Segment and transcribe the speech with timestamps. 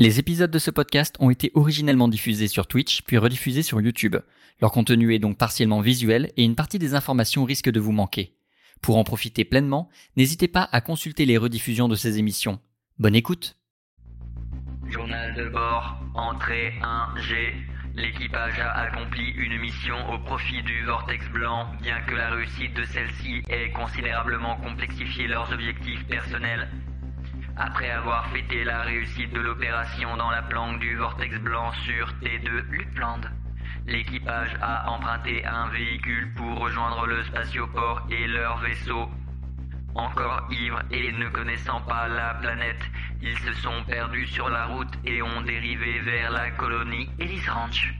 [0.00, 4.14] Les épisodes de ce podcast ont été originellement diffusés sur Twitch, puis rediffusés sur YouTube.
[4.60, 8.36] Leur contenu est donc partiellement visuel et une partie des informations risque de vous manquer.
[8.80, 12.60] Pour en profiter pleinement, n'hésitez pas à consulter les rediffusions de ces émissions.
[13.00, 13.56] Bonne écoute
[14.88, 17.54] Journal de bord, entrée 1G.
[17.96, 22.84] L'équipage a accompli une mission au profit du Vortex Blanc, bien que la réussite de
[22.84, 26.68] celle-ci ait considérablement complexifié leurs objectifs personnels.
[27.60, 32.62] Après avoir fêté la réussite de l'opération dans la planque du Vortex Blanc sur T2
[32.70, 33.28] Lutland,
[33.84, 39.10] l'équipage a emprunté un véhicule pour rejoindre le spatioport et leur vaisseau.
[39.96, 42.84] Encore ivres et ne connaissant pas la planète,
[43.20, 47.92] ils se sont perdus sur la route et ont dérivé vers la colonie Ellis Ranch.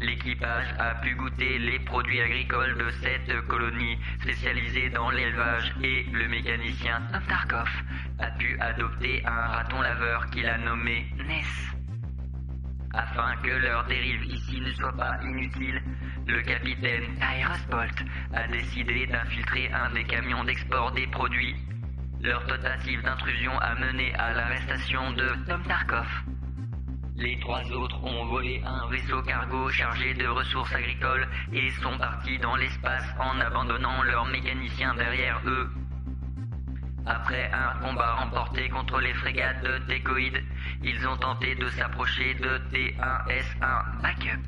[0.00, 6.28] L'équipage a pu goûter les produits agricoles de cette colonie spécialisée dans l'élevage et le
[6.28, 7.68] mécanicien Tarkov
[8.18, 11.72] a pu adopter un raton laveur qu'il a nommé Ness.
[12.92, 15.82] Afin que leur dérive ici ne soit pas inutile,
[16.26, 17.66] le capitaine Tyrus
[18.34, 21.56] a décidé d'infiltrer un des camions d'export des produits.
[22.20, 26.06] Leur tentative d'intrusion a mené à l'arrestation de Tom Tarkov.
[27.18, 32.38] Les trois autres ont volé un vaisseau cargo chargé de ressources agricoles et sont partis
[32.38, 35.70] dans l'espace en abandonnant leurs mécaniciens derrière eux.
[37.06, 40.42] Après un combat remporté contre les frégates de Tecoïd,
[40.82, 44.42] ils ont tenté de s'approcher de T1S1 Backup.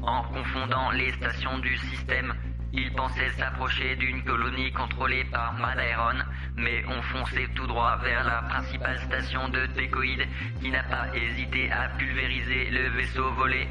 [0.00, 2.32] En confondant les stations du système,
[2.72, 6.18] ils pensaient s'approcher d'une colonie contrôlée par Madairon,
[6.56, 10.26] mais ont foncé tout droit vers la principale station de Tecoïd
[10.60, 13.66] qui n'a pas hésité à pulvériser le vaisseau volé.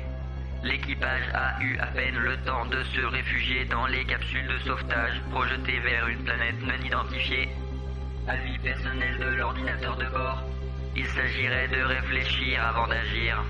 [0.64, 5.22] L'équipage a eu à peine le temps de se réfugier dans les capsules de sauvetage
[5.32, 7.50] projetées vers une planète non identifiée.
[8.28, 10.44] Avis personnel de l'ordinateur de bord,
[10.96, 13.42] il s'agirait de réfléchir avant d'agir.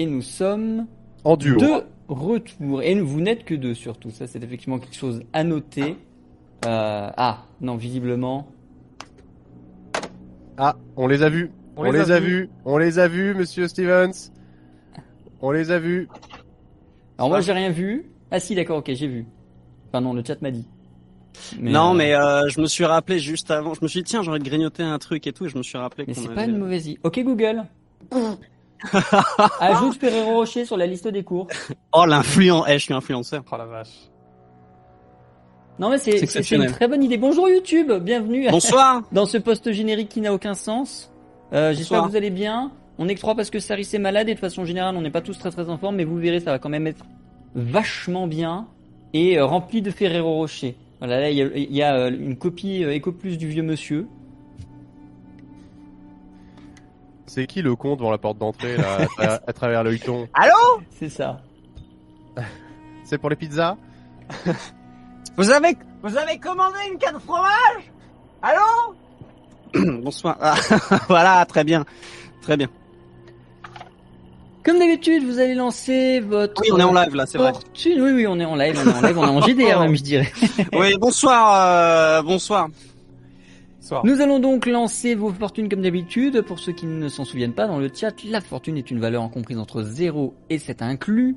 [0.00, 0.86] Et nous sommes
[1.24, 1.60] En duo.
[1.60, 2.82] de retour.
[2.82, 4.10] Et vous n'êtes que deux surtout.
[4.10, 5.94] Ça, c'est effectivement quelque chose à noter.
[6.64, 8.48] Euh, ah, non, visiblement.
[10.56, 11.50] Ah, on les a vus.
[11.76, 12.48] On, les, a vus.
[12.64, 14.32] On les a vus, monsieur Stevens.
[15.42, 16.08] On les a vus.
[17.18, 18.06] Alors moi, j'ai rien vu.
[18.30, 19.26] Ah si, d'accord, ok, j'ai vu.
[19.88, 20.66] Enfin non, le chat m'a dit.
[21.60, 23.74] non, euh, mais euh, je me suis rappelé juste avant.
[23.74, 25.44] Je me suis dit, tiens, j'aurais de grignoter un truc et tout.
[25.44, 27.00] Et je me suis rappelé Mais c'est avait- pas une mauvaise idée.
[27.04, 27.64] Ok Google.
[29.60, 31.48] Ajoute Ferrero Rocher sur la liste des cours.
[31.92, 32.64] Oh, l'influent.
[32.66, 33.42] Eh, je suis influenceur.
[33.50, 34.10] Oh la vache.
[35.78, 37.16] Non mais c'est une très bonne idée.
[37.16, 39.02] Bonjour YouTube, bienvenue Bonsoir.
[39.12, 41.10] dans ce post générique qui n'a aucun sens.
[41.54, 42.70] Euh, J'espère que vous allez bien.
[42.98, 45.10] On est que trois parce que Saris est malade et de façon générale on n'est
[45.10, 47.06] pas tous très très en forme, mais vous verrez ça va quand même être
[47.54, 48.68] vachement bien
[49.14, 50.76] et euh, rempli de Ferrero Rocher.
[50.98, 53.62] Voilà, là il y a, il y a, euh, une copie Eco Plus du vieux
[53.62, 54.06] monsieur.
[57.32, 60.26] C'est qui le con devant la porte d'entrée, là, à, tra- à travers le huton
[60.34, 60.80] Allô?
[60.98, 61.40] C'est ça.
[63.04, 63.76] C'est pour les pizzas?
[65.36, 67.92] Vous avez, vous avez commandé une canne de fromage?
[68.42, 68.96] Allô?
[70.02, 70.36] Bonsoir.
[70.40, 70.56] Ah,
[71.08, 71.84] voilà, très bien,
[72.42, 72.66] très bien.
[74.64, 77.52] Comme d'habitude, vous allez lancer votre Oui, on est en live là, c'est vrai.
[77.52, 78.00] fortune.
[78.02, 79.94] Oui oui, on est en live, on est en live, on est en JDR même
[79.96, 80.32] je dirais.
[80.72, 82.68] Oui, bonsoir, euh, bonsoir.
[84.04, 86.42] Nous allons donc lancer vos fortunes comme d'habitude.
[86.42, 89.28] Pour ceux qui ne s'en souviennent pas, dans le chat, la fortune est une valeur
[89.30, 91.36] comprise entre 0 et 7 inclus,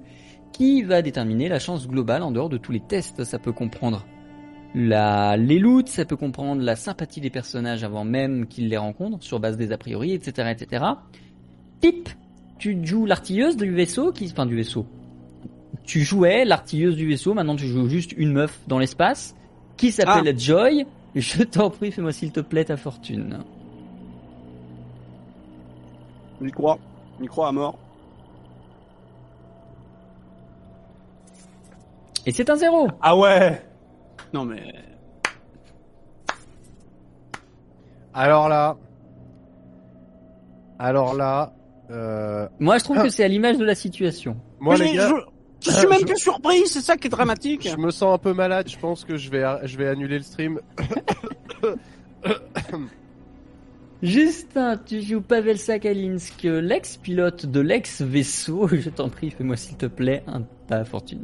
[0.51, 3.23] qui va déterminer la chance globale en dehors de tous les tests.
[3.23, 4.05] Ça peut comprendre
[4.75, 9.23] la, les loots, ça peut comprendre la sympathie des personnages avant même qu'ils les rencontrent,
[9.23, 10.85] sur base des a priori, etc., etc.
[11.81, 12.09] Pip,
[12.57, 14.85] tu joues l'artilleuse du vaisseau, qui, enfin du vaisseau.
[15.83, 19.35] Tu jouais l'artilleuse du vaisseau, maintenant tu joues juste une meuf dans l'espace,
[19.77, 20.85] qui s'appelle Joy.
[21.15, 23.44] Je t'en prie, fais-moi s'il te plaît ta fortune.
[26.42, 26.75] Micro,
[27.19, 27.77] micro à mort.
[32.25, 32.88] Et c'est un zéro.
[33.01, 33.62] Ah ouais
[34.33, 34.74] Non mais,
[38.13, 38.77] Alors là,
[40.77, 41.51] Alors là,
[41.89, 42.48] euh...
[42.60, 44.38] moi je trouve que c'est à l'image de la situation.
[44.60, 45.32] Moi Mais les gars, je,
[45.63, 47.68] je suis même je- plus surpris, c'est ça qui est dramatique.
[47.69, 48.68] je me sens un peu malade.
[48.69, 50.60] Je pense que je vais je vais annuler le stream.
[54.01, 58.68] Justin, tu joues Pavel Sakalinsk, l'ex-pilote de l'ex-vaisseau.
[58.71, 61.24] Je t'en prie, fais-moi s'il te plaît un ta fortune.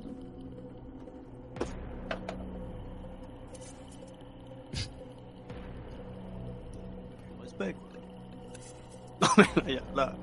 [7.42, 7.76] Respect.
[9.22, 10.14] Non mais là,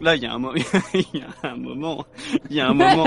[0.00, 0.54] là, il y a un moment,
[0.94, 2.04] il y a un moment,
[2.50, 3.06] il y a un moment.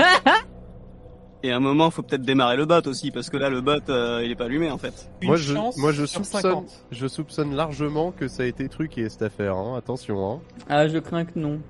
[1.42, 3.80] Et à un moment, faut peut-être démarrer le bot aussi, parce que là, le bot,
[3.88, 5.10] euh, il est pas allumé en fait.
[5.22, 6.86] Une moi je moi je soupçonne 50.
[6.90, 9.56] je soupçonne largement que ça a été truqué cette affaire.
[9.56, 9.74] Hein.
[9.78, 10.30] Attention.
[10.30, 10.40] Hein.
[10.68, 11.60] Ah, je crains que non.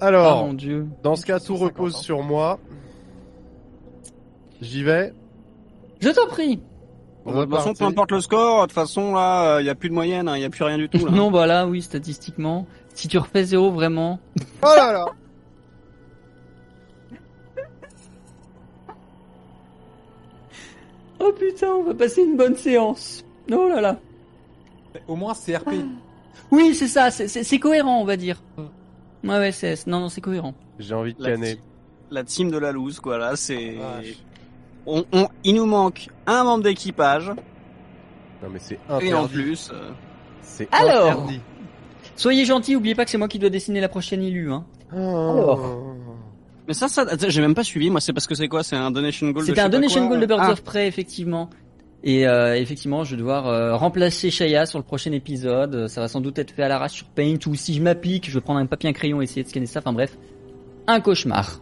[0.00, 0.86] Oh Alors, mon dieu.
[1.02, 2.00] dans ce cas, tout 50, repose hein.
[2.00, 2.58] sur moi.
[4.62, 5.12] J'y vais.
[6.00, 6.60] Je t'en prie.
[7.26, 9.90] De toute façon, peu importe le score, de toute façon, là, il y a plus
[9.90, 11.04] de moyenne, hein, il y a plus rien du tout.
[11.04, 11.10] Là.
[11.14, 12.66] Non, bah là, oui, statistiquement.
[12.98, 14.18] Si tu refais zéro, vraiment.
[14.62, 15.04] Oh là là.
[21.20, 23.24] Oh putain, on va passer une bonne séance.
[23.52, 23.98] Oh là là.
[25.06, 25.70] Au moins, c'est RP.
[26.50, 28.40] Oui, c'est ça, c'est- cohérent, on va dire.
[29.24, 30.54] Ouais, ouais, c'est, non, non, c'est cohérent.
[30.78, 31.58] J'ai envie de La, canner.
[32.10, 33.18] la team de la loose, quoi.
[33.18, 33.72] Là, c'est.
[33.76, 34.14] Vache.
[34.86, 37.28] On, on, il nous manque un membre d'équipage,
[38.42, 39.34] Non mais c'est et en interdit.
[39.34, 39.70] plus.
[39.72, 39.90] euh,
[40.40, 41.10] C'est Alors.
[41.10, 41.40] interdit.
[42.18, 44.64] Soyez gentils, oubliez pas que c'est moi qui dois dessiner la prochaine élue, hein.
[44.92, 45.94] Alors.
[46.66, 47.88] Mais ça, ça, j'ai même pas suivi.
[47.90, 48.62] Moi, c'est parce que c'est quoi?
[48.62, 49.44] C'est un donation goal.
[49.44, 51.48] de C'était un donation goal de Birds Ah, of Prey, effectivement.
[52.02, 55.88] Et euh, effectivement, je vais devoir euh, remplacer Shaya sur le prochain épisode.
[55.88, 58.34] Ça va sans doute être fait à l'arrache sur Paint, ou si je m'applique, je
[58.34, 59.78] vais prendre un papier, un crayon et essayer de scanner ça.
[59.80, 60.18] Enfin bref,
[60.86, 61.60] un cauchemar.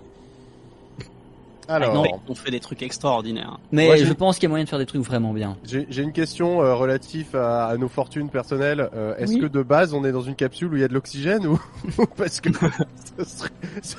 [1.68, 3.58] Alors, non, on fait des trucs extraordinaires.
[3.72, 5.56] Mais je pense qu'il y a moyen de faire des trucs vraiment bien.
[5.64, 8.88] j'ai une question euh, relative à, à nos fortunes personnelles.
[8.94, 9.40] Euh, Est-ce Oui.
[9.40, 11.58] que de base on est dans une capsule où il y a de l'oxygène ou
[12.16, 12.50] parce que
[13.18, 13.50] ce serait,
[13.82, 13.96] ce-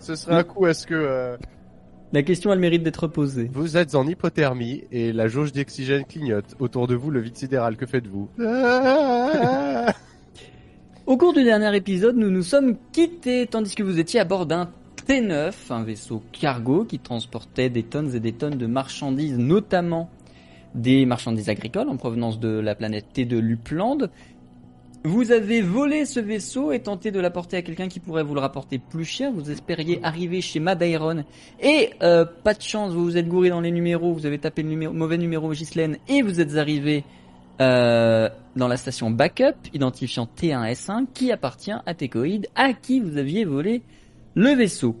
[0.00, 1.36] ce serait un coup à ce que euh,
[2.12, 3.50] La question a le mérite d'être posée.
[3.52, 7.76] vous êtes en hypothermie et la jauge d'oxygène clignote autour de vous le vide sidéral.
[7.76, 8.28] Que faites-vous
[11.06, 14.44] Au cours du dernier épisode, nous nous sommes quittés tandis que vous étiez à bord
[14.44, 14.68] d'un
[15.08, 20.10] T9, un vaisseau cargo qui transportait des tonnes et des tonnes de marchandises, notamment
[20.74, 24.10] des marchandises agricoles en provenance de la planète T de Lupland.
[25.04, 28.40] Vous avez volé ce vaisseau et tenté de l'apporter à quelqu'un qui pourrait vous le
[28.40, 29.32] rapporter plus cher.
[29.32, 31.24] Vous espériez arriver chez Madairon
[31.58, 34.62] et euh, pas de chance, vous vous êtes gouré dans les numéros, vous avez tapé
[34.62, 37.04] le mauvais numéro Ghislaine et vous êtes arrivé
[37.62, 43.46] euh, dans la station backup identifiant T1S1 qui appartient à Tecoid à qui vous aviez
[43.46, 43.82] volé
[44.34, 44.96] le vaisseau.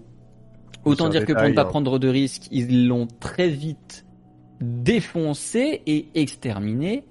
[0.84, 1.66] Autant dire que pour ne pas hein.
[1.66, 4.06] prendre de risques, ils l'ont très vite
[4.60, 7.04] défoncé et exterminé,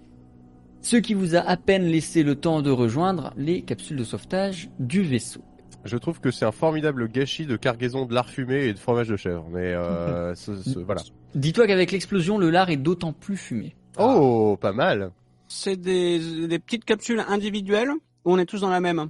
[0.82, 4.70] ce qui vous a à peine laissé le temps de rejoindre les capsules de sauvetage
[4.80, 5.42] du vaisseau.
[5.86, 9.08] Je trouve que c'est un formidable gâchis de cargaison de lard fumé et de fromage
[9.10, 9.46] de chèvre.
[9.52, 11.02] Mais euh, ce- ce- voilà.
[11.36, 13.76] Dis-toi qu'avec l'explosion, le lard est d'autant plus fumé.
[14.00, 15.12] Oh, pas mal.
[15.48, 17.92] C'est des, des petites capsules individuelles
[18.26, 19.10] où on est tous dans la même?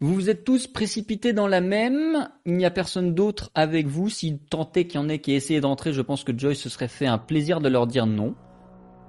[0.00, 2.28] Vous vous êtes tous précipités dans la même.
[2.46, 4.08] Il n'y a personne d'autre avec vous.
[4.08, 6.86] S'il tentait qu'il y en ait qui essayaient d'entrer, je pense que Joyce se serait
[6.88, 8.34] fait un plaisir de leur dire non.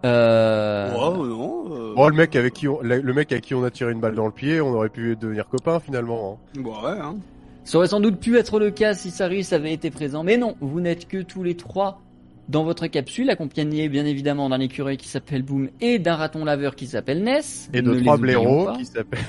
[0.06, 0.92] Euh...
[0.97, 1.66] Oh non.
[1.75, 3.99] euh, Oh, le mec avec qui on, le mec à qui on a tiré une
[3.99, 6.40] balle dans le pied, on aurait pu devenir copains finalement.
[6.56, 6.59] hein.
[6.61, 6.97] bon, ouais.
[6.99, 7.18] Hein.
[7.66, 10.56] Ça aurait sans doute pu être le cas si Sarius avait été présent, mais non,
[10.61, 12.02] vous n'êtes que tous les trois
[12.47, 16.75] dans votre capsule, accompagnés bien évidemment d'un écureuil qui s'appelle Boom et d'un raton laveur
[16.75, 17.69] qui s'appelle Ness.
[17.73, 19.19] Et de Ne trois blaireaux qui s'appellent.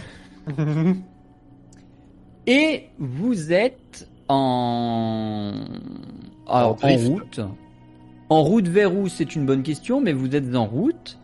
[2.47, 5.53] Et vous êtes en,
[6.47, 7.41] Alors, en, route.
[8.29, 11.19] En route vers où C'est une bonne question, mais vous êtes en route.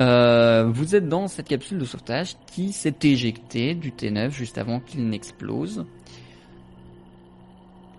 [0.00, 4.80] Euh, vous êtes dans cette capsule de sauvetage qui s'est éjectée du T9 juste avant
[4.80, 5.84] qu'il n'explose.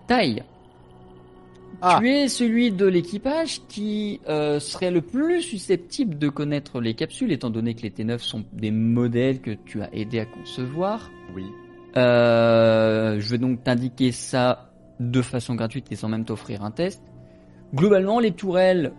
[0.08, 0.42] Taille.
[1.80, 1.98] Ah.
[2.00, 7.32] Tu es celui de l'équipage qui euh, serait le plus susceptible de connaître les capsules,
[7.32, 11.10] étant donné que les T9 sont des modèles que tu as aidé à concevoir.
[11.34, 11.44] Oui.
[11.96, 14.70] Euh, je vais donc t'indiquer ça
[15.00, 17.02] de façon gratuite et sans même t'offrir un test.
[17.74, 18.92] Globalement, les tourelles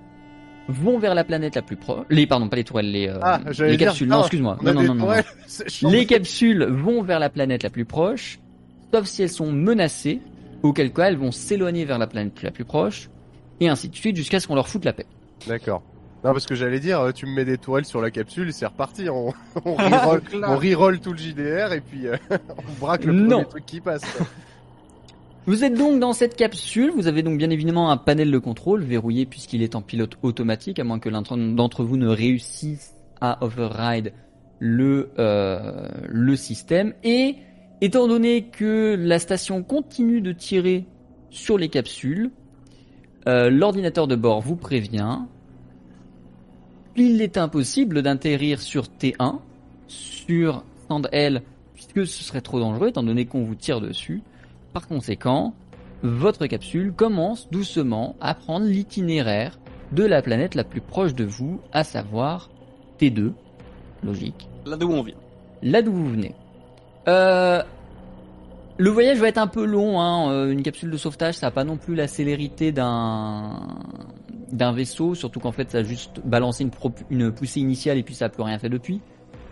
[0.68, 2.06] vont vers la planète la plus proche.
[2.10, 4.08] Les, pardon, pas les tourelles, les, euh, Ah, les capsules.
[4.08, 4.58] non, excuse-moi.
[4.62, 5.10] Non, non, non, non.
[5.90, 8.40] Les capsules vont vers la planète la plus proche,
[8.94, 10.22] sauf si elles sont menacées,
[10.62, 13.10] auquel cas elles vont s'éloigner vers la planète la plus proche,
[13.60, 15.06] et ainsi de suite jusqu'à ce qu'on leur foute la paix.
[15.48, 15.84] D'accord.
[16.24, 18.52] Non, parce que j'allais dire, euh, tu me mets des tourelles sur la capsule et
[18.52, 19.10] c'est reparti.
[19.10, 19.34] On,
[19.66, 23.30] on, reroll, on reroll tout le JDR et puis euh, on braque le Non.
[23.40, 24.04] premier truc qui passe.
[25.46, 28.82] Vous êtes donc dans cette capsule, vous avez donc bien évidemment un panel de contrôle
[28.82, 33.44] verrouillé puisqu'il est en pilote automatique, à moins que l'un d'entre vous ne réussisse à
[33.44, 34.14] override
[34.60, 37.36] le, euh, le système, et
[37.84, 40.86] Étant donné que la station continue de tirer
[41.30, 42.32] sur les capsules,
[43.28, 45.18] euh, l'ordinateur de bord vous prévient.
[46.96, 49.40] Il est impossible d'atterrir sur T1,
[49.88, 51.42] sur Stand L,
[51.74, 54.22] puisque ce serait trop dangereux étant donné qu'on vous tire dessus.
[54.74, 55.54] Par conséquent,
[56.04, 59.58] votre capsule commence doucement à prendre l'itinéraire
[59.92, 62.50] de la planète la plus proche de vous, à savoir
[63.00, 63.32] T2.
[64.04, 64.48] Logique.
[64.66, 65.16] Là d'où on vient.
[65.62, 66.36] Là d'où vous venez.
[67.08, 67.64] Euh,
[68.78, 70.00] le voyage va être un peu long.
[70.00, 70.32] Hein.
[70.32, 73.62] euh, Une capsule de sauvetage, ça n'a pas non plus la célérité d'un
[74.54, 76.66] d'un vaisseau, surtout qu'en fait, ça a juste balancé
[77.10, 79.02] une, poussée initiale et puis ça a plus rien fait depuis.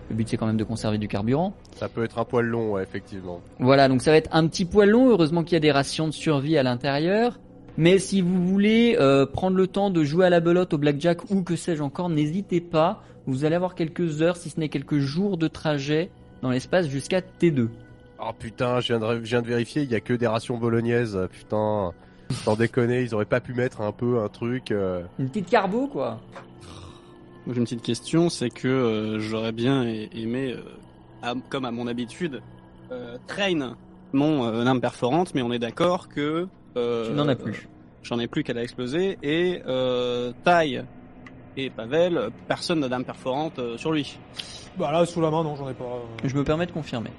[0.09, 1.53] Le but, c'est quand même de conserver du carburant.
[1.75, 3.41] Ça peut être un poil long, ouais, effectivement.
[3.59, 5.09] Voilà, donc ça va être un petit poil long.
[5.09, 7.39] Heureusement qu'il y a des rations de survie à l'intérieur.
[7.77, 11.31] Mais si vous voulez euh, prendre le temps de jouer à la belote, au blackjack
[11.31, 13.03] ou que sais-je encore, n'hésitez pas.
[13.25, 17.21] Vous allez avoir quelques heures, si ce n'est quelques jours de trajet dans l'espace jusqu'à
[17.21, 17.69] T2.
[18.19, 20.57] Oh putain, je viens de, je viens de vérifier, il y a que des rations
[20.57, 21.17] bolognaises.
[21.31, 21.93] Putain,
[22.31, 24.71] sans déconner, ils auraient pas pu mettre un peu un truc.
[24.71, 26.19] euh, Une petite carbo, quoi.
[27.45, 30.61] Moi, J'ai une petite question, c'est que euh, j'aurais bien a- aimé, euh,
[31.23, 32.41] à- comme à mon habitude,
[32.91, 33.75] euh, train
[34.13, 36.47] mon euh, lame perforante, mais on est d'accord que
[36.77, 37.67] euh, Tu n'en as plus.
[38.03, 40.83] J'en ai plus qu'elle a explosé et euh, taille
[41.57, 44.17] et Pavel, personne n'a d'arme perforante euh, sur lui.
[44.77, 45.83] Bah là, sous la main, non, j'en ai pas.
[45.83, 46.27] euh.
[46.27, 47.09] Je me permets de confirmer.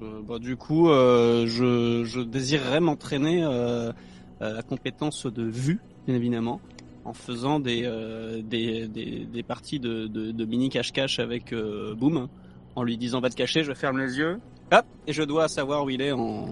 [0.00, 3.92] Je- bah, du coup, euh, je, je désirerais m'entraîner euh,
[4.40, 6.60] à la compétence de vue, bien évidemment,
[7.04, 11.94] en faisant des, euh, des, des, des parties de, de, de mini cache-cache avec euh,
[11.94, 12.28] Boom,
[12.74, 14.38] en lui disant va te cacher, je ferme les yeux,
[14.72, 16.46] hop, et je dois savoir où il est en...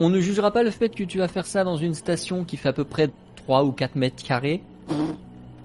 [0.00, 2.56] On ne jugera pas le fait que tu vas faire ça dans une station qui
[2.56, 4.62] fait à peu près 3 ou 4 mètres carrés.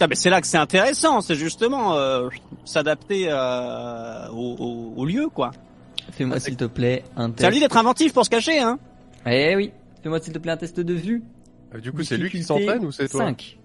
[0.01, 2.29] Ah, mais c'est là que c'est intéressant, c'est justement euh,
[2.63, 5.51] s'adapter euh, au, au, au lieu, quoi.
[6.11, 7.69] Fais-moi Ah, s'il te plaît un C'est à lui test.
[7.71, 8.79] d'être inventif pour se cacher, hein.
[9.25, 9.71] Eh oui,
[10.03, 11.23] fais-moi s'il te plaît un test de vue.
[11.75, 13.57] euh, Du coup, c'est lui qui s'entraîne ou c'est toi 5.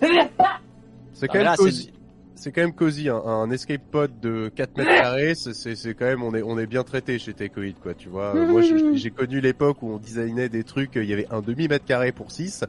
[0.00, 1.84] C'est quand Ah, même là, cosy.
[1.84, 1.92] c'est-
[2.34, 6.24] C'est quand même cosy, un, un escape pod de 4 mètres carrés, c'est- quand même,
[6.24, 8.34] on est, on est bien traité chez Tecoid, quoi, tu vois.
[8.34, 8.62] Moi,
[8.94, 12.10] j'ai connu l'époque où on designait des trucs, il y avait un demi mètre carré
[12.10, 12.64] pour 6.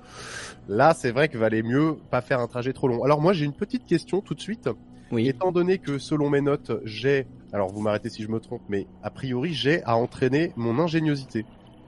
[0.70, 3.04] Là, c'est vrai qu'il valait mieux pas faire un trajet trop long.
[3.04, 4.70] Alors moi, j'ai une petite question tout de suite.
[5.14, 5.28] Oui.
[5.28, 8.88] Étant donné que selon mes notes, j'ai, alors vous m'arrêtez si je me trompe, mais
[9.04, 11.46] a priori, j'ai à entraîner mon ingéniosité,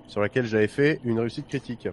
[0.07, 1.87] sur laquelle j'avais fait une réussite critique.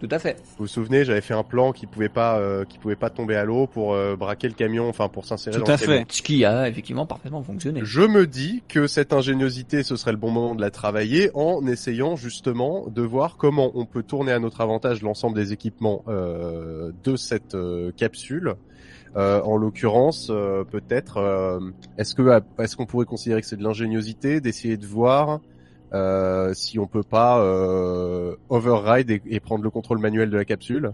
[0.00, 0.36] Tout à fait.
[0.58, 3.36] Vous vous souvenez, j'avais fait un plan qui pouvait pas, euh, qui pouvait pas tomber
[3.36, 5.98] à l'eau pour euh, braquer le camion, enfin pour s'insérer Tout dans à le camion.
[6.00, 6.12] fait.
[6.12, 7.82] Ce qui a effectivement parfaitement fonctionné.
[7.84, 11.64] Je me dis que cette ingéniosité, ce serait le bon moment de la travailler en
[11.68, 16.90] essayant justement de voir comment on peut tourner à notre avantage l'ensemble des équipements euh,
[17.04, 17.56] de cette
[17.96, 18.54] capsule.
[19.16, 21.60] Euh, en l'occurrence, euh, peut-être, euh,
[21.98, 25.40] est-ce que est-ce qu'on pourrait considérer que c'est de l'ingéniosité d'essayer de voir
[25.92, 30.46] euh, si on peut pas euh, override et, et prendre le contrôle manuel de la
[30.46, 30.92] capsule?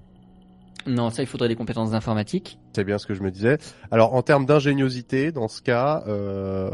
[0.86, 2.58] Non, ça il faudrait des compétences informatiques.
[2.72, 3.58] C'est bien ce que je me disais.
[3.90, 6.70] Alors en termes d'ingéniosité, dans ce cas, euh...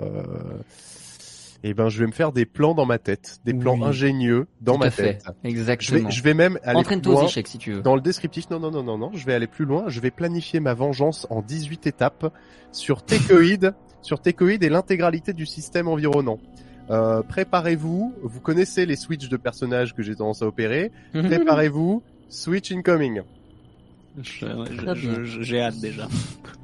[1.67, 3.85] eh ben je vais me faire des plans dans ma tête, des plans Oui.
[3.85, 5.15] ingénieux dans Tout ma à fait.
[5.15, 5.25] tête.
[5.43, 6.09] Je Exactement.
[6.09, 7.81] vais, je vais même aller plus aux loin échecs si tu veux.
[7.83, 8.51] dans le descriptif.
[8.51, 9.11] Non, non, non, non, non.
[9.15, 9.85] Je vais aller plus loin.
[9.89, 12.33] Je vais planifier ma vengeance en 18 étapes
[12.71, 16.39] sur Tecoid, sur Tecoid et l'intégralité du système environnant.
[16.91, 18.13] Euh, préparez-vous.
[18.23, 20.93] Vous connaissez les switches de personnages que j'ai tendance à opérer.
[21.13, 22.03] Préparez-vous.
[22.29, 23.23] Switch incoming.
[24.23, 26.07] J'ai hâte déjà.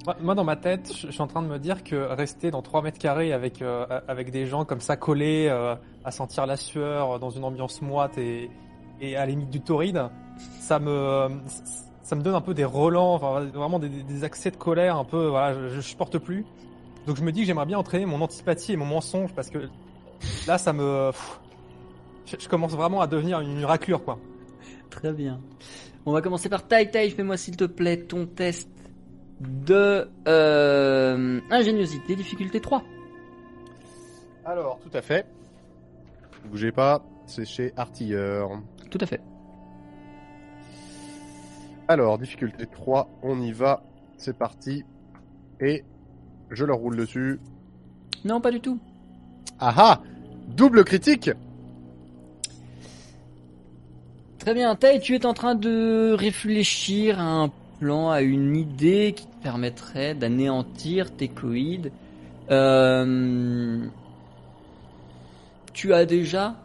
[0.07, 2.50] Moi, moi, dans ma tête, je je suis en train de me dire que rester
[2.50, 6.47] dans 3 mètres carrés avec, euh, avec des gens comme ça collés, euh, à sentir
[6.47, 8.50] la sueur, euh, dans une ambiance moite et,
[9.00, 10.09] et à la limite du torride,
[10.61, 11.28] ça me,
[12.02, 15.04] ça me donne un peu des relents, enfin, vraiment des, des accès de colère un
[15.04, 16.47] peu, voilà, je, je supporte plus.
[17.07, 19.69] Donc je me dis que j'aimerais bien entraîner mon antipathie et mon mensonge parce que
[20.47, 21.40] là, ça me, pff,
[22.26, 24.19] je, je commence vraiment à devenir une, une raclure, quoi.
[24.90, 25.40] Très bien.
[26.07, 28.69] On va commencer par Tai Tai, fais-moi s'il te plaît ton test
[29.40, 32.83] de euh, ingéniosité, difficulté 3.
[34.45, 35.26] Alors, tout à fait.
[36.50, 37.02] Bougez pas.
[37.26, 38.50] C'est chez Artilleur.
[38.90, 39.21] Tout à fait.
[41.87, 43.83] Alors, difficulté 3, on y va,
[44.16, 44.85] c'est parti.
[45.61, 45.85] Et
[46.50, 47.40] je leur roule dessus.
[48.25, 48.78] Non, pas du tout.
[49.59, 50.02] Ah ah
[50.49, 51.30] Double critique
[54.40, 59.12] Très bien, Tai, tu es en train de réfléchir à un plan, à une idée
[59.14, 61.92] qui te permettrait d'anéantir tes coïdes.
[62.50, 63.85] Euh,
[65.75, 66.56] tu as déjà,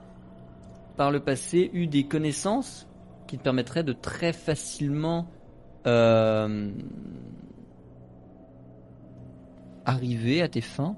[0.96, 2.88] par le passé, eu des connaissances
[3.28, 5.28] qui te permettraient de très facilement
[5.86, 6.72] euh,
[9.84, 10.96] arriver à tes fins?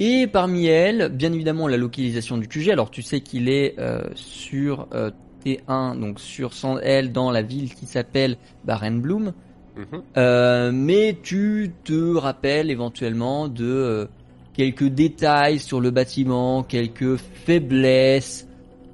[0.00, 2.70] Et parmi elles, bien évidemment, la localisation du QG.
[2.70, 5.10] Alors tu sais qu'il est euh, sur euh,
[5.44, 9.32] T1, donc sur Sand-L, dans la ville qui s'appelle Barenbloom.
[9.76, 10.02] Mhm.
[10.16, 14.06] Euh, mais tu te rappelles éventuellement de euh,
[14.52, 18.48] quelques détails sur le bâtiment, quelques faiblesses,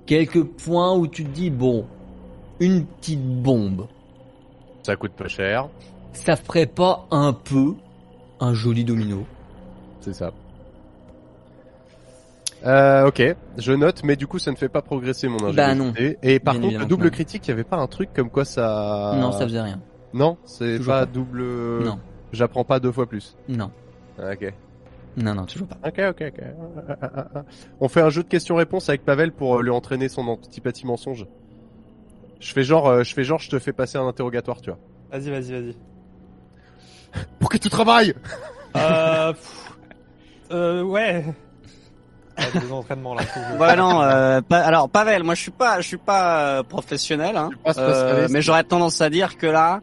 [0.06, 1.86] quelques points où tu te dis bon,
[2.60, 3.86] une petite bombe,
[4.82, 5.68] Ça coûte pas cher,
[6.14, 7.74] ça ferait pas un peu
[8.40, 9.26] un joli domino
[10.00, 10.32] c'est ça.
[12.66, 13.22] Euh, ok,
[13.56, 15.56] je note, mais du coup ça ne fait pas progresser mon ingéniosité.
[15.56, 15.92] Bah non.
[16.22, 19.14] Et par Bien contre, double critique, il y avait pas un truc comme quoi ça...
[19.18, 19.80] Non, ça faisait rien.
[20.12, 21.12] Non, c'est Toujours pas pas.
[21.12, 21.42] double...
[21.84, 21.98] Non,
[22.32, 23.36] J'apprends pas deux fois plus.
[23.48, 23.70] non,
[24.18, 24.52] Ah, Ok.
[25.16, 25.78] non, non, toujours pas.
[25.88, 26.44] Ok, ok, ok.
[27.80, 31.26] On fait un jeu de questions-réponses avec Pavel pour euh, lui entraîner son antipathie mensonge.
[32.40, 34.78] Je fais genre, euh, je fais genre, je te fais passer un interrogatoire, tu vois.
[35.10, 35.76] Vas-y, vas-y, vas-y.
[37.38, 38.14] Pour que tu travailles
[38.76, 39.72] Euh, pff,
[40.52, 41.24] euh, ouais.
[42.54, 43.22] Des entraînements là.
[43.58, 47.36] Ouais non, euh, pa- alors Pavel, moi je suis pas, je suis pas euh, professionnel,
[47.36, 48.30] hein, pas spécialiste.
[48.32, 49.80] mais j'aurais tendance à dire que là,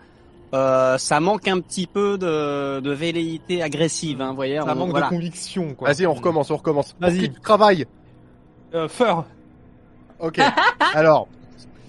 [0.54, 4.58] euh, ça manque un petit peu de, de velléité agressive, hein, vous voyez.
[4.58, 5.06] Ça on- manque voilà.
[5.08, 5.92] de conviction, quoi.
[5.92, 6.96] Vas-y, on recommence, on recommence.
[7.00, 7.30] Vas-y.
[7.32, 7.86] tu travailles
[8.74, 9.24] Euh, Fur.
[10.20, 10.40] Ok.
[10.96, 11.28] Alors,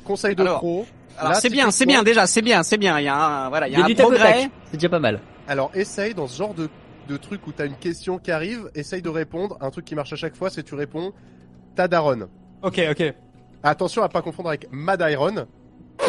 [0.04, 0.86] conseil de Alors, pro.
[1.18, 2.98] Alors c'est bien, c'est bien déjà, c'est bien, c'est bien.
[3.00, 4.50] Il y a un, voilà, il y a un progrès.
[4.70, 5.18] C'est déjà pas mal.
[5.48, 6.68] Alors, essaye dans ce genre de,
[7.08, 9.56] de truc où t'as une question qui arrive, essaye de répondre.
[9.60, 11.12] Un truc qui marche à chaque fois, c'est tu réponds
[11.74, 12.28] ta daronne.
[12.62, 13.14] Ok, ok.
[13.62, 15.46] Attention à pas confondre avec Madiron,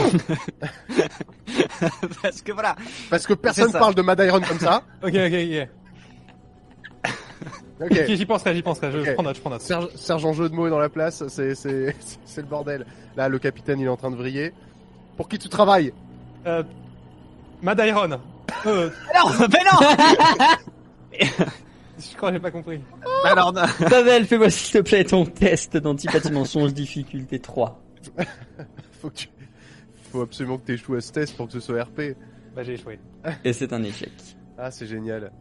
[2.21, 2.75] Parce que voilà.
[3.09, 4.83] parce que personne parle de Madiron comme ça.
[5.03, 5.13] Ok,
[7.81, 8.05] ok, ok.
[8.15, 8.91] J'y penserai, j'y penserai.
[8.91, 9.61] Je, prends note, je prends note.
[9.61, 12.85] Serge, sergent jeu de mots est dans la place, c'est c'est c'est le bordel.
[13.15, 14.53] Là, le capitaine il est en train de vriller.
[15.17, 15.91] Pour qui tu travailles?
[16.45, 16.61] Euh,
[17.61, 18.19] Madairon.
[18.65, 19.79] Euh, Non, mais non.
[21.99, 22.79] je crois que j'ai pas compris.
[23.25, 23.63] Alors, non.
[23.89, 27.81] Pavel, fais-moi s'il te plaît ton test d'antipathie mensonge difficulté 3.
[29.01, 29.27] Faut que tu...
[30.11, 32.15] Faut absolument que t'échoues à ce test pour que ce soit RP.
[32.55, 32.99] Bah j'ai échoué.
[33.43, 34.11] Et c'est un échec.
[34.57, 35.31] Ah, c'est génial.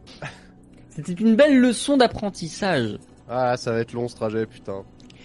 [0.89, 2.99] C'était une belle leçon d'apprentissage.
[3.27, 4.83] Ah, ça va être long ce trajet, putain.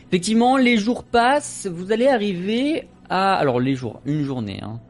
[0.09, 3.35] Effectivement, les jours passent, vous allez arriver à...
[3.35, 4.61] Alors les jours, une journée.
[4.63, 4.81] Hein.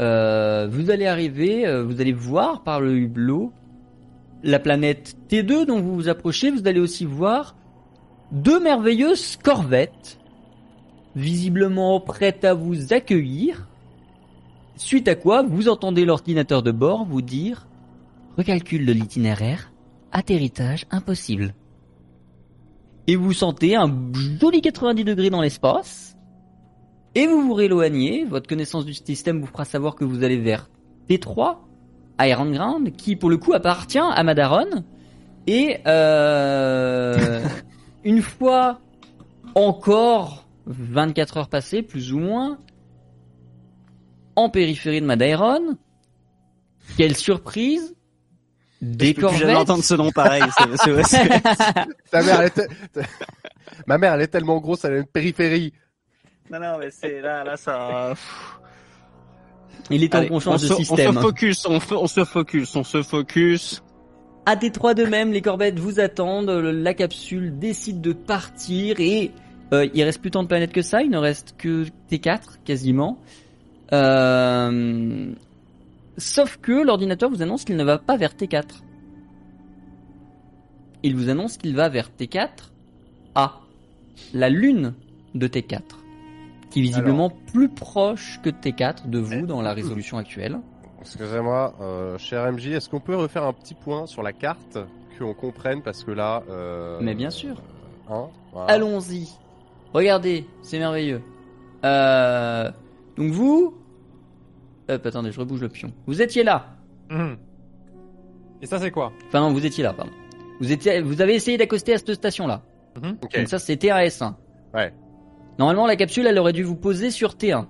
[0.00, 3.52] Euh, vous allez arriver, euh, vous allez voir par le hublot
[4.42, 6.50] la planète T2 dont vous vous approchez.
[6.50, 7.56] Vous allez aussi voir
[8.32, 10.18] deux merveilleuses corvettes,
[11.16, 13.68] visiblement prêtes à vous accueillir.
[14.76, 17.66] Suite à quoi, vous entendez l'ordinateur de bord vous dire
[18.36, 19.72] Recalcule de l'itinéraire,
[20.12, 21.54] atterrissage impossible
[23.08, 23.90] et vous sentez un
[24.38, 26.14] joli 90 degrés dans l'espace,
[27.14, 30.68] et vous vous rééloignez, votre connaissance du système vous fera savoir que vous allez vers
[31.08, 31.56] T3,
[32.20, 34.84] Iron Ground, qui pour le coup appartient à Madaron,
[35.46, 37.40] et euh,
[38.04, 38.80] une fois
[39.54, 42.58] encore 24 heures passées, plus ou moins,
[44.36, 45.76] en périphérie de Madairon,
[46.96, 47.94] quelle surprise
[48.82, 50.42] Des je corvettes entendre ce nom pareil.
[50.56, 51.28] c'est- c'est- c'est-
[52.10, 53.00] Ta mère, elle est te-
[53.86, 55.72] Ma mère, elle est tellement grosse, elle a une périphérie.
[56.50, 58.12] non, non, mais c'est là, là, ça.
[59.90, 61.14] Il est temps qu'on on, change se, de on système.
[61.14, 63.82] se focus, on, on se focus, on se focus.
[64.46, 69.30] À Détroit de même, les corvettes vous attendent, la capsule décide de partir et
[69.72, 73.18] euh, il reste plus tant de planètes que ça, il ne reste que T4 quasiment.
[73.92, 75.32] Euh,
[76.18, 78.64] Sauf que l'ordinateur vous annonce qu'il ne va pas vers T4.
[81.04, 82.48] Il vous annonce qu'il va vers T4
[83.36, 83.60] A,
[84.34, 84.94] la lune
[85.36, 85.80] de T4,
[86.70, 90.60] qui est visiblement plus proche que T4 de vous dans la résolution actuelle.
[91.00, 94.78] Excusez-moi, euh, cher MJ, est-ce qu'on peut refaire un petit point sur la carte
[95.18, 96.42] qu'on comprenne parce que là.
[96.48, 97.56] Euh, Mais bien sûr.
[98.08, 98.72] Hein, voilà.
[98.72, 99.28] Allons-y.
[99.92, 101.22] Regardez, c'est merveilleux.
[101.84, 102.70] Euh,
[103.16, 103.74] donc vous...
[104.88, 105.92] Hop, attendez, je rebouge le pion.
[106.06, 106.76] Vous étiez là.
[107.10, 107.36] Mhm.
[108.62, 110.12] Et ça c'est quoi Enfin non, vous étiez là, pardon.
[110.60, 112.62] Vous, étiez, vous avez essayé d'accoster à cette station-là.
[112.96, 113.36] Ok.
[113.36, 114.34] Donc ça, c'était à S1.
[114.74, 114.92] Ouais.
[115.58, 117.66] Normalement, la capsule, elle aurait dû vous poser sur T1.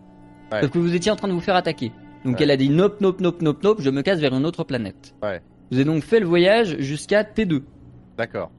[0.53, 0.61] Ouais.
[0.63, 1.93] Sauf que vous étiez en train de vous faire attaquer.
[2.25, 2.43] Donc Ouais.
[2.43, 5.15] elle a dit nope, nope, nope, nope, nope, je me casse vers une autre planète.
[5.23, 5.41] Ouais.
[5.71, 7.63] Vous avez donc fait le voyage jusqu'à T2.
[8.17, 8.51] D'accord.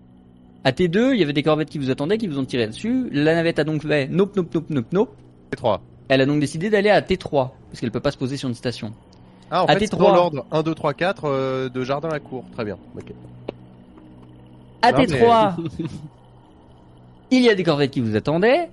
[0.63, 3.09] À T2, il y avait des corvettes qui vous attendaient, qui vous ont tiré dessus.
[3.11, 5.15] La navette a donc fait nope, nope, nope, nope, nope.
[5.55, 5.79] T3.
[6.09, 8.55] Elle a donc décidé d'aller à T3, parce qu'elle peut pas se poser sur une
[8.55, 8.93] station.
[9.51, 9.99] Ah, en À fait, c'est T3.
[9.99, 12.43] dans l'ordre 1, 2, 3, 4 euh, de jardin à cour.
[12.53, 12.77] Très bien.
[12.95, 13.13] Ok.
[14.81, 15.55] À Non, T3,
[17.31, 18.69] il y a des corvettes qui vous attendaient.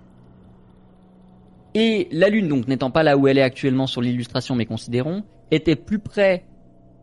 [1.79, 5.25] Et la Lune, donc n'étant pas là où elle est actuellement sur l'illustration, mais considérons,
[5.51, 6.45] était plus près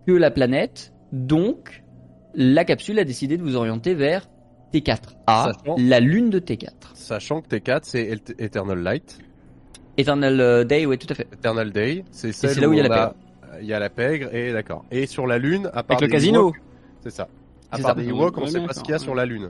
[0.08, 0.94] que la planète.
[1.12, 1.84] Donc,
[2.34, 4.28] la capsule a décidé de vous orienter vers
[4.74, 6.72] T4A, Sachant- la lune de T4.
[6.96, 8.02] Sachant que T4 c'est
[8.40, 9.20] Et- Eternal Light,
[9.98, 11.28] Eternal euh, Day, ouais, tout à fait.
[11.32, 13.14] Eternal Day, c'est celle là où il y a la
[13.62, 14.84] Il y a la pègre et d'accord.
[14.90, 16.52] Et sur la lune, à part Avec le casino.
[17.04, 17.28] C'est ça.
[17.74, 17.94] À part ça.
[17.96, 19.50] des Ewoks, on Ouais, sait bien pas ce qu'il y a sur la lune.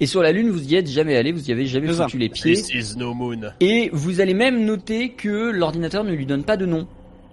[0.00, 2.28] Et sur la lune, vous y êtes jamais allé, vous y avez jamais foutu les
[2.28, 2.52] pieds.
[2.74, 3.52] is no moon.
[3.60, 6.86] Et vous allez même noter que l'ordinateur ne lui donne pas de nom.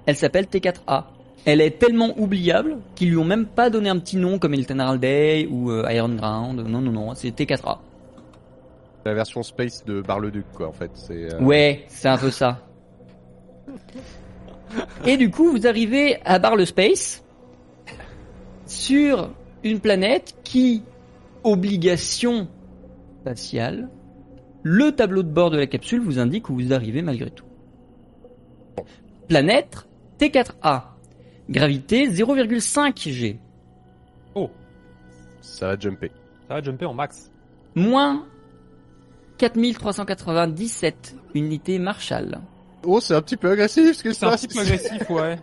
[0.05, 1.05] Elle s'appelle T4A.
[1.45, 4.99] Elle est tellement oubliable qu'ils lui ont même pas donné un petit nom comme Eternal
[4.99, 6.59] Day ou euh, Iron Ground.
[6.67, 7.77] Non, non, non, c'est T4A.
[9.05, 10.91] La version space de Bar-le-Duc, quoi, en fait.
[10.93, 11.33] C'est.
[11.33, 12.59] euh, Ouais, c'est un peu ça.
[15.05, 17.23] Et du coup, vous arrivez à Bar le Space
[18.67, 19.31] sur
[19.63, 20.83] une planète qui,
[21.43, 22.47] obligation
[23.21, 23.89] spatiale,
[24.63, 27.45] le tableau de bord de la capsule vous indique où vous arrivez malgré tout.
[29.27, 29.87] Planète
[30.19, 30.83] T4A.
[31.49, 33.39] Gravité 0,5 G.
[34.35, 34.49] Oh,
[35.41, 36.11] Ça va jumper.
[36.47, 37.31] ça va jumper en max.
[37.75, 38.25] Moins
[39.37, 42.39] 4397 unités Marshall.
[42.85, 44.47] Oh, c'est un petit peu agressif, ce que C'est un ça.
[44.47, 45.37] petit peu agressif, ouais.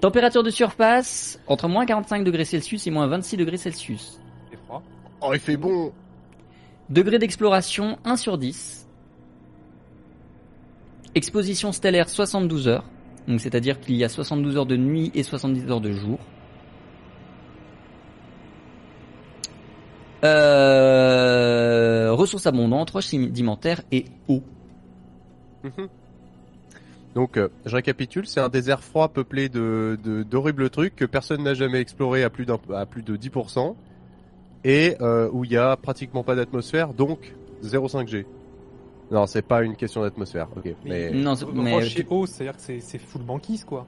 [0.00, 4.18] Température de surface entre moins 45 degrés Celsius et moins 26 degrés Celsius.
[4.50, 4.82] C'est froid.
[5.20, 5.92] Oh, il fait bon.
[6.88, 8.88] Degré d'exploration 1 sur 10.
[11.14, 12.84] Exposition stellaire 72 heures.
[13.28, 16.18] Donc c'est-à-dire qu'il y a 72 heures de nuit et 70 heures de jour.
[20.24, 24.42] Euh, ressources abondantes, roches sédimentaires et eau.
[25.64, 25.88] Mhm.
[27.14, 31.42] Donc, euh, je récapitule, c'est un désert froid peuplé de de- d'horribles trucs que personne
[31.42, 33.74] n'a jamais exploré à plus d'un à plus de 10%
[34.64, 38.26] et euh, où il y a pratiquement pas d'atmosphère, donc 0,5G.
[39.10, 40.46] Non, c'est pas une question d'atmosphère.
[40.56, 43.86] Ok, mais Non, c'est- mais- et eau, c'est-à-dire que c'est- c'est full banquise, quoi.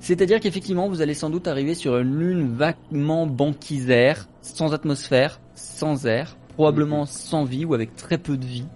[0.00, 6.04] C'est-à-dire qu'effectivement, vous allez sans doute arriver sur une lune vaguement banquisaire, sans atmosphère, sans
[6.06, 8.66] air, probablement sans vie ou avec très peu de vie.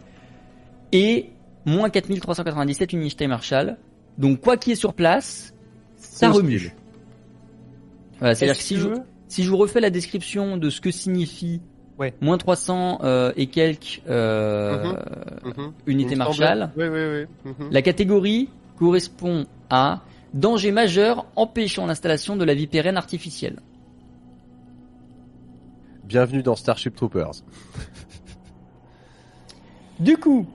[0.92, 1.30] Et
[1.68, 3.76] moins 4397 unités Marshall.
[4.16, 5.54] Donc quoi qu'il y ait sur place,
[5.96, 6.72] ça remue.
[8.18, 8.88] Voilà, c'est-à-dire que si je,
[9.28, 11.60] si je vous refais la description de ce que signifie
[11.98, 12.14] Ouais.
[12.20, 14.92] moins 300 euh, et quelques euh,
[15.44, 15.72] Mhm.
[15.86, 17.52] unités Il me semble- Marshall, Oui, oui, oui.
[17.58, 17.70] Mhm.
[17.72, 20.02] la catégorie correspond à
[20.32, 23.56] danger majeur empêchant l'installation de la vie pérenne artificielle.
[26.04, 27.32] Bienvenue dans Starship Troopers.
[29.98, 30.46] Du coup,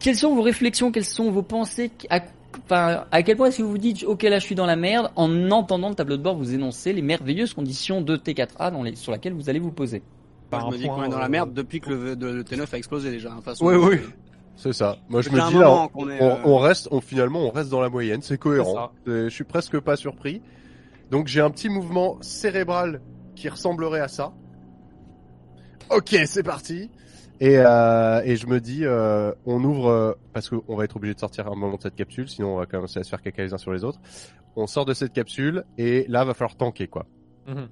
[0.00, 2.20] quelles sont vos réflexions, quelles sont vos pensées, à,
[2.64, 4.76] enfin, à quel point est-ce que vous vous dites, ok là je suis dans la
[4.76, 8.82] merde, en entendant le tableau de bord vous énoncer les merveilleuses conditions de T4A dans
[8.82, 10.02] les, sur laquelle vous allez vous poser
[10.50, 12.66] Par je me dis qu'on est dans la merde depuis que le, de- le T9
[12.72, 13.32] a explosé déjà.
[13.32, 13.66] hein, façon.
[13.66, 13.98] Oui, oui.
[14.56, 14.96] C'est ça.
[15.08, 17.70] Moi, je me dis là, moment on, est, euh, on reste, on finalement, on reste
[17.70, 18.22] dans la moyenne.
[18.22, 18.90] C'est cohérent.
[19.06, 20.42] Je suis presque pas surpris.
[21.12, 23.00] Donc, j'ai un petit mouvement cérébral
[23.36, 24.32] qui ressemblerait à ça.
[25.90, 26.90] Ok, c'est parti.
[27.40, 31.14] Et, euh, et je me dis, euh, on ouvre euh, parce qu'on va être obligé
[31.14, 33.22] de sortir à un moment de cette capsule, sinon on va commencer à se faire
[33.22, 34.00] caca les uns sur les autres.
[34.56, 37.06] On sort de cette capsule et là, va falloir tanker quoi.
[37.46, 37.68] Mhm.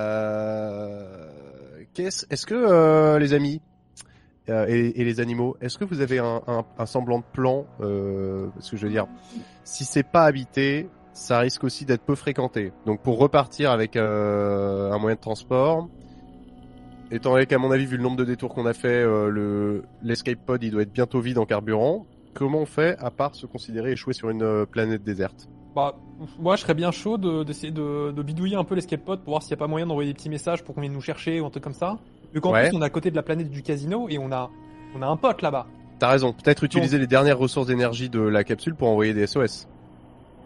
[0.00, 1.30] Euh,
[1.94, 3.60] qu'est-ce, est-ce que euh, les amis
[4.48, 7.66] euh, et, et les animaux, est-ce que vous avez un, un- un semblant de plan
[7.80, 9.06] euh, Parce que je veux dire,
[9.64, 12.72] si c'est pas habité, ça risque aussi d'être peu fréquenté.
[12.86, 15.88] Donc pour repartir avec euh, un moyen de transport,
[17.10, 19.82] étant donné qu'à mon avis, vu le nombre de détours qu'on a fait, euh, le
[20.02, 22.06] l'escape pod il doit être bientôt vide en carburant.
[22.34, 25.48] Comment on fait à part se considérer échoué sur une euh, planète déserte?
[25.74, 25.94] Bah,
[26.38, 29.30] moi, je serais bien chaud de- d'essayer de, de bidouiller un peu l'escape pod pour
[29.32, 31.40] voir s'il n'y a pas moyen d'envoyer des petits messages pour qu'on vienne nous chercher
[31.40, 31.98] ou un truc comme ça.
[32.34, 32.68] Vu qu'en Ouais.
[32.68, 34.50] plus, on est à côté de la planète du casino et on a,
[34.96, 35.66] on a un pote là-bas.
[36.00, 36.32] T'as raison.
[36.32, 39.68] Peut-être utiliser les dernières ressources d'énergie de la capsule pour envoyer des SOS.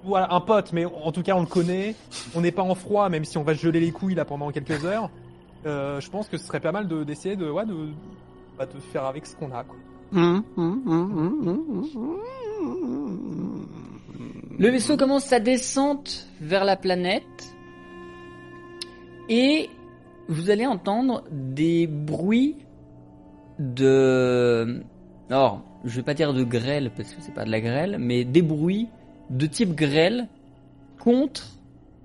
[0.05, 1.95] Voilà, un pote, mais en tout cas, on le connaît.
[2.35, 4.51] On n'est pas en froid, même si on va se geler les couilles là pendant
[4.51, 5.09] quelques heures.
[5.67, 7.75] Euh, je pense que ce serait pas mal de- d'essayer de, ouais, de,
[8.59, 9.77] bah, de faire avec ce qu'on a, quoi.
[14.57, 17.55] Le vaisseau commence sa descente vers la planète
[19.29, 19.69] et
[20.29, 22.57] vous allez entendre des bruits
[23.59, 24.83] de...
[25.31, 28.25] Alors, je vais pas dire de grêle parce que c'est pas de la grêle, mais
[28.25, 28.89] des bruits
[29.31, 30.29] de type grêle
[31.01, 31.49] contre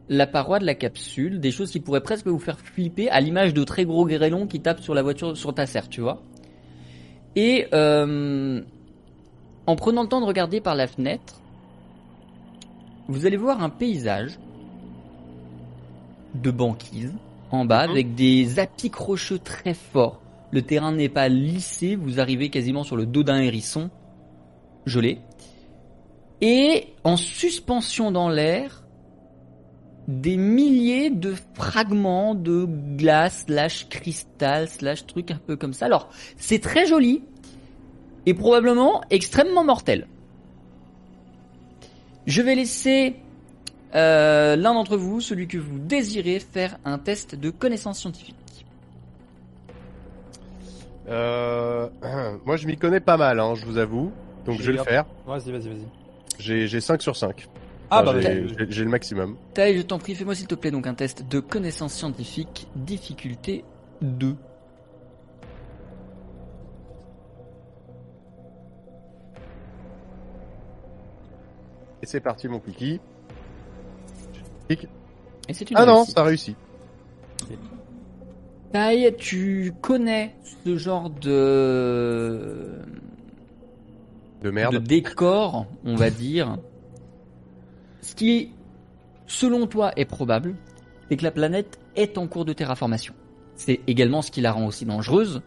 [0.10, 3.54] la paroi de la capsule, des choses qui pourraient presque vous faire flipper à l'image
[3.54, 6.24] de très gros grêlons qui tapent sur la voiture, sur ta serre, tu vois.
[7.36, 8.62] Et euh,
[9.68, 11.36] en prenant le temps de regarder par la fenêtre,
[13.08, 14.40] vous allez voir un paysage
[16.34, 17.14] de banquise
[17.52, 17.92] en bas Mhm.
[17.92, 20.22] avec des apics rocheux très forts.
[20.52, 23.92] Le terrain n'est pas lissé, vous arrivez quasiment sur le dos d'un hérisson
[24.88, 25.20] gelé.
[26.42, 28.84] Et en suspension dans l'air,
[30.10, 32.66] des milliers de fragments de
[32.98, 35.86] glace slash cristal slash truc un peu comme ça.
[35.86, 37.24] Alors, c'est très joli
[38.26, 40.08] et probablement extrêmement mortel.
[42.26, 43.18] Je vais laisser
[43.96, 48.36] euh, l'un d'entre vous, celui que vous désirez, faire un test de connaissance scientifique.
[51.08, 51.88] Euh,
[52.46, 54.12] moi, je m'y connais pas mal, hein, je vous avoue.
[54.46, 55.06] Donc, je vais le faire.
[55.28, 55.88] Vas-y, vas-y, vas-y.
[56.40, 57.48] J'ai j'ai 5 sur 5.
[57.92, 59.36] Ah, Enfin, bah, j'ai- le maximum.
[59.54, 63.64] Taille, je t'en prie, fais-moi s'il te plaît donc un test de connaissance scientifique, difficulté
[64.02, 64.36] 2.
[72.02, 73.00] Et c'est parti, mon kiki.
[74.70, 76.56] Et c'est une Ah non, ça réussit.
[78.72, 82.80] Taille, tu connais ce genre de...
[84.44, 84.76] De merde.
[84.76, 86.58] de décor, on va dire.
[88.02, 88.52] Ce qui,
[89.28, 90.56] selon toi, est probable,
[91.10, 93.14] c'est que la planète est en cours de terraformation.
[93.56, 95.42] C'est également ce qui la rend aussi dangereuse.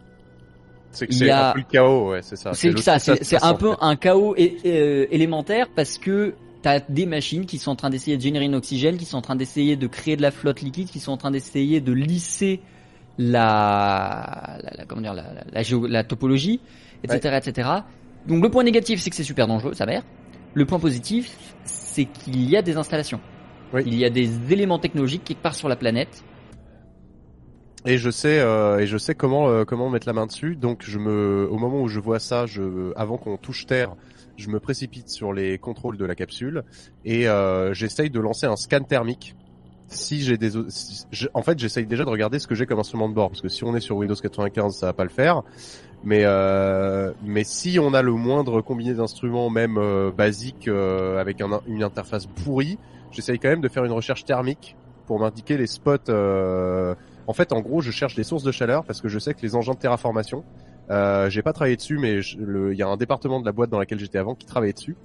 [0.90, 2.52] C'est que c'est a- un peu le chaos, ouais, c'est ça.
[2.52, 3.78] c'est ça, c'est un en peu fait.
[3.80, 8.44] un chaos élémentaire parce que t'as des machines qui sont en train d'essayer de générer
[8.44, 11.12] une oxygène, qui sont en train d'essayer de créer de la flotte liquide, qui sont
[11.12, 12.60] en train d'essayer de lisser
[13.18, 16.60] la, la, la- comment dire, la, la, la géo- la topologie,
[17.04, 17.68] etc., etc.
[18.26, 20.02] Donc le point négatif, c'est que c'est super dangereux, sa mère.
[20.54, 21.36] Le point positif,
[21.92, 23.20] c'est qu'il y a des installations.
[23.72, 23.82] Oui.
[23.86, 26.22] Il y a des éléments technologiques quelque part sur la planète.
[27.84, 30.56] Et je sais, euh, et je sais comment euh, comment mettre la main dessus.
[30.56, 33.96] Donc je me, au moment où je vois ça, je, avant qu'on touche terre,
[34.36, 36.62] je me précipite sur les contrôles de la capsule
[37.04, 39.34] et euh, j'essaye de lancer un scan thermique.
[39.88, 43.08] Si j'ai des, si- en fait, j'essaye déjà de regarder ce que j'ai comme instrument
[43.08, 45.42] de bord parce que si on est sur Windows 95, ça va pas le faire.
[46.04, 51.40] Mais euh, mais si on a le moindre combiné d'instruments, même euh, basique, euh, avec
[51.40, 52.78] un, une interface pourrie,
[53.12, 56.08] j'essaye quand même de faire une recherche thermique pour m'indiquer les spots.
[56.08, 56.94] euh,
[57.28, 59.42] en fait, en gros, je cherche des sources de chaleur parce que je sais que
[59.42, 60.44] les engins de terraformation,
[61.28, 64.00] j'ai pas travaillé dessus, mais il y a un département de la boîte dans laquelle
[64.00, 64.96] j'étais avant qui travaillait dessus.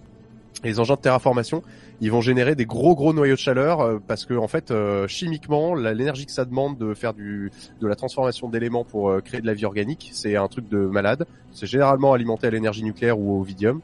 [0.64, 1.62] Et les engins de terraformation,
[2.02, 5.08] ils vont générer des gros gros noyaux de chaleur euh, parce que en fait, euh,
[5.08, 9.40] chimiquement, l'énergie que ça demande de faire du de la transformation d'éléments pour euh, créer
[9.42, 11.26] de la vie organique, c'est un truc de malade.
[11.52, 13.82] C'est généralement alimenté à l'énergie nucléaire ou au vidium.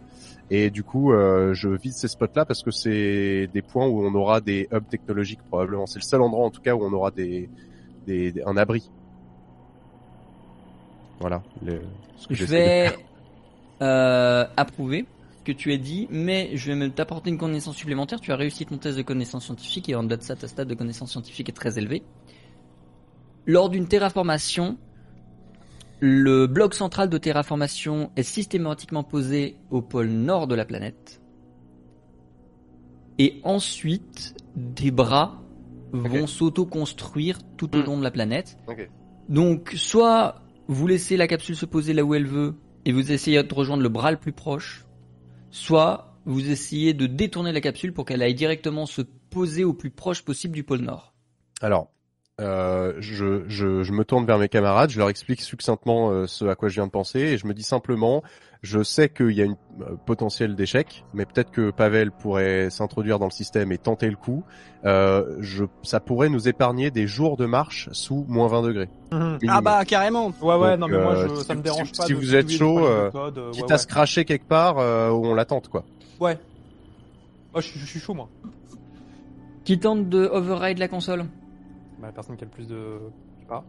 [0.49, 4.13] Et du coup, euh, je vise ces spots-là parce que c'est des points où on
[4.15, 5.85] aura des hubs technologiques probablement.
[5.85, 7.49] C'est le seul endroit en tout cas où on aura des,
[8.07, 8.89] des, des- un abri.
[11.19, 11.41] Voilà.
[11.63, 11.81] le-
[12.17, 12.91] ce que Je de vais
[13.81, 15.05] euh, approuver
[15.43, 18.19] que tu as dit, mais je vais t'apporter une connaissance supplémentaire.
[18.21, 20.67] Tu as réussi ton test de connaissance scientifique et en delà de ça, ta stade
[20.67, 22.03] de connaissance scientifique est très élevé.
[23.45, 24.77] Lors d'une terraformation,
[25.99, 31.21] le bloc central de terraformation est systématiquement posé au pôle nord de la planète.
[33.19, 35.41] Et ensuite, des bras
[35.91, 37.85] vont s'auto-construire tout au Hmm.
[37.85, 38.57] long de la planète.
[39.29, 43.41] Donc, soit vous laissez la capsule se poser là où elle veut et vous essayez
[43.43, 44.85] de rejoindre le bras le plus proche,
[45.53, 49.91] soit vous essayez de détourner la capsule pour qu'elle aille directement se poser au plus
[49.91, 51.13] proche possible du pôle Nord.
[51.61, 51.91] Alors,
[52.41, 56.45] euh, je, je, je me tourne vers mes camarades, je leur explique succinctement euh, ce
[56.45, 58.23] à quoi je viens de penser, et je me dis simplement,
[58.63, 63.19] je sais qu'il y a une euh, potentiel d'échec, mais peut-être que Pavel pourrait s'introduire
[63.19, 64.43] dans le système et tenter le coup.
[64.85, 68.89] Euh, je, ça pourrait nous épargner des jours de marche sous moins 20 degrés.
[69.11, 69.37] Mhm.
[69.47, 70.33] Ah bah carrément.
[70.41, 72.05] Ouais, ouais, Donc, non, mais moi, je, si- ça me si- dérange pas.
[72.05, 75.11] si de vous êtes chaud, euh, euh, Quitte ouais, à se cracher quelque part euh,
[75.11, 75.83] où on l'attente, quoi.
[76.19, 76.37] ouais.
[77.53, 78.27] Moi, je suis chaud, moi.
[79.65, 81.25] Qui tente de override la console
[82.03, 82.99] Bah, la personne qui a le plus de.
[83.37, 83.63] Je sais pas.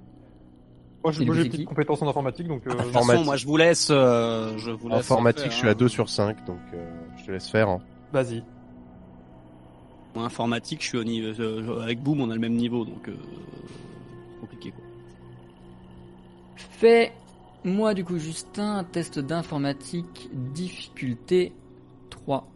[1.05, 2.66] Moi, j'ai c'est des qui compétences en informatique, donc.
[2.66, 3.88] Euh, De toute façon, moi je vous laisse.
[3.92, 5.75] euh, je vous laisse Informatique, faire, je suis à hein.
[5.79, 7.68] 2 sur 5, donc euh, je te laisse faire.
[7.68, 7.81] hein.
[8.12, 8.42] Vas-y.
[10.16, 11.40] Moi, informatique, je suis au niveau.
[11.40, 13.09] euh, avec Boom, on a le même niveau, donc.
[13.09, 13.14] Euh,
[14.40, 14.83] compliqué quoi.
[16.57, 21.53] Fais-moi du coup, Justin, un test d'informatique, difficulté
[22.11, 22.49] 3.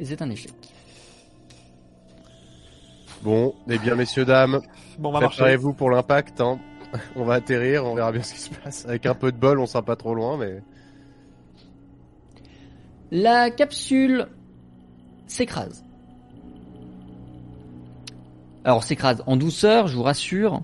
[0.00, 0.52] Et c'est un échec.
[3.22, 4.60] Bon, eh bien, messieurs, dames,
[4.98, 6.40] Bon, préparez-vous pour l'impact.
[6.40, 6.58] Hein.
[7.16, 8.86] On va atterrir, on verra bien ce qui se passe.
[8.86, 10.62] Avec un peu de bol, on sera pas trop loin, mais...
[13.10, 14.28] La capsule
[15.26, 15.84] s'écrase.
[18.64, 20.62] Alors s'écrase en douceur, je vous rassure.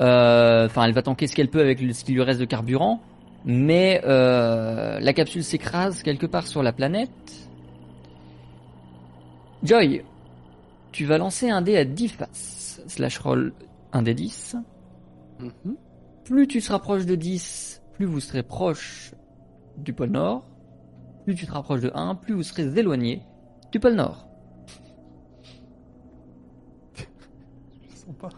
[0.00, 3.00] Euh, Enfin, elle va tanker ce qu'elle peut avec ce qui lui reste de carburant,
[3.44, 7.49] mais euh, la capsule s'écrase quelque part sur la planète.
[9.62, 10.02] Joy,
[10.92, 13.52] tu vas lancer un dé à 10 faces, slash roll
[13.92, 14.56] un dé 10.
[15.40, 15.76] Mhm.
[16.24, 19.12] Plus tu seras proche de 10, plus vous serez proche
[19.76, 20.44] du pôle Nord.
[21.24, 23.22] plus tu te rapproches de 1, plus vous serez éloigné
[23.72, 24.26] du pôle Nord.
[26.94, 28.30] Je sens pas.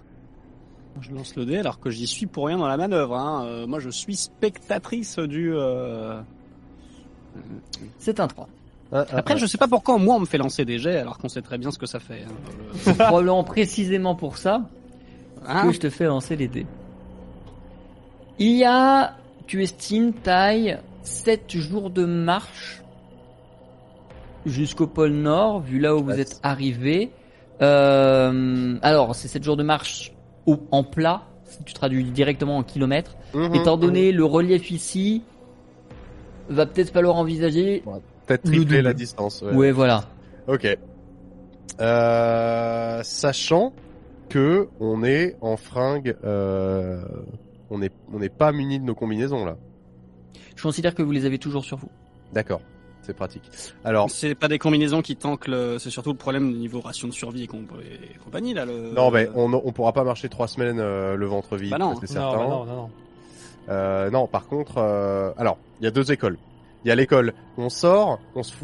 [1.00, 3.16] Je lance le dé alors que j'y suis pour rien dans la manœuvre.
[3.16, 3.44] Hein.
[3.46, 5.52] Euh, moi, je suis spectatrice du.
[5.54, 6.20] euh,
[7.98, 8.48] C'est un 3.
[8.92, 9.36] Ah, ah, Après, ah.
[9.38, 11.58] je sais pas pourquoi moi on me fait lancer des jets alors qu'on sait très
[11.58, 12.24] bien ce que ça fait.
[12.26, 12.32] hein.
[12.76, 14.62] C'est probablement précisément pour ça
[15.46, 16.66] Hein que je te fais lancer les dés.
[18.38, 22.82] Il y a, tu estimes, taille 7 jours de marche
[24.46, 27.10] jusqu'au pôle Nord, vu là où vous êtes arrivé.
[27.60, 30.12] Euh, alors, c'est 7 jours de marche
[30.46, 33.16] au, en plat, si tu traduis directement en kilomètres.
[33.34, 33.82] Mhm, Étant mhm.
[33.82, 35.22] donné le relief ici,
[36.48, 37.82] va peut-être falloir envisager.
[38.26, 38.88] Peut-être le tripler double.
[38.88, 39.42] la distance.
[39.42, 39.52] ouais.
[39.54, 40.04] Ouais, voilà.
[40.48, 40.66] Ok.
[41.80, 43.72] Euh, sachant
[44.28, 47.02] que on est en fringue, euh,
[47.70, 49.56] on n'est on n'est pas muni de nos combinaisons là.
[50.54, 51.88] Je considère que vous les avez toujours sur vous.
[52.32, 52.60] D'accord,
[53.02, 53.42] c'est pratique.
[53.84, 55.78] Alors C'est pas des combinaisons qui tankent le.
[55.78, 58.64] C'est surtout le problème du niveau ration de survie et, comp- et compagnie là.
[58.66, 58.92] Le...
[58.92, 61.94] non, mais on on pourra pas marcher trois semaines euh, le ventre vide, Bah non.
[61.96, 62.36] c'est Non, certain.
[62.38, 62.90] bah non, non, non.
[63.70, 66.36] Euh, non, par contre, euh, alors il y a deux écoles.
[66.84, 68.20] Il y a l'école, on sort,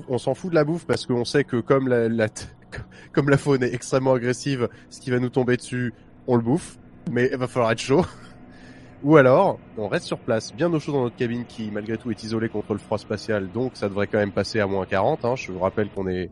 [0.08, 4.14] on s'en fout de la bouffe parce qu'on sait que comme la faune est extrêmement
[4.14, 5.94] agressive, ce qui va nous tomber dessus,
[6.26, 6.78] on le bouffe,
[7.10, 8.04] mais il va falloir être chaud.
[9.04, 12.10] Ou alors, on reste sur place, bien au chaud dans notre cabine qui malgré tout
[12.10, 15.24] est isolée contre le froid spatial, donc ça devrait quand même passer à moins 40.
[15.24, 15.36] Hein.
[15.36, 16.30] Je vous rappelle qu'on est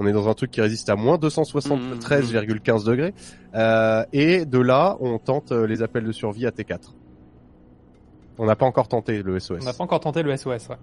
[0.00, 3.14] on est dans un truc qui résiste à moins 273,15 degrés.
[3.56, 6.94] Euh, et de là, on tente euh, les appels de survie à T4.
[8.38, 9.58] On n'a pas encore tenté le SOS.
[9.60, 10.76] On n'a pas encore tenté le SOS, ouais.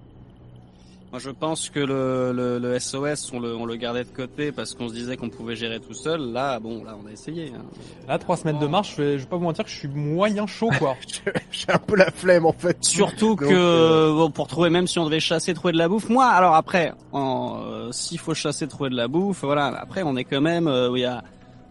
[1.12, 4.52] Moi, je pense que le, le, le SOS, on le, on le gardait de côté
[4.52, 6.20] parce qu'on se disait qu'on pouvait gérer tout seul.
[6.34, 7.54] Là, bon, là, on a essayé.
[7.56, 7.62] Hein.
[8.08, 9.88] Là, trois semaines de marche, je vais, je vais pas vous mentir que je suis
[9.88, 10.96] moyen chaud, quoi.
[11.52, 12.84] J'ai un peu la flemme en fait.
[12.84, 15.88] Surtout Donc, que euh, bon, pour trouver, même si on devait chasser, trouver de la
[15.88, 16.10] bouffe.
[16.10, 19.68] Moi, alors après, en, euh, s'il faut chasser, trouver de la bouffe, voilà.
[19.68, 21.24] Après, on est quand même euh, où il y a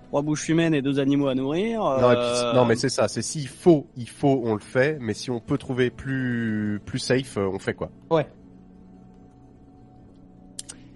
[0.08, 1.80] trois bouches humaines et deux animaux à nourrir.
[1.82, 3.08] Non, et puis- euh, non, mais c'est ça.
[3.08, 4.96] C'est s'il faut, il faut, on le fait.
[5.02, 8.26] Mais si on peut trouver plus plus safe, euh, on fait quoi Ouais.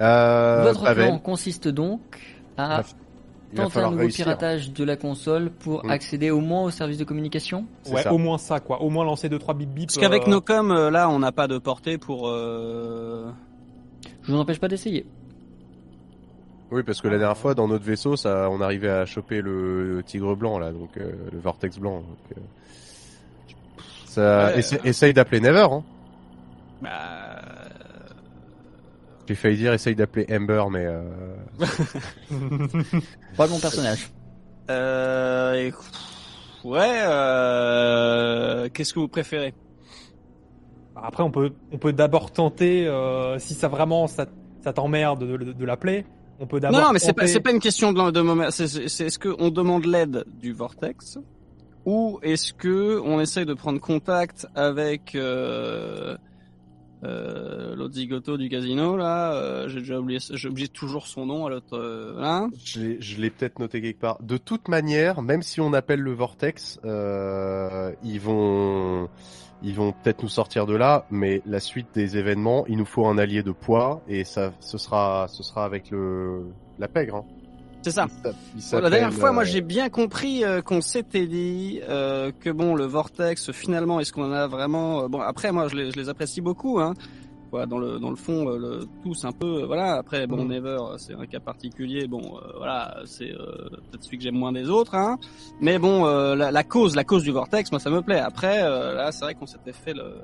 [0.01, 2.01] Euh, Votre Pavel, plan consiste donc
[2.57, 2.83] à
[3.55, 4.25] tenter un nouveau réussir.
[4.27, 7.65] piratage de la console pour accéder au moins au service de communication.
[7.91, 8.13] Ouais, ça.
[8.13, 8.81] au moins ça, quoi.
[8.83, 9.87] Au moins lancer deux, trois bip bip.
[9.89, 12.29] Parce qu'avec euh, nos coms, euh, là, on n'a pas de portée pour.
[12.29, 13.31] Euh...
[14.23, 15.07] Je vous empêche pas d'essayer.
[16.71, 20.03] Oui, parce que la dernière fois, dans notre vaisseau, ça, on arrivait à choper le
[20.05, 22.01] tigre blanc là, donc euh, le vortex blanc.
[22.01, 22.41] Donc, euh,
[24.05, 24.59] ça, Ouais.
[24.59, 25.67] essa- essaye d'appeler Never.
[25.73, 25.83] Hein.
[26.83, 27.28] Bah,
[29.29, 31.03] J'ai failli dire essaye d'appeler Ember, mais euh,
[33.37, 34.11] Pas de mon personnage.
[34.71, 35.73] Euh, et-
[36.67, 37.03] ouais.
[37.05, 38.69] Euh...
[38.73, 39.53] Qu'est-ce que vous préférez?
[40.97, 44.27] Après, on peut, on peut d'abord tenter, euh, si ça vraiment, ça,
[44.65, 46.07] ça t'emmerde de, de, de l'appeler,
[46.41, 48.21] on peut d'abord Non, non, mais c'est pas, tenter- c'est pas une question de, de
[48.23, 48.51] moment.
[48.51, 51.19] C'est, c'est, c'est est-ce que on demande l'aide du vortex
[51.85, 56.17] ou est-ce que on essaye de prendre contact avec euh,
[57.05, 61.47] euh, l'autre zigoto du casino là euh, J'ai déjà oublié, j'ai oublié toujours son nom
[61.47, 61.77] à l'autre.
[61.77, 62.49] Euh, là.
[62.65, 64.19] je l'ai- je l'ai peut-être noté quelque part.
[64.23, 69.09] De toute manière, même si on appelle le vortex, euh, ils vont,
[69.63, 73.07] ils vont peut-être nous sortir de là, mais la suite des événements, il nous faut
[73.07, 76.47] un allié de poids et ça, ce sera, ce sera avec le
[76.81, 77.17] la pègre.
[77.17, 77.25] Hein.
[77.91, 78.07] C'est ça.
[78.57, 81.81] Il s'app- il La dernière fois, moi, euh, j'ai bien compris euh, qu'on s'était dit
[81.89, 85.77] euh, que bon, le vortex, finalement, est-ce qu'on en a vraiment Bon, après, moi, je
[85.77, 86.79] les, je les apprécie beaucoup.
[86.81, 86.95] Hein.
[87.51, 89.65] Voilà, dans le dans le fond, le, tous un peu.
[89.65, 89.95] voilà.
[89.95, 90.49] Après, bon, Mhm.
[90.49, 92.07] Never, c'est un cas particulier.
[92.07, 94.95] Bon, euh, voilà, c'est peut-être celui que j'aime moins des autres.
[94.95, 95.17] Hein.
[95.61, 98.21] Mais bon, la, la cause, la cause du vortex, moi, ça me plaît.
[98.21, 100.17] Après, là, c'est vrai qu'on s'était fait le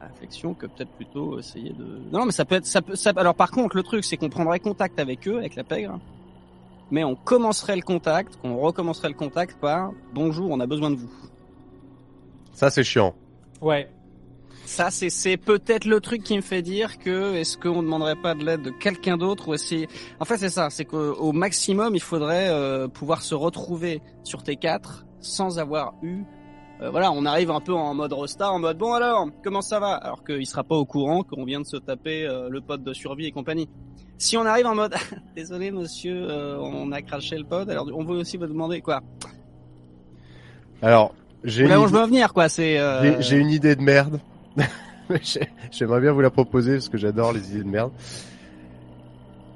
[0.00, 1.84] réflexion que peut-être plutôt essayer de.
[2.12, 3.12] Non, mais ça peut être, ça peut, ça.
[3.16, 5.98] Alors, par contre, le truc, c'est qu'on prendrait contact avec eux, avec la pègre
[6.94, 10.94] mais on commencerait le contact, qu'on recommencerait le contact par bonjour, on a besoin de
[10.94, 11.10] vous.
[12.52, 13.16] Ça, c'est chiant.
[13.60, 13.90] Ouais.
[14.64, 18.14] Ça, c'est c'est peut-être le truc qui me fait dire que est-ce qu'on ne demanderait
[18.14, 19.88] pas de l'aide de quelqu'un d'autre ou essayer?
[20.20, 24.44] En fait, c'est ça, c'est qu'au au maximum, il faudrait euh, pouvoir se retrouver sur
[24.44, 26.22] T4 sans avoir eu.
[26.84, 29.80] Euh, voilà, on arrive un peu en mode resta, en mode bon alors, comment ça
[29.80, 29.94] va?
[29.94, 32.92] Alors qu'il sera pas au courant qu'on vient de se taper euh, le pod de
[32.92, 33.68] survie et compagnie.
[34.18, 34.94] Si on arrive en mode
[35.36, 39.02] désolé monsieur, euh, on a craché le pod, alors on veut aussi vous demander quoi
[40.82, 42.48] Alors, j'ai Là une où je veux en venir, quoi.
[42.48, 42.78] C'est.
[43.20, 44.20] J'ai- une idée de merde.
[45.22, 47.90] J'ai- J'aimerais bien vous la proposer parce que j'adore les idées de merde.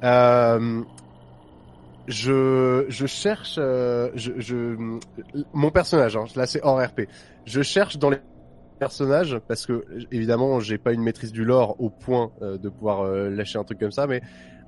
[0.05, 0.83] Euh,
[2.09, 4.77] je, je cherche, euh, je, je,
[5.53, 7.03] mon personnage, hein, là c'est hors RP.
[7.45, 8.19] Je cherche dans les
[8.79, 13.03] personnage parce que évidemment j'ai pas une maîtrise du lore au point euh, de pouvoir
[13.03, 14.23] euh, lâcher un truc comme ça, mais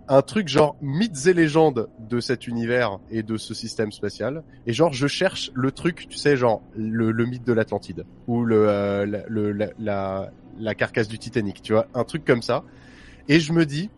[0.08, 4.42] un truc genre mythes et légendes de cet univers et de ce système spatial.
[4.66, 8.44] Et genre je cherche le truc, tu sais, genre le, le mythe de l'Atlantide ou
[8.44, 12.64] le, euh, la, le la, la carcasse du Titanic, tu vois, un truc comme ça.
[13.28, 13.90] Et je me dis,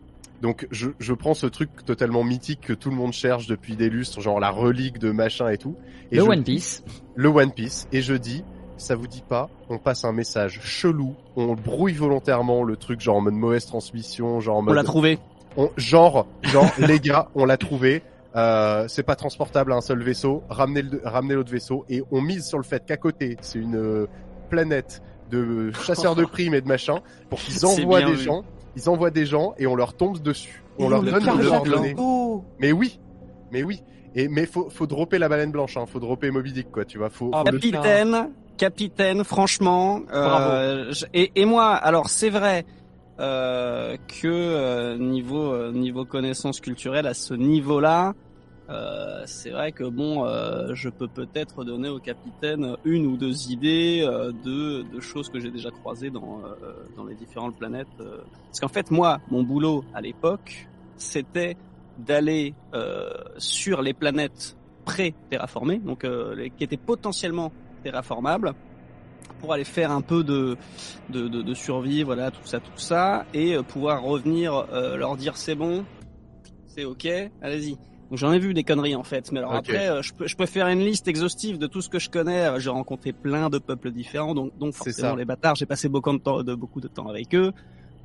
[0.43, 3.89] donc je, je prends ce truc totalement mythique que tout le monde cherche depuis des
[3.89, 5.75] lustres, genre la relique de machin et tout.
[6.11, 6.83] Et Le je- One Piece.
[7.15, 8.43] le One Piece et je dis
[8.77, 13.15] ça vous dit pas on passe un message chelou on brouille volontairement le truc genre
[13.17, 15.17] en mode mauvaise transmission genre en On mode l'a trouvé.
[15.57, 18.03] on- genre genre les gars on l'a trouvé
[18.35, 22.19] euh, c'est pas transportable à un seul vaisseau ramenez le, ramenez l'autre vaisseau et on
[22.21, 24.07] mise sur le fait qu'à côté c'est une euh,
[24.49, 28.23] planète de chasseurs de primes et de machin pour qu'ils envoient des vu.
[28.23, 28.43] gens
[28.75, 30.63] ils envoient des gens et on leur tombe dessus.
[30.79, 31.95] On Et leur le donne des coordonnées
[32.59, 32.99] mais oui
[33.51, 33.81] mais oui.
[34.15, 35.85] Et mais faut faut dropper la baleine blanche hein.
[35.87, 37.09] faut dropper Moby Dick quoi tu vois.
[37.09, 40.01] Faut, Ah, faut le- Capitaine, capitaine, franchement.
[40.13, 42.65] euh, je- et, et moi, alors c'est vrai
[43.19, 48.13] euh, que euh, niveau euh, niveau connaissance culturelle à ce niveau-là,
[48.73, 53.51] euh, c'est vrai que bon, euh, je peux peut-être donner au capitaine une ou deux
[53.51, 56.41] idées euh, de, choses que j'ai déjà croisées dans
[57.07, 57.87] les différentes planètes.
[57.97, 60.67] Parce qu'en fait, moi, mon boulot à l'époque,
[60.97, 61.57] c'était
[61.97, 62.55] d'aller
[63.37, 67.51] sur les planètes pré-terraformées, donc les, qui étaient potentiellement
[67.83, 68.53] terraformables,
[69.39, 70.57] pour aller faire un peu de,
[71.09, 75.85] de, survie, voilà, tout ça, tout ça, et pouvoir revenir leur dire c'est bon,
[76.65, 77.07] c'est ok,
[77.41, 77.77] allez-y.
[78.13, 80.45] Donc j'en ai vu des conneries en fait, mais alors après, euh, je je peux
[80.45, 82.59] faire une liste exhaustive de tout ce que je connais.
[82.59, 86.19] J'ai rencontré plein de peuples différents, donc, donc forcément les bâtards, j'ai passé beaucoup de
[86.19, 87.51] temps, de, beaucoup de temps avec eux.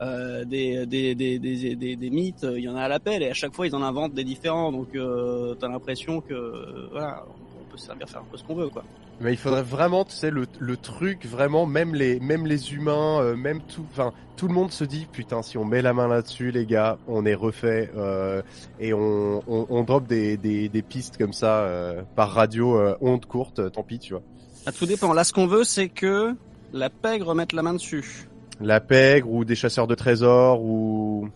[0.00, 3.28] Euh, des, des, des, des, des, mythes, euh, il y en a à l'appel et
[3.28, 4.72] à chaque fois ils en inventent des différents.
[4.72, 7.26] Donc euh, t'as l'impression que euh, voilà,
[7.61, 8.84] on peut se servir faire un peu ce qu'on veut quoi.
[9.21, 13.21] Mais il faudrait vraiment, tu sais, le, le truc, vraiment, même les, même les humains,
[13.21, 16.07] euh, même tout, enfin, tout le monde se dit, putain, si on met la main
[16.07, 18.43] là-dessus, les gars, on est refait, euh,
[18.79, 22.97] et on, on, on drop des, des, des pistes comme ça, euh, par radio, euh,
[23.01, 24.23] onde courte, euh, tant pis, tu vois.
[24.66, 25.12] Ah, tout dépend.
[25.12, 26.37] Là, ce qu'on veut, c'est que
[26.73, 28.29] la pègre mette la main dessus.
[28.61, 31.29] La pègre, ou des chasseurs de trésors, ou,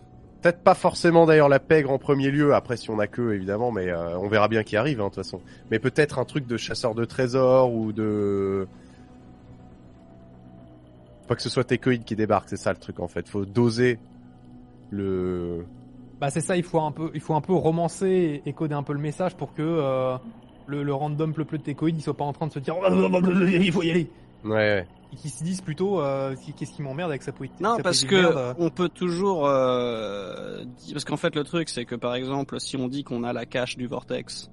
[0.43, 3.71] peut-être pas forcément d'ailleurs la pègre en premier lieu, après si on a que, évidemment,
[3.71, 5.39] mais euh, on verra bien qui arrive, hein, de toute façon.
[5.71, 8.67] Mais peut-être un truc de chasseur de trésors, ou de,
[11.27, 13.27] Faut que ce soit Tecoid qui débarque, c'est ça le truc en fait.
[13.27, 13.99] Faut doser
[14.91, 15.65] le.
[16.19, 18.75] Bah c'est ça, il faut un peu, il faut un peu romancer et, et coder
[18.75, 20.17] un peu le message pour que euh,
[20.67, 22.75] le, le random pleu pleu de Tecoid il soit pas en train de se dire
[22.89, 24.09] il faut y aller
[24.43, 24.87] Ouais, ouais.
[25.13, 27.59] Et qu'il se dise plutôt euh, qu'est-ce qui m'emmerde avec sa poétique.
[27.59, 28.55] Non, sa parce que merde.
[28.57, 32.87] on peut toujours euh, parce qu'en fait le truc c'est que par exemple si on
[32.87, 34.49] dit qu'on a la cache du vortex,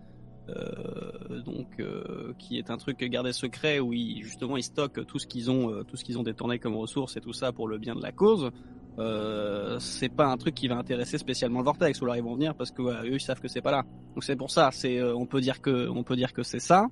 [0.48, 5.18] euh, donc euh, qui est un truc gardé secret où ils, justement ils stockent tout
[5.18, 7.68] ce qu'ils ont euh, tout ce qu'ils ont détourné comme ressources et tout ça pour
[7.68, 8.50] le bien de la cause.
[8.98, 12.34] Euh, c'est pas un truc qui va intéresser spécialement le vortex ou alors ils vont
[12.34, 13.84] venir parce que eux ils savent que c'est pas là.
[14.14, 16.60] Donc c'est pour ça, c'est euh, on peut dire que on peut dire que c'est
[16.60, 16.86] ça.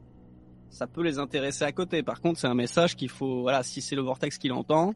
[0.71, 2.03] Ça peut les intéresser à côté.
[2.03, 4.95] Par contre, c'est un message qu'il faut voilà, si c'est le vortex qui l'entend,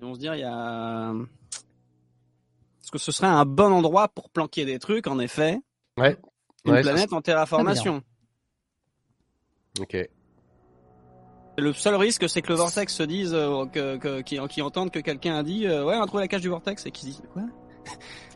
[0.00, 1.12] ils vont se dire il y a
[2.88, 5.60] est-ce que ce serait un bon endroit pour planquer des trucs en effet?
[5.98, 6.16] Ouais.
[6.64, 8.02] une Ouais, planète en terraformation.
[9.78, 10.08] Ok.
[11.58, 15.34] Le seul risque, c'est que le vortex se dise, euh, que, que, entendent que quelqu'un
[15.34, 17.42] a dit, euh, ouais, on a trouvé la cage du vortex, et qu'ils disent, quoi?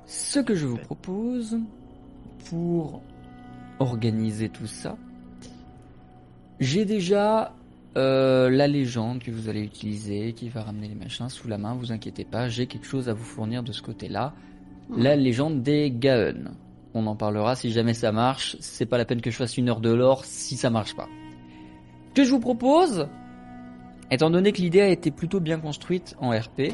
[0.05, 1.59] Ce que je vous propose
[2.51, 3.01] pour
[3.79, 4.99] organiser tout ça,
[6.63, 7.53] j'ai déjà
[7.97, 11.75] euh, la légende que vous allez utiliser, qui va ramener les machins sous la main,
[11.75, 14.33] vous inquiétez pas, j'ai quelque chose à vous fournir de ce côté-là.
[14.97, 16.53] La légende des Gaon.
[16.95, 19.69] On en parlera si jamais ça marche, c'est pas la peine que je fasse une
[19.69, 21.09] heure de lore si ça marche pas.
[22.15, 23.09] Que je vous propose,
[24.11, 26.73] étant donné que l'idée a été plutôt bien construite en RP,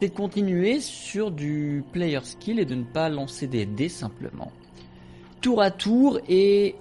[0.00, 4.50] c'est de continuer sur du player skill et de ne pas lancer des dés simplement.
[5.40, 6.76] Tour à tour et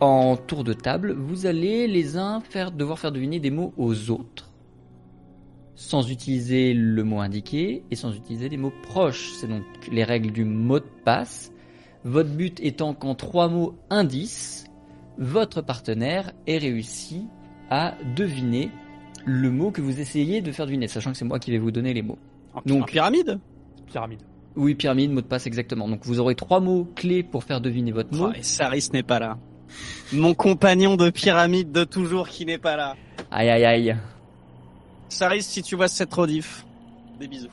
[0.00, 4.10] en tour de table, vous allez les uns faire, devoir faire deviner des mots aux
[4.10, 4.50] autres,
[5.74, 9.32] sans utiliser le mot indiqué et sans utiliser des mots proches.
[9.34, 11.52] C'est donc les règles du mot de passe.
[12.04, 14.66] Votre but étant qu'en trois mots indices,
[15.18, 17.26] votre partenaire ait réussi
[17.70, 18.70] à deviner
[19.26, 21.72] le mot que vous essayez de faire deviner, sachant que c'est moi qui vais vous
[21.72, 22.18] donner les mots.
[22.54, 23.38] en, Donc- en pyramide?
[23.86, 24.20] Pyramide.
[24.56, 25.88] Oui, pyramide, mot de passe exactement.
[25.88, 28.28] Donc vous aurez trois mots clés pour faire deviner votre mot.
[28.30, 29.38] Oh, Et Saris n'est pas là.
[30.12, 32.96] Mon compagnon de pyramide de toujours qui n'est pas là.
[33.30, 33.96] Aïe aïe aïe.
[35.08, 36.64] Saris, si tu vois cette rediff,
[37.18, 37.48] des bisous.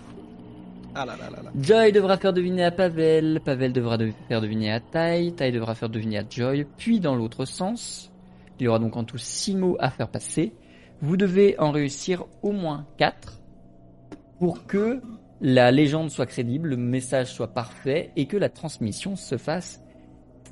[0.94, 1.52] Ah là là là là.
[1.60, 5.76] Joy devra faire deviner à Pavel, Pavel devra de- faire deviner à Tai, Tai devra
[5.76, 8.12] faire deviner à Joy, puis dans l'autre sens.
[8.60, 10.54] Il y aura donc en tout six mots à faire passer.
[11.02, 13.42] Vous devez en réussir au moins 4
[14.40, 15.02] pour que
[15.42, 19.82] la légende soit crédible, le message soit parfait et que la transmission se fasse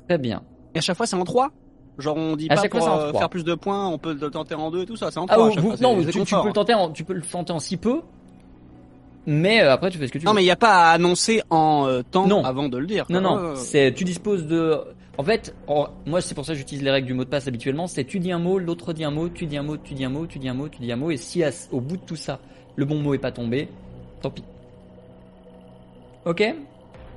[0.06, 0.42] très bien.
[0.74, 1.50] Et à chaque fois, c'est en 3
[1.96, 3.20] Genre, on dit À pas chaque pour euh, trois.
[3.20, 5.26] faire plus de points, on peut le tenter en 2 et tout ça, c'est en
[5.28, 7.12] Ah 3 à chaque vous- fois, c'est- non, tu, peux le tenter en, tu peux
[7.12, 8.00] le tenter en si peu,
[9.26, 10.36] mais euh, après tu fais ce que tu Non, veux.
[10.36, 12.44] mais il n'y a pas à annoncer en euh, temps Non.
[12.44, 13.06] avant de le dire.
[13.10, 13.56] Non, non, Ouais, ouais.
[13.56, 14.80] c'est tu disposes de.
[15.18, 17.46] En fait, en- moi c'est pour ça que j'utilise les règles du mot de passe
[17.46, 17.86] habituellement.
[17.86, 20.04] C'est tu dis un mot, l'autre dit un mot, tu dis un mot, tu dis
[20.04, 21.96] un mot, tu dis un mot, tu dis un mot, et si à- au bout
[21.96, 22.40] de tout ça,
[22.74, 23.68] le bon mot est pas tombé,
[24.20, 24.42] tant pis.
[26.24, 26.42] Ok?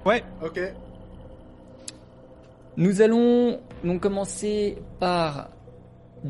[0.05, 0.59] Ok.
[2.77, 5.49] Nous allons donc commencer par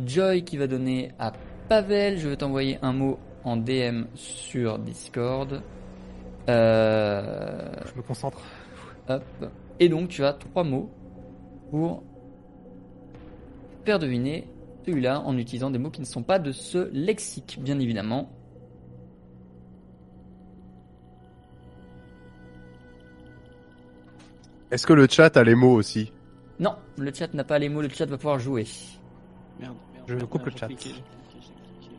[0.06, 1.34] Joy qui va donner à
[1.68, 2.18] Pavel.
[2.18, 5.62] Je vais t'envoyer un mot en DM sur Discord.
[6.48, 8.41] Euh, Je me concentre.
[9.10, 9.24] hop.
[9.82, 10.89] Et donc tu as trois mots
[11.70, 12.02] pour
[13.84, 14.48] faire deviner
[14.86, 18.32] celui-là en utilisant des mots qui ne sont pas de ce lexique, bien évidemment.
[24.72, 26.14] Est-ce que le chat a les mots aussi?
[26.60, 28.66] Non, le chat n'a pas les mots, le chat va pouvoir jouer.
[29.60, 30.68] Merde, merde, Je merde, coupe merde, le chat.
[30.68, 31.01] cliqué, cliqué,
[31.34, 31.95] j'ai cliqué.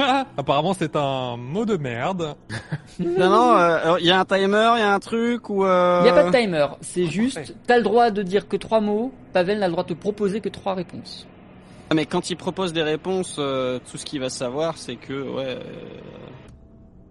[0.00, 2.36] Ah, apparemment, c'est un mot de merde.
[3.00, 5.64] Non, non, euh, alors, il y a un timer, il y a un truc ou.
[5.64, 6.00] Euh...
[6.00, 8.80] Il n'y a pas de timer, c'est juste, t'as le droit de dire que trois
[8.80, 11.28] mots, Pavel n'a le droit de te proposer que trois réponses.
[11.90, 15.12] Ah, mais quand il propose des réponses, euh, tout ce qu'il va savoir, c'est que
[15.12, 15.58] ouais.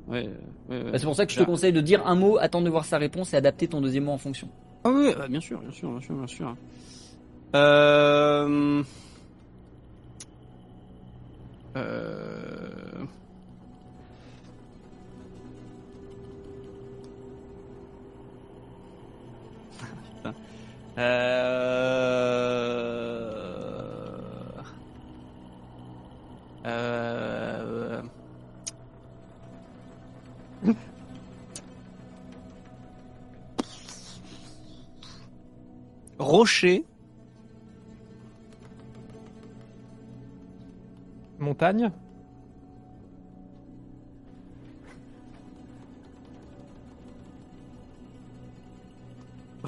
[0.08, 0.30] Ouais,
[0.70, 0.92] ouais, ouais.
[0.92, 1.46] Bah, C'est pour ça que je te Là.
[1.46, 4.14] conseille de dire un mot, attendre de voir sa réponse et adapter ton deuxième mot
[4.14, 4.48] en fonction.
[4.84, 6.56] Ah oui, bah, bien sûr, bien sûr, bien sûr, bien sûr.
[7.56, 8.84] Euh...
[11.76, 13.06] Euh...
[21.00, 22.22] Euh...
[26.66, 28.02] Euh...
[36.20, 36.86] Rocher.
[41.40, 41.92] Montagne.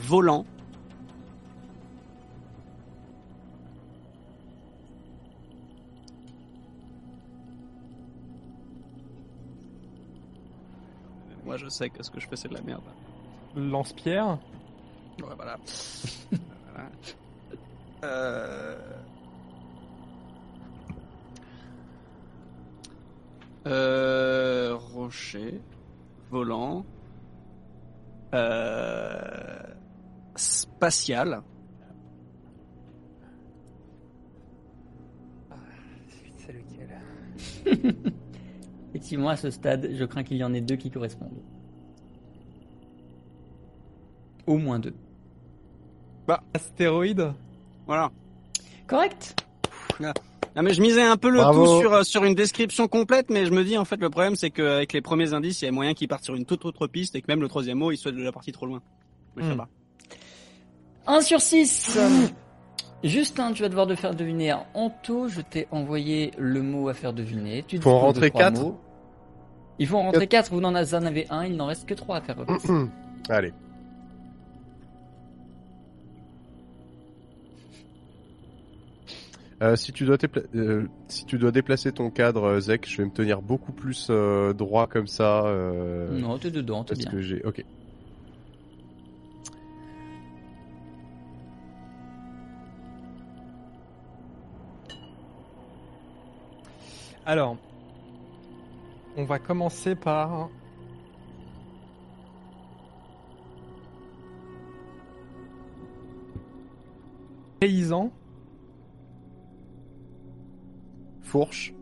[0.10, 0.46] volant.
[11.46, 12.84] Moi je sais que ce que je fais c'est de la merde.
[13.56, 14.40] Lance-pierre.
[15.22, 15.58] Ouais voilà.
[16.72, 16.92] Voilà.
[18.04, 19.00] Euh...
[23.68, 25.62] Euh, rocher,
[26.32, 26.86] volant,
[28.34, 29.64] euh,
[30.36, 31.42] spatial.
[36.38, 37.02] C'est lequel
[38.90, 41.44] Effectivement, à ce stade, je crains qu'il y en ait deux qui correspondent.
[44.48, 44.96] Au moins deux.
[46.54, 47.32] Astéroïde.
[47.88, 48.10] Voilà.
[48.88, 49.36] Correct
[50.56, 51.66] Ah, mais je misais un peu le Bravo.
[51.66, 54.36] tout sur, euh, sur une description complète, mais je me dis en fait le problème
[54.36, 56.88] c'est qu'avec les premiers indices, il y a moyen qu'ils partent sur une toute autre
[56.88, 58.82] piste et que même le troisième mot il soit déjà parti trop loin.
[59.36, 59.58] Mais ça Hmm.
[59.58, 59.68] va.
[61.08, 61.98] 1 sur 6
[63.04, 65.30] Justin, tu vas devoir de faire deviner à Anto.
[65.30, 67.64] Je t'ai envoyé le mot à faire deviner.
[67.66, 68.78] Tu en de rentrer trois quatre mots.
[69.80, 70.52] Il faut en rentrer 4.
[70.52, 71.46] Vous en avez un.
[71.46, 72.68] Il n'en reste que 3 à faire repasser.
[73.30, 73.54] Allez.
[79.62, 80.18] Euh, si tu dois
[80.56, 84.08] euh, si tu dois déplacer ton cadre, euh, Zek, je vais me tenir beaucoup plus
[84.10, 85.46] euh, droit comme ça.
[85.48, 87.12] euh, Non, t'es dedans, t'es parce bien.
[87.12, 87.44] que j'ai.
[87.44, 87.66] Ok.
[97.26, 97.58] Alors,
[99.18, 100.50] on va commencer par.
[107.60, 108.12] Paysan.
[111.30, 111.74] Fourche.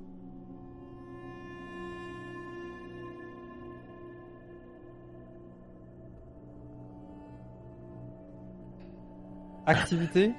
[9.66, 10.34] Activité.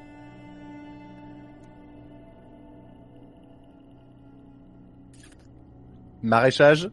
[6.22, 6.90] Maraîchage.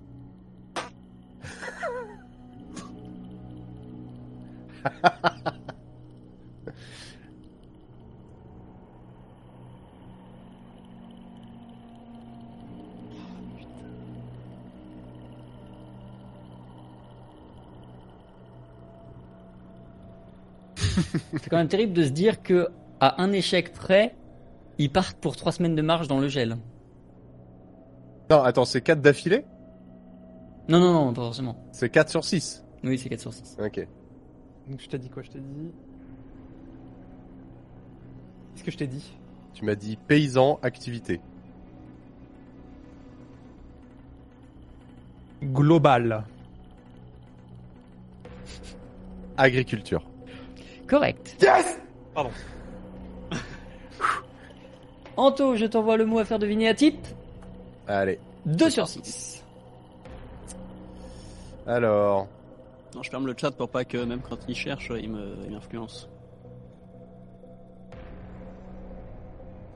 [21.34, 22.70] C'est quand même terrible de se dire que
[23.00, 24.16] à un échec près,
[24.78, 26.58] ils partent pour trois semaines de marche dans le gel.
[28.30, 29.46] Non, attends, c'est 4 d'affilée?
[30.68, 31.58] Non, non, non, pas forcément.
[31.72, 32.64] C'est 4 sur 6.
[32.84, 33.58] Oui, c'est 4 sur 6.
[33.64, 33.88] Ok.
[34.68, 35.22] Donc je t'ai dit quoi?
[35.22, 35.72] Je t'ai dit.
[38.54, 39.14] Qu'est-ce que je t'ai dit?
[39.54, 41.22] Tu m'as dit paysan, activité.
[45.44, 46.26] Global.
[49.38, 50.04] Agriculture.
[50.88, 51.36] Correct.
[51.42, 51.80] Yes
[52.14, 52.32] Pardon.
[55.18, 57.06] Anto, je t'envoie le mot à faire deviner à type.
[57.88, 58.20] Allez.
[58.46, 59.44] 2 sur 6.
[61.68, 62.28] Alors,
[62.94, 65.52] Non, je ferme le chat pour pas que même quand il cherche, il me, il
[65.52, 66.08] m'influence.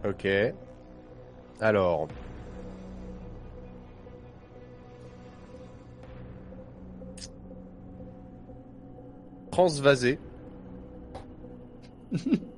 [0.05, 0.27] ok.
[1.59, 2.07] Alors.
[9.51, 10.19] Transvasé.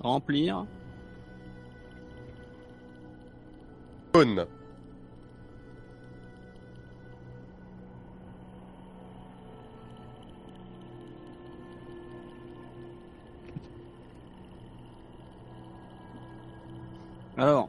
[0.00, 0.66] Remplir.
[4.12, 4.46] Cône.
[17.36, 17.68] Alors,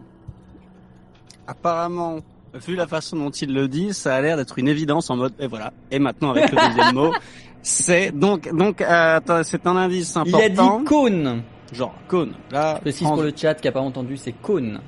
[1.46, 2.22] apparemment,
[2.54, 5.34] vu la façon dont il le dit, ça a l'air d'être une évidence en mode
[5.40, 5.72] et voilà.
[5.92, 7.14] Et maintenant avec le deuxième mot,
[7.62, 10.84] c'est donc donc euh, attends, c'est un indice Il a dit important.
[10.84, 11.44] cône.
[11.72, 12.34] Genre cône.
[12.52, 14.82] Là, Je précise trans- pour le chat qui a pas entendu, c'est cône.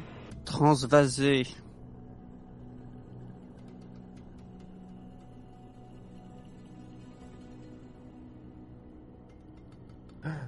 [0.45, 1.43] transvasé.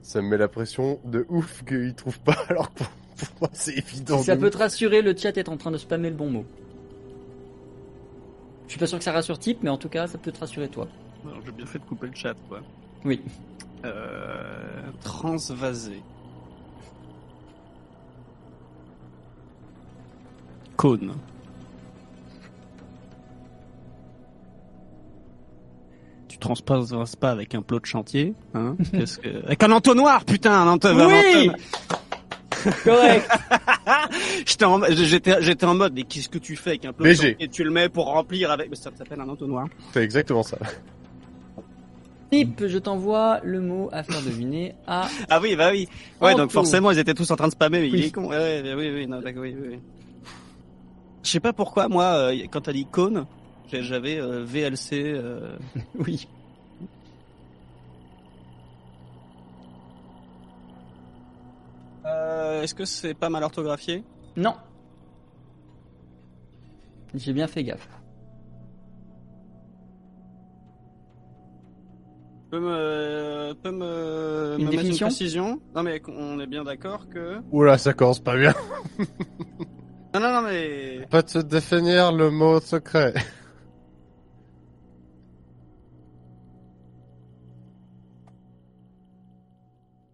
[0.02, 2.88] Ça me met la pression de ouf qu'il trouve pas, alors que pour,
[3.18, 4.20] pour moi c'est évident.
[4.20, 6.46] Si ça peut te rassurer, le chat est en train de spammer le bon mot.
[8.74, 10.40] Je suis pas sûr que ça rassure type, mais en tout cas, ça peut te
[10.40, 10.88] rassurer toi.
[11.46, 12.60] J'ai bien fait de couper le chat quoi.
[13.06, 13.22] Oui.
[13.86, 16.02] Euh, transvasé.
[20.76, 21.14] Cône.
[26.28, 28.76] Tu transvases pas avec un plot de chantier, hein?
[28.92, 29.46] Qu'est-ce que...
[29.46, 31.12] Avec un entonnoir, putain, un entonnoir.
[31.12, 31.52] Oui
[32.84, 33.30] Correct
[34.46, 37.50] J'étais en, j'étais, j'étais en mode, mais qu'est-ce que tu fais avec un plot chantier
[37.52, 39.68] Tu le mets pour remplir avec, mais ça s'appelle un entonnoir.
[39.94, 40.58] C'est exactement ça.
[42.32, 45.08] Type, je t'envoie le mot à faire deviner à...
[45.30, 45.88] Ah oui, bah oui.
[46.20, 46.40] Ouais, Anto.
[46.40, 48.04] donc forcément, ils étaient tous en train de spammer, mais il Oui.
[48.06, 48.26] est con.
[48.28, 49.80] Ouais, ouais, oui, oui, non, d'accord, oui, oui, oui.
[51.24, 53.26] Je sais pas pourquoi, moi, euh, quand t'as dit cône,
[53.72, 54.94] j'avais euh, VLC.
[54.94, 55.56] euh,
[55.96, 56.28] Oui.
[62.14, 64.04] Euh, Est-ce que c'est pas mal orthographié?
[64.36, 64.56] Non.
[67.14, 67.88] J'ai bien fait gaffe.
[72.50, 75.60] Peut me, peut me, Une me mettre une précision?
[75.76, 77.42] Non, mais on est bien d'accord que.
[77.52, 78.54] Oula, ça commence pas bien.
[80.16, 81.08] Non, non, non, mais.
[81.10, 83.16] Pas te définir le mot secret.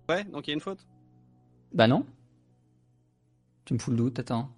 [0.09, 0.87] Ouais, donc il y a une faute?
[1.73, 2.05] Bah non.
[3.65, 4.49] Tu me fous le doute, attends.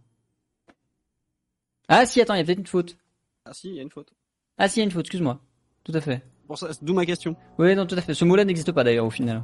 [1.87, 2.97] Ah si, attends, il y a peut-être une faute.
[3.45, 4.13] Ah si, il y a une faute.
[4.57, 5.39] Ah si, il y a une faute, excuse-moi.
[5.83, 6.23] Tout à fait.
[6.47, 7.35] Pour ça, c'est d'où ma question.
[7.57, 8.13] Oui, non, tout à fait.
[8.13, 9.43] Ce mot-là n'existe pas d'ailleurs au final.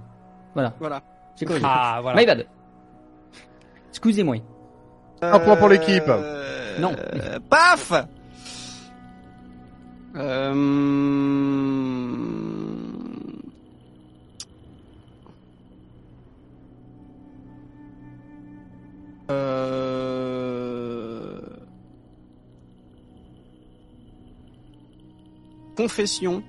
[0.54, 1.04] Voilà, Voilà.
[1.36, 1.66] j'ai corrigé.
[1.68, 2.20] Ah, voilà.
[2.20, 2.48] My bad.
[3.90, 4.38] Excusez-moi.
[5.22, 6.04] Un point pour l'équipe.
[6.08, 6.94] Euh, Non.
[6.98, 7.92] euh, paf
[10.16, 10.54] Euh,
[19.30, 20.08] euh,
[25.76, 26.44] Confession.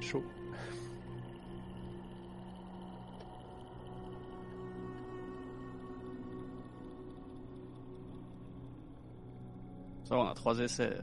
[0.00, 0.22] Chaud.
[10.04, 10.96] Ça on a trois essais.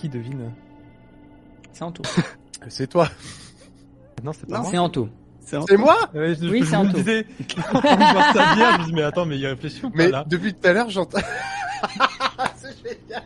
[0.00, 0.50] Qui devine
[1.74, 2.02] C'est Anto.
[2.68, 3.08] C'est toi.
[4.24, 4.70] Non, c'est pas Non, moi.
[4.70, 5.08] C'est Anto.
[5.40, 6.96] C'est moi Ouais, je, Oui, je c'est me Anto.
[6.98, 7.26] disais,
[7.74, 10.24] en train de je me dis, mais attends, mais il réfléchit ou pas Mais là
[10.26, 11.18] depuis tout à l'heure, j'entends...
[12.56, 13.22] C'est génial.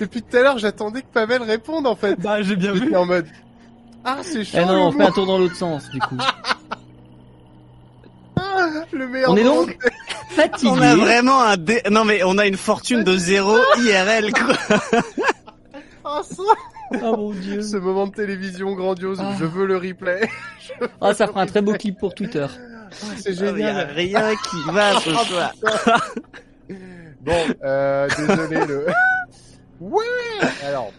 [0.00, 2.16] Depuis tout à l'heure, j'attendais que Pavel réponde, en fait.
[2.20, 2.94] Bah, j'ai bien vu.
[2.96, 3.26] En mode...
[4.04, 6.16] Ah, c'est chaud, Eh non, on fait un tour dans l'autre sens du coup.
[8.92, 9.76] le meilleur On est donc
[10.30, 10.70] fatigué.
[10.72, 11.82] On a vraiment un dé...
[11.90, 14.54] Non mais on a une fortune de zéro IRL quoi.
[16.16, 16.22] Ah,
[17.02, 17.62] Oh mon dieu.
[17.62, 19.34] Ce moment de télévision grandiose, Ah.
[19.38, 20.28] je veux le replay.
[21.00, 22.46] Ah, ça fera un très beau clip pour Twitter.
[23.16, 23.90] C'est Il y a génial.
[23.90, 25.52] rien qui va ce soir.
[27.20, 28.86] Bon, euh, désolé le.
[29.80, 30.04] Ouais.
[30.64, 30.90] Alors,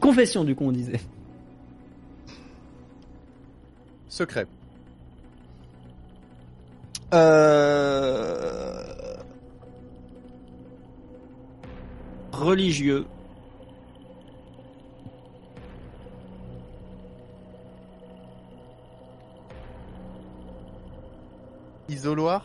[0.00, 1.00] Confession, du coup, on disait.
[4.08, 4.46] secret.
[7.14, 8.82] Euh...
[12.32, 13.06] Religieux.
[21.88, 22.44] Isoloir.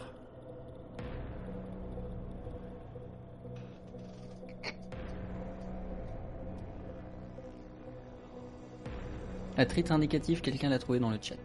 [9.56, 11.36] À titre indicatif, quelqu'un l'a trouvé dans le chat.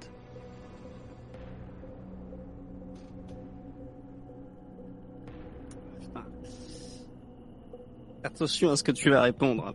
[6.00, 6.24] Putain.
[8.24, 9.74] Attention à ce que tu vas répondre.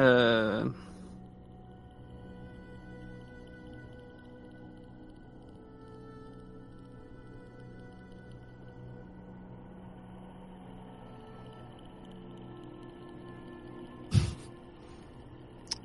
[0.00, 0.68] Euh...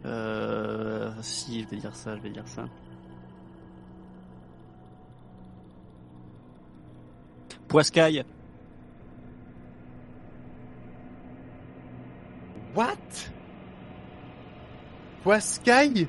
[0.08, 1.12] Euh...
[1.22, 2.66] Si, je vais dire ça, je vais dire ça.
[7.68, 8.24] Poiscaille.
[12.76, 12.96] What?
[15.24, 16.08] Poiscaille?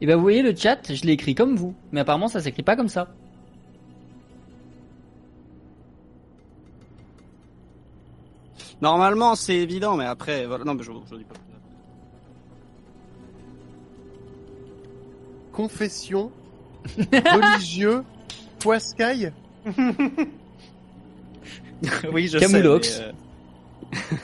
[0.00, 1.74] Et ben, vous voyez le chat, je l'ai écrit comme vous.
[1.92, 3.12] Mais apparemment, ça s'écrit pas comme ça.
[8.80, 10.64] Normalement, c'est évident, mais après, voilà.
[10.64, 11.34] Non, mais je, je dis pas.
[15.52, 16.30] Confession.
[17.12, 18.04] religieux.
[18.60, 19.32] Poiscaille.
[22.12, 22.88] oui, je Camoulox.
[22.88, 23.02] sais.
[23.02, 23.08] mais,
[23.94, 24.16] euh,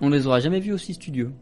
[0.00, 1.32] On les aura jamais vus aussi studieux.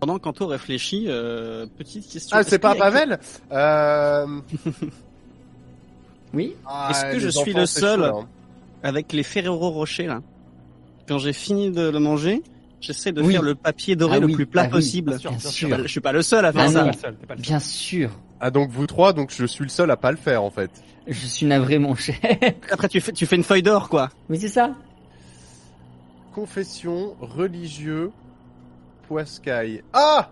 [0.00, 2.36] Pendant qu'Anto réfléchit, euh, petite question.
[2.38, 3.18] Ah, c'est pas a que- Pavel
[3.52, 4.40] euh...
[6.32, 8.28] Oui ah, Est-ce que je suis le seul chaud, hein.
[8.82, 10.20] Avec les Ferrero Rocher, là.
[11.06, 12.42] Quand j'ai fini de le manger,
[12.80, 13.32] j'essaie de Oui.
[13.32, 15.10] faire le papier doré Ah le oui, plus plat ah oui, possible.
[15.10, 15.50] bien sûr, Bien sûr.
[15.50, 16.84] suis pas- je suis pas le seul à faire ça.
[16.84, 16.90] non.
[16.92, 17.46] T'es pas le seul, t'es pas le seul.
[17.50, 18.10] Bien sûr.
[18.40, 20.70] Ah, donc vous trois, donc je suis le seul à pas le faire en fait.
[21.06, 22.14] Je suis navré, mon cher.
[22.70, 24.08] Après, tu fais, tu fais une feuille d'or, quoi.
[24.30, 24.70] Oui, c'est ça.
[26.34, 28.12] Confession, religieux,
[29.10, 29.82] poiscaille.
[29.92, 30.30] Ah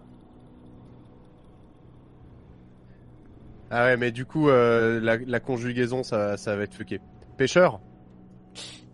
[3.72, 7.00] Ah ouais, mais du coup, euh, la, la conjugaison, ça, ça va être fucké.
[7.36, 7.80] Pêcheur,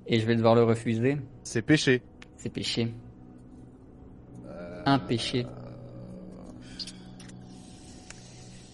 [0.06, 1.18] Et je vais devoir le refuser.
[1.42, 2.00] c'est pêcher.
[2.38, 2.94] C'est péché.
[4.86, 5.46] Un péché.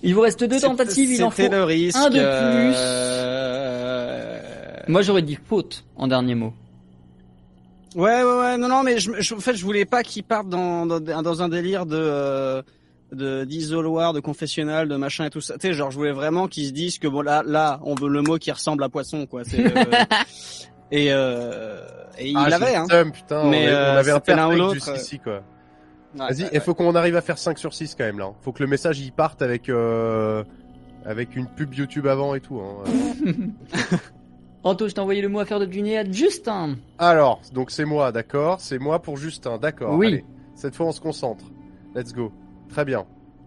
[0.05, 1.43] Il vous reste deux tentatives, il en faut.
[1.49, 1.97] Le risque.
[1.99, 2.75] un de plus.
[2.79, 4.41] euh,
[4.87, 6.53] Moi, j'aurais dit faute en dernier mot.
[7.97, 8.57] Ouais, ouais, ouais.
[8.59, 11.43] Non, non, mais je, je- en fait, je voulais pas qu'il parte dans, dans, dans
[11.43, 12.63] un délire de euh,
[13.13, 15.55] de d'isoloir, de confessionnal, de machin et tout ça.
[15.55, 18.09] Tu sais, genre, je voulais vraiment qu'ils se disent que bon là, là, on veut
[18.09, 19.43] le mot qui ressemble à poisson, quoi.
[19.45, 19.83] C'est, euh,
[20.93, 21.81] et euh,
[22.19, 22.87] et il ah, l'avait, hein.
[23.13, 24.97] putain, Mais, on, avait- on euh, avait un perfect euh.
[24.97, 25.43] ici, quoi.
[26.19, 28.33] Ouais, Vas-y, ouais, il faut qu'on arrive à faire 5 sur 6 quand même, là.
[28.43, 30.43] Faut que le message, il parte avec, euh,
[31.05, 32.85] avec une pub YouTube avant et tout, hein.
[34.63, 36.77] Anto, je t'ai envoyé le mot à faire deviner à Justin.
[36.99, 39.95] Alors, donc c'est moi, d'accord C'est moi pour Justin, d'accord.
[39.95, 40.07] Oui.
[40.09, 41.45] Allez, cette fois on se concentre.
[41.95, 42.31] Let's go.
[42.69, 43.07] Très bien.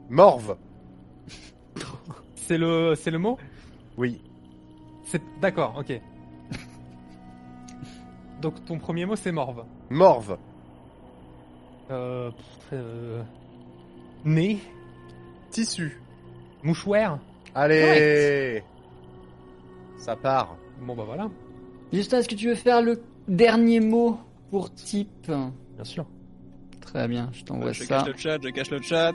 [0.10, 0.58] Morve.
[2.36, 3.38] C'est le, c'est le mot?
[3.98, 4.22] Oui.
[5.06, 6.02] C'est d'accord, ok.
[8.42, 9.64] Donc ton premier mot c'est morve.
[9.90, 10.38] Morve.
[11.92, 12.32] Euh,
[12.74, 13.22] euh,
[14.26, 14.58] nez,
[15.52, 16.02] Tissu.
[16.64, 17.20] mouchoir.
[17.56, 18.64] Allez.
[19.98, 20.58] Ça part.
[20.82, 21.30] Bon bah voilà,
[21.94, 24.20] Justin, est-ce que tu veux faire le dernier mot
[24.50, 26.06] pour type bien sûr.
[26.82, 28.00] Très bien, je t'envoie je ça.
[28.00, 29.14] cache le chat, je cache le chat.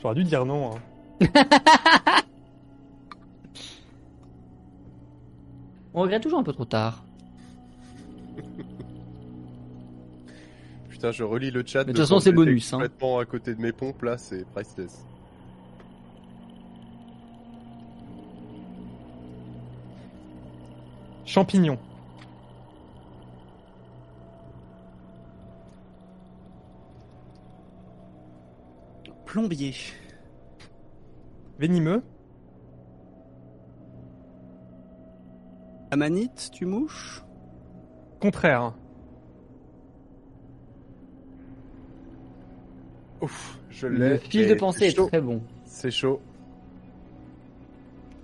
[0.00, 0.72] J'aurais dû dire non.
[0.74, 0.80] hein.
[5.94, 7.04] On regrette toujours un peu trop tard.
[11.10, 11.80] Je relis le chat.
[11.80, 12.72] Mais de toute façon, c'est bonus.
[12.72, 12.76] Hein.
[12.76, 15.04] Complètement à côté de mes pompes, là, c'est priceless.
[21.24, 21.78] Champignons.
[29.24, 29.74] Plombier.
[31.58, 32.02] Venimeux.
[35.90, 37.22] Amanite, tu mouches?
[38.20, 38.74] Contraire.
[43.22, 45.40] Ouf, je Le fil de pensée est très bon.
[45.64, 46.20] C'est chaud.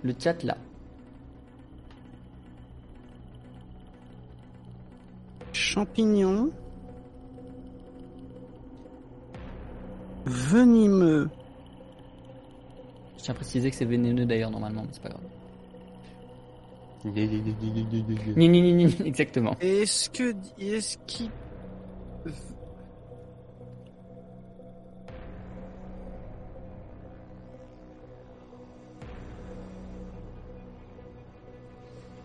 [0.03, 0.57] Le chat là.
[5.53, 6.51] Champignon.
[10.25, 11.29] Venimeux.
[13.17, 15.23] Je tiens à préciser que c'est vénéneux d'ailleurs normalement, mais c'est pas grave.
[18.35, 19.55] Ni, ni, ni, ni, exactement.
[19.61, 20.35] Est-ce que.
[20.59, 21.31] Est-ce qu'il.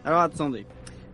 [0.04, 0.66] Alors attendez.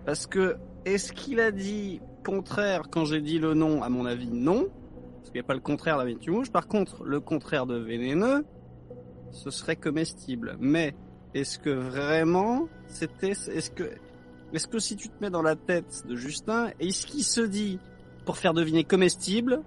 [0.05, 0.57] Parce que.
[0.87, 3.83] Est-ce qu'il a dit contraire quand j'ai dit le nom?
[3.83, 4.69] À mon avis, non.
[5.17, 6.51] Parce qu'il n'y a pas le contraire d'un mouche.
[6.51, 8.47] Par contre, le contraire de vénéneux,
[9.31, 10.57] ce serait comestible.
[10.59, 10.95] Mais
[11.35, 13.33] est-ce que vraiment c'était.
[13.33, 13.91] Est-ce que.
[14.55, 17.79] Est-ce que si tu te mets dans la tête de Justin, est-ce qu'il se dit,
[18.25, 19.63] pour faire deviner comestible,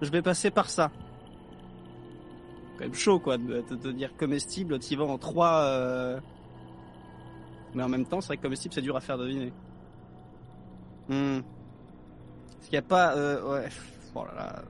[0.00, 0.90] je vais passer par ça?
[2.78, 5.64] Quand même chaud, quoi, de te dire comestible, t'y vas en trois...
[5.64, 6.18] euh,
[7.74, 9.52] Mais en même temps, c'est vrai que comestible, c'est dur à faire deviner.
[11.08, 11.40] Hmm.
[12.60, 13.14] S'il n'y a pas...
[13.16, 13.68] euh, Ouais,
[14.14, 14.62] oh là là...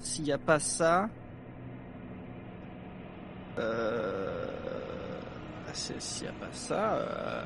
[0.00, 1.08] S'il n'y a pas ça...
[3.58, 4.46] Euh...
[5.72, 6.94] S'il n'y a pas ça...
[6.94, 7.42] euh,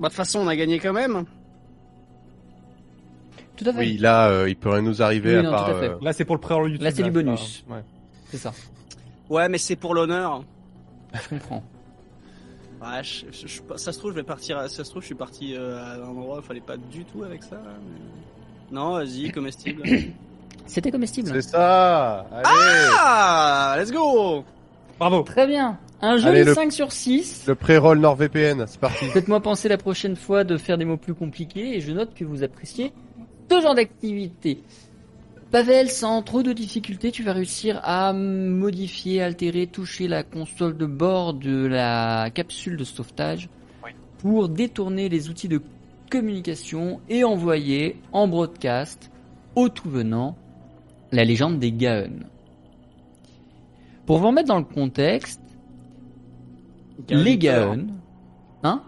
[0.00, 1.24] Bah, de toute façon, on a gagné quand même.
[3.56, 3.78] Tout à fait.
[3.78, 5.66] Oui, là, euh, il peut rien nous arriver Oui, à non, part.
[5.66, 5.88] tout à fait.
[5.90, 6.82] euh, Là, c'est pour le prélude.
[6.82, 7.64] Là, c'est du pas- bonus.
[7.68, 7.84] ouais.
[8.26, 8.52] C'est ça.
[9.32, 10.44] Ouais, mais c'est pour l'honneur.
[11.14, 11.62] Je comprends.
[12.82, 14.58] Ouais, je- je- je- ça se trouve, je vais partir.
[14.58, 16.76] à- Ça se trouve, je suis parti euh, à un endroit où il fallait pas
[16.76, 17.56] du tout avec ça.
[17.64, 19.82] mais- Non, vas-y, comestible.
[20.66, 21.28] C'était comestible.
[21.32, 22.26] C'est ça.
[22.32, 22.44] Allez.
[22.98, 24.44] ah, let's go.
[24.98, 25.22] Bravo.
[25.22, 25.78] Très bien.
[26.02, 27.44] Un joli Allez, le- 5 sur 6.
[27.46, 29.06] Le pré-roll NordVPN, c'est parti.
[29.06, 32.24] Faites-moi penser la prochaine fois de faire des mots plus compliqués et je note que
[32.24, 32.92] vous appréciez
[33.50, 34.62] ce genre d'activité.
[35.52, 40.86] Pavel, sans trop de difficultés, tu vas réussir à modifier, altérer, toucher la console de
[40.86, 43.50] bord de la capsule de sauvetage
[43.84, 43.90] Oui.
[44.16, 45.60] pour détourner les outils de
[46.10, 49.10] communication et envoyer en broadcast
[49.54, 50.38] au tout venant
[51.12, 52.20] la légende des Gaon.
[54.06, 55.42] Pour vous remettre dans le contexte,
[57.10, 57.88] les Gaon,
[58.62, 58.82] hein?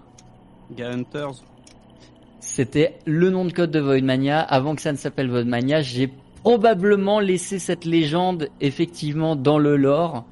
[2.40, 4.40] C'était le nom de code de Voidmania.
[4.40, 6.10] Avant que ça ne s'appelle Voidmania, j'ai
[6.44, 10.26] probablement laissé cette légende effectivement dans le lore.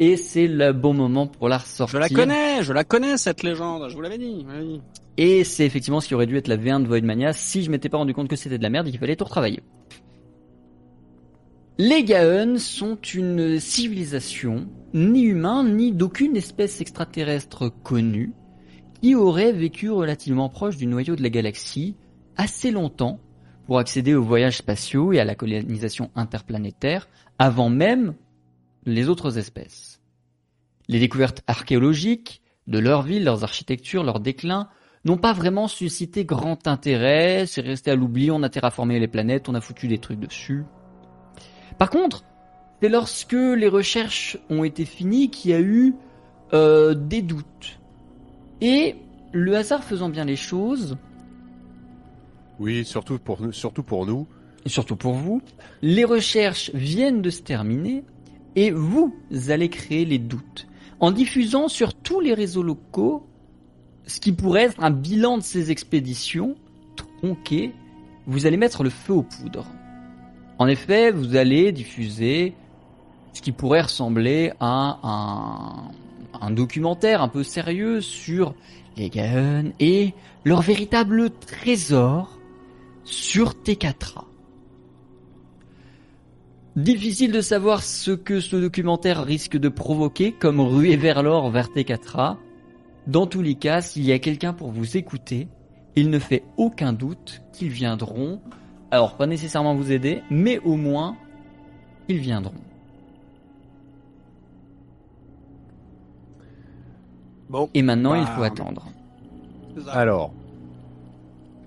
[0.00, 1.98] Et c'est le bon moment pour la ressortir.
[1.98, 3.88] Je la connais, je la connais cette légende.
[3.90, 4.46] Je vous l'avais dit.
[4.48, 4.80] oui.
[5.18, 7.88] Et c'est effectivement ce qui aurait dû être la V1 de Voidmania si je m'étais
[7.88, 9.60] pas rendu compte que c'était de la merde et qu'il fallait tout retravailler.
[11.76, 18.32] Les Gaon sont une civilisation, ni humain, ni d'aucune espèce extraterrestre connue,
[19.02, 21.96] qui aurait vécu relativement proche du noyau de la galaxie
[22.36, 23.18] assez longtemps
[23.68, 27.06] pour accéder aux voyages spatiaux et à la colonisation interplanétaire
[27.38, 28.14] avant même
[28.86, 30.00] les autres espèces.
[30.88, 34.70] Les découvertes archéologiques de leur ville, leurs architectures, leur déclin
[35.04, 39.50] n'ont pas vraiment suscité grand intérêt, c'est resté à l'oubli, on a terraformé les planètes,
[39.50, 40.64] on a foutu des trucs dessus.
[41.76, 42.24] Par contre,
[42.80, 45.94] c'est lorsque les recherches ont été finies qu'il y a eu
[46.54, 47.78] euh, des doutes.
[48.62, 48.96] Et
[49.32, 50.96] le hasard faisant bien les choses,
[52.58, 54.26] Oui, surtout pour nous, surtout pour nous.
[54.66, 55.40] surtout pour vous,
[55.80, 58.04] les recherches viennent de se terminer
[58.56, 59.14] et vous
[59.48, 60.66] allez créer les doutes
[61.00, 63.24] en diffusant sur tous les réseaux locaux
[64.06, 66.56] ce qui pourrait être un bilan de ces expéditions
[66.96, 67.72] tronquées.
[68.26, 69.66] Vous allez mettre le feu aux poudres.
[70.58, 72.54] En effet, vous allez diffuser
[73.32, 75.90] ce qui pourrait ressembler à un,
[76.40, 78.54] un documentaire un peu sérieux sur
[78.96, 82.37] les Gaon et leur véritable trésor
[83.10, 84.24] sur T4A.
[86.76, 91.68] Difficile de savoir ce que ce documentaire risque de provoquer comme ruée vers l'or vers
[91.68, 92.36] T4A.
[93.06, 95.48] Dans tous les cas, s'il y a quelqu'un pour vous écouter,
[95.96, 98.40] il ne fait aucun doute qu'ils viendront.
[98.90, 101.16] Alors, pas nécessairement vous aider, mais au moins,
[102.08, 102.54] ils viendront.
[107.48, 107.70] Bon.
[107.74, 108.86] Et maintenant, il Bah, faut attendre.
[109.74, 109.92] c'est ça.
[109.92, 110.32] Alors,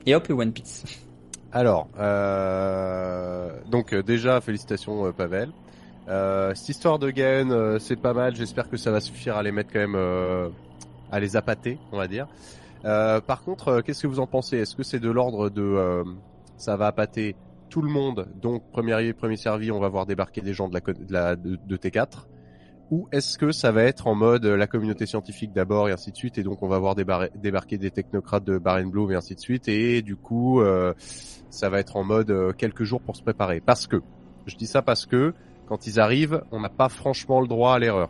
[0.06, 0.84] Et hop, le One Piece.
[1.54, 5.50] Alors, euh, donc euh, déjà félicitations euh, Pavel.
[6.08, 8.36] Euh, cette histoire de Gaën, euh, c'est pas mal.
[8.36, 10.52] J'espère que ça va suffire à les mettre quand même,
[11.12, 12.28] à les appâter, on va dire.
[12.84, 14.58] Par contre, qu'est-ce que vous en pensez?
[14.58, 16.04] Est-ce que c'est de l'ordre de,
[16.58, 17.36] ça va appâter
[17.70, 20.74] tout le monde, donc premier arrivé, premier servi, on va voir débarquer des gens de
[20.74, 22.28] la, de, la- de- de T4
[22.90, 26.18] Ou est-ce que ça va être en mode la communauté scientifique d'abord et ainsi de
[26.18, 29.70] suite, et donc on va voir débarquer des technocrates de Barenblum et ainsi de suite,
[29.70, 30.62] et du coup,
[31.52, 33.60] ça va être en mode euh, quelques jours pour se préparer.
[33.60, 34.02] Parce que,
[34.48, 35.34] je dis ça parce que,
[35.68, 38.10] quand ils arrivent, on n'a pas franchement le droit à l'erreur.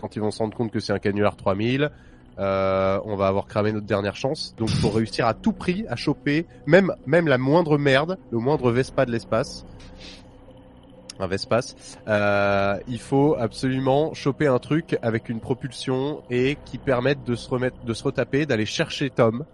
[0.00, 1.90] Quand ils vont se rendre compte que c'est un canular 3000,
[2.38, 4.54] euh, on va avoir cramé notre dernière chance.
[4.56, 8.70] Donc faut réussir à tout prix à choper même même la moindre merde, le moindre
[8.70, 9.64] Vespa de l'espace.
[11.18, 11.76] Un Vespace.
[12.08, 17.48] Euh, il faut absolument choper un truc avec une propulsion et qui permette de se
[17.48, 19.46] remettre, de se retaper, d'aller chercher Tom.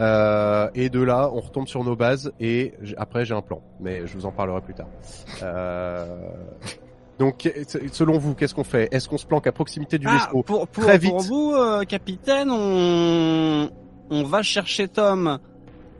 [0.00, 4.06] Euh, et de là, on retombe sur nos bases et après j'ai un plan, mais
[4.06, 4.86] je vous en parlerai plus tard.
[5.42, 6.06] Euh,
[7.18, 7.50] donc,
[7.92, 8.88] selon vous, qu'est-ce qu'on fait?
[8.92, 10.42] Est-ce qu'on se planque à proximité du Ah, vaisseau?
[10.44, 11.10] pour, pour, Très vite.
[11.10, 13.70] pour vous, euh, capitaine, on,
[14.10, 15.38] on va chercher Tom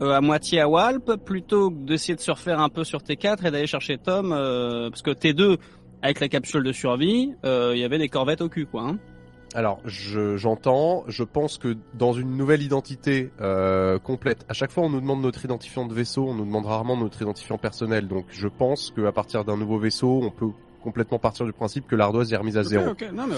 [0.01, 3.45] euh, à moitié à Walp plutôt que d'essayer de se refaire un peu sur T4
[3.47, 5.59] et d'aller chercher Tom euh, parce que T2
[6.03, 8.83] avec la capsule de survie, il y avait des corvettes au cul quoi.
[8.83, 8.99] Hein.
[9.55, 11.05] Alors, je- j'entends.
[11.09, 15.23] Je pense que dans une nouvelle identité euh, complète, à chaque fois on nous demande
[15.23, 18.09] notre identifiant de vaisseau, on nous demande rarement notre identifiant personnel.
[18.09, 20.49] Donc, je pense qu'à partir d'un nouveau vaisseau, on peut
[20.83, 22.85] complètement partir du principe que l'ardoise est remise à zéro.
[23.13, 23.35] Non mais.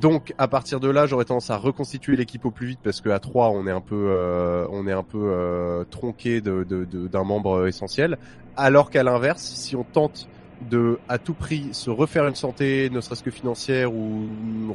[0.00, 3.18] Donc, à partir de là, j'aurais tendance à reconstituer l'équipe au plus vite parce qu'à
[3.18, 7.08] 3 on est un peu, euh, on est un peu euh, tronqué de, de- de-
[7.08, 8.18] d'un membre essentiel.
[8.56, 10.28] Alors qu'à l'inverse, si on tente
[10.70, 14.26] de à tout prix se refaire une santé, ne serait-ce que financière, ou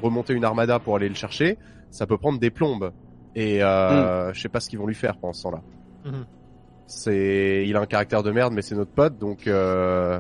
[0.01, 1.57] remonter une armada pour aller le chercher,
[1.89, 2.91] ça peut prendre des plombes.
[3.35, 5.61] Et euh, je sais pas ce qu'ils vont lui faire pendant ce temps-là.
[6.05, 6.25] Mhm.
[6.87, 10.19] C'est, il a un caractère de merde, mais c'est notre pote, donc euh,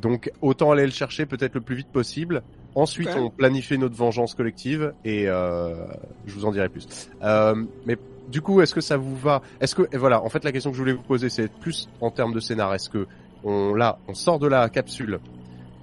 [0.00, 2.42] donc autant aller le chercher peut-être le plus vite possible.
[2.74, 5.86] Ensuite, on planifie notre vengeance collective et euh,
[6.26, 7.08] je vous en dirai plus.
[7.22, 7.54] Euh,
[7.86, 7.96] mais
[8.28, 9.42] du coup, est-ce que ça vous va?
[9.60, 11.88] Est-ce que et voilà, en fait, la question que je voulais vous poser, c'est plus
[12.00, 12.74] en termes de scénar.
[12.74, 13.06] Est-ce que
[13.44, 15.20] on là, on sort de la capsule,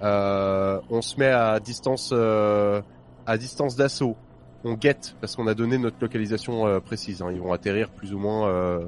[0.02, 2.82] euh, on se met à distance euh,
[3.26, 4.16] à distance d'assaut,
[4.64, 7.22] on guette parce qu'on a donné notre localisation euh, précise.
[7.22, 7.30] hein.
[7.32, 8.80] Ils vont atterrir plus ou moins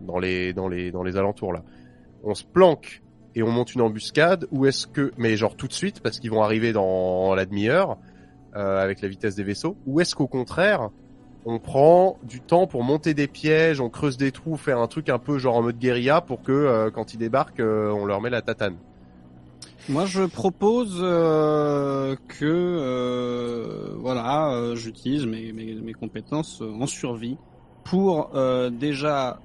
[0.00, 1.62] dans les dans les dans les alentours là.
[2.22, 3.02] On se planque
[3.34, 6.30] et on monte une embuscade ou est-ce que mais genre tout de suite parce qu'ils
[6.30, 7.96] vont arriver dans la demi-heure
[8.52, 10.90] avec la vitesse des vaisseaux ou est-ce qu'au contraire
[11.44, 15.08] on prend du temps pour monter des pièges, on creuse des trous, faire un truc
[15.08, 18.20] un peu genre en mode guérilla pour que euh, quand ils débarquent, euh, on leur
[18.20, 18.76] met la tatane.
[19.88, 27.38] Moi, je propose euh, que voilà, j'utilise mes, compétences en survie
[27.84, 28.30] pour
[28.70, 29.40] déjà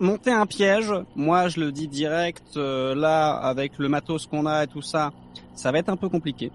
[0.00, 0.92] monter un piège.
[1.14, 2.56] Moi, je le dis direct.
[2.56, 5.12] là, avec le matos qu'on a et tout ça,
[5.54, 6.50] ça va être un peu compliqué.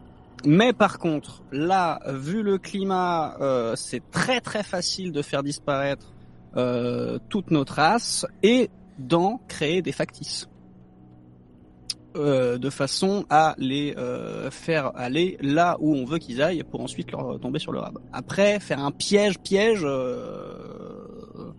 [0.45, 6.13] Mais par contre, là, vu le climat, euh, c'est très très facile de faire disparaître
[6.57, 8.69] euh, toutes nos traces et
[8.99, 10.49] d'en créer des factices
[12.15, 16.81] euh, de façon à les euh, faire aller là où on veut qu'ils aillent pour
[16.81, 17.97] ensuite leur tomber sur le rab.
[18.11, 21.51] Après, faire un piège, piège, euh,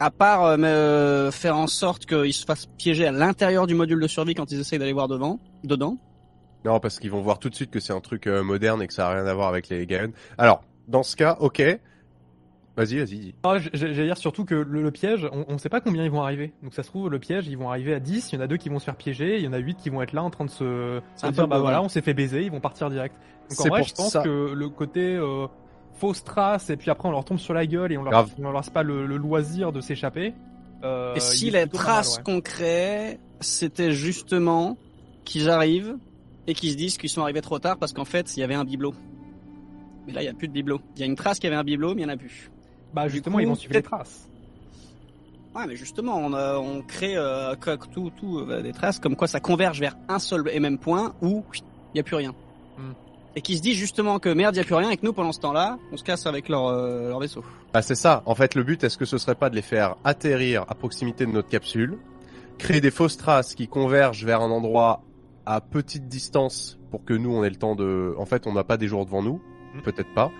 [0.00, 4.08] à part euh, faire en sorte qu'ils se fassent piéger à l'intérieur du module de
[4.08, 5.96] survie quand ils essayent d'aller voir devant, dedans.
[6.64, 8.86] Non, parce qu'ils vont voir tout de suite que c'est un truc euh, moderne et
[8.86, 10.12] que ça a rien à voir avec les Gaon.
[10.38, 11.60] Alors, dans ce cas, ok.
[12.74, 13.04] Vas-y, vas-y.
[13.18, 13.34] dis.
[13.42, 16.22] Ah, J'allais dire surtout que le, le piège, on, on sait pas combien ils vont
[16.22, 16.54] arriver.
[16.62, 18.46] Donc ça se trouve, le piège, ils vont arriver à 10, il y en a
[18.46, 20.22] deux qui vont se faire piéger, il y en a 8 qui vont être là
[20.22, 22.14] en train de se, C'est se un dire peu bah beau, voilà, on s'est fait
[22.14, 23.14] baiser, ils vont partir direct.
[23.50, 24.22] Donc en C'est vrai, je pense ça.
[24.22, 25.46] que le côté euh,
[25.96, 28.42] fausse trace et puis après on leur tombe sur la gueule et on leur, on
[28.42, 30.32] leur laisse pas le, le loisir de s'échapper.
[30.82, 32.22] Euh, Et si les traces ouais.
[32.22, 34.78] qu'on créait, c'était justement
[35.26, 35.96] qu'ils arrivent
[36.46, 38.54] et qu'ils se disent qu'ils sont arrivés trop tard parce qu'en fait, il y avait
[38.54, 38.94] un bibelot.
[40.06, 40.80] Mais là, il y a plus de bibelot.
[40.96, 42.50] Il y a une trace qui avait un bibelot, mais il y en a plus.
[42.92, 44.28] Bah justement, coup, ils vont suivre les traces.
[45.54, 47.54] Ouais, mais justement, on, a- on crée euh,
[47.92, 51.14] tout, tout euh, des traces comme quoi ça converge vers un seul et même point
[51.20, 51.44] où
[51.94, 52.34] il y a plus rien.
[52.78, 52.92] Hmm.
[53.36, 55.12] Et qui se dit justement que merde, il y a plus rien et que nous,
[55.12, 57.44] pendant ce temps-là, on se casse avec leur, euh, leur vaisseau.
[57.72, 58.22] Bah, c'est ça.
[58.26, 61.24] En fait, le but, est-ce que ce serait pas de les faire atterrir à proximité
[61.26, 61.98] de notre capsule,
[62.58, 65.02] créer des fausses traces qui convergent vers un endroit
[65.46, 68.14] à petite distance pour que nous, on ait le temps de...
[68.18, 69.40] En fait, on n'a pas des jours devant nous.
[69.74, 69.80] Mm.
[69.82, 70.30] Peut-être pas.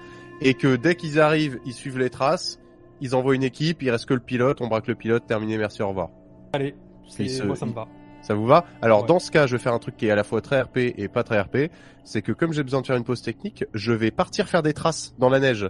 [0.40, 2.59] Et que dès qu'ils arrivent, ils suivent les traces,
[3.00, 5.82] ils envoient une équipe, il reste que le pilote, on braque le pilote, terminé, merci,
[5.82, 6.11] au revoir.
[6.53, 6.74] Allez,
[7.07, 7.88] se- moi ça me va.
[8.22, 8.64] Ça vous va?
[8.80, 9.09] Alors Ouais.
[9.09, 10.76] dans ce cas, je vais faire un truc qui est à la fois très RP
[10.96, 11.70] et pas très RP.
[12.05, 14.72] C'est que comme j'ai besoin de faire une pause technique, je vais partir faire des
[14.72, 15.68] traces dans la neige.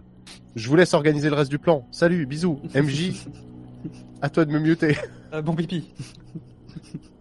[0.57, 1.87] Je vous laisse organiser le reste du plan.
[1.91, 2.61] Salut, bisous.
[2.75, 3.13] MJ,
[4.21, 4.97] à toi de me muter.
[5.33, 5.95] Euh, bon pipi.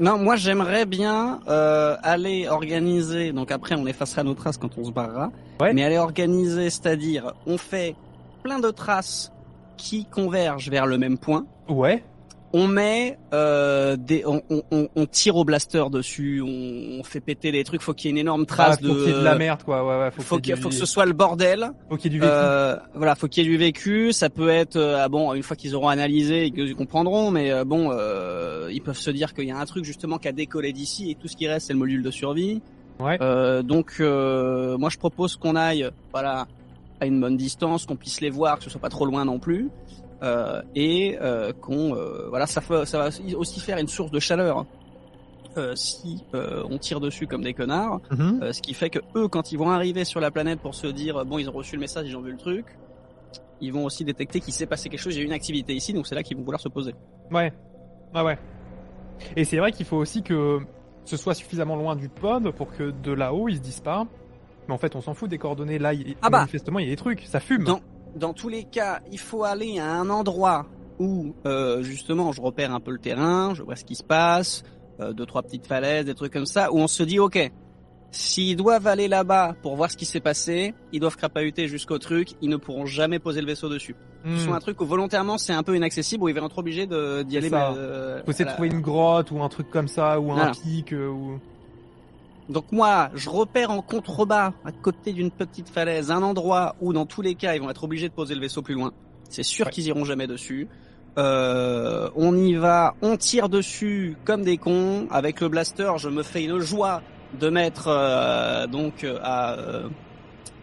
[0.00, 3.32] Non, moi j'aimerais bien euh, aller organiser.
[3.32, 5.30] Donc après, on effacera nos traces quand on se barrera.
[5.60, 5.72] Ouais.
[5.72, 7.94] Mais aller organiser, c'est-à-dire, on fait
[8.42, 9.32] plein de traces
[9.76, 11.46] qui convergent vers le même point.
[11.68, 12.04] Ouais.
[12.56, 17.50] On met euh, des, on, on- on, tire au blaster dessus, on, on fait péter
[17.50, 17.82] les trucs.
[17.82, 18.98] Faut qu'il y ait une énorme trace Ah, faut de.
[19.00, 19.84] qu'il y ait de la merde, quoi.
[19.84, 20.10] Ouais, ouais.
[20.12, 21.72] Faut, Faut, qu'il faut que ce soit le bordel.
[21.90, 22.32] faut qu'il y ait du vécu.
[22.32, 24.12] Euh, voilà, faut qu'il y ait du vécu.
[24.12, 27.50] Ça peut être euh, ah bon une fois qu'ils auront analysé et qu'ils comprendront, mais
[27.50, 30.32] euh, bon, euh, ils peuvent se dire qu'il y a un truc justement qui a
[30.32, 32.62] décollé d'ici et tout ce qui reste c'est le module de survie.
[33.00, 33.18] Ouais.
[33.20, 36.46] Euh, donc euh, moi je propose qu'on aille voilà
[37.00, 39.40] à une bonne distance, qu'on puisse les voir, que ce soit pas trop loin non
[39.40, 39.68] plus,
[40.24, 44.58] euh, et euh, qu'on euh, voilà ça, va aussi faire une source de chaleur.
[44.58, 44.66] hein.
[45.56, 48.52] Euh, si on tire dessus comme des connards, Mhm.
[48.52, 51.24] ce qui fait que eux, quand ils vont arriver sur la planète pour se dire
[51.24, 52.66] bon, ils ont reçu le message, ils ont vu le truc,
[53.60, 55.72] ils vont aussi détecter qu'il s'est passé quelque chose, il y a eu une activité
[55.72, 56.92] ici, donc c'est là qu'ils vont vouloir se poser.
[57.30, 57.52] Ouais.
[58.14, 58.38] Ouais, ouais.
[59.36, 60.58] Et c'est vrai qu'il faut aussi que
[61.04, 64.06] ce soit suffisamment loin du pod pour que de là-haut ils se disent pas.
[64.66, 65.78] Mais en fait, on s'en fout des coordonnées.
[65.78, 66.38] Là, il- Ah bah.
[66.38, 67.20] manifestement, il y a des trucs.
[67.26, 67.64] Ça fume.
[67.64, 67.80] Dans,
[68.16, 70.66] dans tous les cas, il faut aller à un endroit
[70.98, 74.62] où euh, justement je repère un peu le terrain, je vois ce qui se passe,
[75.00, 77.50] euh, deux trois petites falaises, des trucs comme ça, où on se dit ok,
[78.12, 82.30] s'ils doivent aller là-bas pour voir ce qui s'est passé, ils doivent crapahuter jusqu'au truc,
[82.40, 83.96] ils ne pourront jamais poser le vaisseau dessus.
[84.24, 84.38] Hmm.
[84.38, 86.86] Ce sont un truc où volontairement c'est un peu inaccessible, où ils vont être obligés
[86.86, 87.50] d'y aller.
[87.50, 87.72] ça.
[87.72, 90.52] mais, euh, Faut essayer de trouver une grotte ou un truc comme ça ou un
[90.52, 91.40] pic euh, ou.
[92.48, 97.06] Donc moi, je repère en contrebas, à côté d'une petite falaise, un endroit où dans
[97.06, 98.92] tous les cas, ils vont être obligés de poser le vaisseau plus loin.
[99.30, 99.72] C'est sûr Ouais.
[99.72, 100.68] qu'ils iront jamais dessus.
[101.16, 105.06] Euh, on y va, on tire dessus comme des cons.
[105.10, 107.02] Avec le blaster, je me fais une joie
[107.40, 109.88] de mettre euh, donc euh, à, euh,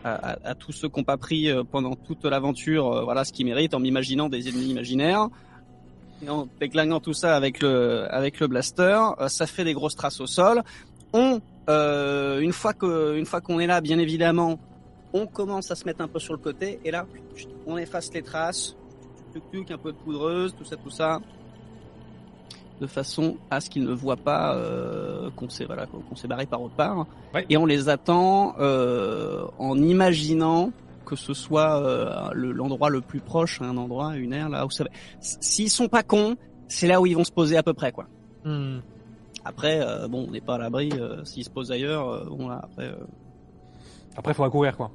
[0.04, 3.32] à, à- à tous ceux qui n'ont pas pris euh, pendant toute l'aventure, voilà ce
[3.34, 5.28] qu'ils méritent en m'imaginant des ennemis imaginaires.
[6.24, 10.22] Et en déclinguant tout ça avec le avec le blaster, ça fait des grosses traces
[10.22, 10.62] au sol.
[11.14, 14.59] On euh, une fois que une fois qu'on est là, bien évidemment,
[15.14, 17.05] on commence à se mettre un peu sur le côté et là,
[17.68, 18.76] on efface les traces,
[19.36, 21.20] un peu de poudreuse, tout ça, tout ça,
[22.80, 26.45] de façon à ce qu'ils ne voient pas euh, qu'on s'est voilà qu'on s'est barré
[26.45, 27.05] par autre part.
[27.34, 27.45] Ouais.
[27.49, 30.72] Et on les attend euh, en imaginant
[31.05, 34.86] que ce soit le- l'endroit le plus proche, un endroit, une aire là où ça
[34.86, 34.89] va.
[35.20, 36.36] S'ils sont pas cons,
[36.68, 38.05] c'est là où ils vont se poser à peu près quoi.
[38.45, 38.80] Hmm.
[39.44, 40.89] Après, euh, bon, on n'est pas à l'abri.
[40.94, 42.96] euh, S'ils se posent ailleurs, euh, bon là, après, euh,
[44.16, 44.92] Après, faudra courir quoi.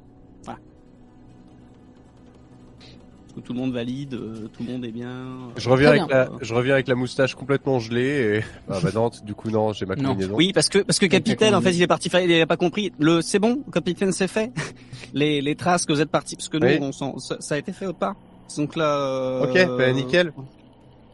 [3.35, 5.09] que tout le monde valide, euh, tout le monde est bien.
[5.09, 6.15] euh, Je reviens, avec bien.
[6.17, 9.73] la, je reviens avec la moustache complètement gelée et ah bah non, du coup non,
[9.73, 10.09] j'ai ma Non.
[10.09, 10.33] combinaison.
[10.35, 12.57] Oui, parce que parce que capitaine, en fait, il est parti, faire- il a pas
[12.57, 12.91] compris.
[12.97, 14.51] Le, c'est bon, capitaine, c'est fait.
[15.13, 16.79] les les traces que vous êtes parti, parce que nous, Oui.
[16.81, 18.15] on s'en- ça, ça a été fait autre part.
[18.57, 18.97] Donc là.
[18.97, 20.33] euh, Ok, bah, nickel.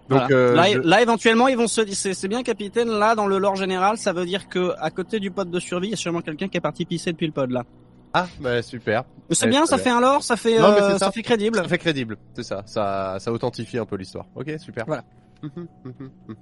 [0.10, 0.36] Donc voilà.
[0.36, 2.90] euh, là, je- là, éventuellement, ils vont se dire, c'est bien, capitaine.
[2.90, 5.88] Là, dans le lore général, ça veut dire que à côté du pod de survie,
[5.88, 7.64] il y a sûrement quelqu'un qui est parti pisser depuis le pod là.
[8.14, 9.84] ah bah super, C'est Ouais, bien, très ça bien.
[9.86, 11.00] fait un lore, ça fait, Non, euh, ça.
[11.00, 11.12] ça.
[11.12, 11.58] fait crédible.
[11.58, 14.26] ça fait crédible, c'est ça, ça ça authentifie un peu l'histoire.
[14.36, 14.84] Ok, super.
[14.86, 15.04] Voilà.
[15.42, 15.94] Mhm, mhm,
[16.28, 16.36] mhm.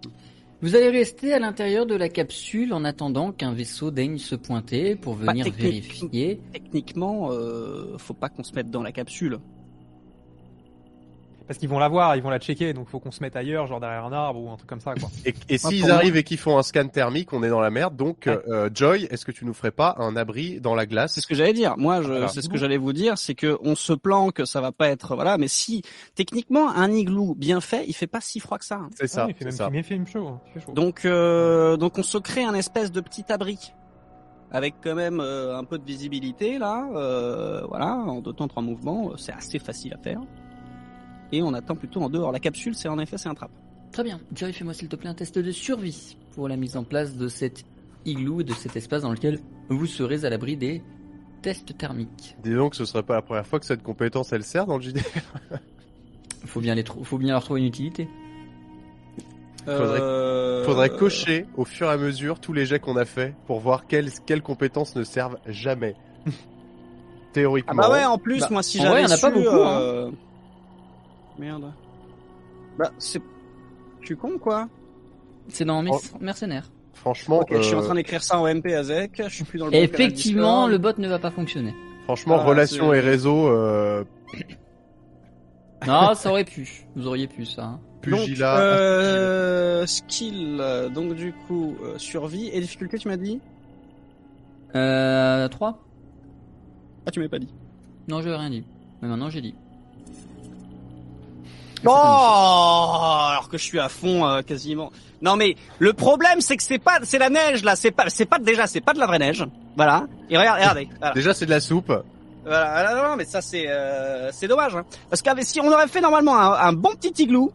[0.64, 4.95] Vous allez rester à l'intérieur de la capsule en attendant qu'un vaisseau daigne se pointer
[4.95, 6.39] pour Bah, venir technique- vérifier.
[6.53, 9.39] Techniquement, euh, faut pas qu'on se mette dans la capsule.
[11.48, 13.68] Parce qu'ils vont la voir, ils vont la checker, donc faut qu'on se mette ailleurs,
[13.68, 15.10] genre derrière un arbre ou un truc comme ça quoi.
[15.26, 17.70] Et, et s'ils moi- arrivent et qu'ils font un scan thermique, on est dans la
[17.72, 17.95] merde.
[17.98, 18.40] Donc Ouais.
[18.48, 21.14] euh, Joy, est-ce que tu nous ferais pas un abri dans la glace?
[21.14, 21.76] C'est ce que j'allais dire.
[21.78, 22.28] Moi, je, Voilà.
[22.30, 25.15] c'est ce que j'allais vous dire, c'est que on se planque, ça va pas être
[25.15, 25.38] voilà.
[25.38, 25.82] Mais si
[26.15, 28.76] techniquement un igloo bien fait, il fait pas si froid que ça.
[28.76, 28.90] hein.
[28.95, 29.70] C'est ça, Ah, il fait c'est même, ça.
[29.74, 30.28] il fait même chaud.
[30.28, 30.40] hein.
[30.48, 30.72] Il fait chaud.
[30.74, 33.74] Donc, euh, donc on se crée un espèce de petit abri
[34.52, 36.88] avec quand même euh, un peu de visibilité là.
[36.95, 40.22] Euh, voilà, en deux temps trois mouvements, euh, c'est assez facile à faire.
[41.32, 42.32] Et on attend plutôt en dehors.
[42.32, 43.52] La capsule, c'est en effet, c'est un trap.
[43.91, 44.20] Très bien.
[44.36, 47.28] Jerry, fais-moi s'il te plaît un test de survie pour la mise en place de
[47.28, 47.64] cet
[48.06, 49.40] igloo et de cet espace dans lequel
[49.70, 50.82] vous serez à l'abri des
[51.41, 52.36] tests thermiques.
[52.44, 54.84] Dis donc, ce serait pas la première fois que cette compétence elle sert dans le
[54.84, 54.99] JD.
[56.45, 58.08] Faut bien les trou- faut bien leur trouver une utilité.
[59.66, 63.36] Faudrait- Euh, Faudrait cocher au fur et à mesure tous les jets qu'on a fait
[63.45, 65.95] pour voir quelles, quelles compétences ne servent jamais.
[67.34, 67.76] Ah Théoriquement.
[67.76, 70.12] bah ouais, en plus, Bah, moi si j'avais y en a su, pas beaucoup, hein.
[71.41, 71.73] Merde.
[72.77, 73.19] Bah c'est,
[74.01, 74.69] je suis con quoi.
[75.49, 76.69] C'est dans Merc- Mercenaires.
[76.93, 79.23] Franchement, Ok, je suis en euh, train d'écrire ça en MP à Zek.
[79.26, 79.73] Je suis plus dans le.
[79.73, 81.73] Effectivement, le bot ne va pas fonctionner.
[82.03, 84.03] franchement, Ah, relations c'est- et réseaux, euh,
[85.88, 86.85] Non, ça aurait pu.
[86.95, 87.63] Vous auriez pu ça.
[87.63, 87.80] hein.
[88.01, 88.55] pugilat.
[88.55, 90.63] Donc, euh, skill,
[90.93, 93.39] donc du coup, euh, survie et difficulté, tu m'as dit?
[94.76, 95.80] Euh, 3
[97.05, 97.53] Ah, tu m'avais pas dit.
[98.07, 98.63] Non, j'ai rien dit.
[99.01, 99.55] Mais maintenant, j'ai dit.
[101.86, 104.91] Oh, alors que je suis à fond euh, quasiment.
[105.22, 108.26] Non mais le problème c'est que c'est pas c'est la neige là, c'est pas c'est
[108.26, 109.45] pas déjà c'est pas de la vraie neige.
[109.76, 110.06] Voilà.
[110.30, 110.90] Et regarde regardez.
[110.99, 111.14] Voilà.
[111.14, 111.91] Déjà, c'est de la soupe.
[112.44, 114.84] Voilà, voilà, non, non, mais ça c'est euh, c'est dommage hein.
[115.10, 117.52] parce que si on aurait fait normalement un, un bon petit igloo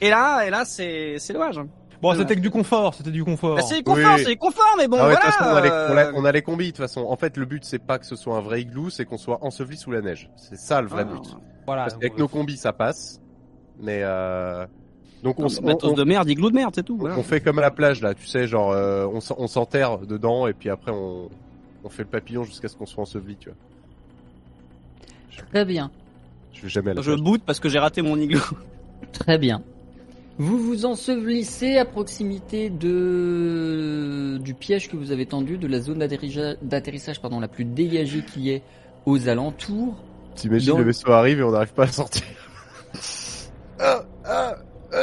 [0.00, 1.60] Et là, et là, c'est, c'est dommage.
[2.00, 3.56] Bon, c'était que du confort, c'était du confort.
[3.56, 4.22] Bah, c'est du confort, Oui.
[4.24, 5.32] c'est du confort, mais bon, Ah ouais, voilà.
[5.32, 7.02] façon, on a, les, on, a, euh, on a les combis de toute façon.
[7.02, 9.38] En fait, le but c'est pas que ce soit un vrai igloo, c'est qu'on soit
[9.42, 10.30] enseveli sous la neige.
[10.36, 11.36] C'est ça le vrai ah, but.
[11.66, 11.82] Voilà.
[11.82, 13.20] Parce qu'avec nos combis ça passe,
[13.82, 14.66] mais euh...
[15.22, 16.96] donc on, non, on, matos on- de merde, igloo de merde, c'est tout.
[16.96, 17.16] voilà.
[17.18, 20.52] on fait comme à la plage là, tu sais, genre euh, on, s'enterre dedans et
[20.52, 21.28] puis après on,
[21.84, 23.56] on fait le papillon jusqu'à ce qu'on soit enseveli, tu vois.
[25.52, 25.90] Très bien,
[26.52, 28.40] Je vais jamais à la Je boot parce que j'ai raté mon igloo.
[29.12, 29.62] très bien.
[30.38, 35.98] Vous vous ensevelissez à proximité de du piège que vous avez tendu, de la zone
[35.98, 38.62] d'atterrissage, d'atterrissage, pardon, la plus dégagée qui est
[39.06, 39.96] aux alentours.
[40.34, 42.22] T'imagines Dans- le vaisseau arrive et on n'arrive pas à sortir.
[43.80, 44.56] Ah, ah,
[44.92, 44.98] ah.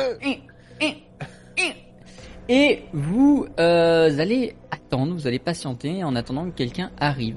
[2.50, 7.36] Et vous euh, allez attendre, vous allez patienter en attendant que quelqu'un arrive.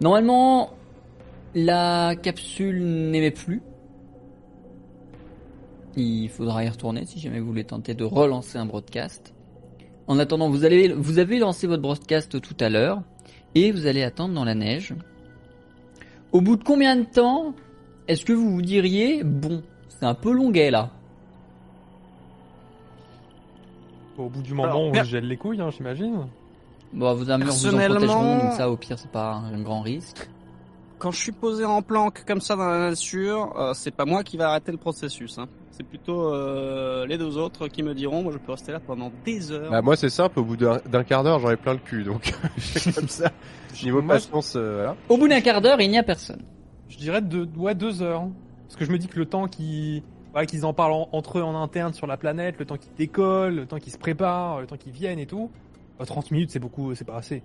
[0.00, 0.70] Normalement,
[1.54, 3.62] la capsule n'émet plus.
[5.94, 9.34] Il faudra y retourner si jamais vous voulez tenter de relancer un broadcast.
[10.08, 10.58] En attendant, vous,
[10.96, 13.02] vous avez lancé votre broadcast tout à l'heure
[13.54, 14.94] et vous allez attendre dans la neige.
[16.32, 17.54] Au bout de combien de temps
[18.08, 19.62] est-ce que vous vous diriez, bon,
[20.02, 20.90] c'est un peu longuet là
[24.18, 26.26] Au bout du moment, Alors, on gèle les couilles, hein, j'imagine.
[26.92, 30.28] Bon, vos armures vous en protégeront, donc ça, au pire, c'est pas un grand risque.
[30.98, 34.24] Quand je suis posé en planque comme ça dans la nature, euh, c'est pas moi
[34.24, 35.38] qui va arrêter le processus.
[35.38, 35.46] Hein.
[35.70, 39.12] C'est plutôt euh, les deux autres qui me diront, moi je peux rester là pendant
[39.24, 39.70] des heures.
[39.70, 42.34] Bah moi c'est simple, au bout d'un quart d'heure j'en ai plein le cul, donc
[42.56, 43.30] je fais comme ça.
[43.84, 44.96] Niveau Moi, patience, euh, voilà.
[45.08, 46.42] Au bout d'un quart d'heure, il n'y a personne.
[46.88, 48.26] Je dirais de, ouais, deux heures.
[48.72, 51.38] Parce que je me dis que le temps qu'ils voilà, qu'ils en parlent en- entre
[51.38, 54.62] eux en interne sur la planète, le temps qu'ils décollent, le temps qu'ils se préparent,
[54.62, 55.50] le temps qu'ils viennent et tout,
[56.00, 57.42] euh, 30 minutes c'est beaucoup, c'est pas assez.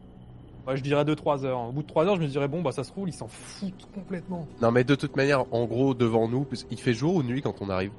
[0.66, 1.60] Ouais, je dirais 2-3 heures.
[1.68, 3.28] Au bout de 3 heures, je me dirais bon bah ça se roule, ils s'en
[3.28, 4.48] foutent complètement.
[4.62, 7.42] Non mais de toute manière, en gros devant nous, parce- il fait jour ou nuit
[7.42, 7.92] quand on arrive?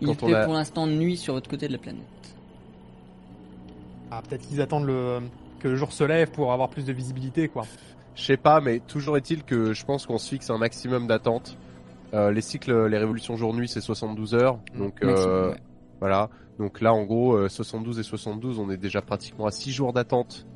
[0.00, 2.02] Il Quand on fait a- pour l'instant nuit sur votre côté de la planète.
[4.10, 5.20] Ah peut-être qu'ils attendent le
[5.60, 7.64] que le jour se lève pour avoir plus de visibilité quoi.
[8.16, 11.56] Je sais pas, mais toujours est-il que je pense qu'on se fixe un maximum d'attente.
[12.14, 14.58] Euh, les cycles, les révolutions jour-nuit, c'est 72 heures.
[14.76, 15.56] Donc Maximum, euh, ouais.
[16.00, 16.28] voilà.
[16.58, 19.92] Donc là, en gros, euh, 72 et 72, on est déjà pratiquement à 6 jours
[19.92, 20.46] d'attente.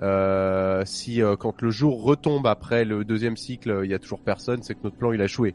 [0.00, 4.20] Euh, si euh, quand le jour retombe après le deuxième cycle, il y a toujours
[4.20, 5.54] personne, c'est que notre plan il a échoué.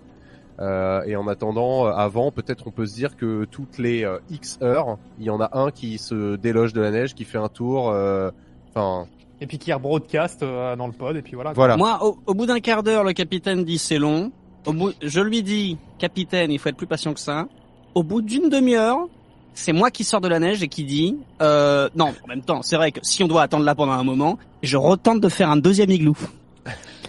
[0.60, 4.20] Euh, et en attendant, euh, avant, peut-être on peut se dire que toutes les euh,
[4.30, 7.38] X heures, il y en a un qui se déloge de la neige, qui fait
[7.38, 7.90] un tour.
[7.90, 8.32] euh,
[8.70, 9.08] Enfin,
[9.42, 11.54] Et puis qui broadcast euh, dans le pod et puis voilà.
[11.54, 11.78] voilà.
[11.78, 14.32] Moi, au, au bout d'un quart d'heure, le capitaine dit c'est long.
[14.66, 17.48] Au bout, je lui dis, capitaine, il faut être plus patient que ça.
[17.96, 19.08] Au bout d'une demi-heure,
[19.54, 22.62] c'est moi qui sors de la neige et qui dit, euh, non, en même temps,
[22.62, 25.50] c'est vrai que si on doit attendre là pendant un moment, je retente de faire
[25.50, 26.16] un deuxième igloo.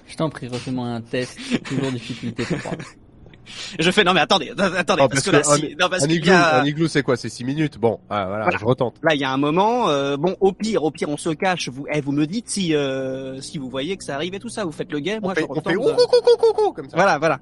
[0.06, 2.72] Je t'en prie, refais-moi un test, toujours difficulté 3.
[3.78, 6.04] Je fais, non mais attendez, attendez, Oh, parce, parce que là, que si, non, parce
[6.04, 7.16] un igloo, a- un igloo, c'est quoi?
[7.16, 7.78] C'est 6 minutes?
[7.78, 8.58] Bon, ah, voilà, Voilà.
[8.58, 8.96] je retente.
[9.02, 11.68] Là, il y a un moment, euh, bon, au pire, au pire, on se cache.
[11.68, 14.48] Vous, eh, vous me dites si, euh, si vous voyez que ça arrive et tout
[14.48, 14.64] ça.
[14.64, 15.20] Vous faites le guet.
[15.20, 16.96] Moi, on fait, je on retente fait de- ouh, coucou, coucou, coucou, comme ça.
[16.96, 17.38] Voilà, voilà.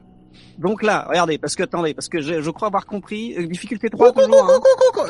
[0.59, 3.35] Donc là, regardez, parce que attendez, parce que je, je crois avoir compris.
[3.39, 4.45] euh, difficulté 3 toujours.
[4.45, 4.61] Hein.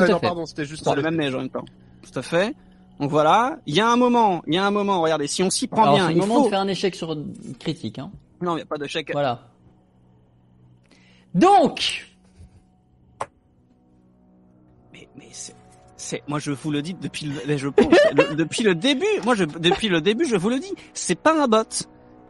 [0.01, 0.27] Euh, non, fait.
[0.27, 1.65] pardon, c'était juste C'est pour le même neige en même temps.
[2.11, 2.55] Tout à fait.
[3.01, 5.03] Donc voilà, il y a un moment, il y a un moment.
[5.03, 6.45] Regardez, si on s'y prend Alors, bien, il moment faut.
[6.45, 7.17] de faire un échec sur
[7.59, 8.11] critique, hein.
[8.41, 9.11] Non, il n'y a pas chèque.
[9.13, 9.41] Voilà.
[11.37, 12.07] Donc,
[14.93, 15.55] Mais, mais c'est,
[15.97, 19.05] c'est, moi je vous le dis depuis le, je pense, le- depuis le début.
[19.25, 21.63] Moi, je, depuis le début, je vous le dis, c'est pas un bot.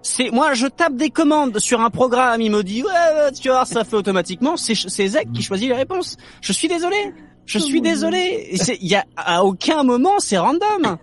[0.02, 3.64] C'est moi, je tape des commandes sur un programme, il me dit ouais, tu vois,
[3.64, 4.56] ça fait automatiquement.
[4.56, 6.16] C'est c'est Zek qui choisit les réponses.
[6.40, 7.12] Je suis désolé,
[7.44, 8.50] je suis désolé.
[8.80, 10.96] Il y a à aucun moment c'est random.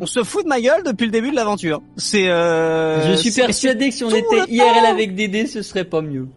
[0.00, 1.82] On se fout de ma gueule depuis le début de l'aventure.
[1.96, 6.02] C'est euh, je suis persuadé que si on était IRL avec Dédé, ce serait pas
[6.02, 6.28] mieux.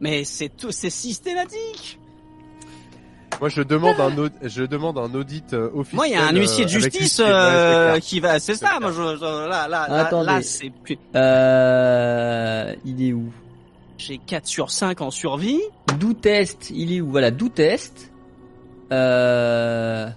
[0.00, 1.98] Mais c'est tout, c'est systématique.
[3.40, 5.96] Moi, je demande un, aud- je demande un audit euh, officiel.
[5.96, 8.38] Moi, il y a un euh, huissier de justice euh, qui va.
[8.38, 8.78] C'est ça.
[8.80, 10.26] Moi, je, je- là, là, là, Attendez.
[10.26, 10.96] là, c'est plus.
[11.14, 13.30] Euh, il est où?
[13.98, 15.60] J'ai 4 sur 5 en survie.
[16.00, 17.10] Do test, il est où?
[17.10, 18.10] Voilà, do test.
[18.92, 20.08] Euh,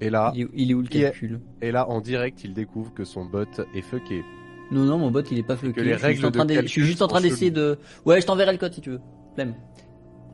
[0.00, 1.40] Et là, il, est, il est où le est- calcul?
[1.62, 3.44] et là, en direct, il découvre que son bot
[3.74, 4.22] est fucké.
[4.70, 5.80] Non, non, mon bot il est pas floqué.
[5.80, 7.78] Que les je, suis en train de- je suis juste en train d'essayer de.
[8.04, 9.00] Ouais, je t'enverrai le code si tu veux.
[9.34, 9.54] Flemme.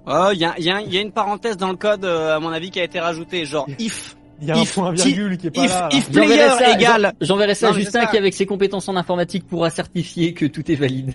[0.07, 2.41] Oh, il y a, y, a, y a une parenthèse dans le code, euh, à
[2.41, 3.45] mon avis, qui a été rajoutée.
[3.45, 5.89] Genre, if, Il y a un If- point virgule qui est pas if, là.
[5.93, 9.47] if player ça, égale, j'en- J'enverrai ça à Justin qui, avec ses compétences en informatique,
[9.47, 11.15] pourra certifier que tout est valide.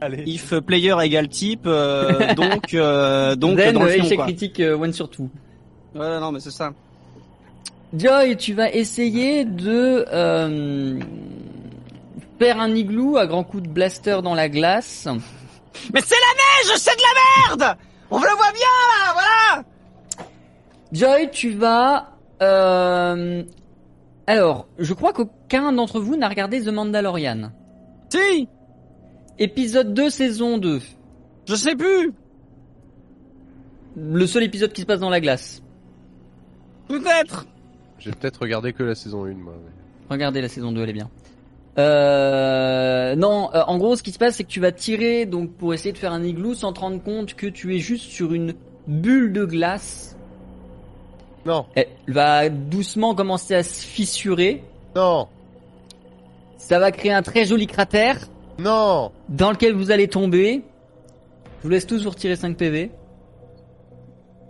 [0.00, 0.22] Allez.
[0.26, 4.26] if player égale type, euh, donc, euh, donc, Then, dans le euh, échec quoi.
[4.26, 5.28] critique euh, one sur two.
[5.94, 6.72] Ouais, non, mais c'est ça.
[7.96, 10.04] Joy, tu vas essayer de
[12.38, 15.06] faire un igloo à grands coups de blaster dans la glace.
[15.92, 17.78] Mais c'est la neige, c'est de la merde!
[18.10, 18.62] On le voit bien
[19.06, 19.64] là, voilà
[20.92, 22.12] Joy, tu vas...
[22.40, 23.42] Euh...
[24.26, 27.50] Alors, je crois qu'aucun d'entre vous n'a regardé The Mandalorian.
[28.10, 28.48] Si
[29.38, 30.80] Épisode 2, saison 2.
[31.46, 32.12] Je sais plus
[33.96, 35.62] Le seul épisode qui se passe dans la glace.
[36.88, 37.46] Peut-être
[37.98, 39.52] J'ai peut-être regardé que la saison 1, moi.
[39.62, 39.72] mais-
[40.10, 41.10] Regardez la saison 2, elle est bien.
[41.78, 45.52] Euh, non, euh, en gros, ce qui se passe, c'est que tu vas tirer donc
[45.52, 48.32] pour essayer de faire un igloo sans te rendre compte que tu es juste sur
[48.32, 48.54] une
[48.86, 50.16] bulle de glace.
[51.46, 54.62] Non, Elle va doucement commencer à se fissurer.
[54.96, 55.28] non,
[56.58, 58.28] Ça va créer un très joli cratère
[58.58, 60.62] non dans lequel vous allez tomber.
[61.58, 62.90] Je vous laisse tous vous retirer 5 PV.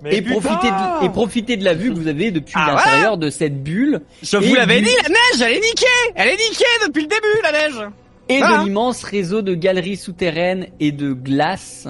[0.02, 2.74] Mais Et profiter, de, et profiter de la vue que vous avez depuis Ah ouais
[2.76, 6.36] l'intérieur de cette bulle Je vous l'avais dit, la neige, elle est niquée Elle est
[6.36, 7.88] niquée depuis le début, la neige
[8.30, 8.58] et Ah.
[8.60, 11.88] de l'immense réseau de galeries souterraines et de glace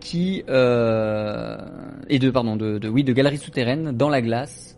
[0.00, 1.56] qui euh,
[2.08, 4.76] et de pardon de, de oui de galeries souterraines dans la glace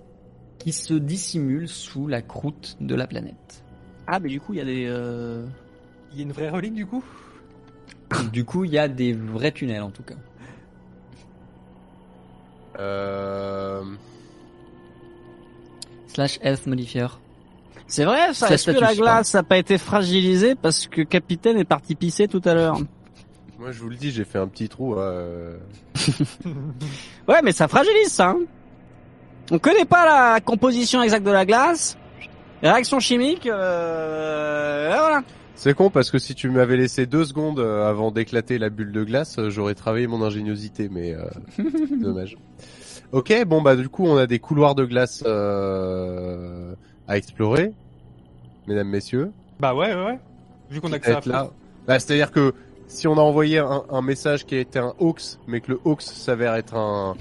[0.58, 3.64] qui se dissimulent sous la croûte de la planète.
[4.06, 4.86] Ah, mais du coup, il y a des...
[4.88, 5.44] Euh...
[6.12, 7.04] Il y a une vraie relique du coup?
[8.32, 10.14] Du coup, il y a des vrais tunnels en tout cas.
[12.78, 13.82] Euh...
[16.08, 17.06] Slash health modifier.
[17.86, 21.64] C'est vrai, ça Est-ce que la glace n'a pas été fragilisée parce que Capitaine est
[21.64, 22.78] parti pisser tout à l'heure?
[23.58, 24.94] Moi, je vous le dis, j'ai fait un petit trou.
[24.96, 25.56] euh,
[27.28, 28.28] Ouais, mais ça fragilise, ça.
[28.30, 28.38] hein.
[29.50, 31.96] On connaît pas la composition exacte de la glace.
[32.62, 34.88] Les réactions chimiques, euh...
[34.90, 35.22] voilà.
[35.60, 38.92] C'est con parce que si tu m'avais laissé deux secondes euh, avant d'éclater la bulle
[38.92, 41.24] de glace, euh, j'aurais travaillé mon ingéniosité, mais euh,
[42.00, 42.36] dommage.
[43.10, 46.74] Ok, bon bah du coup on a des couloirs de glace euh,
[47.08, 47.72] à explorer,
[48.68, 49.32] mesdames, messieurs.
[49.58, 50.18] Bah ouais, ouais, ouais.
[50.70, 51.32] Vu qu'on a que ça à faire.
[51.32, 51.50] là.
[51.88, 52.54] Bah, C'est-à-dire que
[52.86, 56.04] si on a envoyé un, un message qui était un hoax, mais que le hoax
[56.04, 57.16] s'avère être un,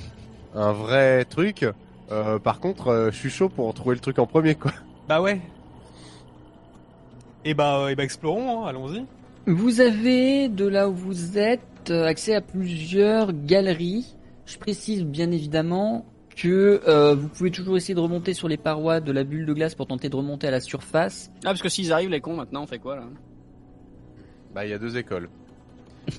[0.53, 1.65] un vrai truc,
[2.11, 4.73] euh, par contre, euh, je suis chaud pour trouver le truc en premier, quoi.
[5.09, 5.41] Bah ouais.
[7.47, 9.05] Et bah, euh, et bah explorons, hein, allons-y.
[9.45, 14.15] Vous avez de là où vous êtes euh, accès à plusieurs galeries.
[14.45, 16.05] Je précise bien évidemment
[16.35, 19.53] que euh, vous pouvez toujours essayer de remonter sur les parois de la bulle de
[19.53, 21.31] glace pour tenter de remonter à la surface.
[21.37, 23.03] Ah, parce que s'ils arrivent, les cons, maintenant, on fait quoi, là?
[24.53, 25.29] Bah, il y a deux écoles.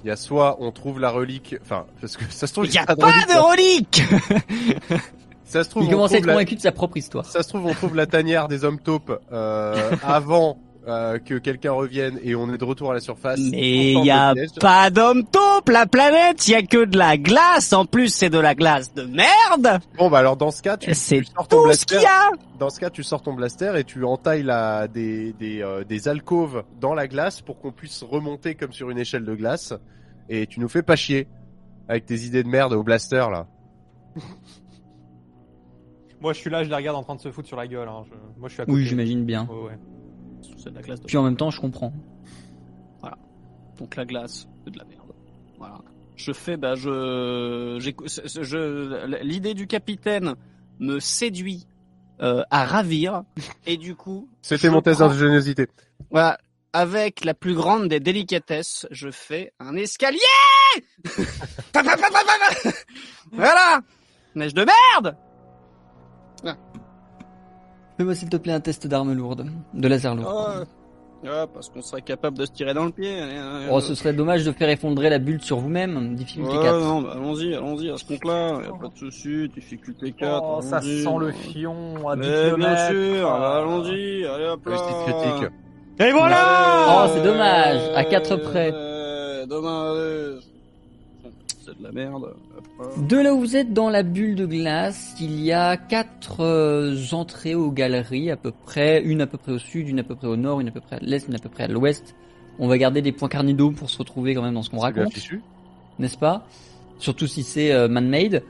[0.03, 2.73] Il y a soit on trouve la relique, enfin, parce que ça se trouve, Il
[2.75, 5.01] y a pas pas relique, de relique?
[5.45, 7.25] Ça se trouve, Il on commence à être la- convaincu de sa propre histoire.
[7.25, 11.73] Ça se trouve, on trouve la tanière des hommes taupes euh, avant euh, que quelqu'un
[11.73, 13.39] revienne et on est de retour à la surface.
[13.53, 17.73] Mais Pourtant, y a pas d'homme taupe, la planète, y a que de la glace.
[17.73, 19.81] En plus, c'est de la glace de merde.
[19.99, 21.95] Bon bah alors dans ce cas, tu, C'est tu sors ton tout ce blaster.
[21.97, 22.31] qu'il y a.
[22.59, 26.09] Dans ce cas, tu sors ton blaster et tu entailles la, des des, euh, des
[26.09, 29.75] alcôves dans la glace pour qu'on puisse remonter comme sur une échelle de glace.
[30.29, 31.29] Et tu nous fais pas chier
[31.89, 33.47] avec tes idées de merde au blaster là.
[36.21, 37.89] Moi je suis là, je les regarde en train de se foutre sur la gueule.
[37.89, 38.03] Hein.
[38.07, 38.77] Je- Moi je suis à côté.
[38.77, 39.47] Oui, j'imagine bien.
[39.47, 39.79] Ouais.
[40.57, 41.93] C'est de la glace de Puis en même temps, je comprends.
[43.79, 45.13] Donc la glace, c'est de la merde.
[45.57, 45.79] Voilà.
[46.17, 50.35] Je fais, bah, je, je, l'idée du capitaine
[50.81, 51.67] me séduit
[52.21, 53.23] euh, à ravir,
[53.67, 55.69] et du coup, C'était mon test d'ingéniosité.
[56.11, 56.39] voilà,
[56.73, 60.19] avec la plus grande des délicatesses, je fais un escalier.
[61.73, 62.71] Pa, pa, pa, pa, pa, pa.
[63.33, 63.81] voilà,
[64.35, 65.17] neige de merde.
[67.99, 69.45] Fais-moi s'il te plaît un test d'arme lourde,
[69.75, 70.33] de laser lourd.
[70.33, 70.65] Oh,
[71.27, 73.11] ah, parce qu'on serait capable de se tirer dans le pied.
[73.21, 76.15] euh, Oh, ce serait dommage de faire effondrer la bulle sur vous-même.
[76.15, 76.79] Difficulté Ouais, 4.
[76.81, 80.41] non, bah, allons-y, allons-y, à ce compte-là, y a pas de souci, difficulté 4.
[80.45, 83.59] Oh, ça sent le fion à 10 Mais bien sûr, Ah.
[83.59, 84.77] allons-y, allez hop là.
[84.77, 85.51] Critique.
[86.01, 88.71] Et voilà Oh, c'est dommage, à quatre près.
[88.73, 90.43] Euh, Dommage.
[91.69, 92.25] C'est de la merde.
[92.57, 93.07] hop là.
[93.07, 96.97] De là où vous êtes dans la bulle de glace, il y a quatre euh,
[97.13, 100.15] entrées aux galeries à peu près, une à peu près au sud, une à peu
[100.15, 102.15] près au nord, une à peu près à l'est, une à peu près à l'ouest.
[102.59, 105.13] On va garder des points cardinaux pour se retrouver quand même dans ce qu'on raconte,
[105.99, 106.47] n'est-ce pas?
[106.99, 108.43] Surtout si c'est euh, man-made.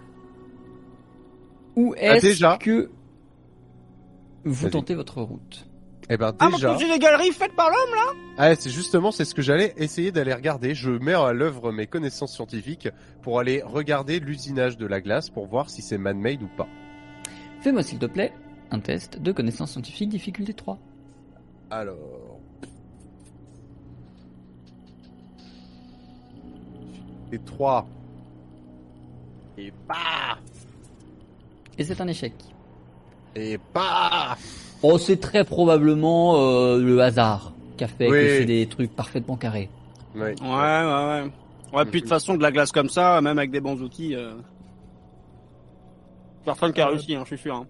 [1.76, 2.56] Où Ah, est-ce déjà.
[2.58, 2.90] que
[4.44, 5.67] vous tentez votre route?
[6.10, 6.72] Eh ben Ah, déjà.
[6.72, 9.74] mais j'ai des galeries faites par l'homme, là Ah, c'est justement, c'est ce que j'allais
[9.76, 10.74] essayer d'aller regarder.
[10.74, 12.88] Je mets à l'œuvre mes connaissances scientifiques
[13.22, 16.68] pour aller regarder l'usinage de la glace pour voir si c'est man-made ou pas.
[17.60, 18.32] Fais-moi s'il te plaît
[18.70, 20.78] un test de connaissance scientifique difficulté 3.
[21.70, 22.38] Alors.
[27.32, 27.86] Et 3.
[29.58, 30.38] Et pas.
[31.76, 32.32] Et c'est un échec.
[33.34, 34.36] Et pas.
[34.82, 38.18] Oh, c'est très probablement euh, le hasard qui a fait Oui.
[38.18, 39.70] que c'est des trucs parfaitement carrés.
[40.14, 40.34] Ouais.
[40.40, 41.30] Ouais, ouais, ouais.
[41.72, 44.14] Ouais, puis de toute façon, de la glace comme ça, même avec des bons outils,
[44.14, 44.32] euh...
[46.44, 47.54] personne qui a Euh, réussi, hein, je suis sûr.
[47.56, 47.66] hein.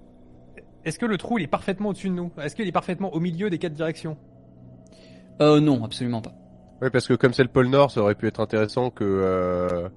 [0.85, 2.31] Est-ce que le trou il est parfaitement au-dessus de nous?
[2.41, 4.17] Est-ce qu'il est parfaitement au milieu des quatre directions?
[5.41, 6.33] Euh, non, absolument pas.
[6.81, 9.05] Oui, parce que comme c'est le pôle Nord, ça aurait pu être intéressant que.
[9.05, 9.89] euh,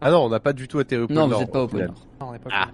[0.00, 1.38] Ah non, on n'a pas du tout atterri au pôle Non, Nord.
[1.38, 1.84] vous n'êtes pas au pôle.
[1.86, 2.06] Nord.
[2.20, 2.50] Non, on n'est pas.
[2.52, 2.68] Ah.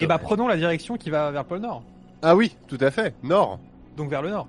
[0.00, 1.84] Et bah prenons la direction qui va vers le pôle Nord.
[2.22, 3.58] Ah oui, tout à fait, Nord.
[3.96, 4.46] Donc vers le Nord.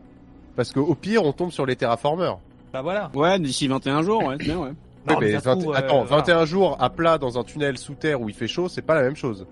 [0.56, 2.38] Parce qu'au pire, on tombe sur les terraformers.
[2.74, 3.10] Bah voilà.
[3.14, 4.72] Ouais, d'ici 21 jours, ouais, c'est bien, ouais.
[5.08, 6.18] Non, Oui, mais ça se 20 trouve, euh, Attends, voilà.
[6.24, 8.96] 21 jours à plat dans un tunnel sous terre où il fait chaud, c'est pas
[8.96, 9.48] la même chose.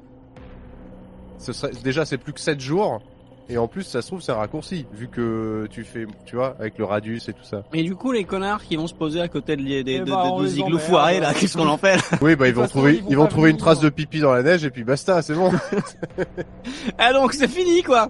[1.37, 1.71] Ce serait...
[1.83, 3.01] Déjà, c'est plus que 7 jours.
[3.51, 6.55] Et en plus, ça se trouve, c'est un raccourci, vu que tu fais, tu vois,
[6.59, 7.63] avec le radius et tout ça.
[7.73, 9.99] Mais du coup, les connards qui vont se poser à côté de, des, des, Eh
[10.01, 10.81] de- bah, de on 12 les igloos emmerde.
[10.89, 13.01] foirés, là, qu'est-ce qu'on en fait là Oui, bah, ils De vont façon, trouver, ils
[13.01, 15.33] vont ils vont trouver une trace de pipi dans la neige et puis basta, c'est
[15.33, 15.51] bon.
[16.99, 18.09] Ah donc c'est fini, quoi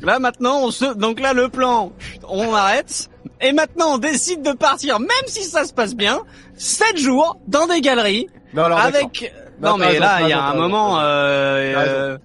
[0.00, 0.94] Là, maintenant, on se...
[0.94, 1.92] Donc là, le plan,
[2.28, 3.08] on arrête.
[3.40, 6.20] Et maintenant, on décide de partir, même si ça se passe bien,
[6.54, 9.32] 7 jours, dans des galeries, Non, alors, avec...
[9.60, 11.00] Non, Non, mais raison, là, il y a raison, un moment...
[11.00, 12.18] Euh, euh,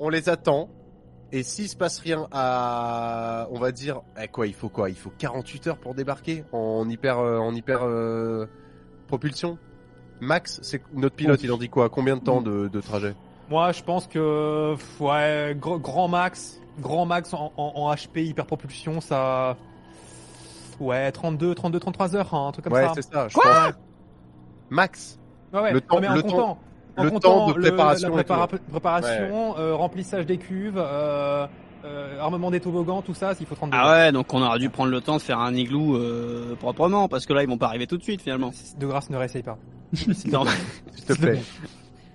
[0.00, 0.68] on les attend.
[1.30, 4.88] Et s'il se passe rien à, on va dire, eh, quoi, il faut quoi?
[4.88, 8.46] Il faut 48 heures pour débarquer en hyper, euh, en hyper euh,
[9.08, 9.58] propulsion?
[10.20, 11.90] Max, c'est notre pilote, il en dit quoi?
[11.90, 13.14] Combien de temps de, de trajet?
[13.50, 19.00] Moi, je pense que ouais, gr- grand max, grand max en, en, en HP hyperpropulsion,
[19.00, 19.56] ça,
[20.80, 22.92] ouais, 32, 32, 33 heures, hein, un truc comme Ouais, ça.
[22.94, 23.28] c'est ça.
[23.28, 23.74] je Quoi pense.
[24.70, 25.18] Max.
[25.52, 25.72] Ouais, ouais.
[25.72, 26.58] Le temps- mais en le comptant,
[26.98, 28.32] en le temps de le- préparation la et tout.
[28.32, 31.46] prépara- préparation, euh, remplissage des cuves, euh,
[31.84, 34.68] euh, armement des toboggans, tout ça, il faut 32 Ah ouais, donc on aurait dû
[34.70, 37.66] prendre le temps de faire un igloo euh, proprement, parce que là, ils vont pas
[37.66, 38.50] arriver tout de suite, finalement.
[38.78, 39.58] De grâce, ne réessaye pas.
[40.30, 40.44] Non,
[40.94, 41.40] S'il te plaît.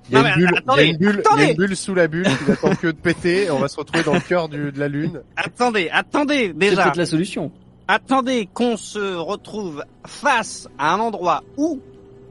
[0.09, 1.17] Il y, a Non, une mais bulle, il y a attendez, une bulle, il y
[1.17, 1.45] a attendez.
[1.51, 3.43] une bulle sous la bulle qui n'attend que de péter.
[3.45, 5.21] et On va se retrouver dans le cœur du, de la lune.
[5.37, 6.83] attendez, attendez, C'est déjà.
[6.83, 7.51] peut-être la solution.
[7.87, 11.79] Attendez qu'on se retrouve face à un endroit où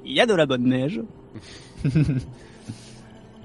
[0.05, 1.01] il y a de la bonne neige.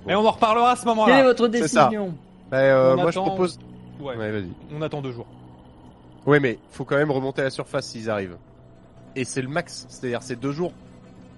[0.10, 1.24] Et on en reparlera à ce Quelle est moment-là.
[1.24, 1.84] votre c'est ça.
[1.86, 2.14] décision
[2.50, 3.60] Bah, euh, On moi, je attend- propose.
[4.00, 4.50] Ouais, Ouais, vas-y.
[4.76, 5.28] on attend deux jours.
[6.26, 8.38] Ouais, mais faut quand même remonter à la surface s'ils arrivent.
[9.16, 10.72] Et c'est le max, c'est-à-dire c'est deux jours.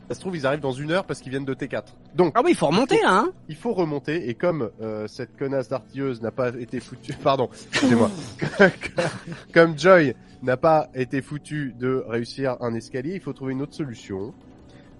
[0.10, 1.84] Ça se trouve, ils arrivent dans une heure parce qu'ils viennent de T4.
[2.16, 5.38] Donc, Ah oui, il faut remonter là, hein il faut remonter, et comme euh, cette
[5.38, 7.14] connasse d'artilleuse n'a pas été foutue...
[7.24, 8.10] Pardon, excusez-moi.
[9.54, 13.76] comme Joy n'a pas été foutu de réussir un escalier, il faut trouver une autre
[13.76, 14.34] solution.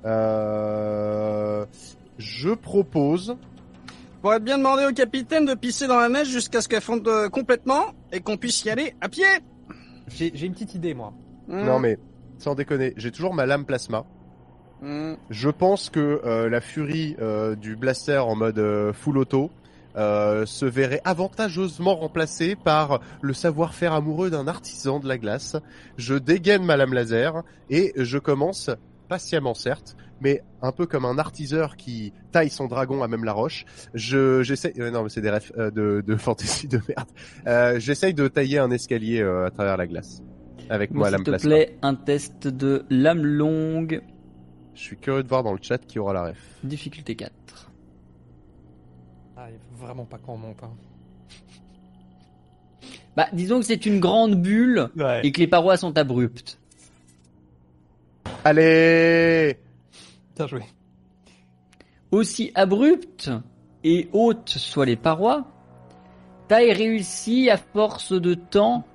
[0.06, 1.66] Euh...
[2.20, 3.36] Je propose...
[4.22, 7.30] Pourrait bien demander au capitaine de pisser dans la neige jusqu'à ce qu'elle fonde euh,
[7.30, 9.24] complètement et qu'on puisse y aller à pied.
[10.08, 11.14] J'ai j'ai une petite idée, moi.
[11.48, 11.64] Hmm.
[11.64, 11.98] Non mais,
[12.38, 14.06] sans déconner, j'ai toujours ma lame plasma.
[14.82, 15.14] Hmm.
[15.30, 19.52] Je pense que euh, la furie euh, du blaster en mode euh, full auto
[19.96, 25.56] euh, se verrait avantageusement remplacée par le savoir-faire amoureux d'un artisan de la glace.
[25.98, 28.70] Je dégaine ma lame laser et je commence,
[29.08, 33.34] patiemment certes, mais un peu comme un artiseur qui taille son dragon à même la
[33.34, 33.66] roche.
[33.94, 37.10] Je j'essaie euh, non mais c'est des refs euh, de, de fantasy de merde.
[37.48, 40.22] Euh, j'essaye de tailler un escalier euh, à travers la glace
[40.70, 41.50] avec Moi, lame s'il te plasma.
[41.50, 44.02] plaît, un test de lame longue,
[44.76, 46.38] Je suis curieux de voir dans le chat qui aura la ref.
[46.64, 47.32] difficulté 4.
[49.38, 50.62] Ah, il faut vraiment pas qu'on monte.
[50.64, 50.72] Hein.
[53.18, 55.22] Bah, disons que c'est une grande bulle Ouais.
[55.26, 56.60] et que les parois sont abruptes.
[58.46, 59.58] Allez
[60.40, 60.62] Bien joué.
[62.12, 63.30] Aussi abruptes
[63.84, 65.46] et hautes soient les parois,
[66.48, 68.86] Tai réussit à force de temps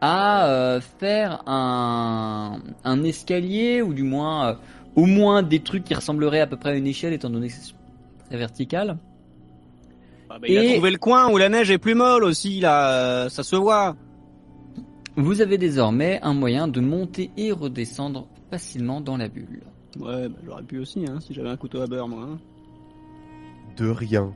[0.00, 4.54] à euh, faire un, un escalier ou du moins euh,
[4.96, 7.52] au moins des trucs qui ressembleraient à peu près à une échelle étant donné que
[7.52, 7.74] c'est
[8.30, 8.96] très vertical.
[10.30, 12.60] Ah bah, il a Et- trouvé le coin où la neige est plus molle aussi,
[12.60, 13.94] là, euh, ça se voit.
[15.16, 19.60] Vous avez désormais un moyen de monter et redescendre facilement dans la bulle.
[19.98, 22.24] Ouais, bah, j'aurais pu aussi, hein, si j'avais un couteau à beurre, moi.
[22.24, 22.38] hein.
[23.76, 24.32] De rien.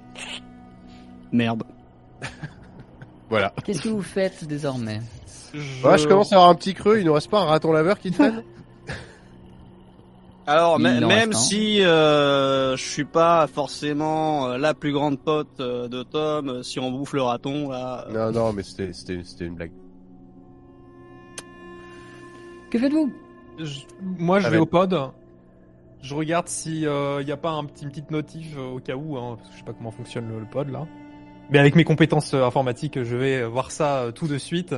[1.32, 1.62] Merde.
[3.28, 3.52] Voilà.
[3.64, 5.00] Qu'est-ce que vous faites désormais?
[5.54, 5.86] Je...
[5.86, 7.98] Ouais, je commence à avoir un petit creux, il nous reste pas un raton laveur
[8.00, 8.42] qui traîne?
[10.48, 11.38] Alors, Il mê- en même reste un.
[11.38, 16.62] si euh, je suis pas forcément euh, la plus grande pote euh, de Tom, euh,
[16.64, 18.04] si on bouffe le raton, là...
[18.08, 19.70] euh, Non, non, mais c'était, c'était, c'était une blague.
[22.72, 23.12] Que faites-vous?
[23.64, 24.96] Je- Moi, je Ah, vais au pod.
[26.02, 28.94] Je regarde si il y a pas un petit une petite notif euh, au cas
[28.96, 30.86] où, hein, parce que je sais pas comment fonctionne le, le pod là.
[31.50, 34.74] Mais avec mes compétences euh, informatiques, je vais voir ça euh, tout de suite.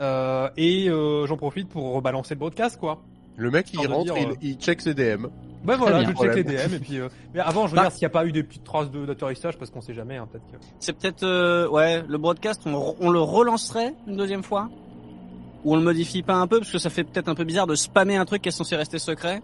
[0.00, 3.00] Euh, et euh, j'en profite pour rebalancer le broadcast, quoi.
[3.36, 5.26] Le mec, il rentre, dire, il, euh, il check ses DM.
[5.64, 6.10] Ben voilà, bien.
[6.10, 6.42] je check les.
[6.44, 6.98] DM et puis.
[6.98, 7.82] euh, Mais avant, je Bah.
[7.82, 10.16] regarde s'il n'y a pas eu des petites traces de d'atterrissage parce qu'on sait jamais,
[10.16, 10.56] hein, peut-être que.
[10.80, 11.22] C'est peut-être...
[11.22, 14.68] euh, ouais, le broadcast, on le relancerait une deuxième fois?
[15.64, 17.66] Ou on le modifie pas un peu, parce que ça fait peut-être un peu bizarre
[17.66, 19.42] de spammer un truc qui est censé rester secret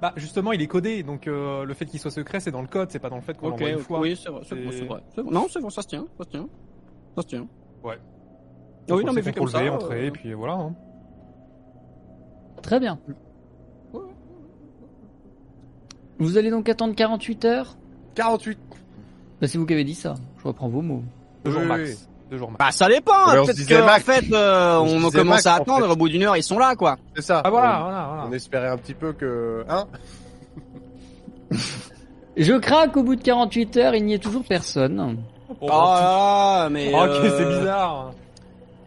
[0.00, 2.66] Bah justement, il est codé, donc euh, le fait qu'il soit secret, c'est dans le
[2.68, 4.00] code, c'est pas dans le fait qu'on Ok, l'envoie une ok, fois.
[4.00, 4.54] oui, c'est vrai, c'est
[4.86, 5.02] vrai.
[5.30, 6.48] Non, c'est bon, ça se tient, ça se tient.
[7.16, 7.46] Ça se tient.
[7.82, 7.98] Ouais.
[8.90, 9.72] Ah oui, non, on mais comme ça.
[9.72, 10.54] Entrée, euh, et puis voilà.
[10.54, 10.74] hein.
[12.62, 12.98] Très bien.
[16.18, 17.76] Vous allez donc attendre 48 heures?
[18.14, 18.58] 48
[19.40, 20.14] bah, C'est vous qui avez dit ça.
[20.38, 21.02] Je reprends vos mots.
[21.44, 21.90] Oui, max.
[22.08, 22.13] oui.
[22.34, 22.58] Deux jours max.
[22.58, 24.02] Bah ça dépend, Ouais, peut-être qu'en Mac.
[24.02, 25.92] fait euh, On commence à en attendre, fait.
[25.92, 26.96] au bout d'une heure ils sont là quoi.
[27.14, 27.42] C'est ça.
[27.44, 28.24] Ah voilà, On, voilà, voilà.
[28.28, 29.64] on espérait un petit peu que...
[29.68, 29.84] Hein
[32.36, 35.18] Je crains qu'au bout de 48 heures, il n'y ait toujours personne.
[35.48, 36.88] Oh, Oh là là, mais...
[36.92, 38.12] ok, euh, c'est bizarre.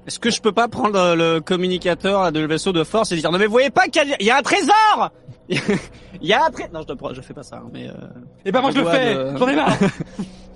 [0.05, 3.11] Est-ce que je peux pas prendre le, le communicateur là, de le vaisseau de force
[3.11, 5.11] et dire non mais vous voyez pas qu'il y, a- il y a un trésor
[5.49, 7.87] Il y a un trésor Non je, te- je fais pas ça, hein, mais...
[7.87, 7.93] Euh...
[8.45, 9.77] Et ben moi je le fais, de- j'en ai marre.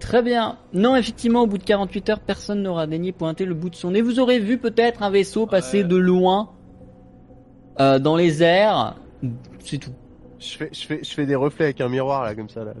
[0.00, 0.58] Très bien.
[0.72, 3.90] Non, effectivement, au bout de 48 heures, personne n'aura daigné pointer le bout de son
[3.92, 4.02] nez.
[4.02, 5.88] Vous aurez vu peut-être un vaisseau passer Ouais.
[5.88, 6.50] de loin
[7.80, 8.96] euh, dans les airs.
[9.60, 9.92] C'est tout.
[10.38, 12.72] je fais, je, fais, je fais des reflets avec un miroir, là, comme ça, là.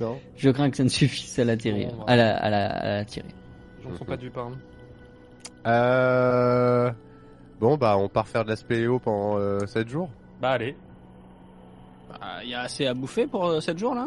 [0.00, 2.04] Non Je crains que ça ne suffise à l'atterrir, Bon, bah.
[2.08, 3.28] à la, à la, à la tirer.
[3.82, 4.50] J'en sont pas du pain.
[5.66, 6.90] Euh...
[7.60, 10.10] Bon, bah, on part faire de la spéléo pendant euh, 7 jours.
[10.42, 10.76] Bah allez.
[12.10, 14.06] bah, Il y a assez à bouffer pour euh, 7 jours là?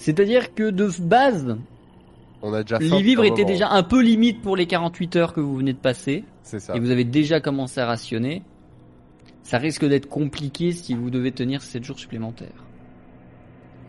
[0.00, 1.56] C'est-à-dire que de base,
[2.42, 3.48] On a déjà faim les vivres étaient moment.
[3.52, 6.74] déjà un peu limite pour les 48 heures que vous venez de passer, C'est ça.
[6.74, 8.42] et vous avez déjà commencé à rationner.
[9.42, 12.64] Ça risque d'être compliqué si vous devez tenir 7 jours supplémentaires.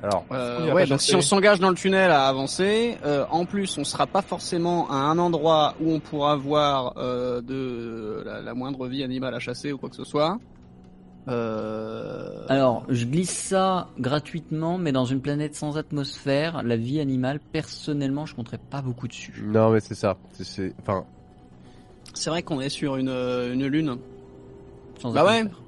[0.04, 3.78] Alors, Euh, ouais, donc si on s'engage dans le tunnel à avancer, euh, en plus
[3.78, 8.54] on sera pas forcément à un endroit où on pourra voir euh, de la, la
[8.56, 10.40] moindre vie animale à chasser ou quoi que ce soit.
[11.28, 12.46] Euh...
[12.50, 18.26] Alors, je glisse ça gratuitement, mais dans une planète sans atmosphère, la vie animale, personnellement,
[18.26, 19.44] je compterais pas beaucoup dessus.
[19.46, 20.18] non, mais c'est ça.
[20.34, 20.74] C'est- C'est...
[20.82, 21.06] Enfin,
[22.14, 23.98] C'est vrai qu'on est sur une, euh, une lune.
[25.00, 25.38] Sans Bah ouais.
[25.42, 25.62] atmosphère.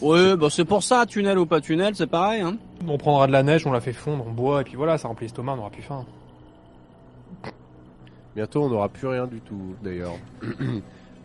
[0.00, 2.40] Ouais, bah c'est pour ça, tunnel ou pas tunnel, c'est pareil.
[2.42, 2.56] Hein.
[2.86, 5.08] On prendra de la neige, on la fait fondre, on boit, et puis voilà, ça
[5.08, 6.04] remplit l'estomac, on aura plus faim.
[8.36, 10.12] bientôt, on n'aura plus rien du tout, d'ailleurs.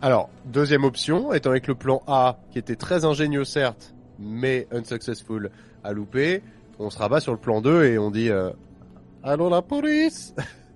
[0.04, 5.50] Alors, deuxième option, étant avec le plan A, qui était très ingénieux, certes, mais unsuccessful
[5.82, 6.42] à louper,
[6.78, 8.50] on se rabat sur le plan 2 et on dit euh,
[9.22, 10.34] Allô la police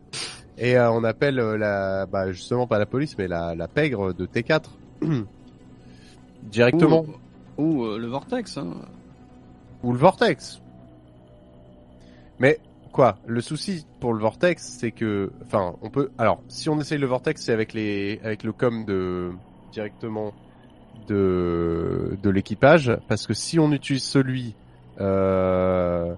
[0.57, 4.15] Et euh, on appelle euh, la, bah justement pas la police, mais la, la pègre
[4.15, 4.63] de T4
[6.45, 7.05] directement
[7.59, 8.57] Ou, ou, le vortex.
[8.57, 8.77] Hein.
[9.83, 10.63] ou le vortex.
[12.39, 12.61] Mais
[12.99, 16.11] quoi Le souci pour le vortex, c'est que, enfin, on peut.
[16.19, 19.31] Alors, si on essaye le vortex, c'est avec les, avec le com de
[19.70, 20.33] directement
[21.07, 24.57] de de l'équipage, parce que si on utilise celui,
[25.01, 26.12] euh,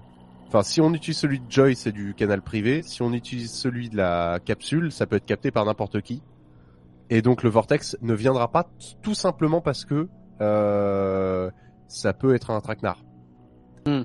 [0.47, 2.81] enfin, si on utilise celui de Joy, c'est du canal privé.
[2.81, 6.23] Si on utilise celui de la capsule, ça peut être capté par n'importe qui.
[7.11, 8.67] Et donc le vortex ne viendra pas
[9.03, 10.09] tout simplement parce que
[10.41, 11.51] euh,
[11.87, 13.03] ça peut être un traquenard.
[13.85, 14.01] Hmm.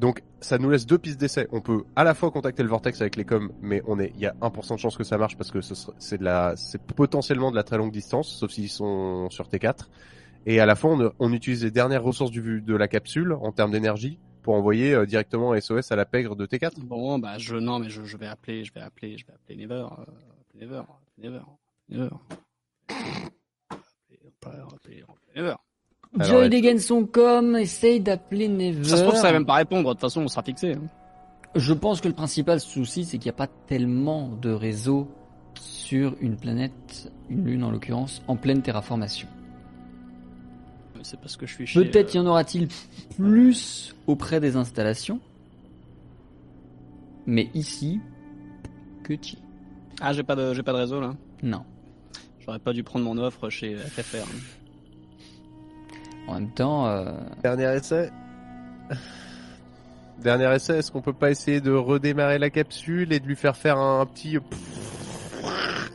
[0.00, 1.48] Donc ça nous laisse deux pistes d'essai.
[1.52, 4.20] On peut à la fois contacter le vortex avec les coms, mais on est, il
[4.20, 7.50] y a 1% de chance que ça marche parce que c'est de la, c'est potentiellement
[7.50, 9.88] de la très longue distance, sauf s'ils sont sur T4.
[10.46, 13.52] Et à la fois on, on utilise les dernières ressources du, de la capsule en
[13.52, 16.80] termes d'énergie pour envoyer euh, directement SOS à la pègre de T4.
[16.80, 19.56] Bon, bah je non, mais je, je vais appeler, je vais appeler, je vais appeler
[19.56, 20.04] Never, euh,
[20.54, 20.82] Never,
[21.18, 21.40] Never,
[21.88, 22.10] Never.
[24.46, 25.04] Appeler
[25.36, 25.54] Never.
[26.14, 26.48] Alors, Joy ouais.
[26.48, 28.84] dégaine son com, essaye d'appeler Never.
[28.84, 29.88] Ça se trouve, ça va même pas répondre.
[29.88, 30.72] De toute façon, on sera fixé.
[30.72, 30.80] hein.
[31.54, 35.08] Je pense que le principal souci, c'est qu'il n'y a pas tellement de réseau
[35.60, 39.28] sur une planète, une lune en l'occurrence, en pleine terraformation.
[41.02, 41.84] C'est parce que je suis chez.
[41.84, 42.68] Peut-être y euh, en aura-t-il
[43.16, 45.20] plus auprès des installations,
[47.26, 48.00] mais ici,
[49.04, 49.36] que tu.
[50.00, 51.14] Ah, j'ai pas de, j'ai pas de réseau là.
[51.42, 51.62] Non.
[52.40, 54.18] J'aurais pas dû prendre mon offre chez FFR.
[54.22, 54.57] hein.
[56.28, 57.06] En même temps, euh,
[57.42, 58.10] Dernier essai.
[60.22, 63.56] Dernier essai, est-ce qu'on peut pas essayer de redémarrer la capsule et de lui faire
[63.56, 64.38] faire un petit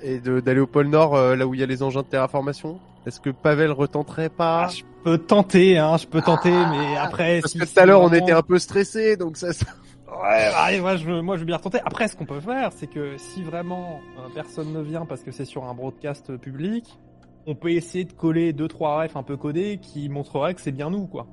[0.01, 2.07] et de d'aller au pôle Nord euh, là où il y a les engins de
[2.07, 2.79] terraformation?
[3.05, 4.65] Est-ce que Pavel retenterait pas?
[4.65, 7.41] Ah, je peux tenter, hein, je peux tenter, mais après.
[7.41, 9.51] Parce si- que tout à l'heure on était un peu stressé, donc ça.
[9.53, 9.65] ça-
[10.07, 11.79] Ouais, allez, moi je, veux- moi je veux bien retenter.
[11.83, 15.31] Après, ce qu'on peut faire, c'est que si vraiment euh, personne ne vient parce que
[15.31, 16.97] c'est sur un broadcast public,
[17.45, 20.71] on peut essayer de coller deux trois refs un peu codés qui montreraient que c'est
[20.71, 21.27] bien nous, quoi.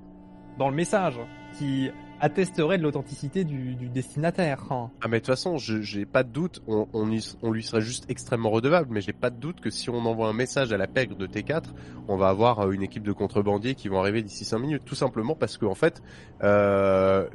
[0.58, 1.18] Dans le message,
[1.58, 1.90] qui
[2.22, 4.64] attesterait de l'authenticité du, du destinataire.
[4.70, 4.90] hein.
[5.00, 7.62] Ah mais de toute façon, je- j'ai pas de doute, on, on, y- on lui
[7.62, 10.70] serait juste extrêmement redevable, mais j'ai pas de doute que si on envoie un message
[10.72, 11.62] à la pègre de T4,
[12.08, 14.94] on va avoir euh, une équipe de contrebandiers qui vont arriver d'ici 5 minutes, tout
[14.94, 16.02] simplement parce que en fait,
[16.42, 17.26] euh,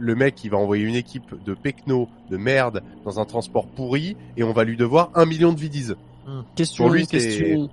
[0.00, 4.16] le mec il va envoyer une équipe de pecno, de merde, dans un transport pourri,
[4.36, 5.92] et on va lui devoir un million de vidies.
[6.56, 7.70] Question, Pour lui, question.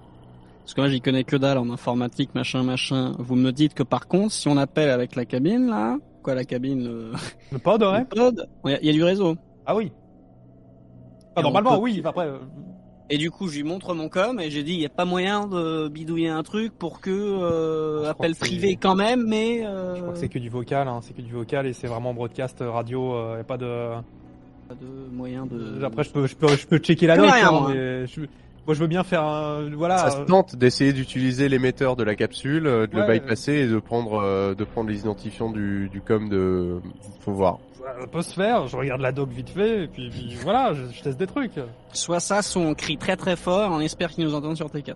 [0.71, 3.13] Parce que moi j'y connais que dalle en informatique, machin, machin.
[3.19, 6.45] Vous me dites que par contre, si on appelle avec la cabine là, quoi la
[6.45, 7.11] cabine, le,
[7.51, 7.99] Le pod, ouais.
[7.99, 9.35] le pod, il y, a- il y a du réseau.
[9.65, 9.91] Ah oui.
[11.35, 12.01] Ah, normalement, peut- oui.
[12.05, 12.37] Après, euh,
[13.09, 15.03] Et du coup, je lui montre mon com et j'ai dit, il y a pas
[15.03, 19.95] moyen de bidouiller un truc pour que euh, appel que privé quand même, mais euh,
[19.95, 20.99] je crois que c'est que du vocal, hein.
[21.01, 23.13] c'est que du vocal et c'est vraiment broadcast euh, radio.
[23.33, 23.89] Il y a pas de.
[24.69, 25.83] pas de moyen de.
[25.83, 28.21] Après, je peux, je peux, je peux checker la rien, hein, mais je,
[28.67, 29.69] moi, je veux bien faire un.
[29.75, 29.97] Voilà.
[29.97, 33.79] Ça se tente d'essayer d'utiliser l'émetteur de la capsule, euh, de le bypasser et de
[33.79, 36.79] prendre, euh, de prendre les identifiants du, du com de.
[37.21, 37.57] Faut voir.
[37.75, 38.67] Ça peut se faire.
[38.67, 41.59] Je regarde la doc vite fait et puis, puis voilà, je, je teste des trucs.
[41.93, 44.93] Soit ça, soit on crie très très fort, on espère qu'ils nous entendent sur T4.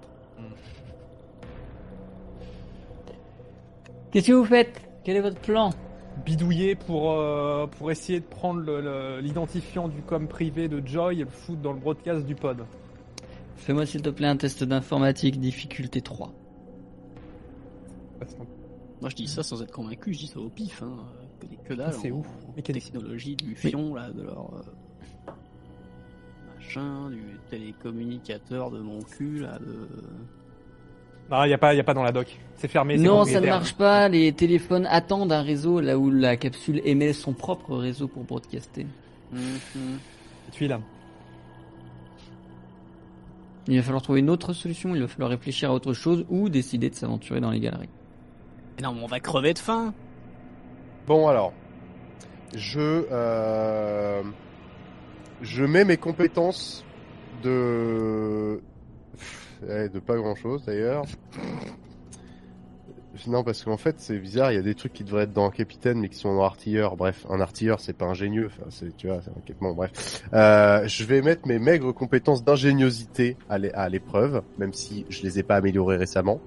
[4.12, 4.80] Qu'est-ce que vous faites?
[5.04, 5.72] Quel est votre plan?
[6.24, 8.62] Bidouiller pour euh, pour essayer de prendre
[9.20, 12.60] l'identifiant du com privé de Joy et le foutre dans le broadcast du pod.
[13.56, 16.32] Fais-moi s'il te plaît un test d'informatique, difficulté 3.
[19.02, 20.98] Moi je dis ça sans être convaincu, je dis ça au pif, hein.
[21.40, 21.94] Que des que dalle.
[21.94, 22.28] C'est en- ouf.
[22.58, 25.32] en technologie du fion là, de leur euh,
[26.58, 29.88] machin, du télécommunicateur de mon cul là, de.
[31.30, 32.40] Non, il y a pas, il y a pas dans la doc.
[32.56, 32.98] C'est fermé.
[32.98, 34.08] c'est Non, ça ne marche pas.
[34.10, 38.86] Les téléphones attendent un réseau là où la capsule émet son propre réseau pour broadcaster.
[39.34, 39.42] Mhm.
[40.52, 40.80] Tuile.
[43.68, 44.96] Il va falloir trouver une autre solution.
[44.96, 47.90] Il va falloir réfléchir à autre chose ou décider de s'aventurer dans les galeries.
[48.78, 49.94] Mais non, mais on va crever de faim.
[51.08, 51.54] Bon alors,
[52.56, 54.24] je euh,
[55.42, 56.84] je mets mes compétences
[57.44, 58.60] de
[59.68, 61.04] ouais, de pas grand chose d'ailleurs.
[63.28, 65.46] Non parce qu'en fait c'est bizarre, il y a des trucs qui devraient être dans
[65.46, 66.96] un capitaine mais qui sont dans artilleur.
[66.96, 70.24] Bref, un artilleur c'est pas ingénieux, enfin, c'est tu vois, c'est un bref.
[70.34, 75.44] Euh, je vais mettre mes maigres compétences d'ingéniosité à l'épreuve, même si je les ai
[75.44, 76.40] pas améliorées récemment.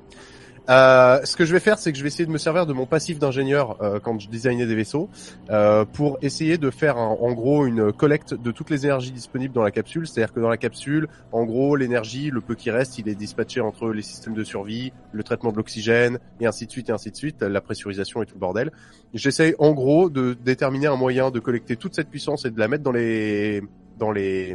[0.69, 2.74] Euh, ce que je vais faire, c'est que je vais essayer de me servir de
[2.74, 5.09] mon passif d'ingénieur euh, quand je designais des vaisseaux
[5.49, 9.55] euh, pour essayer de faire un- en gros une collecte de toutes les énergies disponibles
[9.55, 10.07] dans la capsule.
[10.07, 13.62] C'est-à-dire que dans la capsule, en gros, l'énergie, le peu qui reste, il est dispatché
[13.62, 17.11] entre les systèmes de survie, le traitement de l'oxygène, et ainsi de suite, et ainsi
[17.11, 18.70] de suite, la pressurisation et tout le bordel.
[19.15, 22.69] J'essaye en gros de déterminer un moyen de collecter toute cette puissance et de la
[22.69, 23.62] mettre dans les
[23.99, 24.55] dans les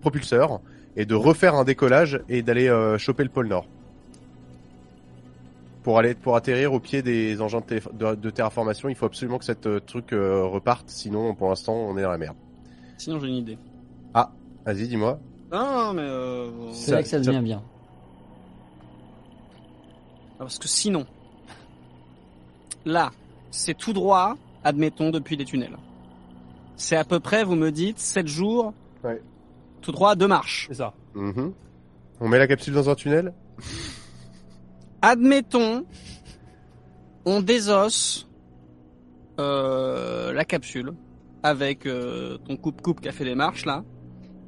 [0.00, 0.60] propulseurs
[0.96, 3.66] et de refaire un décollage et d'aller euh, choper le pôle Nord
[5.82, 8.88] pour aller pour atterrir au pied des engins de, télé- de, de terraformation.
[8.88, 12.10] Il faut absolument que cette euh, truc euh, reparte, sinon pour l'instant on est dans
[12.10, 12.36] la merde.
[12.98, 13.58] Sinon j'ai une idée.
[14.66, 15.18] Vas-y, dis-moi.
[15.50, 16.50] Non, mais euh...
[16.72, 17.62] C'est là que ça ça- devient bien.
[20.34, 21.06] Ah, Parce que sinon,
[22.84, 23.10] là,
[23.50, 25.76] c'est tout droit, admettons, depuis les tunnels.
[26.76, 29.22] C'est à peu près, vous me dites, 7 jours, Ouais.
[29.80, 30.66] tout droit, deux marches.
[30.68, 30.92] C'est ça.
[31.14, 31.52] Mhm.
[32.20, 33.32] On met la capsule dans un tunnel?
[35.02, 35.86] Admettons,
[37.24, 38.28] on désosse
[39.38, 40.92] euh, la capsule
[41.42, 43.82] avec euh, ton coupe-coupe qui a fait des marches là,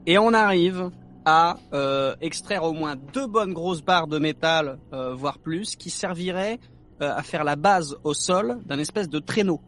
[0.07, 0.91] et on arrive
[1.25, 5.89] à euh, extraire au moins deux bonnes grosses barres de métal, euh, voire plus, qui
[5.89, 6.59] serviraient
[7.01, 9.61] euh, à faire la base au sol d'un espèce de traîneau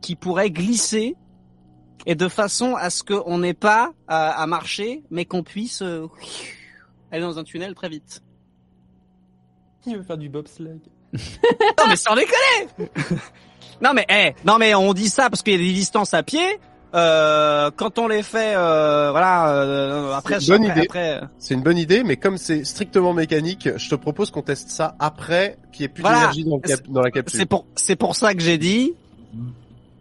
[0.00, 1.16] qui pourrait glisser
[2.06, 6.06] et de façon à ce qu'on n'ait pas à, à marcher, mais qu'on puisse euh,
[7.10, 8.22] aller dans un tunnel très vite.
[9.86, 10.78] Il veut faire du bobsleigh?
[11.12, 12.90] Non mais sans déconner
[13.82, 16.22] Non mais eh, non mais on dit ça parce qu'il y a des distances à
[16.22, 16.44] pied.
[16.92, 19.52] Euh, quand on les fait, euh, voilà.
[19.54, 20.86] euh, après, C'est une bonne après, idée.
[20.88, 24.70] après, C'est une bonne idée, mais comme c'est strictement mécanique, je te propose qu'on teste
[24.70, 26.18] ça après qu'il n'y ait plus Voilà.
[26.18, 27.38] d'énergie dans, cap- dans la capsule.
[27.38, 28.94] c'est pour c'est pour ça que j'ai dit.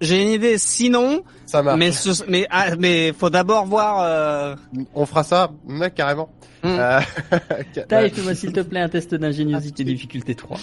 [0.01, 0.57] J'ai une idée.
[0.57, 1.77] Sinon, Ça marche.
[1.77, 4.01] mais ce, mais ah, mais faut d'abord voir.
[4.01, 4.55] Euh...
[4.95, 6.29] On fera ça, ouais, carrément.
[6.63, 6.77] Hmm.
[6.79, 6.99] Euh,
[7.87, 10.57] Taille, fais-moi s'il te plaît un test d'ingéniosité difficulté 3.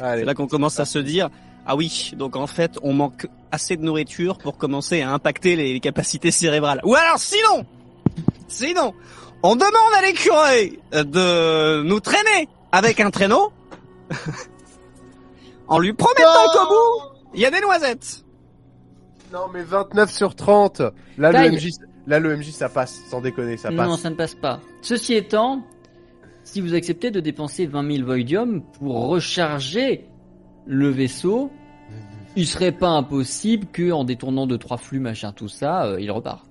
[0.00, 0.20] Allez.
[0.20, 1.30] C'est là qu'on commence à se dire.
[1.66, 5.78] Ah oui, donc en fait, on manque assez de nourriture pour commencer à impacter les
[5.80, 6.80] capacités cérébrales.
[6.84, 7.66] Ou alors, sinon,
[8.48, 8.94] sinon,
[9.42, 13.52] on demande à l'écureuil de nous traîner avec un traîneau,
[15.68, 18.24] en lui promettant qu'au bout, il y a des noisettes.
[19.32, 20.82] Non, mais 29 sur 30.
[21.18, 21.50] Là, Taille.
[21.50, 21.70] le MJ,
[22.06, 23.00] là, le MJ, ça passe.
[23.08, 23.88] Sans déconner, ça passe.
[23.88, 24.60] Non, ça ne passe pas.
[24.82, 25.64] Ceci étant,
[26.42, 30.06] si vous acceptez de dépenser 20 000 voidium pour recharger
[30.66, 31.50] le vaisseau,
[32.36, 36.10] il serait pas impossible que, en détournant de trois flux, machin, tout ça, euh, il
[36.10, 36.49] reparte.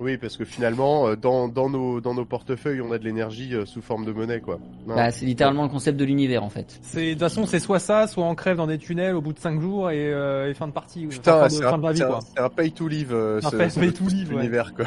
[0.00, 3.54] Oui, parce que finalement, euh, dans, dans nos, dans nos portefeuilles, on a de l'énergie
[3.54, 4.58] euh, sous forme de monnaie, quoi.
[4.86, 4.94] Non.
[4.94, 6.78] Bah, c'est littéralement le concept de l'univers, en fait.
[6.82, 9.34] C'est de toute façon, c'est soit ça, soit on crève dans des tunnels au bout
[9.34, 11.04] de 5 jours et, euh, et fin de partie.
[11.06, 12.20] ou- Putain, fin, de, c'est fin un, de la vie c'est quoi.
[12.38, 14.40] un- un pay to live, euh, Un ce, pay- ce- pay to live, ouais.
[14.40, 14.86] univers, quoi.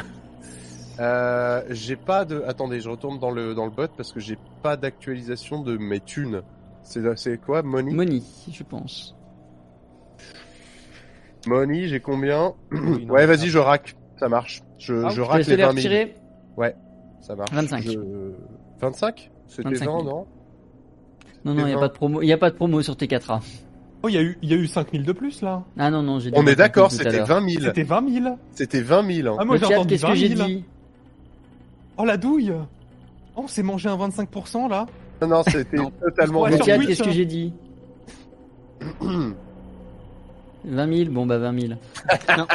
[0.98, 2.42] Euh, j'ai pas de.
[2.46, 6.00] Attendez, je retourne dans le dans le bot parce que j'ai pas d'actualisation de mes
[6.00, 6.42] thunes.
[6.82, 7.92] C'est c'est quoi, money?
[7.92, 9.14] Money, je pense.
[11.46, 12.54] Money, j'ai combien?
[12.72, 13.94] Oui, non, Ouais, vas-y, je rack.
[14.16, 14.62] Ça marche.
[14.78, 15.76] Je, Ah, je laisses les les 20 000.
[15.76, 16.14] retirer
[17.20, 17.52] Ça marche.
[17.52, 17.82] 25.
[17.82, 17.98] Je-
[18.80, 20.02] 25 C'était 25 20, 000.
[20.04, 20.26] non
[21.44, 22.94] Non, non, il n'y a pas de promo, il y a pas de promo sur
[22.94, 23.40] T4A.
[24.02, 25.62] Oh, il y a eu, y a eu 5000 de plus là.
[25.78, 27.26] Ah non, non, j'ai dit On est 25 000 d'accord, c'était l'heure.
[27.26, 27.64] 20 000.
[27.64, 28.38] C'était 20 000.
[28.52, 29.28] C'était 20 000.
[29.32, 29.36] hein.
[29.40, 30.46] Ah, moi j'ai entendu qu'est-ce 20 que j'ai 000.
[30.48, 30.64] dit
[31.96, 32.52] Oh la douille
[33.36, 34.86] Oh, on s'est mangé un 25% là
[35.22, 37.12] Non, non, c'était totalement Ouais, Le chat, qu'est-ce que hein.
[37.12, 37.52] j'ai dit
[40.64, 41.72] 20 000, bon bah 20 000.
[42.38, 42.46] Non.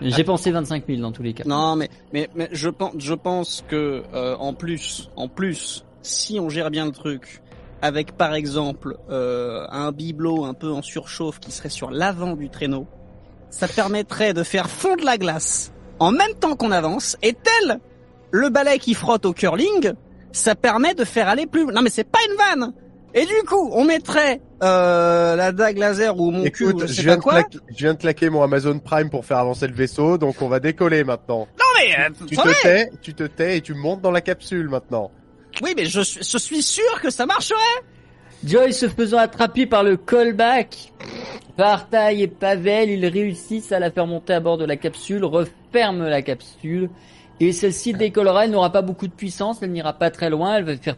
[0.00, 1.44] J'ai pensé 25 000 dans tous les cas.
[1.46, 6.38] Non, mais mais mais je pense je pense que euh, en plus en plus si
[6.40, 7.42] on gère bien le truc
[7.80, 12.50] avec par exemple euh, un bibelot un peu en surchauffe qui serait sur l'avant du
[12.50, 12.86] traîneau,
[13.50, 17.80] ça permettrait de faire fondre la glace en même temps qu'on avance et tel
[18.30, 19.92] le balai qui frotte au curling,
[20.32, 21.64] ça permet de faire aller plus.
[21.66, 22.72] Non mais c'est pas une vanne.
[23.16, 26.86] Et du coup, on mettrait euh, la dague laser ou mon cul, ou Écoute, je
[26.88, 27.32] je sais viens, pas quoi.
[27.34, 30.48] claquer, je viens de claquer mon Amazon Prime pour faire avancer le vaisseau, donc on
[30.48, 31.46] va décoller maintenant.
[31.58, 34.68] Non mais euh, Tu te tais, tu te tais et tu montes dans la capsule
[34.68, 35.10] maintenant.
[35.62, 37.58] Oui, mais je, suis- je suis sûr que ça marcherait.
[38.44, 40.92] Joy se faisant attraper par le callback
[41.56, 45.24] par Taille et Pavel, ils réussissent à la faire monter à bord de la capsule,
[45.24, 46.90] referment la capsule
[47.40, 48.44] et celle-ci décollera.
[48.44, 50.96] Elle n'aura pas beaucoup de puissance, elle n'ira pas très loin, elle va faire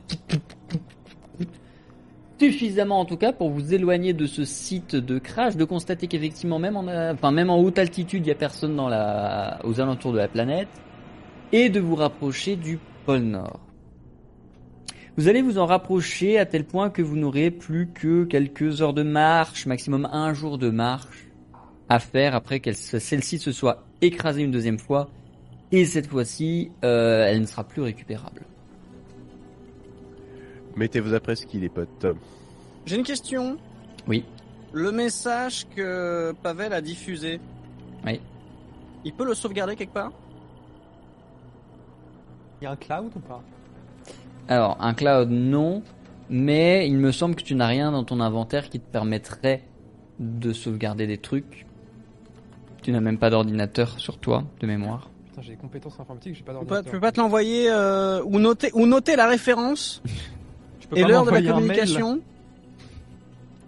[2.39, 6.59] suffisamment en tout cas pour vous éloigner de ce site de crash, de constater qu'effectivement
[6.59, 10.29] même en, enfin même en haute altitude, il y a personne aux alentours de la
[10.29, 10.69] planète
[11.53, 13.61] et de vous rapprocher du pôle Nord.
[15.17, 18.93] Vous allez vous en rapprocher à tel point que vous n'aurez plus que quelques heures
[18.93, 21.29] de marche, maximum un jour de marche
[21.89, 25.09] à faire après qu'elle celle-ci se soit écrasée une deuxième fois.
[25.73, 28.43] Et cette fois-ci, euh, elle ne sera plus récupérable.
[30.77, 32.07] Mettez-vous après ce qu'il est potes.
[32.85, 33.57] J'ai une question.
[34.07, 34.25] Oui.
[34.73, 37.41] Le message que Pavel a diffusé.
[38.05, 38.21] Oui.
[39.05, 40.13] Il peut le sauvegarder quelque part?
[42.61, 43.43] Il y a un cloud ou pas?
[44.49, 45.83] Alors, un cloud, non.
[46.29, 49.63] Mais il me semble que tu n'as rien dans ton inventaire qui te permettrait
[50.19, 51.67] de sauvegarder des trucs.
[52.83, 55.11] Tu n'as même pas d'ordinateur sur toi, de mémoire.
[55.27, 56.85] Putain, j'ai des compétences informatiques, j'ai pas d'ordinateur.
[56.85, 60.03] tu peux pas te l'envoyer euh, ou noter ou noter la référence?
[60.91, 62.21] Je peux et l'heure de la communication.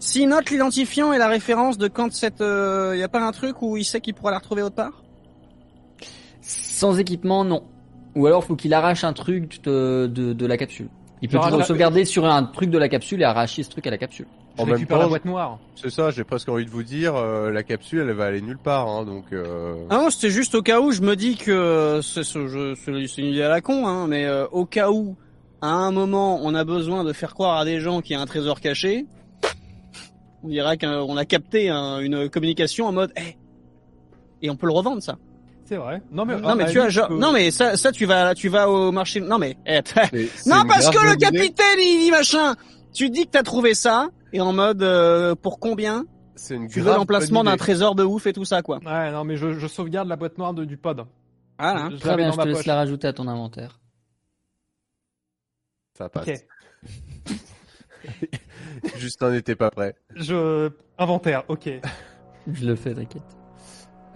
[0.00, 3.62] S'il note l'identifiant et la référence de quand cette, euh, y a pas un truc
[3.62, 5.02] où il sait qu'il pourra la retrouver autre part
[6.40, 7.64] Sans équipement, non.
[8.14, 10.88] Ou alors, faut qu'il arrache un truc de, de, de la capsule.
[11.20, 13.86] Il peut toujours la- sauvegarder sur un truc de la capsule et arracher ce truc
[13.88, 14.26] à la capsule.
[14.56, 15.58] Je En même temps, la boîte noire.
[15.74, 18.58] C'est ça, j'ai presque envie de vous dire, euh, la capsule, elle va aller nulle
[18.58, 19.24] part, hein, donc.
[19.32, 19.74] Euh...
[19.90, 22.22] Ah non, c'était juste au cas où je me dis que euh, c'est
[23.20, 25.16] une idée à la con, hein, mais euh, au cas où,
[25.60, 28.20] à un moment, on a besoin de faire croire à des gens qu'il y a
[28.20, 29.06] un trésor caché,
[30.44, 33.36] on dira qu'on a capté un- une communication en mode, Eh
[34.40, 35.16] et on peut le revendre ça.
[35.64, 36.00] C'est vrai.
[36.12, 38.70] Non mais, non mais tu vois, genre, non mais ça, ça tu vas, tu vas
[38.70, 42.54] au marché, non mais, eh, c'est- c'est non parce que le capitaine il dit machin,
[42.94, 46.04] tu dis que t'as trouvé ça et en mode euh, pour combien
[46.36, 48.78] C'est une Tu veux l'emplacement d'un trésor de ouf et tout ça quoi.
[48.86, 51.04] Ouais, non mais je, je sauvegarde la boîte noire de, du pod.
[51.58, 51.80] Voilà.
[51.82, 51.88] hein.
[51.92, 53.80] Je Très bien, dans je ma te laisse la rajouter à ton inventaire.
[55.98, 56.26] Ça passe.
[58.04, 58.28] Ok.
[58.98, 59.94] Justin n'était pas prêt.
[60.14, 61.42] Je inventaire.
[61.48, 61.68] Ok.
[62.52, 63.22] Je le fais, t'inquiète.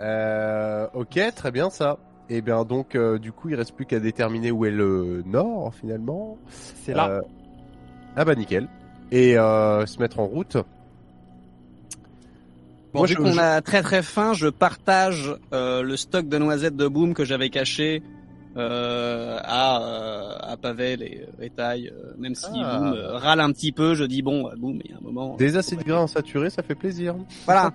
[0.00, 1.98] Euh, ok, très bien ça.
[2.28, 5.74] Et bien donc, euh, du coup, il reste plus qu'à déterminer où est le nord
[5.74, 6.38] finalement.
[6.84, 7.08] C'est là.
[7.10, 7.20] Euh,
[8.16, 8.68] Ah bah nickel.
[9.10, 10.56] Et euh, se mettre en route.
[12.94, 16.28] Bon, Moi, vu je- qu'on je- a très très faim, je partage euh, le stock
[16.28, 18.02] de noisettes de Boom que j'avais caché
[18.56, 22.78] euh, à, euh, à Pavel et, et Taille, euh, même si Ah.
[22.78, 25.00] Boom euh, râle un petit peu, je dis bon, euh, Boom, il y a un
[25.00, 25.36] moment.
[25.36, 27.16] Des acides gras insaturés, ça fait plaisir.
[27.46, 27.72] Voilà.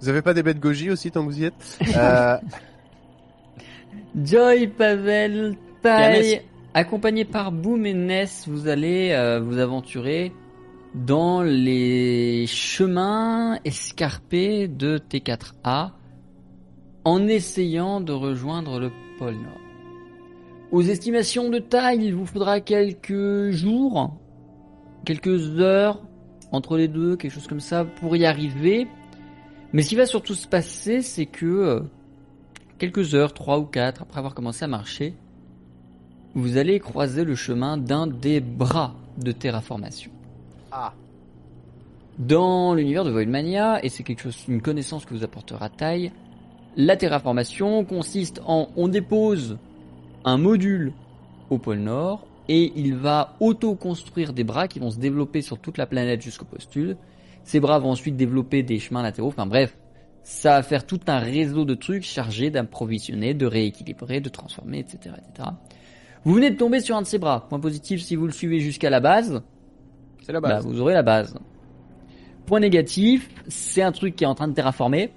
[0.00, 2.36] Vous avez pas des bêtes goji aussi tant que vous y êtes euh,
[4.16, 6.42] Joy, Pavel, Taille,
[6.74, 10.32] accompagné par Boom et Ness, vous allez euh, vous aventurer
[10.94, 15.90] dans les chemins escarpés de T4A
[17.04, 19.60] en essayant de rejoindre le pôle Nord.
[20.70, 24.16] Aux estimations de taille, il vous faudra quelques jours,
[25.04, 26.00] quelques heures
[26.52, 28.86] entre les deux, quelque chose comme ça, pour y arriver.
[29.72, 31.80] Mais ce qui va surtout se passer, c'est que euh,
[32.78, 35.14] quelques heures, trois ou quatre, après avoir commencé à marcher,
[36.34, 40.10] vous allez croiser le chemin d'un des bras de terraformation.
[40.70, 40.92] Ah.
[42.18, 46.12] Dans l'univers de Voidmania, et c'est quelque chose, une connaissance que vous apportera taille,
[46.80, 49.58] la terraformation consiste en on dépose
[50.24, 50.92] un module
[51.50, 55.78] au pôle Nord et il va auto-construire des bras qui vont se développer sur toute
[55.78, 56.96] la planète jusqu'au postule.
[57.44, 59.28] Ces bras vont ensuite développer des chemins latéraux.
[59.28, 59.76] Enfin bref,
[60.22, 65.14] ça va faire tout un réseau de trucs chargés d'approvisionner, de rééquilibrer, de transformer, etc.,
[65.18, 65.50] etc.
[66.24, 67.46] Vous venez de tomber sur un de ces bras.
[67.48, 69.42] Point positif, si vous le suivez jusqu'à la base,
[70.22, 70.66] C'est la bah, base.
[70.66, 71.34] vous aurez la base.
[72.46, 75.12] Point négatif, c'est un truc qui est en train de terraformer.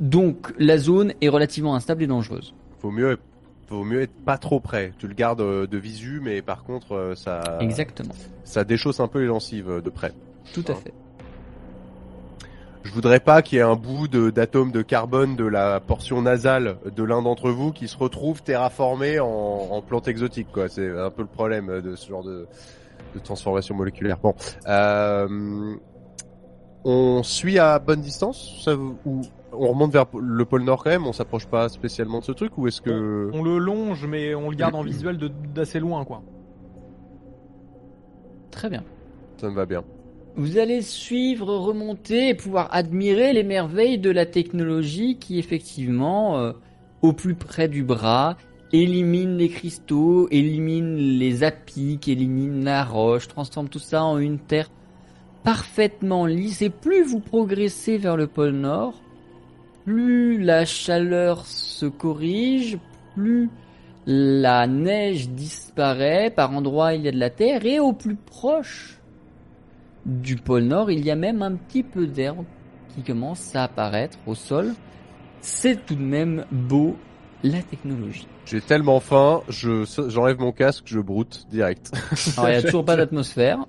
[0.00, 2.54] Donc la zone est relativement instable et dangereuse.
[2.80, 3.18] Faut mieux,
[3.68, 4.92] faut mieux être pas trop près.
[4.98, 8.14] Tu le gardes euh, de visu, mais par contre, euh, ça, Exactement.
[8.44, 10.12] ça déchausse un peu les gencives euh, de près.
[10.52, 10.92] Tout à fait.
[12.84, 16.78] Je voudrais pas qu'il y ait un bout d'atome de, carbone de la portion nasale
[16.84, 20.68] de l'un d'entre vous qui se retrouve terraformé en, en plante exotique, quoi.
[20.68, 22.48] C'est un peu le problème de ce genre de,
[23.14, 24.18] de transformation moléculaire.
[24.18, 24.34] Bon,
[24.66, 25.76] euh,
[26.84, 29.22] on suit à bonne distance, ça, ou
[29.52, 31.06] on remonte vers le pôle Nord quand même.
[31.06, 34.50] On s'approche pas spécialement de ce truc, ou est-ce que On le longe, mais on
[34.50, 36.22] le garde en visuel de- d'assez loin, quoi.
[38.50, 38.84] Très bien.
[39.38, 39.82] ça me va bien
[40.36, 46.52] Vous allez suivre, remonter et pouvoir admirer les merveilles de la technologie qui effectivement, euh,
[47.02, 48.36] au plus près du bras,
[48.72, 54.70] élimine les cristaux, élimine les apics, élimine la roche, transforme tout ça en une terre
[55.44, 56.62] parfaitement lisse.
[56.62, 59.01] Et plus vous progressez vers le pôle Nord,
[59.84, 62.78] plus la chaleur se corrige,
[63.14, 63.50] plus
[64.06, 68.98] la neige disparaît, par endroits il y a de la terre, et au plus proche
[70.06, 72.44] du pôle Nord, il y a même un petit peu d'herbe
[72.94, 74.74] qui commence à apparaître au sol.
[75.40, 76.96] C'est tout de même beau,
[77.42, 78.26] la technologie.
[78.44, 81.92] J'ai tellement faim, je j'enlève mon casque, je broute direct.
[82.36, 83.64] Alors, il n'y a toujours pas d'atmosphère.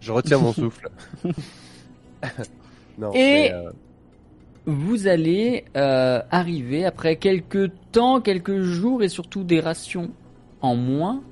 [0.00, 0.88] Je retiens mon souffle.
[2.98, 3.12] non.
[3.12, 3.70] Et- mais, euh,
[4.70, 10.12] Vous allez euh, arriver après quelques temps, quelques jours et surtout des rations
[10.60, 11.24] en moins,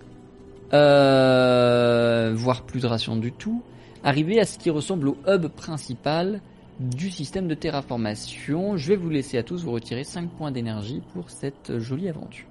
[0.72, 3.62] euh, voire plus de rations du tout,
[4.02, 6.40] arriver à ce qui ressemble au hub principal
[6.80, 8.76] du système de terraformation.
[8.76, 12.48] Je vais vous laisser à tous vous retirer 5 points d'énergie pour cette jolie aventure.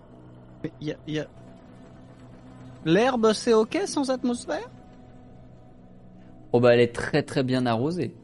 [0.79, 1.27] Y a, y a...
[2.85, 4.69] L'herbe, c'est ok sans atmosphère?
[6.53, 8.15] Oh bah elle est très très bien arrosée.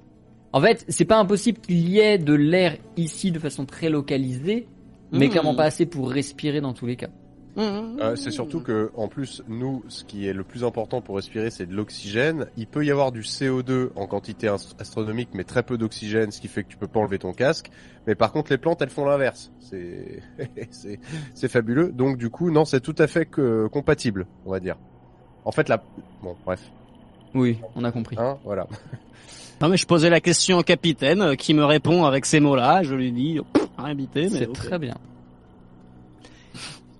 [0.54, 4.68] En fait, c'est pas impossible qu'il y ait de l'air ici de façon très localisée,
[5.12, 5.30] mais Mmh.
[5.30, 7.10] clairement pas assez pour respirer dans tous les cas.
[7.56, 11.52] Euh, c'est surtout que, en plus, nous, ce qui est le plus important pour respirer,
[11.52, 12.48] c'est de l'oxygène.
[12.58, 16.42] Il peut y avoir du CO2 en quantité ast- astronomique, mais très peu d'oxygène, ce
[16.42, 17.70] qui fait que tu peux pas enlever ton casque.
[18.08, 19.52] Mais par contre, les plantes, elles font l'inverse.
[19.60, 20.20] C'est,
[20.72, 21.00] c'est,
[21.36, 21.92] c'est fabuleux.
[21.92, 24.78] Donc, du coup, non, c'est tout à fait que, compatible, on va dire.
[25.46, 25.84] En fait, la,
[26.24, 26.60] bon, bref,
[27.36, 28.16] Oui, on a compris.
[28.20, 28.68] hein, voilà.
[29.64, 32.84] Non mais je posais la question au capitaine euh, qui me répond avec ces mots-là.
[32.84, 33.40] Je lui dis,
[33.96, 34.96] bité, mais C'est très bien.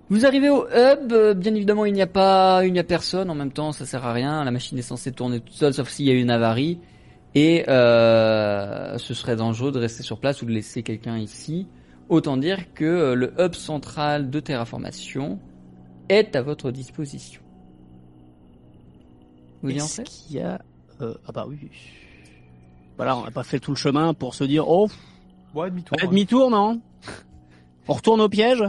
[0.08, 3.28] Vous arrivez au hub, euh, bien évidemment il n'y a pas, il n'y a personne.
[3.28, 4.44] En même temps, ça sert à rien.
[4.44, 6.78] La machine est censée tourner toute seule, sauf s'il y a une avarie.
[7.34, 11.66] Et euh, ce serait dangereux de rester sur place ou de laisser quelqu'un ici.
[12.08, 15.38] Autant dire que euh, le hub central de terraformation
[16.08, 17.42] est à votre disposition.
[19.62, 20.62] Vous y Est-ce qu'il y a
[21.02, 21.58] euh, Ah bah oui.
[22.96, 24.88] Voilà, on n'a pas fait tout le chemin pour se dire, oh,
[25.54, 25.96] Ouais, demi-tour.
[26.08, 26.80] demi-tour, non
[27.88, 28.62] On retourne au piège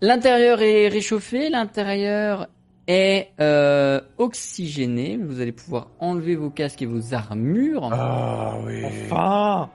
[0.00, 2.46] L'intérieur est réchauffé, l'intérieur
[2.86, 5.16] est euh, oxygéné.
[5.16, 7.88] Vous allez pouvoir enlever vos casques et vos armures.
[7.92, 8.84] Ah oui.
[8.84, 9.70] Enfin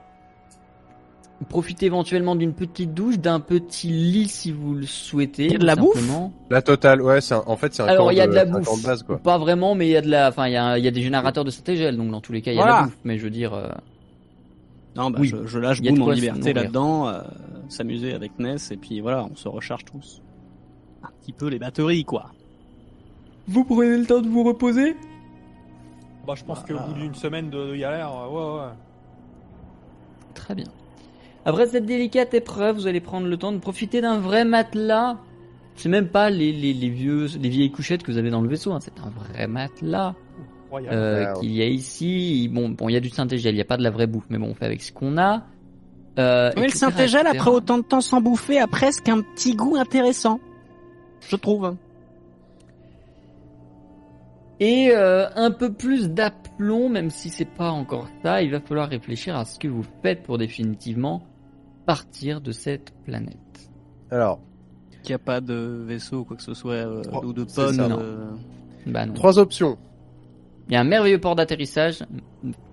[1.48, 5.46] Profitez éventuellement d'une petite douche, d'un petit lit si vous le souhaitez.
[5.46, 6.32] Il y a de la bouffe simplement.
[6.50, 8.44] La totale, ouais, c'est un- en fait, c'est un Alors il y a de la
[8.44, 8.80] bouffe.
[8.80, 9.18] de base, quoi.
[9.18, 10.90] Pas vraiment, mais il y a de la, enfin il y a, il y a
[10.90, 12.98] des générateurs de stégel, donc dans tous les cas il y a de la bouffe.
[13.04, 13.68] Mais je veux dire, euh,
[14.96, 15.28] Non, bah, Oui.
[15.28, 17.20] je, je lâche boum en liberté là-dedans, euh,
[17.68, 20.22] s'amuser avec Ness, et puis voilà, on se recharge tous.
[21.02, 22.26] Un petit peu les batteries, quoi.
[23.48, 24.96] vous prenez le temps de vous reposer?
[26.26, 28.68] Bah, je pense qu'au bout d'une semaine de, de galère, euh, ouais, ouais.
[30.34, 30.64] Très bien.
[31.44, 35.18] Après cette délicate épreuve, vous allez prendre le temps de profiter d'un vrai matelas.
[35.76, 38.48] C'est même pas les, les, les vieux, les vieilles couchettes que vous avez dans le
[38.48, 38.72] vaisseau.
[38.72, 38.78] hein.
[38.80, 40.14] C'est un vrai matelas
[40.72, 41.40] euh, Wow.
[41.40, 42.48] qu'il y a ici.
[42.52, 44.24] Bon, bon, il y a du synthégel, il n'y a pas de la vraie bouffe,
[44.30, 45.44] mais bon, on fait avec ce qu'on a.
[46.18, 49.54] Euh, Mais le etc., Saint-Égel, après autant de temps sans bouffer, a presque un petit
[49.54, 50.38] goût intéressant.
[51.28, 51.76] Je trouve.
[54.60, 58.88] Et euh, un peu plus d'aplomb, même si c'est pas encore ça, il va falloir
[58.88, 61.22] réfléchir à ce que vous faites pour définitivement
[61.86, 63.70] partir de cette planète.
[64.10, 64.40] Alors,
[65.02, 67.44] Qu'il n'y a pas de vaisseau ou quoi que ce soit, euh, Oh, ou de
[67.48, 67.62] ça.
[67.68, 68.30] euh,
[68.86, 69.12] Bah non.
[69.14, 69.76] trois options.
[70.68, 72.02] Il y a un merveilleux port d'atterrissage,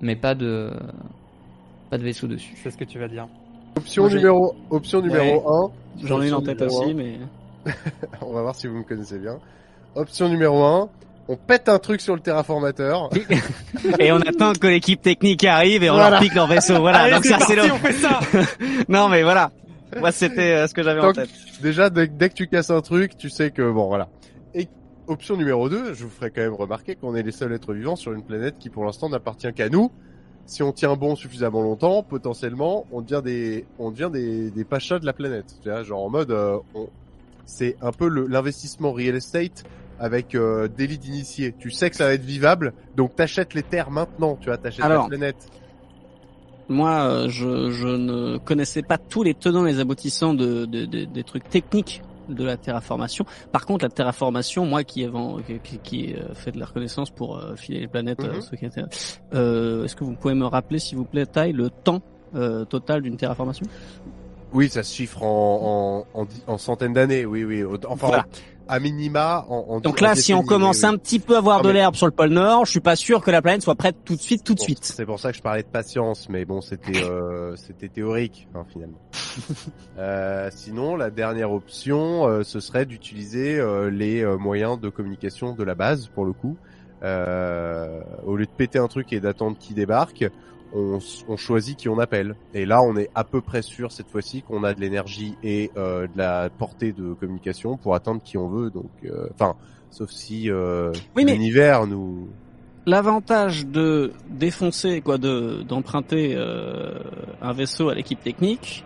[0.01, 0.71] mais pas de
[1.89, 2.55] Pas de vaisseau dessus.
[2.63, 3.27] C'est ce que tu vas dire.
[3.75, 5.71] Option Moi, numéro, option numéro 1.
[6.03, 6.93] J'en ai une en tête aussi, un.
[6.93, 7.19] mais.
[8.21, 9.39] On va voir si vous me connaissez bien.
[9.95, 10.89] Option numéro 1.
[11.31, 13.09] On pète un truc sur le terraformateur.
[13.99, 16.09] Et on attend que l'équipe technique arrive et on Voilà.
[16.11, 16.79] leur pique leur vaisseau.
[16.81, 16.99] Voilà.
[17.03, 17.71] Allez, Donc ça, c'est le.
[17.71, 18.19] on fait ça
[18.89, 19.51] Non, mais voilà.
[19.97, 21.29] Moi, c'était euh, ce que j'avais en tête.
[21.61, 24.09] Déjà, dès, dès que tu casses un truc, tu sais que bon, voilà.
[24.53, 24.67] Et
[25.07, 27.95] option numéro 2, je vous ferai quand même remarquer qu'on est les seuls êtres vivants
[27.95, 29.89] sur une planète qui, pour l'instant, n'appartient qu'à nous.
[30.45, 34.99] Si on tient bon suffisamment longtemps, potentiellement, on devient des, on devient des, des pachas
[34.99, 35.45] de la planète.
[35.63, 36.89] Tu vois, genre en mode, euh, on-
[37.45, 39.63] c'est un peu le- l'investissement real estate
[40.02, 41.53] avec euh, délit d'initié.
[41.60, 44.36] Tu sais que ça va être vivable, donc t'achètes les terres maintenant.
[44.41, 45.48] Tu vois, t'achètes la planète.
[46.68, 50.86] Moi, euh, je, je ne connaissais pas tous les tenants et les aboutissants de, de-
[50.86, 53.26] de- des trucs techniques de la terraformation.
[53.52, 57.10] Par contre, la terraformation, moi qui ai vend- qui, qui euh, fait de la reconnaissance
[57.10, 58.88] pour euh, filer les planètes, euh, Mhm.
[59.34, 62.02] euh, est-ce que vous pouvez me rappeler, s'il vous plaît, taille le temps
[62.36, 63.65] euh, total d'une terraformation?
[64.53, 67.26] Oui, ça se chiffre en, en, en, centaines d'années.
[67.26, 67.64] Oui, oui.
[67.88, 68.26] Enfin, Voilà.
[68.72, 71.65] À minima, en, en Donc là, si on commence un petit peu à voir Non,
[71.65, 73.98] de l'herbe sur le pôle Nord, je suis pas sûr que la planète soit prête
[74.06, 74.85] tout de suite, tout de suite.
[74.85, 78.65] C'est pour ça que je parlais de patience, mais bon, c'était euh, c'était théorique hein,
[78.72, 79.02] finalement.
[79.98, 85.53] Euh, sinon, la dernière option, euh, ce serait d'utiliser euh, les euh, moyens de communication
[85.53, 86.57] de la base pour le coup.
[87.03, 90.26] Euh, au lieu de péter un truc et d'attendre qu'il débarque,
[90.73, 92.35] on, on choisit qui on appelle.
[92.53, 95.72] Et là, on est à peu près sûr cette fois-ci qu'on a de l'énergie et
[95.77, 98.69] euh, de la portée de communication pour atteindre qui on veut.
[98.69, 99.56] Donc, euh, enfin,
[99.89, 102.27] sauf si euh, Oui, l'univers nous
[102.88, 106.99] L'avantage de défoncer, quoi, de d'emprunter euh,
[107.39, 108.84] un vaisseau à l'équipe technique,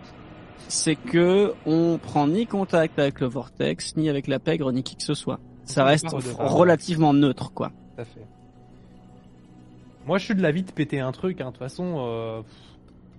[0.68, 4.96] c'est que on prend ni contact avec le vortex, ni avec la pègre, ni qui
[4.96, 5.40] que ce soit.
[5.64, 7.70] Ça reste relativement neutre, quoi.
[7.96, 8.26] Tout à fait.
[10.06, 11.40] Moi, je suis de l'avis de péter un truc.
[11.40, 11.46] Hein.
[11.46, 12.42] De toute façon, euh,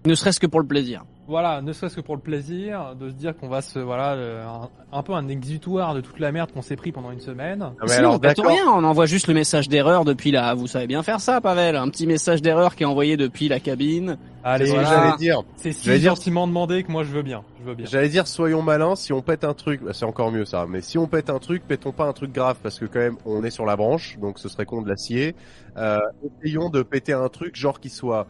[0.07, 1.03] Ne serait-ce que pour le plaisir.
[1.27, 4.45] voilà, ne serait-ce que pour le plaisir de se dire qu'on va se, voilà, euh,
[4.47, 7.61] un, un peu un exutoire de toute la merde qu'on s'est pris pendant une semaine.
[7.61, 10.53] Ah, mais Sinon, alors, on rien, on envoie juste le message d'erreur depuis la...
[10.53, 11.75] Vous savez bien faire ça, Pavel.
[11.75, 14.17] Un petit message d'erreur qui est envoyé depuis la cabine.
[14.43, 15.03] Allez, C'est ce que voilà.
[15.03, 15.41] j'allais dire.
[15.57, 17.43] c'est si dire- gentiment demandé que moi je veux bien.
[17.59, 17.85] Je veux bien.
[17.85, 20.79] J'allais dire soyons malins, si on pète un truc, bah, c'est encore mieux ça, mais
[20.79, 23.43] si on pète un truc, pétons pas un truc grave parce que quand même on
[23.43, 25.35] est sur la branche, donc ce serait con de l'acier.
[25.75, 25.99] Euh,
[26.41, 28.25] essayons de péter un truc genre qui soit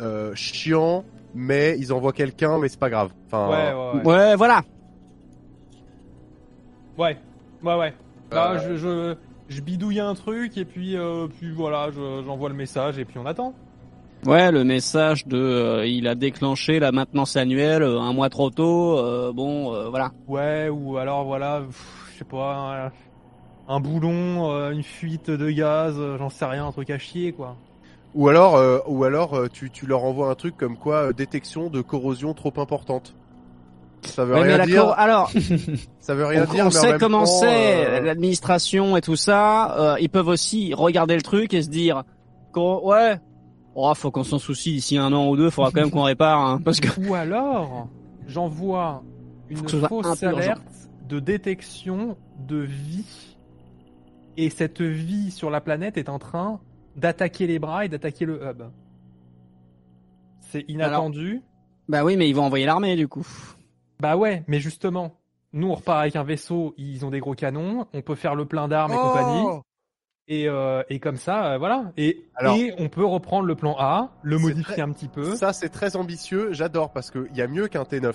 [0.00, 1.04] euh, chiant,
[1.34, 3.10] mais ils envoient quelqu'un, mais c'est pas grave.
[3.26, 4.06] Enfin, Ouais, ouais, ouais.
[4.30, 4.62] Ouais, voilà.
[6.98, 7.16] Ouais,
[7.62, 7.94] ouais, ouais.
[8.32, 9.14] Là, Euh, je, je,
[9.48, 13.18] je bidouille un truc et puis, euh, puis voilà, je- j'envoie le message et puis
[13.18, 13.54] on attend.
[14.26, 18.50] Ouais, le message de euh, il a déclenché la maintenance annuelle euh, un mois trop
[18.50, 18.98] tôt.
[18.98, 20.12] euh, bon, euh, voilà.
[20.28, 21.62] Ouais, ou alors voilà,
[22.12, 22.90] je sais pas,
[23.68, 26.98] un, un boulon, euh, une fuite de gaz, euh, j'en sais rien, un truc à
[26.98, 27.56] chier quoi.
[28.14, 31.12] Ou alors, euh, ou alors euh, tu, tu leur envoies un truc comme quoi euh,
[31.12, 33.14] détection de corrosion trop importante.
[34.02, 34.82] Ça veut Ouais, mais rien la dire.
[34.82, 35.30] cor- alors,
[36.00, 36.62] Ça veut rien on, dire.
[36.64, 39.76] on mais sait comment c'est euh, l'administration et tout ça.
[39.78, 42.02] euh, ils peuvent aussi regarder le truc et se dire,
[42.56, 43.20] ouais,
[43.74, 45.50] oh, faut qu'on s'en soucie d'ici un an ou deux.
[45.50, 47.88] Faudra quand même qu'on répare, hein, parce que Ou alors,
[48.26, 49.02] j'envoie
[49.50, 50.62] une fausse alerte
[51.08, 52.16] de détection
[52.48, 53.36] de vie.
[54.36, 56.60] Et cette vie sur la planète est en train
[57.00, 58.62] d'attaquer les bras et d'attaquer le hub.
[60.40, 61.42] C'est inattendu.
[61.88, 63.26] bah oui, mais ils vont envoyer l'armée du coup.
[64.00, 65.12] Bah ouais, mais justement,
[65.52, 68.46] nous on repart avec un vaisseau, ils ont des gros canons, on peut faire le
[68.46, 69.46] plein d'armes et Oh compagnie.
[70.28, 71.92] Et, euh, et comme ça, euh, voilà.
[71.96, 75.34] Et, Alors- et on peut reprendre le plan A, le modifier très- un petit peu.
[75.36, 76.52] Ça c'est très ambitieux.
[76.52, 78.14] J'adore parce que il y a mieux qu'un T9.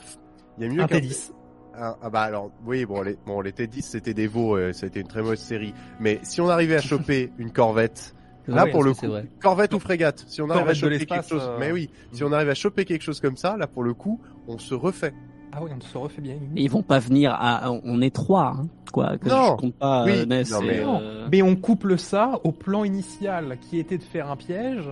[0.57, 1.32] Il y a mieux un qu'un T10.
[1.78, 4.86] Ah, ah bah alors oui bon les bon les T10 c'était des veaux euh, ça
[4.86, 8.16] a été une très mauvaise série mais si on arrivait à choper une corvette
[8.47, 9.26] là Ouais, pour le coup vrai.
[9.41, 12.23] corvette ou frégate si on arrive à Corvette choper quelque chose euh, mais oui si
[12.23, 15.13] on arrive à choper quelque chose comme ça là pour le coup on se refait
[15.53, 16.35] Ah oui, on se refait bien.
[16.55, 19.17] Et ils vont pas venir à, on est trois, hein, quoi.
[19.17, 19.55] Que Non.
[19.55, 20.11] je compte pas Oui.
[20.17, 24.03] euh, Ness Non, et, euh, Mais on couple ça au plan initial qui était de
[24.03, 24.89] faire un piège.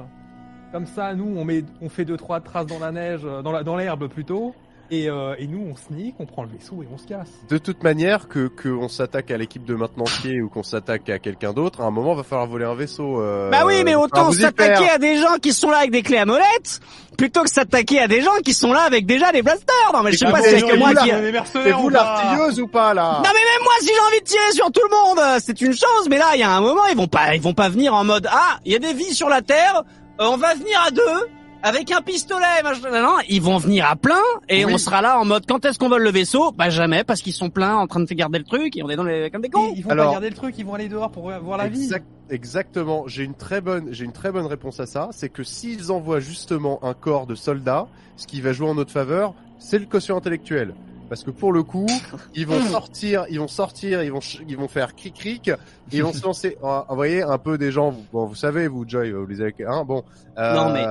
[0.72, 3.62] Comme ça, nous, on met, on fait deux trois traces dans la neige, dans la,
[3.64, 4.56] dans l'herbe plutôt.
[4.94, 7.32] Et, euh, et nous, on sneak, on prend le vaisseau et on se casse.
[7.50, 11.18] de toute manière que que on s'attaque à l'équipe de maintenancier ou qu'on s'attaque à
[11.18, 14.32] quelqu'un d'autre à un moment va falloir voler un vaisseau euh, Bah oui, mais autant
[14.32, 16.80] s'attaquer à des gens qui sont là avec des clés à molette,
[17.18, 19.92] plutôt que s'attaquer à des gens qui sont là avec déjà des blasters.
[19.94, 21.10] Non mais je sais pas si que moi qui...
[21.52, 23.14] c'est vous l'artilleuse ou pas là?
[23.16, 25.60] Non mais même moi si j'ai envie de tirer sur tout le monde, euh, c'est
[25.60, 26.08] une chose.
[26.08, 28.04] Mais là, il y a un moment, ils vont pas, ils vont pas venir en
[28.04, 29.82] mode ah, il y a des vies sur la terre,
[30.22, 31.28] euh, on va venir à deux
[31.64, 34.74] avec un pistolet, machin, nan, ils vont venir à plein et Oui.
[34.74, 36.52] on sera là en mode quand est-ce qu'on vole le vaisseau?
[36.52, 38.96] Bah jamais parce qu'ils sont pleins en train de garder le truc et on est
[38.96, 39.74] dans les comme des cons.
[39.76, 41.82] Ils vont Alors- pas garder le truc, ils vont aller dehors pour voir la vie.
[41.84, 43.06] Exact- exactement.
[43.08, 45.10] J'ai une très bonne, j'ai une très bonne réponse à ça.
[45.12, 47.88] C'est que s'ils envoient justement un corps de soldats,
[48.18, 50.74] ce qui va jouer en notre faveur, c'est le quotient intellectuel.
[51.10, 51.86] Parce que pour le coup,
[52.36, 55.52] ils vont sortir, ils vont sortir, ils vont, ils vont faire cric cric,
[55.92, 56.58] ils vont se lancer.
[56.64, 59.42] Ah, Vous voyez un peu des gens, vous, bon, vous savez, vous Joy, vous les
[59.42, 60.04] avez, hein, bon.
[60.38, 60.86] euh, Non, mais-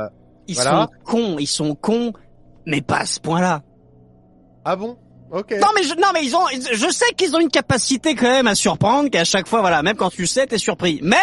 [0.48, 0.70] Ils Voilà.
[0.70, 2.12] sont cons, ils sont cons,
[2.66, 3.62] mais pas à ce point-là.
[4.64, 4.96] Ah bon?
[5.30, 5.52] Ok.
[5.60, 8.46] Non mais je, non mais ils ont, je sais qu'ils ont une capacité quand même
[8.46, 11.00] à surprendre, qu'à chaque fois voilà, même quand tu sais, t'es surpris.
[11.02, 11.16] Mais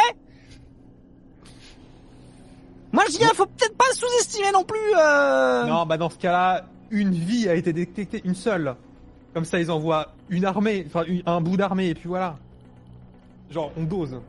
[2.92, 4.80] moi je dis, il faut peut-être pas sous-estimer non plus.
[4.98, 5.66] Euh...
[5.66, 8.76] Non, bah dans ce cas-là, une vie a été détectée, une seule.
[9.34, 12.36] Comme ça, ils envoient une armée, enfin un bout d'armée, et puis voilà.
[13.52, 14.20] Genre, on dose.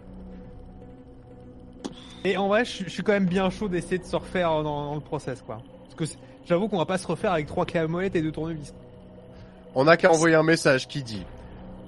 [2.25, 5.01] Et en vrai, je, suis- quand même bien chaud d'essayer de se refaire dans, le
[5.01, 5.61] process, quoi.
[5.85, 8.75] Parce que j'avoue qu'on va pas se refaire avec trois clés et deux tournevis.
[9.75, 11.25] On n'a qu'à envoyer un message qui dit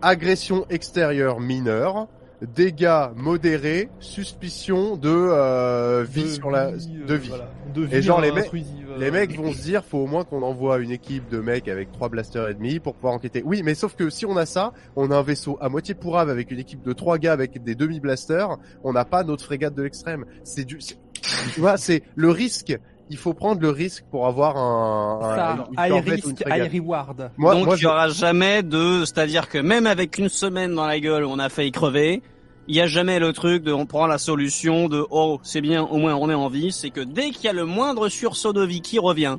[0.01, 2.07] agression extérieure mineure,
[2.55, 7.29] dégâts modérés, suspicion de euh, vie sur la vie, de euh, vie.
[7.29, 7.51] voilà.
[7.75, 10.25] De vie Et genre, les mecs- euh, Les mecs vont se dire, faut au moins
[10.25, 13.43] qu'on envoie une équipe de mecs avec trois blasters et demi pour pouvoir enquêter.
[13.45, 16.29] Oui, mais sauf que si on a ça, on a un vaisseau à moitié pourrave
[16.29, 18.59] avec une équipe de trois gars avec des demi blasters.
[18.85, 20.25] On n'a pas notre frégate de l'extrême.
[20.45, 22.77] C'est du, tu vois, c'est le risque.
[23.13, 27.31] Il faut prendre le risque pour avoir un, un- high risk, high reward.
[27.37, 30.75] Moi, Donc moi, il y je- aura jamais de, c'est-à-dire que même avec une semaine
[30.75, 32.23] dans la gueule, où on a failli crever.
[32.69, 35.83] Il y a jamais le truc de on prend la solution de oh c'est bien
[35.83, 36.71] au moins on est en vie.
[36.73, 39.37] C'est que dès qu'il y a le moindre sursaut de vie qui revient,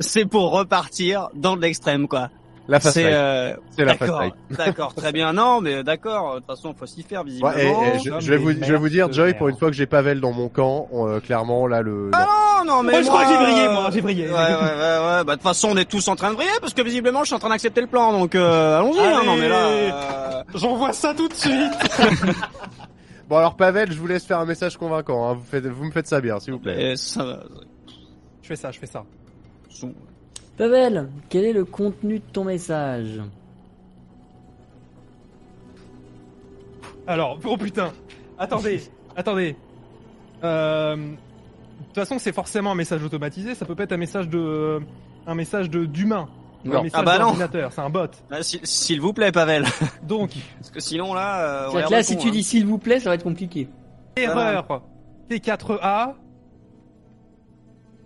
[0.00, 2.30] c'est pour repartir dans de l'extrême quoi.
[2.68, 4.32] La fast C'est euh, C'est la fast d'accord, life.
[4.56, 5.32] d'accord, très bien.
[5.32, 6.34] Non mais d'accord.
[6.34, 7.52] De toute façon faut s'y faire visiblement.
[7.54, 9.74] Ouais, et- et je, vais vous, je vais vous dire, Joy, pour une fois que
[9.76, 12.10] j'ai Pavel dans mon camp, on, euh, clairement, là, le.
[12.14, 14.26] Ah non, non, mais Moi, je crois que j'ai brillé, euh, moi, j'ai brillé.
[14.28, 15.24] Ouais, ouais, ouais, ouais.
[15.24, 17.26] Bah, de toute façon, on est tous en train de briller parce que visiblement, je
[17.26, 18.12] suis en train d'accepter le plan.
[18.12, 19.00] Donc, euh, allons-y.
[19.00, 19.22] hein.
[19.26, 21.72] Non, mais là, euh, J'envoie ça tout de suite.
[23.28, 25.34] Bon, alors, Pavel, je vous laisse faire un message convaincant, hein.
[25.34, 26.92] Vous faites, vous me faites ça bien, s'il vous plaît.
[26.92, 27.38] et ça va.
[28.42, 29.04] je fais ça, je fais ça.
[30.56, 33.20] Pavel, quel est le contenu de ton message?
[37.06, 37.92] Alors, oh putain.
[38.38, 38.82] Attendez,
[39.16, 39.56] attendez.
[40.44, 43.54] Euh, de toute façon, c'est forcément un message automatisé.
[43.54, 44.80] Ça peut pas être un message de,
[45.26, 46.28] un message de d'humain.
[46.64, 46.78] Non.
[46.78, 47.34] Un message Ah bah non.
[47.70, 48.06] C'est un bot.
[48.30, 49.64] Là, s'il- S'il vous plaît, Pavel.
[50.04, 52.22] Donc, Parce que sinon, là, euh, on C'est-à-dire a que l'air là, de si con,
[52.22, 52.32] tu hein.
[52.32, 53.68] dis s'il vous plaît, ça va être compliqué.
[54.16, 54.82] erreur
[55.28, 56.14] T4A.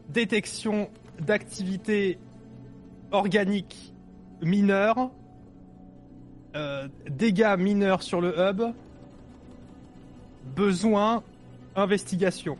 [0.08, 0.88] Détection
[1.20, 2.18] d'activité
[3.10, 3.94] organique
[4.42, 5.10] mineure.
[6.54, 8.62] Euh, dégâts mineurs sur le hub.
[10.54, 11.22] Besoin
[11.74, 12.56] investigation.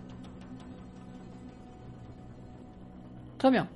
[3.39, 3.69] Très bien.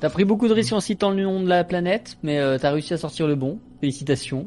[0.00, 2.70] T'as pris beaucoup de risques en citant le nom de la planète, mais euh, t'as
[2.70, 3.58] réussi à sortir le bon.
[3.80, 4.46] Félicitations.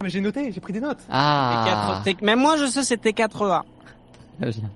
[0.00, 1.02] Ah, Mais j'ai noté, j'ai pris des notes.
[1.10, 2.02] Ah.
[2.04, 3.62] T4, T- Même moi, je sais, c'est T4A.
[4.40, 4.70] Très bien.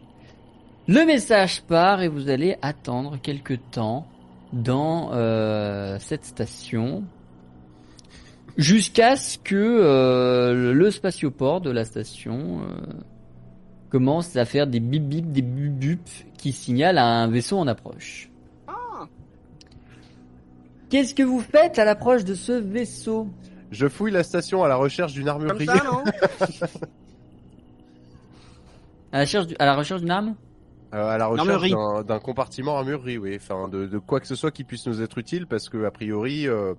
[0.89, 4.07] Le message part et vous allez attendre quelques temps
[4.53, 7.05] dans euh, cette station
[8.57, 12.77] jusqu'à ce que euh, le spatioport de la station euh,
[13.89, 16.01] commence à faire des bip bip, des bup bup
[16.37, 18.29] qui signalent à un vaisseau en approche.
[20.91, 23.29] Qu'est-ce que vous faites à l'approche de ce vaisseau?
[23.71, 25.65] Je fouille la station à la recherche d'une Comme armurerie.
[25.67, 26.05] ça, non?
[29.13, 30.35] À la recherche, du- à la recherche d'une arme?
[30.95, 33.37] Euh, à la recherche d'un- d'un compartiment armurerie, oui.
[33.37, 35.91] Enfin, de, de quoi que ce soit qui puisse nous être utile, parce que a
[35.91, 36.75] priori, euh,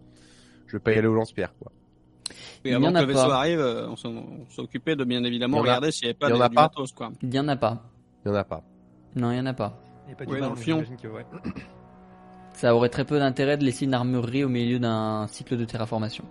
[0.68, 1.72] je vais pas y aller au lance-pierre, quoi.
[2.64, 3.38] Il y avant que a le vaisseau pas.
[3.40, 6.35] arrive, euh, on s'en- on s'occupait de bien évidemment regarder s'il n'y avait pas il
[6.35, 6.61] y en a du pas.
[6.64, 7.11] matos, quoi.
[7.22, 7.81] Il n'y en a pas.
[8.26, 8.64] Il y en a pas.
[9.15, 9.81] Non, il n'y en a pas.
[10.07, 10.76] Il pas Ouais, du dans mal, le fion.
[10.84, 11.26] j'imagine que ouais.
[12.53, 16.23] Ça aurait très peu d'intérêt de laisser une armurerie au milieu d'un cycle de terraformation.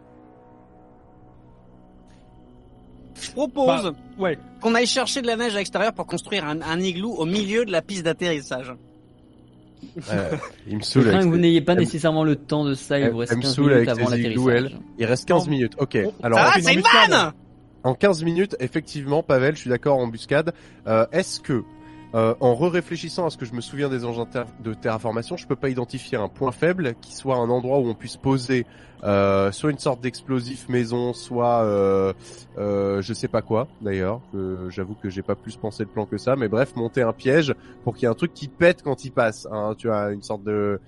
[3.20, 4.38] Je propose Bah, Ouais.
[4.60, 7.64] qu'on aille chercher de la neige à l'extérieur pour construire un, un igloo au milieu
[7.64, 8.74] de la piste d'atterrissage.
[10.10, 10.30] Euh,
[10.68, 11.02] il me Je saoule.
[11.04, 13.38] crains avec que vous n'ayez pas nécessairement le temps de ça, il vous reste elle
[13.38, 14.76] me 15 saoule minutes avant l'atterrissage.
[14.98, 15.50] Il reste 15 Non.
[15.50, 15.72] minutes.
[15.78, 15.98] Ok.
[16.06, 17.32] Oh, Alors, ah, c'est une vanne
[17.82, 20.52] En 15 minutes, effectivement, Pavel, je suis d'accord, embuscade.
[20.86, 21.62] Euh, Est-ce que,
[22.14, 25.46] euh, en re-réfléchissant à ce que je me souviens des engins ter- de terraformation, je
[25.46, 28.66] peux pas identifier un point faible qui soit un endroit où on puisse poser
[29.04, 32.12] euh, soit une sorte d'explosif maison, soit euh,
[32.58, 34.20] euh, je sais pas quoi d'ailleurs.
[34.34, 37.12] Euh, J'avoue que j'ai pas plus pensé le plan que ça, mais bref, monter un
[37.12, 39.48] piège pour qu'il y ait un truc qui pète quand il passe.
[39.50, 40.80] Hein, tu as une sorte de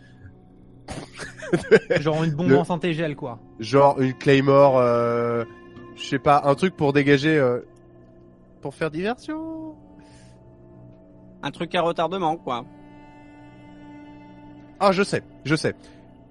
[2.01, 3.39] Genre une bombe en santé gel, quoi.
[3.59, 5.45] genre une claymore, euh,
[5.97, 7.61] je sais pas, un truc pour dégager, euh,
[8.61, 9.75] pour faire diversion.
[11.45, 12.65] Un truc à retardement, quoi.
[14.81, 15.75] Ah, je sais, je sais.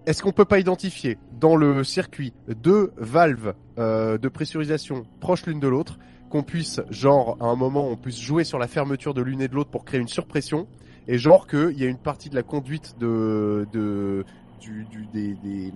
[0.07, 5.59] Est-ce qu'on peut pas identifier dans le circuit deux valves euh, de pressurisation proches l'une
[5.59, 5.99] de l'autre,
[6.31, 9.47] qu'on puisse, genre, à un moment, on puisse jouer sur la fermeture de l'une et
[9.47, 10.67] de l'autre pour créer une surpression,
[11.07, 14.25] et genre qu'il y a une partie de la conduite de, de
[14.59, 15.71] du, du des, des,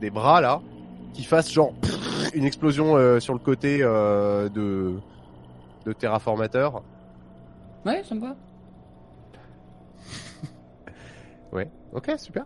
[0.00, 0.60] des bras là
[1.14, 1.72] qui fasse genre
[2.34, 4.96] une explosion euh, sur le côté euh, de
[5.86, 6.82] de terraformateur.
[7.86, 8.36] Ouais, ça me va.
[11.52, 11.70] Ouais.
[11.92, 12.44] Ok, super.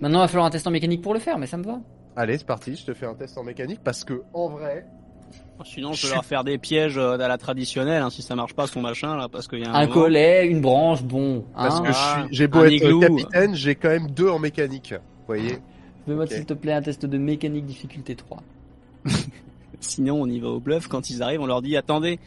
[0.00, 1.80] Maintenant, il va falloir un test en mécanique pour le faire, mais ça me va.
[2.16, 2.76] Allez, c'est parti.
[2.76, 4.86] Je te fais un test en mécanique parce que en vrai,
[5.64, 8.54] Sinon, je peux leur faire des pièges euh, à la traditionnelle, hein, si ça marche
[8.54, 11.44] pas son machin là, parce qu'il y a un, Un moment- collet, une branche, bon.
[11.54, 13.00] parce Hein que Ah, suis, j'ai beau un être igloo.
[13.00, 14.92] capitaine, j'ai quand même deux en mécanique.
[14.92, 15.58] Vous voyez.
[16.06, 18.42] Fais-moi, s'il te plaît, un test de mécanique difficulté 3.
[19.80, 20.88] Sinon, on y va au bluff.
[20.88, 22.18] Quand ils arrivent, on leur dit attendez,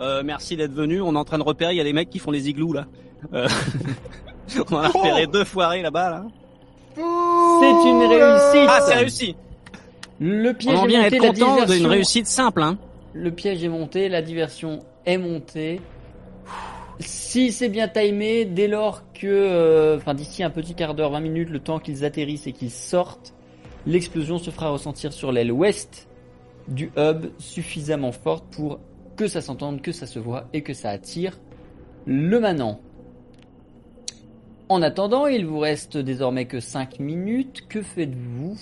[0.00, 1.00] euh, merci d'être venus.
[1.04, 1.72] On est en train de repérer.
[1.74, 2.86] Il y a des mecs qui font les igloos là.
[3.32, 3.48] Euh,
[4.70, 6.24] on en a repéré deux foirés là-bas là.
[6.96, 9.36] C'est une réussite Ah, c'est réussi.
[10.18, 11.88] Le On piège en est vient monté, être la content d'une diversion...
[11.88, 12.62] réussite simple.
[12.62, 12.78] Hein.
[13.14, 15.80] Le piège est monté, la diversion est montée.
[17.00, 21.20] Si c'est bien timé, dès lors que, euh, enfin d'ici un petit quart d'heure, 20
[21.20, 23.32] minutes, le temps qu'ils atterrissent et qu'ils sortent,
[23.86, 26.08] l'explosion se fera ressentir sur l'aile ouest
[26.68, 28.78] du hub suffisamment forte pour
[29.16, 31.38] que ça s'entende, que ça se voit et que ça attire
[32.06, 32.80] le manant.
[34.70, 37.66] En attendant, il vous reste désormais que 5 minutes.
[37.68, 38.56] Que faites-vous?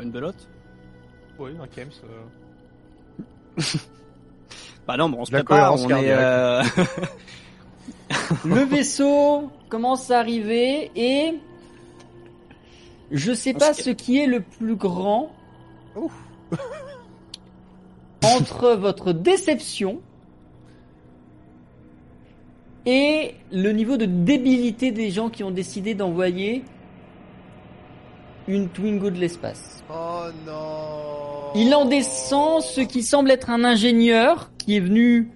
[0.00, 0.48] Une belote?
[1.36, 1.90] Oui, un Kems.
[3.58, 3.62] euh,
[4.86, 5.74] Bah non, on se prépare.
[5.74, 6.62] On est, euh,
[8.44, 11.34] Le vaisseau commence à arriver et
[13.10, 15.32] je sais pas ce qui est le plus grand
[15.96, 16.12] Ouf.
[18.24, 20.00] entre votre déception
[22.86, 26.64] et le niveau de débilité des gens qui ont décidé d'envoyer
[28.48, 29.84] une Twingo de l'espace.
[29.90, 31.52] Oh non.
[31.54, 35.30] Il en descend ce qui semble être un ingénieur qui est venu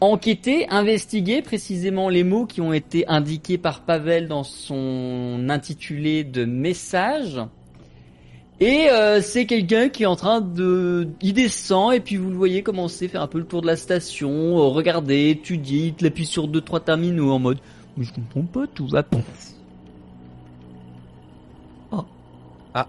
[0.00, 6.44] enquêter, investiguer précisément les mots qui ont été indiqués par Pavel dans son intitulé de
[6.44, 7.40] message.
[8.60, 11.08] Et euh, c'est quelqu'un qui est en train de...
[11.22, 13.68] Il descend et puis vous le voyez commencer à faire un peu le tour de
[13.68, 17.58] la station, euh, regarder, étudier, il appuie sur deux trois terminaux en mode
[17.96, 19.18] «Mais je comprends pas, tout va pas.»
[21.92, 22.04] Oh.
[22.74, 22.88] Ah.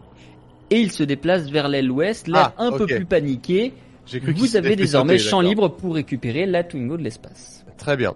[0.72, 3.74] Et il se déplace vers l'aile ouest, l'air Ah, un peu plus paniqué.
[4.08, 7.64] J'ai cru Vous avez désormais sauter, champ libre pour récupérer la Twingo de l'espace.
[7.78, 8.16] Très bien.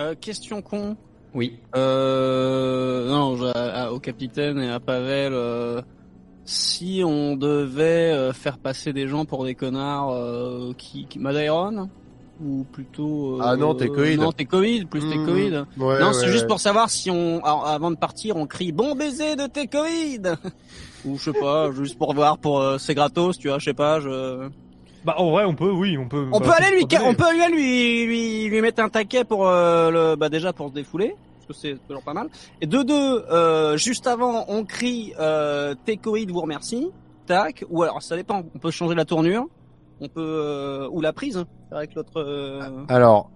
[0.00, 0.96] euh, question con.
[1.34, 1.58] Oui.
[1.76, 3.36] Euh, non,
[3.90, 5.82] au capitaine et à Pavel, euh,
[6.44, 11.18] si on devait euh, faire passer des gens pour des connards, euh, qui, qui
[12.44, 14.16] ou plutôt euh, Ah non, t'es Covid.
[14.16, 15.26] Non, t'es Covid, plus t'es Mmh.
[15.26, 15.56] Covid.
[15.76, 16.48] Ouais, non, ouais, c'est juste ouais.
[16.48, 20.22] pour savoir si on, alors, avant de partir, on crie bon baiser de tes Covid
[21.04, 23.74] ou je sais pas, juste pour voir, pour euh, c'est gratos, tu vois, je sais
[23.74, 24.48] pas, je.
[25.04, 26.28] Bah en vrai, on peut, oui, on peut.
[26.32, 29.48] On bah, peut aller lui, on peut aller lui, lui, lui mettre un taquet pour
[29.48, 31.14] euh, le, bah déjà pour se défouler,
[31.46, 32.28] parce que c'est toujours pas mal.
[32.60, 35.74] Et de deux, euh, juste avant, on crie euh,
[36.28, 36.90] vous remercie,
[37.26, 39.46] tac, ou alors ça dépend, on peut changer la tournure,
[40.00, 42.16] on peut euh, ou la prise hein, avec l'autre.
[42.16, 43.30] euh, Alors,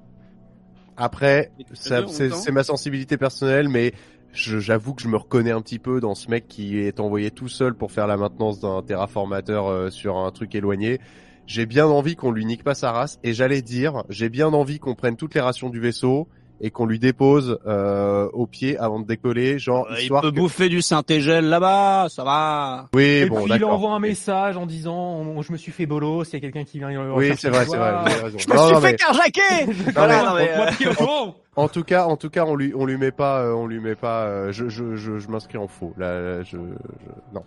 [0.96, 3.92] après, c'est ma sensibilité personnelle, mais
[4.32, 7.48] j'avoue que je me reconnais un petit peu dans ce mec qui est envoyé tout
[7.48, 11.00] seul pour faire la maintenance d'un terraformateur euh, sur un truc éloigné.
[11.46, 14.78] J'ai bien envie qu'on lui nique pas sa race, et j'allais dire, j'ai bien envie
[14.78, 16.28] qu'on prenne toutes les rations du vaisseau
[16.60, 20.30] et qu'on lui dépose euh, au pied avant de décoller, genre euh, il histoire peut
[20.30, 22.86] que- bouffer du Saint-Égel là-bas, ça va.
[22.94, 25.84] Oui, Et bon, puis il envoie un message en disant on- je me suis fait
[25.86, 27.90] bolos, il y a quelqu'un qui vient le Oui, c'est vrai, ce c'est vrai.
[28.04, 28.38] raison.
[28.38, 29.66] Je me Non, suis non, fait mais- carjacker.
[29.66, 33.12] Non, Voilà, mais- euh, En tout cas, en tout cas, on lui, on lui met
[33.12, 34.24] pas, euh, on lui met pas.
[34.24, 35.92] euh, je, je, je, je m'inscris en faux.
[35.98, 37.42] Là, là, je, je- non.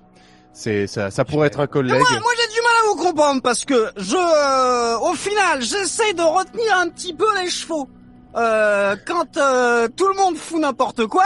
[0.51, 1.93] C'est ça, ça pourrait être un collègue.
[1.99, 6.13] Moi, moi, j'ai du mal à vous comprendre parce que je, euh, au final, j'essaye
[6.15, 7.87] de retenir un petit peu les chevaux.
[8.35, 11.25] Euh, quand euh, tout le monde fout n'importe quoi,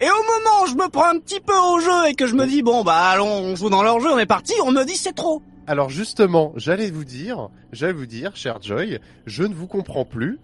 [0.00, 2.34] et au moment où je me prends un petit peu au jeu et que je
[2.34, 4.84] me dis bon bah allons, on joue dans leur jeu, on est parti, on me
[4.84, 5.42] dit c'est trop.
[5.72, 10.38] Alors justement, j'allais vous dire, j'allais vous dire, cher Joy, je ne vous comprends plus.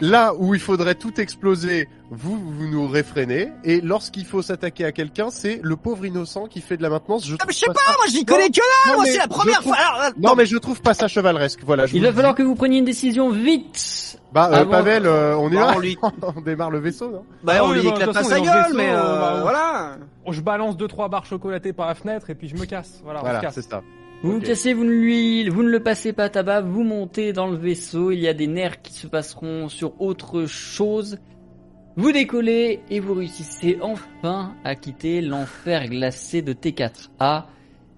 [0.00, 3.48] Là où il faudrait tout exploser, vous, vous nous réfrénez.
[3.64, 7.26] Et lorsqu'il faut s'attaquer à quelqu'un, c'est le pauvre innocent qui fait de la maintenance.
[7.26, 9.16] Je Ah, mais je sais pas, ça- moi j'y connais que là, non, moi c'est
[9.18, 9.82] la première trouve- fois.
[9.84, 11.58] Alors, Non, mais je trouve pas ça chevaleresque.
[11.66, 11.86] Voilà.
[11.86, 14.20] Je Il va falloir que vous preniez une décision vite.
[14.32, 15.72] Bah, euh, Pavel, euh, on est bah, là.
[15.74, 15.98] on lui,
[16.36, 17.24] on démarre le vaisseau, non?
[17.42, 19.96] Bah, Ah on oui, lui bah, éclate pas sa gueule, mais euh, bah, voilà.
[20.30, 23.00] Je balance deux trois barres chocolatées par la fenêtre et puis je me casse.
[23.02, 23.54] Voilà, on se Voilà, casse.
[23.56, 23.82] c'est ça.
[24.20, 27.46] Vous cassez, vous ne lui, vous ne le passez pas à tabac, vous montez dans
[27.46, 31.18] le vaisseau, il y a des nerfs qui se passeront sur autre chose.
[31.94, 37.44] Vous décollez et vous réussissez enfin à quitter l'enfer glacé de T4A.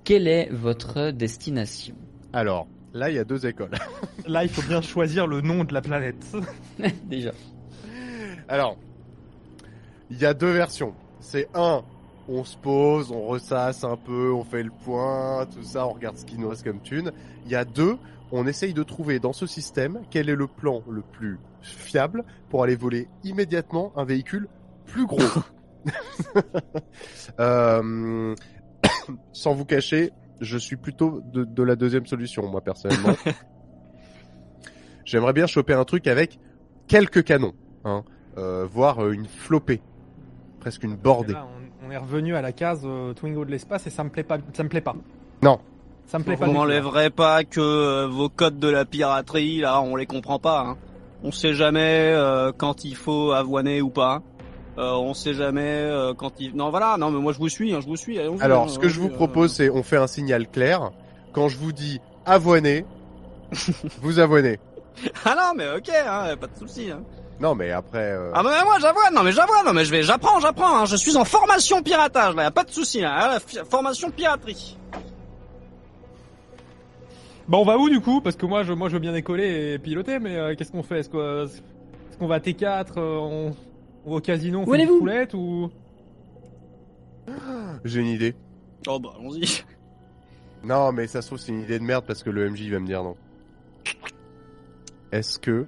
[0.04, 1.94] Quelle est votre destination?
[2.34, 3.70] Alors, là, il y a deux écoles.
[4.26, 6.22] Là, il faut bien choisir le nom de la planète.
[7.04, 7.32] Déjà.
[8.46, 8.76] Alors,
[10.10, 10.94] il y a deux versions.
[11.20, 11.82] C'est un,
[12.30, 16.16] on se pose, on ressasse un peu, on fait le point, tout ça, on regarde
[16.16, 17.10] ce qui nous reste comme thune.
[17.44, 17.98] Il y a deux,
[18.30, 22.62] on essaye de trouver dans ce système quel est le plan le plus fiable pour
[22.62, 24.48] aller voler immédiatement un véhicule
[24.86, 25.20] plus gros.
[27.38, 28.34] Euh,
[29.32, 30.12] sans vous cacher,
[30.42, 33.16] je suis plutôt de, de la deuxième solution, moi personnellement.
[35.06, 36.38] J'aimerais bien choper un truc avec
[36.86, 37.54] quelques canons,
[37.84, 38.04] hein,
[38.36, 39.80] euh, voire une flopée,
[40.60, 41.32] presque une bordée.
[41.32, 41.48] Là,
[41.90, 44.38] on, est revenu à la case euh, Twingo de l'espace et ça me plaît pas.
[44.52, 44.94] Ça me plaît pas.
[45.42, 45.58] Non.
[46.06, 46.46] Ça me plaît pas.
[46.46, 50.60] Vous m'enlèverez pas que euh, vos codes de la piraterie, là, on les comprend pas.
[50.60, 50.76] Hein.
[51.22, 54.22] On sait jamais euh, quand il faut avoiner ou pas.
[54.78, 56.56] Euh, on sait jamais euh, quand il.
[56.56, 56.96] Non, voilà.
[56.96, 57.74] Non, mais moi je vous suis.
[57.74, 58.18] Hein, je vous suis.
[58.18, 60.90] Alors, hein, ce que je vous propose, c'est on fait un signal clair.
[61.32, 62.86] Quand je vous dis avoiner,
[64.00, 64.58] vous avoinez.
[65.24, 66.90] Ah non, mais ok, hein, pas de souci.
[66.90, 67.02] Hein.
[67.40, 70.02] Non, mais après, euh, Ah mais moi j'avoine, non mais j'avoine, non mais je vais,
[70.02, 70.80] j'apprends, j'apprends.
[70.80, 70.84] Hein.
[70.84, 73.36] Je suis en formation piratage, là, y a pas de souci là.
[73.36, 73.38] hein,
[73.68, 74.76] formation piraterie.
[77.48, 78.20] Bah on va où du coup?
[78.20, 80.82] Parce que moi je, moi je veux bien décoller et piloter, mais euh, qu'est-ce qu'on
[80.82, 81.00] fait?
[81.00, 83.56] Est-ce qu'on va à T4 euh, on,
[84.04, 85.70] on va au casino, on Où fait une roulette ou?
[87.84, 88.34] J'ai une idée.
[88.86, 89.62] Oh bah allons-y.
[90.62, 92.80] Non, mais ça se trouve, c'est une idée de merde parce que le MJ va
[92.80, 93.16] me dire non.
[95.10, 95.64] Est-ce que...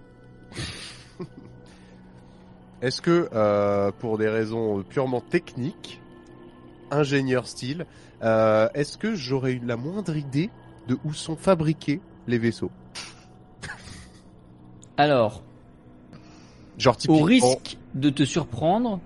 [2.83, 6.01] Est-ce que, euh, pour des raisons purement techniques,
[6.91, 7.87] ingénieur style,
[8.23, 10.51] euh, est-ce que j'aurais eu la moindre idée
[10.89, 12.73] de où sont fabriqués les vaisseaux?
[14.97, 15.43] Alors,
[16.77, 19.01] Genre au risque de te surprendre,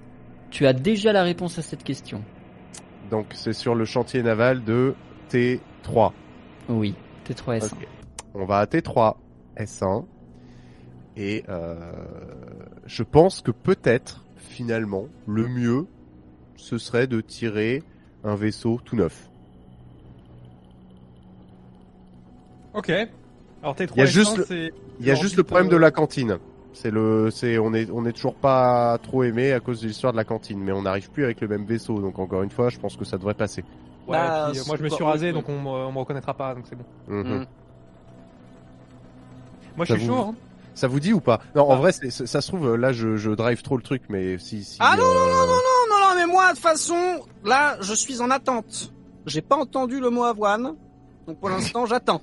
[0.51, 2.23] tu as déjà la réponse à cette question.
[3.11, 4.95] Donc c'est sur le chantier naval de
[5.31, 6.13] T3.
[6.71, 6.95] Oui,
[7.29, 7.75] T3S.
[7.75, 7.87] Ok.
[8.35, 9.17] On va à T3
[9.59, 10.05] S1
[11.17, 11.75] et euh,
[12.87, 15.87] je pense que peut-être finalement le mieux
[16.57, 17.83] ce serait de tirer
[18.25, 19.29] un vaisseau tout neuf.
[22.75, 22.91] Ok.
[23.63, 25.71] Alors T3 Il y a juste le- c'est Il y a juste le problème euh,
[25.73, 26.39] de la cantine.
[26.73, 30.13] C'est le, c'est, on est, on est toujours pas trop aimé à cause de l'histoire
[30.13, 32.69] de la cantine, mais on n'arrive plus avec le même vaisseau, donc encore une fois,
[32.69, 33.63] je pense que ça devrait passer.
[34.07, 36.35] Ouais, Bah, puis, euh, moi je me suis rasé donc on, me- on me reconnaîtra
[36.35, 36.85] pas donc c'est bon.
[37.09, 37.39] Mhm.
[37.41, 37.47] Mm.
[39.77, 40.35] Moi je suis vous- chaud hein.
[40.77, 41.41] Ça vous dit ou pas?
[41.55, 44.63] Non, en vrai, ça se trouve là, je, je drive trop le truc, mais si,
[44.63, 44.77] si.
[44.79, 48.21] Ah non, euh, non, non, non, non, mais moi de toute façon, là, je suis
[48.21, 48.93] en attente.
[49.25, 50.75] J'ai pas entendu le mot avoine,
[51.27, 52.21] donc pour l'instant, j'attends.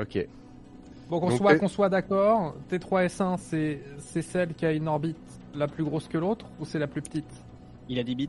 [0.00, 0.26] Ok.
[1.08, 5.16] Bon qu'on soit qu'on soit d'accord, T3S1 c'est c'est celle qui a une orbite
[5.54, 7.30] la plus grosse que l'autre ou c'est la plus petite?
[7.88, 8.28] Il a 10 bits.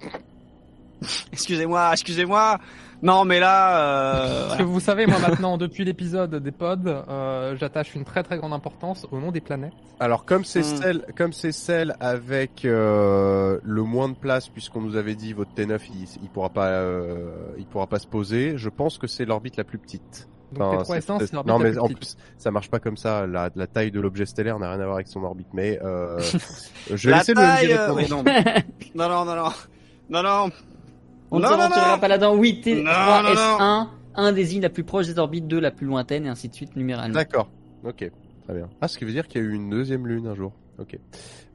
[1.32, 2.58] excusez-moi, excusez-moi.
[3.02, 7.56] Non, mais là, euh, Parce que vous savez, moi maintenant, depuis l'épisode des pods, euh,
[7.58, 9.72] j'attache une très très grande importance au nom des planètes.
[9.98, 10.76] Alors comme c'est Hmm.
[10.80, 15.50] celle, comme c'est celle avec euh, le moins de place, puisqu'on nous avait dit votre
[15.52, 18.56] T9, il, il pourra pas, euh, il pourra pas se poser.
[18.56, 20.28] Je pense que c'est l'orbite la plus petite.
[20.52, 21.98] Donc Enfin, T3S1 c'est- c'est l'orbite non la mais plus en petite.
[21.98, 23.26] plus ça marche pas comme ça.
[23.26, 25.48] La, la taille de l'objet stellaire n'a rien à voir avec son orbite.
[25.54, 26.20] Mais euh,
[26.90, 28.22] je vais la laisser taille, le euh, non,
[28.94, 29.50] non, non, non,
[30.10, 30.50] non, non.
[31.32, 31.98] On ne non.
[31.98, 32.36] pas là-dedans.
[32.36, 36.26] Oui, Non, non, T3S1, 1 désigne la plus proche des orbites, 2 la plus lointaine,
[36.26, 37.14] et ainsi de suite numéralement.
[37.14, 37.48] D'accord.
[37.84, 38.10] Ok.
[38.44, 38.68] Très bien.
[38.80, 40.52] Ah, ce qui veut dire qu'il y a eu une deuxième lune un jour.
[40.78, 40.98] Ok.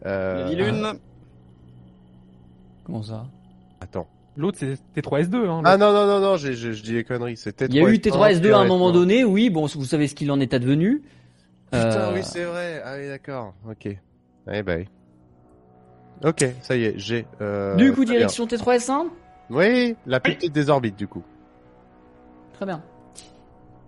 [0.06, 0.94] Euh, lune.
[2.86, 3.28] Comment ça?
[3.82, 4.08] Attends.
[4.36, 5.48] L'autre c'est T3S2.
[5.50, 6.52] Hein, Ah non non non non, je
[6.82, 7.38] dis des conneries.
[7.38, 10.16] C'était Il y a eu T3S2 à un moment donné, oui, bon, vous savez ce
[10.16, 11.04] qu'il en est advenu.
[11.72, 12.82] Putain, Euh, oui, c'est vrai.
[12.86, 13.54] Ah oui, d'accord.
[13.70, 13.88] Ok.
[14.52, 14.86] Eh ben.
[16.24, 17.26] Ok, ça y est, j'ai.
[17.42, 19.12] Euh, du coup, direction T3S1 bien.
[19.50, 21.24] Oui, la plus petite des orbites, du coup.
[22.54, 22.82] Très bien.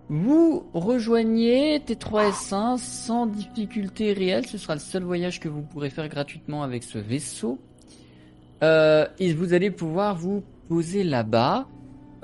[0.08, 4.46] Vous rejoignez T3S1 sans difficulté réelle.
[4.46, 7.58] Ce sera le seul voyage que vous pourrez faire gratuitement avec ce vaisseau.
[8.62, 11.66] Euh, et vous allez pouvoir vous poser là-bas.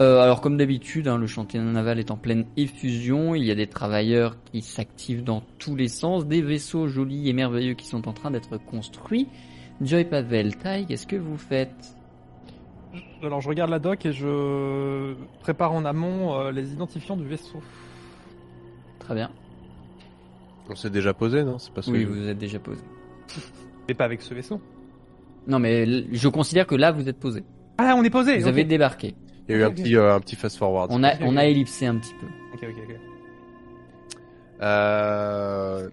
[0.01, 3.35] Euh, alors comme d'habitude, hein, le chantier naval est en pleine effusion.
[3.35, 7.33] Il y a des travailleurs qui s'activent dans tous les sens, des vaisseaux jolis et
[7.33, 9.29] merveilleux qui sont en train d'être construits.
[9.81, 11.96] Joy Pavel, Tai, qu'est-ce que vous faites
[13.23, 17.61] Alors je regarde la doc et je prépare en amont euh, les identifiants du vaisseau.
[18.99, 19.31] Très bien.
[20.69, 21.59] On s'est déjà posé, non?
[21.59, 22.83] C'est pas Oui, vous vous êtes déjà posé.
[23.89, 24.61] Et pas avec ce vaisseau?
[25.47, 27.45] Non, mais l- je considère que là, vous êtes posé.
[27.79, 28.37] Ah on est posé.
[28.39, 28.49] Vous ok.
[28.53, 29.15] avez débarqué.
[29.49, 29.83] Il y a eu un Ok, ok.
[29.83, 30.91] petit, euh, un petit fast forward.
[30.93, 32.27] On a, on a ellipsé un petit peu.
[32.55, 32.97] Ok ok ok.
[34.63, 35.89] Euh...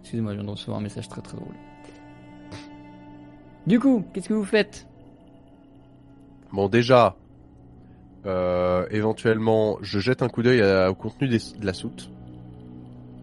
[0.00, 1.54] Excusez-moi, je viens de recevoir un message très très drôle.
[3.66, 4.86] Du coup, qu'est-ce que vous faites?
[6.52, 7.16] Bon, déjà,
[8.24, 12.10] euh, éventuellement, je jette un coup d'œil à- au contenu des- de la soute.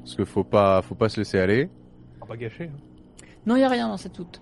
[0.04, 1.70] Parce que faut pas, faut pas se laisser aller.
[2.22, 2.66] On va pas gâcher.
[2.66, 3.26] hein.
[3.46, 4.42] Non, y a rien dans cette soute.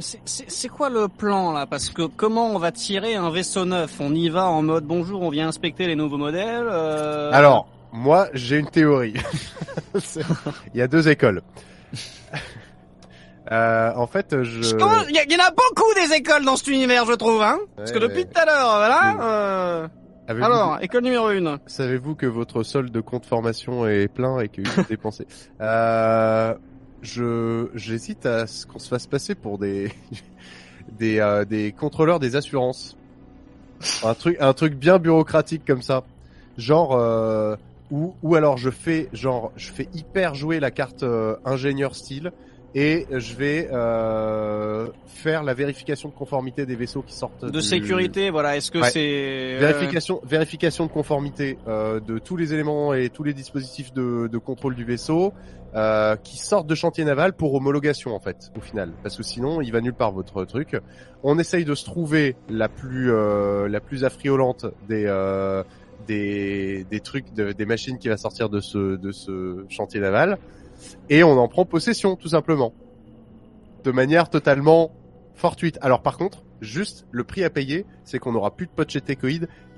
[0.00, 1.66] C'est- C'est c'est quoi le plan là?
[1.66, 4.00] Parce que comment on va tirer un vaisseau neuf?
[4.00, 6.66] On y va en mode bonjour, on vient inspecter les nouveaux modèles.
[6.70, 9.12] euh, Alors, moi, j'ai une théorie.
[10.00, 10.22] C'est-
[10.74, 11.42] Il y a deux écoles.
[13.50, 14.60] Euh, en fait, je.
[14.60, 17.98] Il y, en a beaucoup des écoles dans cet univers, je trouve, hein Parce que
[17.98, 19.16] depuis tout à l'heure, voilà.
[19.20, 19.88] Euh,
[20.28, 21.58] Alors, école numéro une.
[21.66, 25.26] Savez-vous que votre solde de compte formation est plein et qu'il faut dépenser
[25.60, 26.54] euh,
[27.02, 29.90] Je j'hésite à ce qu'on se fasse passer pour des
[30.98, 32.96] des euh, des contrôleurs des assurances.
[34.04, 36.04] Un truc un truc bien bureaucratique comme ça.
[36.58, 37.56] Genre euh,
[37.90, 42.32] ou ou alors je fais genre je fais hyper jouer la carte euh, ingénieur style
[42.74, 47.60] et je vais euh, faire la vérification de conformité des vaisseaux qui sortent De du-
[47.60, 48.56] sécurité, voilà.
[48.56, 48.90] Est-ce que Ouais.
[48.90, 49.56] c'est...
[49.56, 54.26] euh, Vérification, vérification de conformité euh, de tous les éléments et tous les dispositifs de,
[54.26, 55.32] de contrôle du vaisseau
[55.74, 59.60] euh, qui sortent de chantier naval pour homologation en fait au final parce que sinon
[59.62, 60.76] il va nulle part votre truc.
[61.22, 65.62] On essaye de se trouver la plus euh, la plus affriolante des euh,
[66.06, 70.36] des des trucs de- des machines qui va sortir de ce de ce chantier naval
[71.08, 72.72] et on en prend possession tout simplement
[73.84, 74.92] de manière totalement
[75.34, 75.78] fortuite.
[75.82, 79.00] Alors par contre, juste le prix à payer, c'est qu'on n'aura plus de potes chez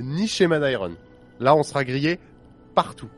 [0.00, 0.92] ni chez Madiron.
[1.40, 2.20] Là, on sera grillé
[2.74, 3.08] partout.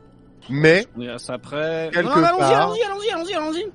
[0.49, 0.85] Mais
[1.27, 1.89] après.
[1.93, 2.61] Quelque allons-y, part.
[2.61, 3.71] allons-y, allons-y, allons-y, allons-y.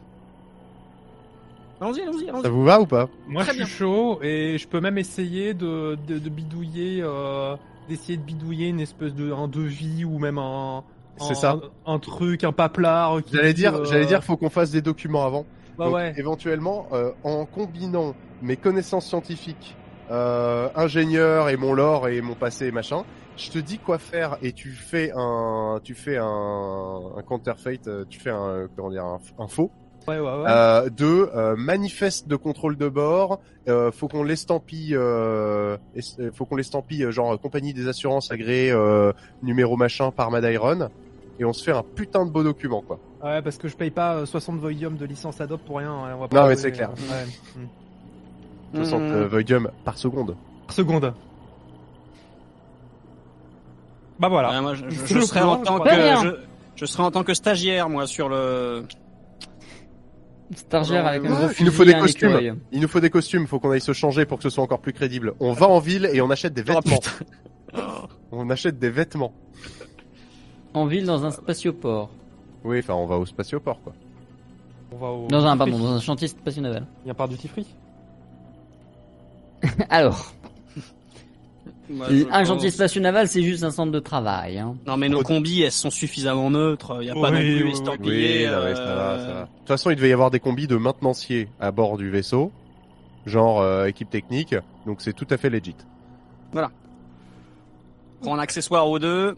[1.80, 2.42] Allons-y, allons-y, allons-y.
[2.42, 3.08] ça vous va ou pas?
[3.26, 3.66] Moi, Très je bien.
[3.66, 7.56] suis chaud et je peux même essayer de, de, de bidouiller, euh,
[7.88, 10.84] d'essayer de bidouiller une espèce de un devis ou même un.
[11.28, 11.58] C'est ça.
[11.86, 13.20] Un truc, un paplard.
[13.32, 15.44] J'allais dire, euh, j'allais dire, faut qu'on fasse des documents avant.
[15.78, 16.14] Bah Donc, ouais.
[16.16, 19.76] Éventuellement, euh, en combinant mes connaissances scientifiques,
[20.10, 23.04] euh, ingénieur et mon lore et mon passé et machin,
[23.36, 28.04] je te dis quoi faire et tu fais un, tu fais un, un counterfeit, euh,
[28.08, 29.70] tu fais un, comment dire, un, un faux.
[30.08, 30.44] Ouais, ouais, ouais.
[30.48, 33.40] Euh, de euh, manifeste de contrôle de bord.
[33.68, 34.96] Euh, faut qu'on l'estampille.
[34.96, 35.76] Euh,
[36.18, 39.12] euh, faut qu'on l'estampille genre compagnie des assurances agréée euh,
[39.42, 40.88] numéro machin par Madairon.
[41.38, 42.98] Et on se fait un putain de beau document quoi.
[43.22, 45.90] Ouais, parce que je paye pas euh, 60 voidium de licence Adobe pour rien.
[45.92, 46.90] hein, on va pas Non, mais c'est clair.
[46.90, 47.62] euh, ouais.
[48.74, 48.84] Mm.
[48.84, 49.04] 60 Mmh.
[49.12, 50.36] euh, voidium par seconde.
[50.66, 51.12] Par seconde.
[54.18, 54.50] Bah voilà.
[54.50, 56.36] Ouais, moi, je, serai en tant que je,
[56.76, 58.84] je serai en tant que stagiaire moi sur le.
[60.54, 62.28] Stargère avec un gros il nous faut des costumes.
[62.28, 62.52] écureuil.
[62.72, 63.46] Il nous faut des costumes.
[63.46, 65.32] Faut qu'on aille se changer pour que ce soit encore plus crédible.
[65.40, 67.00] On va en ville et on achète des Oh, vêtements.
[68.32, 69.32] on achète des vêtements.
[70.74, 72.08] En ville, dans un spatioport.
[72.64, 73.92] Oui, enfin on va au spatioport quoi.
[74.92, 75.28] On va au.
[75.28, 76.86] Dans un, pardon, dans un chantier spatio naval.
[77.04, 77.66] Il y a un duty free?
[79.90, 80.32] Alors,
[81.90, 84.58] Moi, je un pense- chantier spatio naval, c'est juste un centre de travail.
[84.58, 84.76] Hein.
[84.86, 86.98] Non mais nos combis elles sont suffisamment neutres.
[87.00, 87.70] Il y a pas Oui, non plus oui, oui.
[87.72, 88.46] estampillé.
[88.48, 89.40] Oui, non, mais ça euh, va, ça va.
[89.42, 92.50] De toute façon, il devait y avoir des combis de maintenanciers à bord du vaisseau,
[93.26, 94.54] genre euh, équipe technique,
[94.86, 95.76] donc c'est tout à fait legit.
[98.22, 99.36] Prends un accessoire ou deux.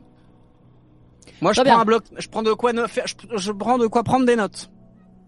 [1.44, 1.78] Moi je prends bien.
[1.78, 2.04] un bloc.
[2.18, 3.04] Je prends de quoi no- faire.
[3.06, 4.70] Je, je prends de quoi prendre des notes.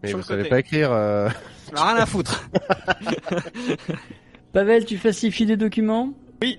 [0.02, 0.50] Mais Sur vous le savez côté.
[0.50, 0.90] pas écrire.
[0.90, 1.28] euh,
[1.76, 2.48] J'en ai rien à foutre.
[4.52, 6.10] Pavel, tu falsifies des documents?
[6.42, 6.58] Oui.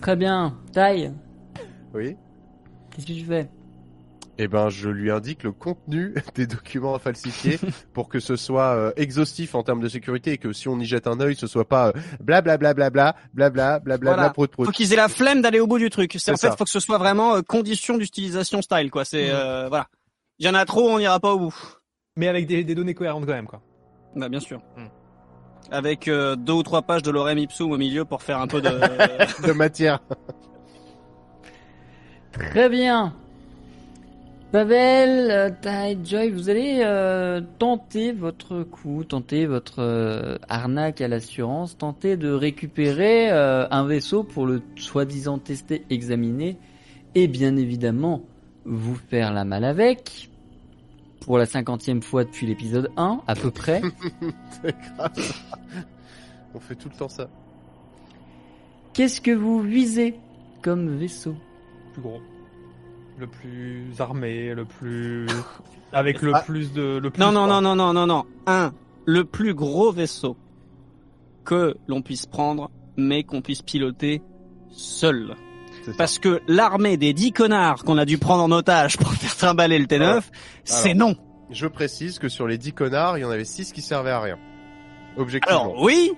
[0.00, 0.58] Très bien.
[0.72, 1.12] Taille,
[1.94, 2.16] Oui.
[2.90, 3.48] qu'est-ce que tu fais?
[4.38, 7.58] Eh ben, je lui indique le contenu des documents à falsifier
[7.94, 10.84] pour que ce soit euh, exhaustif en termes de sécurité et que si on y
[10.84, 14.30] jette un œil, ce soit pas blablabla, blablabla, blablabla, blablabla, Voilà.
[14.30, 14.66] prout prout.
[14.66, 16.12] Faut qu'ils aient la flemme d'aller au bout du truc.
[16.18, 16.56] C'est en C'est fait ça.
[16.56, 19.04] faut que ce soit vraiment euh, condition d'utilisation style quoi.
[19.06, 19.86] C'est euh, voilà.
[20.38, 21.56] Il y en a trop, on n'ira pas au bout.
[22.16, 23.62] Mais avec des, des données cohérentes quand même, quoi.
[24.14, 24.60] Bah bien sûr.
[24.76, 24.88] Hmm.
[25.70, 28.60] Avec euh, deux ou trois pages de l'orem ipsum au milieu pour faire un peu
[28.60, 28.68] de.
[29.46, 30.00] de matière.
[32.32, 33.14] Très bien.
[34.56, 35.54] Pavel,
[36.02, 42.32] Joy, vous allez euh, tenter votre coup, tenter votre euh, arnaque à l'assurance, tenter de
[42.32, 46.56] récupérer euh, un vaisseau pour le soi-disant tester, examiner,
[47.14, 48.22] et bien évidemment
[48.64, 50.30] vous faire la malle avec.
[51.20, 53.82] Pour la cinquantième fois depuis l'épisode 1, à peu près.
[54.62, 55.34] c'est grave.
[56.54, 57.28] On fait tout le temps ça.
[58.94, 60.14] Qu'est-ce que vous visez
[60.62, 61.36] comme vaisseau?
[61.92, 62.22] Plus gros.
[63.18, 65.26] Le plus armé, le plus.
[65.92, 66.42] avec le Ah.
[66.42, 66.98] plus de.
[67.02, 68.24] Le plus non non non non non non non.
[68.46, 68.72] Un,
[69.06, 70.36] le plus gros vaisseau
[71.44, 74.20] que l'on puisse prendre, mais qu'on puisse piloter
[74.70, 75.34] seul.
[75.96, 79.78] Parce que l'armée des dix connards qu'on a dû prendre en otage pour faire trimballer
[79.78, 80.22] le T9,
[80.64, 81.14] c'est non.
[81.50, 84.20] je précise que sur les 10 connards, il y en avait 6 qui servaient à
[84.20, 84.36] rien.
[85.16, 85.60] Objectivement.
[85.70, 86.10] Alors oui,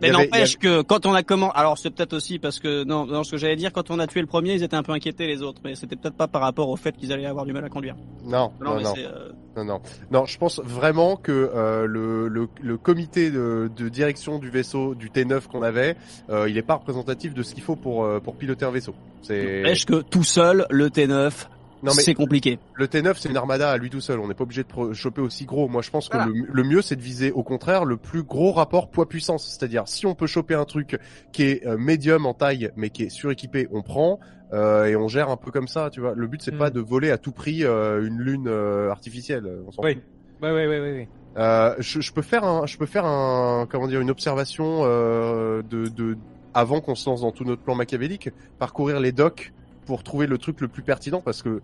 [0.00, 3.24] mais n'empêche que quand on a comment, alors c'est peut-être aussi parce que non, non,
[3.24, 5.26] ce que j'allais dire, quand on a tué le premier, ils étaient un peu inquiétés
[5.26, 7.64] les autres, mais c'était peut-être pas par rapport au fait qu'ils allaient avoir du mal
[7.64, 7.96] à conduire.
[8.24, 9.80] Non, Non, non, mais non, c'est, euh, non, non.
[10.10, 14.94] Non, je pense vraiment que euh, le, le, le comité de, de direction du vaisseau,
[14.94, 15.96] du T9 qu'on avait,
[16.30, 18.94] euh, il est pas représentatif de ce qu'il faut pour, euh, pour piloter un vaisseau.
[19.22, 21.57] C'est n'empêche que tout seul, le T9, non mais
[21.90, 22.58] c'est compliqué.
[22.74, 24.18] le T9 c'est une armada à lui tout seul.
[24.20, 25.68] On n'est pas obligé de choper aussi gros.
[25.68, 26.32] Moi, je pense que Voilà.
[26.32, 29.46] le, le mieux c'est de viser au contraire le plus gros rapport poids-puissance.
[29.48, 30.98] C'est-à-dire si on peut choper un truc
[31.32, 34.18] qui est euh, médium en taille mais qui est suréquipé, on prend.
[34.54, 36.14] euh, et on gère un peu comme ça, tu vois.
[36.16, 36.58] Le but c'est Mm.
[36.58, 39.46] pas de voler à tout prix euh, une lune euh, artificielle.
[39.66, 39.94] On s'en Oui.
[39.94, 40.02] fout.
[40.42, 41.08] Ouais, ouais, ouais, ouais, ouais.
[41.36, 45.62] Euh, je, je peux faire un, je peux faire un, comment dire, une observation euh,
[45.62, 46.16] de, de,
[46.54, 49.52] avant qu'on se lance dans tout notre plan machiavélique, parcourir les docks
[49.88, 51.62] pour trouver le truc le plus pertinent, parce que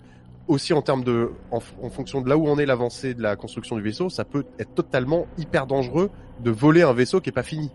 [0.48, 3.36] aussi en termes de, en, en fonction de là où on est l'avancée de la
[3.36, 6.10] construction du vaisseau, ça peut être totalement hyper dangereux
[6.40, 7.70] de voler un vaisseau qui est pas fini.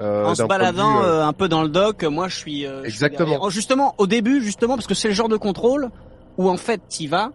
[0.00, 2.64] Euh, en se baladant euh, euh, un peu dans le dock, moi je suis.
[2.66, 3.38] euh, je suis Exactement.
[3.42, 5.90] Oh, justement, au début, justement, parce que c'est le genre de contrôle
[6.38, 7.32] où en fait t'y vas,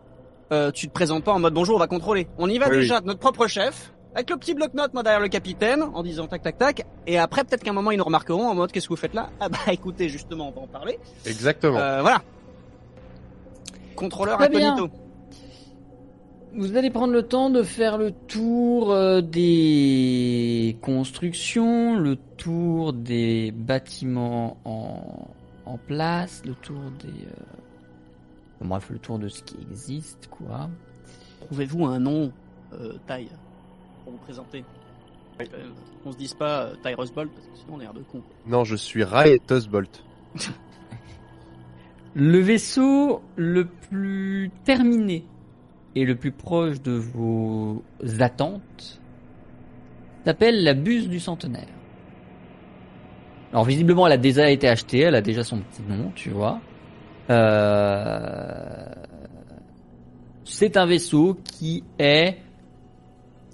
[0.73, 2.27] tu te présentes pas en mode bonjour, on va contrôler.
[2.39, 3.91] On y va Oui, déjà de notre propre chef.
[4.15, 7.43] Avec le petit bloc-notes, moi derrière le capitaine, en disant tac tac tac, et après
[7.43, 9.29] peut-être qu'à un moment ils nous remarqueront en mode qu'est-ce que vous faites là?
[9.41, 10.97] Ah bah écoutez justement on va en parler.
[11.25, 11.73] Exactement.
[12.01, 12.21] Voilà.
[13.95, 14.73] Contrôleur Très bien.
[14.73, 14.93] incognito.
[16.57, 23.51] Vous allez prendre le temps de faire le tour euh, des constructions, le tour des
[23.51, 25.27] bâtiments en,
[25.65, 27.09] en place, le tour des...
[27.09, 27.31] euh,
[28.61, 30.69] Bref, le tour de ce qui existe, quoi.
[31.41, 32.31] Trouvez-vous un nom,
[32.73, 33.27] euh, taille,
[34.03, 34.63] pour vous présenter?
[35.41, 35.45] Euh,
[36.05, 38.21] on se dise pas euh, Tyrus Bolt parce que sinon on est l'air de con.
[38.47, 40.03] Non, je suis Raetus Bolt.
[42.15, 45.25] Le vaisseau le plus terminé
[45.95, 47.83] et le plus proche de vos
[48.19, 49.01] attentes
[50.23, 51.67] s'appelle la buse du centenaire.
[53.51, 56.61] Alors visiblement elle a déjà été achetée, elle a déjà son petit nom, tu vois.
[57.29, 58.93] Euh,
[60.45, 62.37] C'est un vaisseau qui est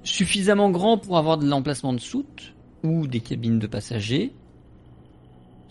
[0.04, 4.34] suffisamment grand pour avoir de l'emplacement de soute ou des cabines de passagers,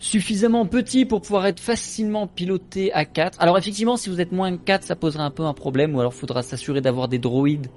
[0.01, 3.39] suffisamment petit pour pouvoir être facilement piloté à 4.
[3.39, 5.99] Alors effectivement, si vous êtes moins de 4, ça posera un peu un problème, ou
[5.99, 7.67] alors faudra s'assurer d'avoir des droïdes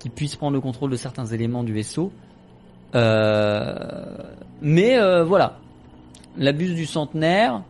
[0.00, 2.12] qui puissent prendre le contrôle de certains éléments du vaisseau.
[2.96, 3.74] Euh,
[4.60, 5.60] Mais euh, voilà,
[6.36, 7.62] la buse du centenaire,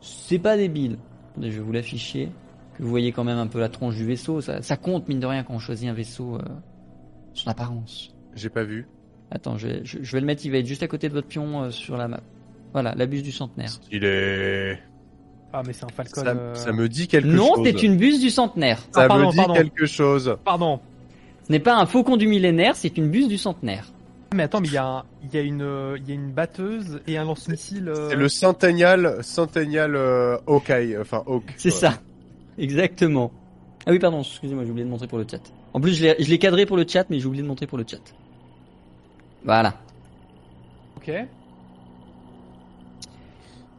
[0.00, 0.98] c'est pas débile.
[1.30, 2.30] Attendez, je vais vous l'afficher,
[2.76, 4.40] que vous voyez quand même un peu la tronche du vaisseau.
[4.40, 6.42] Ça, ça compte mine de rien quand on choisit un vaisseau, euh,
[7.34, 8.12] son apparence.
[8.34, 8.88] J'ai pas vu.
[9.30, 11.14] Attends, je vais, je, je vais le mettre, il va être juste à côté de
[11.14, 12.20] votre pion sur la map.
[12.76, 13.70] Voilà, la buse du centenaire.
[13.90, 14.78] Il est.
[15.50, 16.20] Ah, mais c'est un Falcon.
[16.22, 17.64] Ça, euh, ça me dit quelque Non, chose.
[17.64, 18.80] c'est une buse du centenaire.
[18.92, 19.54] Ça Ah, pardon, me dit pardon.
[19.54, 20.36] quelque chose.
[20.44, 20.80] Pardon.
[21.46, 23.86] Ce n'est pas un faucon du millénaire, c'est une buse du centenaire.
[24.34, 27.00] Mais attends, mais il y, a y, a une, euh, il y a une batteuse
[27.06, 27.88] et un lance-missile.
[27.88, 31.54] euh, C'est le Centennial, Centennial euh, Hawkeye, enfin Hawk.
[31.56, 31.94] C'est ça.
[32.58, 33.32] Exactement.
[33.86, 35.40] Ah oui, pardon, excusez-moi, j'ai oublié de montrer pour le chat.
[35.72, 37.66] En plus, je l'ai je l'ai cadré pour le chat, mais j'ai oublié de montrer
[37.66, 38.02] pour le chat.
[39.46, 39.74] Voilà.
[40.98, 41.10] Ok.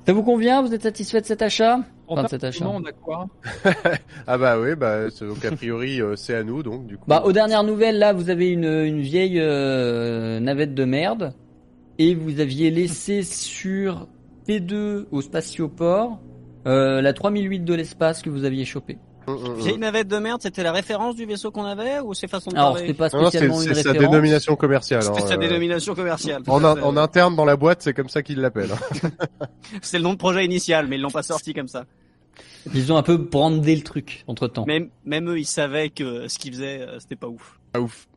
[0.08, 2.64] Ça vous convient Vous êtes satisfait de cet achat En Enfin, de cet achat.
[2.64, 3.28] nom, on a quoi?
[4.26, 7.04] Ah bah oui, bah c'est- donc a priori euh, c'est à nous donc du coup.
[7.08, 11.34] Bah, aux dernières nouvelles, là, vous avez une, une vieille euh, navette de merde.
[12.00, 14.08] Et vous aviez laissé sur
[14.48, 16.20] P2 au spatioport
[16.68, 18.98] euh, la 3008 de l'espace que vous aviez chopé.
[19.28, 19.56] Hum, hum.
[19.56, 22.56] Vieille navette de merde, c'était la référence du vaisseau qu'on avait ou c'est façon de
[22.56, 24.10] Alors, parler c'était pas Non, non, c'est spécialement c'est une sa référence.
[24.10, 25.04] dénomination commerciale.
[25.04, 26.44] C'était hein, sa euh, dénomination commerciale.
[26.48, 28.72] En, interne dans la boîte, c'est comme ça qu'ils l'appellent.
[28.72, 29.10] hein.
[29.82, 31.84] C'est le nom de projet initial, mais ils l'ont pas sorti comme ça.
[32.74, 34.66] Ils ont un peu brandé le truc entre temps.
[34.66, 37.60] Même, même eux, ils savaient que ce qu'ils faisaient, euh, c'était pas ouf.
[37.74, 38.08] Ah ouf.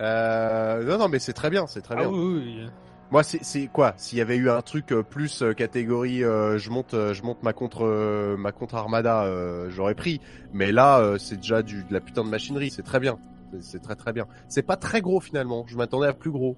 [0.00, 2.08] Euh, non non mais c'est très bien, c'est très Ah bien.
[2.08, 2.66] oui, oui.
[3.10, 3.94] Moi c'est quoi?
[3.96, 7.42] S'il y avait eu un truc euh, plus euh, catégorie, euh, je monte je monte
[7.42, 10.20] ma contre euh, ma contre armada, euh, j'aurais pris.
[10.52, 13.18] Mais là c'est déjà du de la putain de machinerie, c'est très bien.
[13.60, 14.26] C'est- très très bien.
[14.48, 15.64] C'est pas très gros finalement.
[15.68, 16.54] Je m'attendais à plus gros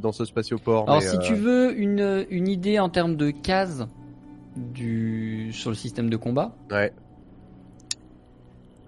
[0.00, 0.88] dans ce spatioport.
[0.90, 3.84] Alors mais, si tu veux une, une idée en termes de cases
[4.56, 6.92] du sur le système de combat, Ouais.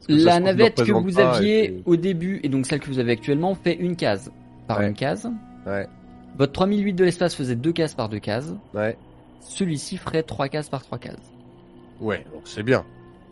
[0.08, 3.54] La navette que vous aviez puis- au début et donc celle que vous avez actuellement
[3.56, 4.30] fait une case
[4.68, 4.88] par Ouais.
[4.88, 5.28] une case.
[5.66, 5.86] Ouais.
[6.38, 8.52] Votre 3008 de l'espace faisait deux cases par deux cases.
[8.74, 8.96] Ouais.
[9.40, 11.32] Celui-ci ferait trois cases par trois cases.
[12.00, 12.84] Ouais, donc c'est bien.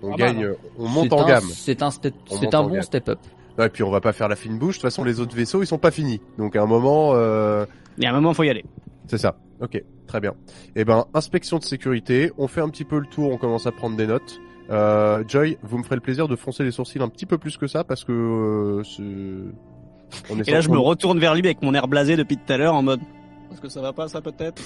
[0.02, 0.48] On Ah bah, gagne,
[0.78, 1.44] on monte en un- gamme.
[1.50, 3.18] C'est un, c'est un bon step-up.
[3.58, 4.76] Ouais, et puis on va pas faire la fine bouche.
[4.76, 6.20] De toute façon, les autres vaisseaux, ils sont pas finis.
[6.38, 7.66] Donc à un moment, euh,
[7.98, 8.64] Mais à un moment, faut y aller.
[9.06, 9.36] c'est ça.
[9.60, 10.32] Ok, très bien.
[10.76, 12.32] Eh ben, inspection de sécurité.
[12.38, 13.30] On fait un petit peu le tour.
[13.30, 14.40] On commence à prendre des notes.
[14.70, 17.56] Euh, Joy, vous me ferez le plaisir de foncer les sourcils un petit peu plus
[17.56, 19.54] que ça parce que euh, c'est-
[20.30, 22.52] on est Et là, je me retourne vers lui avec mon air blasé depuis tout
[22.52, 23.00] à l'heure en mode.
[23.52, 24.62] Est-ce que ça va pas, ça peut-être?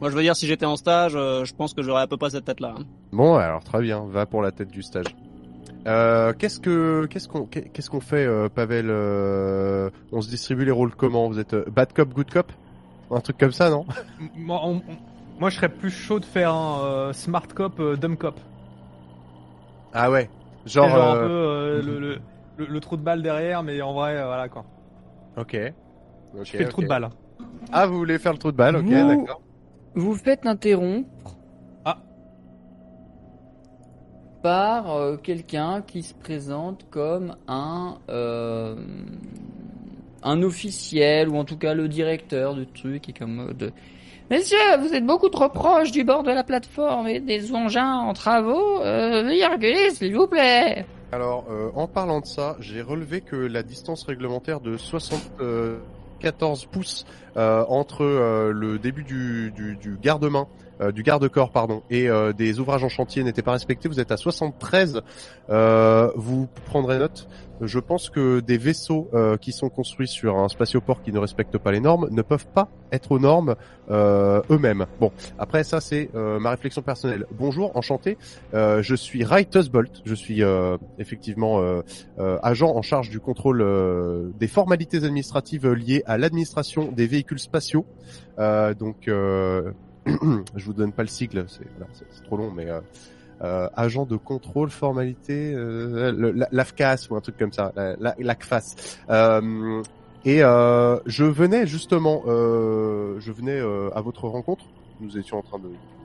[0.00, 2.16] Moi, je veux dire, si j'étais en stage, euh, je pense que j'aurais à peu
[2.16, 2.74] près cette tête-là.
[2.78, 2.82] hein.
[3.12, 5.06] Bon, alors très bien, va pour la tête du stage.
[5.86, 10.70] Euh, qu'est-ce que qu'est-ce qu'on qu'est-ce qu'on fait, euh, Pavel euh, On se distribue les
[10.70, 11.28] rôles comment?
[11.28, 12.52] Vous êtes euh, bad cop, good cop?
[13.10, 13.84] Un truc comme ça, non?
[14.36, 14.82] Moi, on- on-
[15.40, 18.38] moi, je serais plus chaud de faire un euh, smart cop, euh, dumb cop.
[19.92, 20.30] Ah ouais.
[20.66, 22.18] Genre, Genre, un euh, peu euh, le, le,
[22.62, 24.64] le- le trou de balle derrière, mais en vrai, euh, voilà quoi.
[25.36, 25.56] ok.
[26.38, 27.08] Je fais le trou de balle.
[27.72, 29.40] Ah, vous voulez faire le trou de balle Ok, Vous- d'accord.
[29.94, 31.36] Vous faites interrompre
[31.84, 31.98] Ah.
[34.42, 38.76] par euh, quelqu'un qui se présente comme un euh,
[40.22, 43.72] un officiel ou en tout cas le directeur du truc et comme euh, de
[44.30, 48.14] Messieurs, vous êtes beaucoup trop proche du bord de la plateforme et des engins en
[48.14, 48.80] travaux.
[48.80, 50.86] Euh, veuillez reculer, s'il vous plaît.
[51.12, 57.04] Alors, euh, en parlant de ça, j'ai relevé que la distance réglementaire de 74 pouces
[57.36, 60.48] euh, entre euh, le début du, du, du garde-main,
[60.82, 63.88] euh, du garde-corps, pardon, et euh, des ouvrages en chantier n'était pas respecté.
[63.88, 65.02] Vous êtes à 73.
[65.50, 67.28] Euh, vous prendrez note.
[67.60, 71.58] Je pense que des vaisseaux euh, qui sont construits sur un spatioport qui ne respecte
[71.58, 73.54] pas les normes ne peuvent pas être aux normes
[73.88, 74.86] euh, eux-mêmes.
[74.98, 77.26] Bon, après ça c'est ma réflexion personnelle.
[77.30, 78.18] Bonjour, enchanté.
[78.52, 80.02] Je suis Ray Tussbolt.
[80.04, 80.42] Je suis
[80.98, 81.62] effectivement
[82.18, 83.64] agent en charge du contrôle
[84.38, 87.86] des formalités administratives liées à l'administration des véhicules spatiaux.
[88.38, 89.72] Euh, donc, euh,
[90.56, 91.92] je vous donne pas le sigle, c'est voilà,
[92.24, 92.80] trop long, mais euh,
[93.42, 98.14] euh, agent de contrôle formalité, euh, la- l'AFCAS ou un truc comme ça, la- la-
[98.18, 98.98] l'ACFAS.
[99.10, 99.82] Euh,
[100.24, 103.58] et je venais justement, je venais
[103.94, 104.64] à votre rencontre.
[105.00, 105.60] Nous étions en train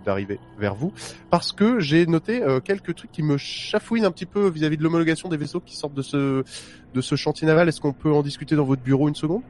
[0.05, 0.91] d'arriver vers vous
[1.29, 5.29] parce que j'ai noté quelques trucs qui me chafouinent un petit peu vis-à-vis de l'homologation
[5.29, 6.43] des vaisseaux qui sortent de ce
[6.95, 7.67] de ce chantier naval.
[7.69, 9.43] Est-ce qu'on peut en discuter dans votre bureau une seconde?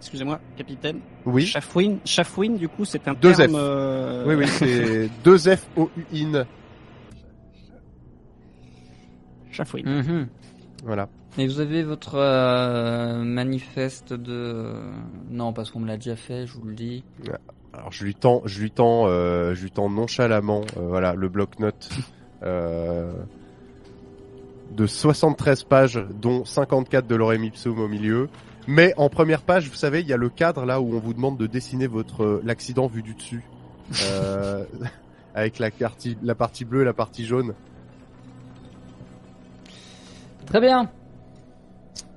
[0.00, 1.00] Excusez-moi, capitaine.
[1.26, 1.44] Oui.
[1.46, 3.52] Chafouine, chafouine, du coup, c'est un Deux terme.
[3.52, 3.56] F.
[3.58, 6.44] euh, Oui, oui, c'est 2 F O U in.
[9.50, 9.86] Chafouine.
[9.88, 10.28] Mhm.
[10.84, 11.08] Voilà.
[11.38, 14.72] Et vous avez votre euh, manifeste de
[15.30, 17.04] non parce qu'on me l'a déjà fait, je vous le dis.
[17.72, 21.28] Alors je lui tends, je lui tends, euh, je lui tends nonchalamment, euh, voilà, le
[21.28, 21.90] bloc-notes
[22.42, 23.12] euh,
[24.72, 28.28] de 73 pages, dont 54 de l'orem ipsum au milieu.
[28.72, 31.12] Mais en première page, vous savez, il y a le cadre là où on vous
[31.12, 33.42] demande de dessiner votre euh, l'accident vu du dessus,
[34.04, 34.64] euh,
[35.34, 37.52] avec la partie, la partie bleue, et la partie jaune.
[40.46, 40.88] Très bien.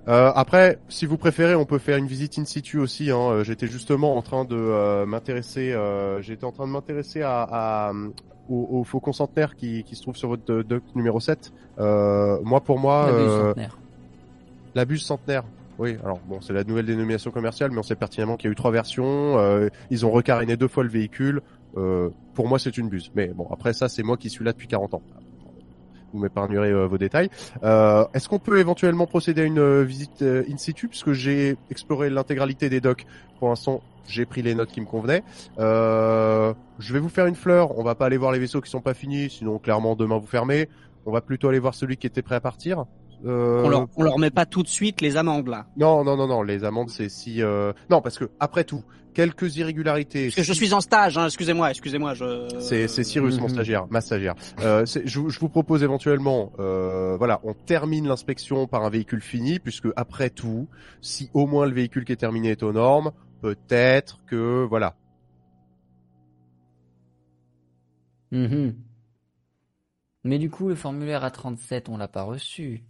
[0.07, 3.09] Euh, après, si vous préférez, on peut faire une visite in situ aussi.
[3.09, 3.41] Hein.
[3.43, 5.71] J'étais justement en train de euh, m'intéresser.
[5.73, 7.93] euh, J'étais en train de m'intéresser à, à,
[8.47, 11.51] au, au faucon centenaire qui, qui se trouve sur votre doc numéro 7.
[11.79, 13.77] Euh, moi, pour moi, La buse centenaire.
[14.75, 15.43] la buse centenaire.
[15.79, 18.53] Oui, alors bon, c'est la nouvelle dénomination commerciale, mais on sait pertinemment qu'il y a
[18.53, 19.39] eu trois versions.
[19.39, 21.41] euh, ils ont recaréné deux fois le véhicule.
[21.77, 23.11] Euh, pour moi, c'est une buse.
[23.15, 25.01] Mais bon, après ça, c'est moi qui suis là depuis 40 ans.
[26.13, 27.29] Vous m'épargnerez euh, vos détails.
[27.63, 30.87] Euh, Est-ce qu'on peut éventuellement procéder à une euh, visite in situ?
[30.87, 33.07] Puisque j'ai exploré l'intégralité des docks.
[33.39, 35.23] Pour l'instant, j'ai pris les notes qui me convenaient.
[35.57, 37.79] Euh, je vais vous faire une fleur.
[37.79, 40.27] On va pas aller voir les vaisseaux qui sont pas finis, sinon clairement demain vous
[40.27, 40.69] fermez.
[41.07, 42.85] On va plutôt aller voir celui qui était prêt à partir.
[43.25, 45.65] Euh, On leur, on leur met pas tout de suite les amendes là.
[45.77, 46.41] non, non, non, non.
[46.43, 47.41] Les amendes, c'est si.
[47.41, 50.25] euh, Non, parce que après tout, quelques irrégularités.
[50.25, 52.47] Parce que je suis en stage, hein, excusez-moi, excusez-moi, je.
[52.59, 53.49] C'est c'est Cyrus, mon Mhm.
[53.53, 54.35] stagiaire, ma stagiaire.
[54.59, 58.89] Euh, c'est- je, vous- je vous propose éventuellement, euh, voilà, on termine l'inspection par un
[58.89, 60.67] véhicule fini, puisque après tout,
[61.01, 63.11] si au moins le véhicule qui est terminé est aux normes,
[63.41, 64.95] peut-être que, voilà.
[68.31, 68.75] Mhm.
[70.25, 72.83] Mais du coup, le formulaire A37, on l'a pas reçu.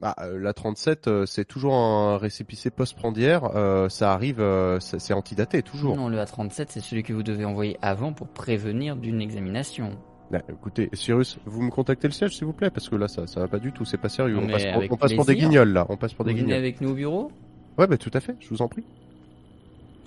[0.00, 3.44] Bah, euh, la 37, euh, c'est toujours un récépissé post-prandière.
[3.56, 5.96] euh, ça arrive, euh, c'est antidaté toujours.
[5.96, 9.90] Non, le A37, c'est celui que vous devez envoyer avant pour prévenir d'une examination.
[10.30, 13.26] Bah, écoutez, Cyrus, vous me contactez le siège, s'il vous plaît, parce que là, ça,
[13.26, 14.36] ça va pas du tout, c'est pas sérieux.
[14.36, 16.28] Non, On passe, pour, avec on passe pour des guignols là, on passe pour Vous
[16.30, 16.58] des venez guignols.
[16.58, 17.32] avec nous au bureau?
[17.76, 18.84] Ouais, bah tout à fait, je vous en prie.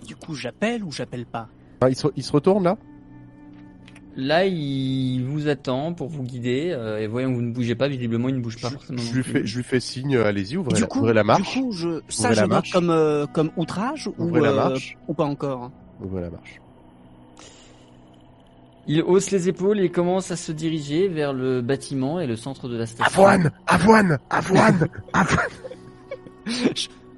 [0.07, 1.47] Du coup, j'appelle ou j'appelle pas?
[1.81, 2.77] Ah, il, se, il se retourne là?
[4.17, 6.71] Là, il vous attend pour vous guider.
[6.71, 7.87] euh, et voyons, vous ne bougez pas.
[7.87, 8.99] Visiblement, il ne bouge pas je, forcément.
[9.01, 11.13] je non lui fais, je lui fais signe, euh, allez-y, ouvrez, Du la, coup, ouvrez
[11.13, 11.53] la du marche.
[11.53, 12.71] coup, je, ça, Ouvrez je la note marche.
[12.73, 14.97] comme euh, comme outrage ou Ouvrez la euh, marche.
[15.07, 15.71] ou pas encore.
[16.03, 16.59] Ouvrez la marche.
[18.87, 22.67] Il hausse les épaules et commence à se diriger vers le bâtiment et le centre
[22.67, 23.05] de la station.
[23.05, 25.45] Avoine Avoine Avoine Avoine
[26.47, 26.67] je,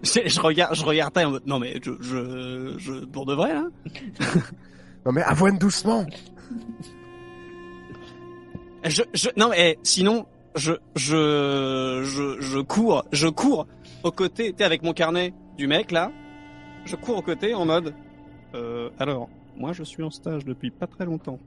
[0.04, 3.54] je- je regarde, je regarde en mode, non mais je, je, je, pour de vrai
[3.54, 3.64] là.
[5.06, 6.06] Non mais avoine doucement
[8.86, 10.26] Je, je, non mais sinon,
[10.58, 13.66] je, je, je, je cours, je cours
[14.04, 16.12] aux côtés, t'es avec mon carnet du mec là.
[16.84, 17.94] Je cours aux côtés en mode.
[18.56, 21.40] Euh, alors, moi je suis en stage depuis pas très longtemps.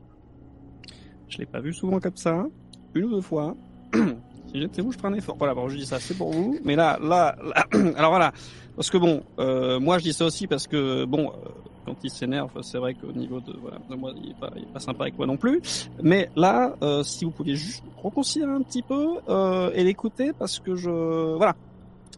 [1.28, 2.46] Je l'ai pas vu souvent comme ça,
[2.94, 3.54] une ou deux fois.
[3.94, 5.36] si j'étais vous, je ferais un effort.
[5.36, 6.58] Voilà, bon, je dis ça, c'est pour vous.
[6.64, 7.66] Mais là, là, là
[7.96, 8.32] alors voilà,
[8.76, 11.48] parce que bon, euh, moi je dis ça aussi parce que bon, euh,
[11.86, 15.04] quand il s'énerve, c'est vrai qu'au niveau de, voilà, de moi, il est, pas, sympa
[15.04, 15.62] avec moi non plus.
[16.02, 20.58] Mais là, euh, si vous pouviez juste reconsidérer un petit peu euh, et l'écouter, parce
[20.58, 20.90] que je,
[21.36, 21.54] voilà,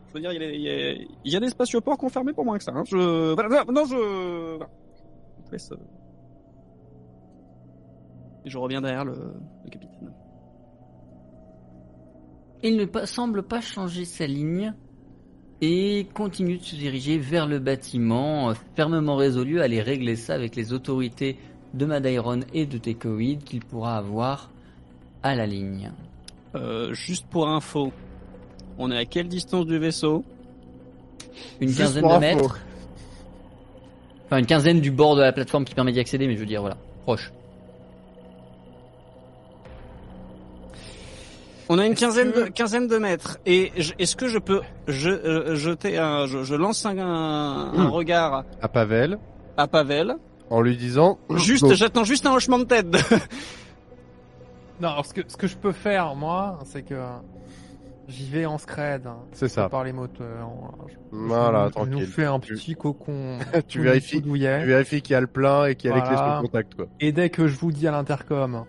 [0.08, 2.56] je veux dire, il y a, il y a, il des spatioports fermait pour moins
[2.56, 2.72] que ça.
[2.74, 2.84] Hein.
[2.86, 4.70] Je, voilà, non, je, voilà.
[8.44, 9.34] je euh, reviens derrière le,
[9.70, 10.12] capitaine.
[12.62, 14.74] Il ne semble pas changer sa ligne
[15.60, 20.34] et continue de se diriger vers le bâtiment, euh, fermement résolu à aller régler ça
[20.34, 21.36] avec les autorités
[21.74, 24.50] de Madairon et de Tekoid qu'il pourra avoir
[25.22, 25.90] à la ligne.
[26.54, 27.92] Euh, juste pour info,
[28.78, 30.24] on est à quelle distance du vaisseau?
[31.60, 32.20] Une Juste quinzaine de info.
[32.20, 32.60] mètres,
[34.26, 36.46] enfin une quinzaine du bord de la plateforme qui permet d'y accéder, mais je veux
[36.46, 37.32] dire voilà, proche.
[41.68, 43.38] On a une quinzaine que- de quinzaine de mètres.
[43.46, 47.84] Et est-ce que je peux je, euh, jeter un, je, je lance un, un, un
[47.88, 47.90] Hmm.
[47.90, 49.18] regard À Pavel,
[49.56, 50.16] à Pavel.
[50.50, 51.18] en lui disant.
[51.36, 52.86] Juste, Donc, j'attends juste un hochement de tête.
[54.80, 56.94] Non, alors ce que, ce que je peux faire, moi, c'est que
[58.06, 59.08] j'y vais en scred.
[59.08, 59.68] hein, C'est ça.
[59.68, 60.48] Par les moteurs.
[60.86, 61.94] Je- Voilà, je, tranquille.
[61.94, 63.38] nous fais un Tu- petit cocon.
[63.68, 66.12] tu vérifies, tu vérifies qu'il y a le plein et qu'il y a les clés
[66.12, 66.86] le contact, quoi.
[67.00, 68.64] Et dès que je vous dis à l'intercom,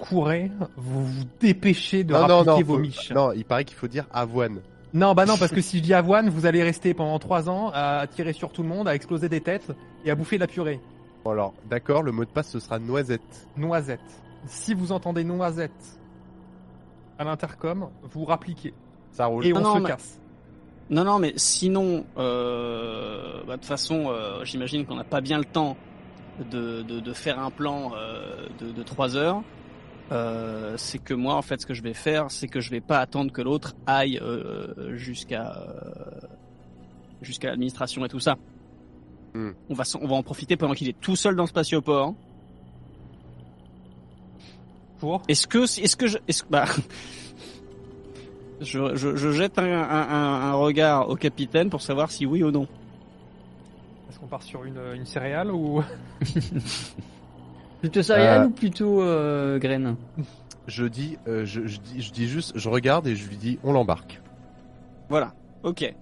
[0.00, 3.10] courez, vous vous dépêchez de non, rappliquer non, vos faut- miches.
[3.12, 4.60] non, il paraît qu'il faut dire avoine.
[4.92, 7.70] Non, bah non, parce que si je dis avoine, vous allez rester pendant 3 ans
[7.72, 9.70] à tirer sur tout le monde, à exploser des têtes
[10.04, 10.80] et à bouffer de la purée.
[11.24, 13.48] Bon, alors, d'accord, le mot de passe ce sera noisette.
[13.56, 14.00] Noisette.
[14.46, 15.98] Si vous entendez noisette
[17.18, 18.74] à l'intercom, vous rappliquez.
[19.12, 19.46] Ça roule.
[19.46, 20.20] Et on Non, non, se mais- casse.
[20.88, 25.38] non, non, mais sinon, euh, bah, de toute façon, euh, j'imagine qu'on n'a pas bien
[25.38, 25.76] le temps
[26.50, 29.42] de, de, de faire un plan euh, de, de 3 heures.
[30.12, 32.80] Euh, c'est que moi, en fait, ce que je vais faire, c'est que je vais
[32.80, 36.26] pas attendre que l'autre aille euh, jusqu'à euh,
[37.22, 38.36] jusqu'à l'administration et tout ça.
[39.34, 39.50] Hmm.
[39.68, 42.14] On va on va en profiter pendant qu'il est tout seul dans le spatioport.
[44.98, 46.66] Pour Est-ce que, est-ce que je, est-ce que, bah,
[48.60, 52.66] je, je, je jette un, un regard au capitaine pour savoir si oui ou non.
[54.10, 55.82] Est-ce qu'on part sur une, une céréale ou
[57.80, 58.46] Plutôt céréales Euh.
[58.46, 59.96] ou plutôt euh, graines
[60.66, 63.58] Je dis, euh, je, je dis, je dis juste, je regarde et je lui dis,
[63.64, 64.20] on l'embarque.
[65.08, 65.32] Voilà.
[65.62, 65.92] Ok.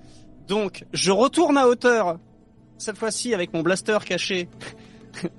[0.48, 2.18] Donc, je retourne à hauteur.
[2.78, 4.48] Cette fois-ci avec mon blaster caché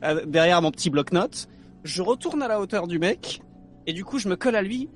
[0.01, 1.47] à- derrière mon petit bloc-notes.
[1.83, 3.41] Je retourne à la hauteur du mec.
[3.87, 4.89] Et du coup, je me colle à lui.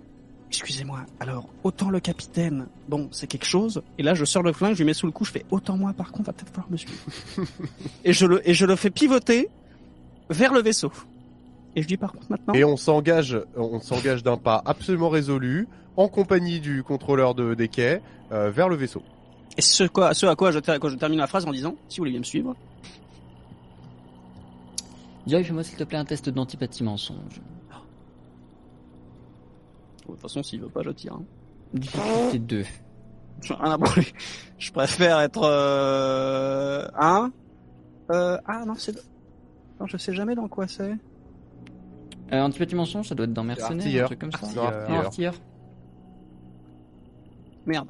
[0.50, 1.00] Excusez-moi.
[1.20, 3.82] Alors, autant le capitaine, bon, c'est quelque chose.
[3.98, 5.78] Et là, je sors le flingue, je lui mets sous le cou, je fais autant
[5.78, 6.94] moi, par contre, va peut-être falloir me suivre.
[8.04, 9.50] et je le, et je le fais pivoter
[10.30, 10.92] vers le vaisseau.
[11.76, 12.54] Et je dis par contre maintenant.
[12.54, 17.68] Et on s'engage, on s'engage d'un pas absolument résolu, en compagnie du contrôleur de, des
[17.68, 19.02] quais, euh, vers le vaisseau.
[19.58, 21.76] Et ce, quoi, ce à quoi je, ter- quoi je termine la phrase en disant,
[21.90, 22.56] si vous voulez bien me suivre.
[25.28, 27.42] Joy, fais-moi s'il te plaît un test d'antipathie mensonge.
[30.02, 31.14] De toute façon, s'il veut pas, je tire.
[31.14, 31.24] hein.
[31.74, 32.66] Difficulté 2.
[33.42, 34.08] J'en ai rien à branler.
[34.60, 36.88] Je préfère être euh...
[37.00, 37.32] un.
[38.12, 38.38] Euh...
[38.46, 38.96] Ah non, c'est.
[39.80, 40.94] Non, je sais jamais dans quoi c'est.
[42.34, 44.04] Euh, antipathie mensonge, ça doit être dans mercenaire, Artilleur.
[44.06, 44.48] un truc comme ça.
[44.90, 45.36] Non, artilleur.
[47.66, 47.90] Merde.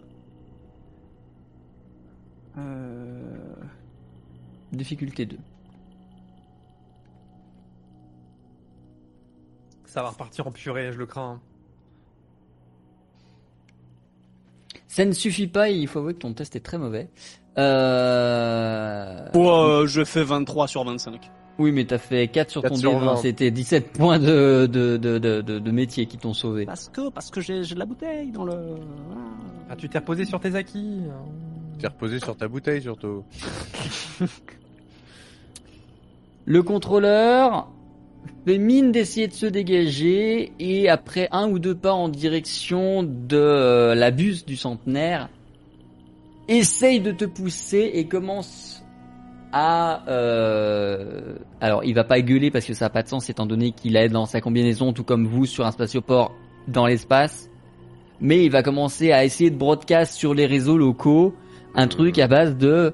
[2.58, 3.56] Euh...
[4.72, 5.38] Difficulté 2.
[9.86, 11.40] Ça va repartir en purée, je le crains.
[14.88, 17.10] Ça ne suffit pas, il faut avouer que ton test est très mauvais.
[17.58, 19.30] Euh...
[19.36, 21.32] Euh, je fais 23 sur 25.
[21.60, 23.16] Oui, mais t'as fait 4 sur 4 ton sur D20, 20.
[23.18, 26.66] c'était 17 points de, de, de, de, de, de métier qui t'ont sauvé.
[26.66, 28.54] Parce que, parce que j'ai j'ai de la bouteille dans le.
[29.70, 31.02] Ah, tu t'es reposé sur tes acquis.
[31.80, 33.24] T'es reposé sur ta bouteille surtout.
[36.46, 37.70] Le contrôleur
[38.46, 43.38] fait mine d'essayer de se dégager et après un ou deux pas en direction de
[43.38, 45.30] euh, la buse du centenaire,
[46.50, 48.83] essaye de te pousser et commence
[49.54, 50.04] à...
[50.10, 53.72] euh, Alors il va pas gueuler parce que ça a pas de sens étant donné
[53.72, 56.34] qu'il est dans sa combinaison tout comme vous sur un spatioport
[56.68, 57.50] dans l'espace.
[58.20, 61.34] Mais il va commencer à essayer de broadcast sur les réseaux locaux
[61.76, 62.94] un truc à base de...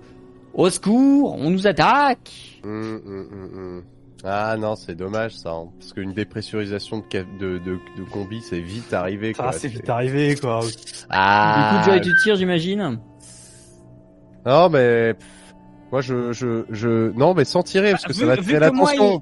[0.54, 3.84] Au secours, on nous attaque Hum, hum, hum.
[4.24, 8.42] Ah non, c'est dommage ça, hein, parce qu'une dépressurisation de, ca- de, de, de combi,
[8.42, 9.34] c'est vite arrivé.
[9.34, 9.52] Ça, quoi.
[9.54, 10.60] c'est vite arrivé, quoi.
[11.10, 11.80] Ah.
[11.84, 13.00] Du coup, Joy, tu tires, j'imagine?
[14.46, 15.28] Non, mais pff,
[15.92, 18.59] moi je, je, je, non, mais sans tirer, parce Bah, que vu- ça va tirer
[18.59, 19.22] l'attention.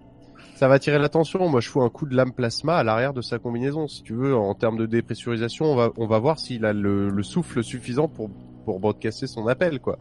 [0.55, 1.47] Ça va attirer l'attention.
[1.49, 3.87] Moi, je fous un coup de lame plasma à l'arrière de sa combinaison.
[3.87, 7.09] Si tu veux, en termes de dépressurisation, on va, on va voir s'il a le,
[7.09, 8.31] le souffle suffisant pour,
[8.65, 9.99] pour broadcaster son appel, quoi.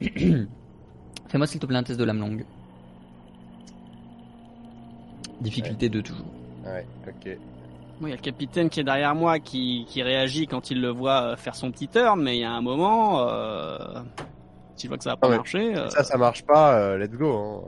[0.00, 2.44] Fais-moi s'il te plaît un test de lame longue.
[5.40, 6.26] Difficulté 2 toujours.
[6.66, 7.38] Ouais, ok.
[8.00, 10.80] Moi, il y a le capitaine qui est derrière moi qui, qui réagit quand il
[10.80, 13.78] le voit euh, faire son petit turn, mais il y a un moment, euh,
[14.78, 15.36] s'il voit que ça va pas Ah ouais.
[15.36, 16.78] marcher, euh, Ça, ça marche pas.
[16.78, 17.32] euh, let's go.
[17.32, 17.62] Hein.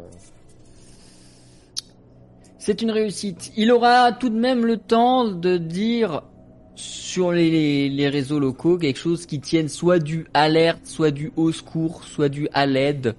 [2.58, 3.52] C'est une réussite.
[3.56, 6.22] Il aura tout de même le temps de dire
[6.74, 11.52] sur les, les réseaux locaux quelque chose qui tienne soit du alerte, soit du au
[11.52, 13.14] secours, soit du à l'aide.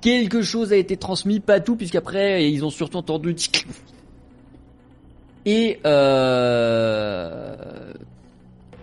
[0.00, 3.34] Quelque chose a été transmis, pas tout, puisqu'après ils ont surtout entendu
[5.48, 7.54] et euh...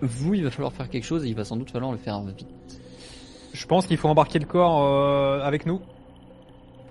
[0.00, 2.20] vous, il va falloir faire quelque chose et il va sans doute falloir le faire
[2.22, 2.46] vite.
[3.54, 5.80] Je pense qu'il faut embarquer le corps euh, avec nous.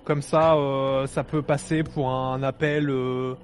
[0.04, 3.34] Comme ça, euh, ça peut passer pour un appel, euh,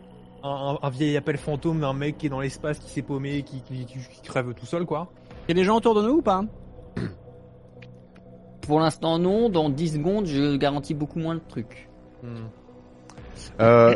[0.42, 3.60] un, un vieil appel fantôme d'un mec qui est dans l'espace, qui s'est paumé, qui,
[3.60, 3.86] qui,
[4.24, 5.08] crève tout seul, quoi.
[5.46, 6.42] il y a des gens autour de nous ou pas?
[8.62, 11.88] Pour l'instant non, dans 10 secondes je garantis beaucoup moins de trucs.
[13.60, 13.94] Euh,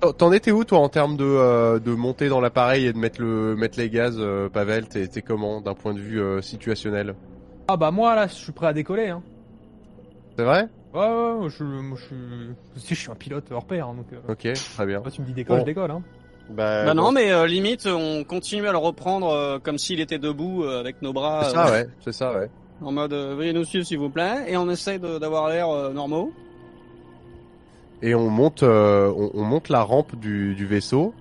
[0.18, 3.20] t'en- étais où toi en termes de, euh, de monter dans l'appareil et de mettre
[3.20, 4.86] le mettre les gaz, euh, Pavel?
[4.88, 7.14] T'es comment d'un point de vue euh, situationnel?
[7.72, 9.08] Ah bah moi là, je suis prêt à décoller.
[9.10, 9.22] Hein.
[10.36, 10.66] C'est vrai?
[10.92, 12.14] Ouais, ouais, ouais, je, moi, je,
[12.84, 15.00] je suis un pilote hors pair, hein, donc euh, Ok, très bien.
[15.00, 15.62] toi, tu me dis décolle, Bon.
[15.62, 15.90] je décolle.
[15.92, 16.02] Hein.
[16.48, 20.00] Bah, Bah bon, non, mais euh, limite, on continue à le reprendre euh, comme s'il
[20.00, 22.50] était debout euh, avec nos bras c'est euh, ça, ouais, c'est ça, ouais.
[22.82, 25.68] en mode euh, veuillez nous suivre s'il vous plaît, et on essaye de- d'avoir l'air
[25.68, 26.32] euh, normaux.
[28.02, 31.14] Et on monte, euh, on, on monte la rampe du, du vaisseau.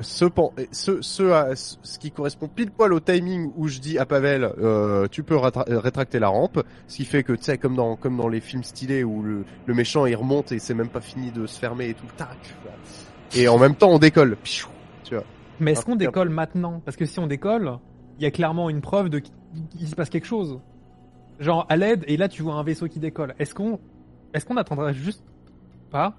[0.00, 4.06] Ce, pan- ce, ce, ce qui correspond pile poil au timing où je dis à
[4.06, 7.96] Pavel, euh, tu peux rétracter la rampe, ce qui fait que tu sais comme dans
[7.96, 11.02] comme dans les films stylés où le, le méchant il remonte et c'est même pas
[11.02, 12.38] fini de se fermer et tout, tac.
[13.34, 14.36] Et en même temps on décolle.
[14.42, 14.68] Piou,
[15.04, 15.24] Tu vois.
[15.60, 16.80] Mais est-ce qu'on décolle maintenant?
[16.84, 17.78] Parce que si on décolle,
[18.18, 20.58] il y a clairement une preuve de qu'il se passe quelque chose.
[21.38, 23.34] Genre à l'aide, et là tu vois un vaisseau qui décolle.
[23.38, 23.78] Est-ce qu'on,
[24.32, 25.22] est-ce qu'on attendrait juste
[25.90, 26.14] pas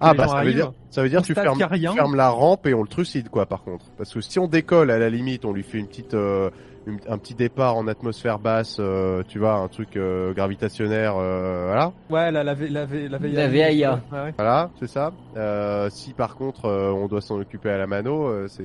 [0.00, 1.92] Ah bah ça veut dire ça veut dire tu fermes, rien.
[1.94, 3.84] tu la rampe et on le trucide quoi par contre.
[3.98, 6.50] Parce que si on décolle à la limite, on lui fait une petite euh,
[6.86, 11.66] une- un petit départ en atmosphère basse, euh, tu vois, un truc euh, gravitationnaire, euh,
[11.66, 11.92] voilà.
[12.08, 14.00] Ouais, la la la la VIA.
[14.10, 14.34] La ouais.
[14.36, 15.12] Voilà, c'est ça.
[15.36, 18.64] Euh, si par contre euh, on doit s'en occuper à la mano, euh, c'est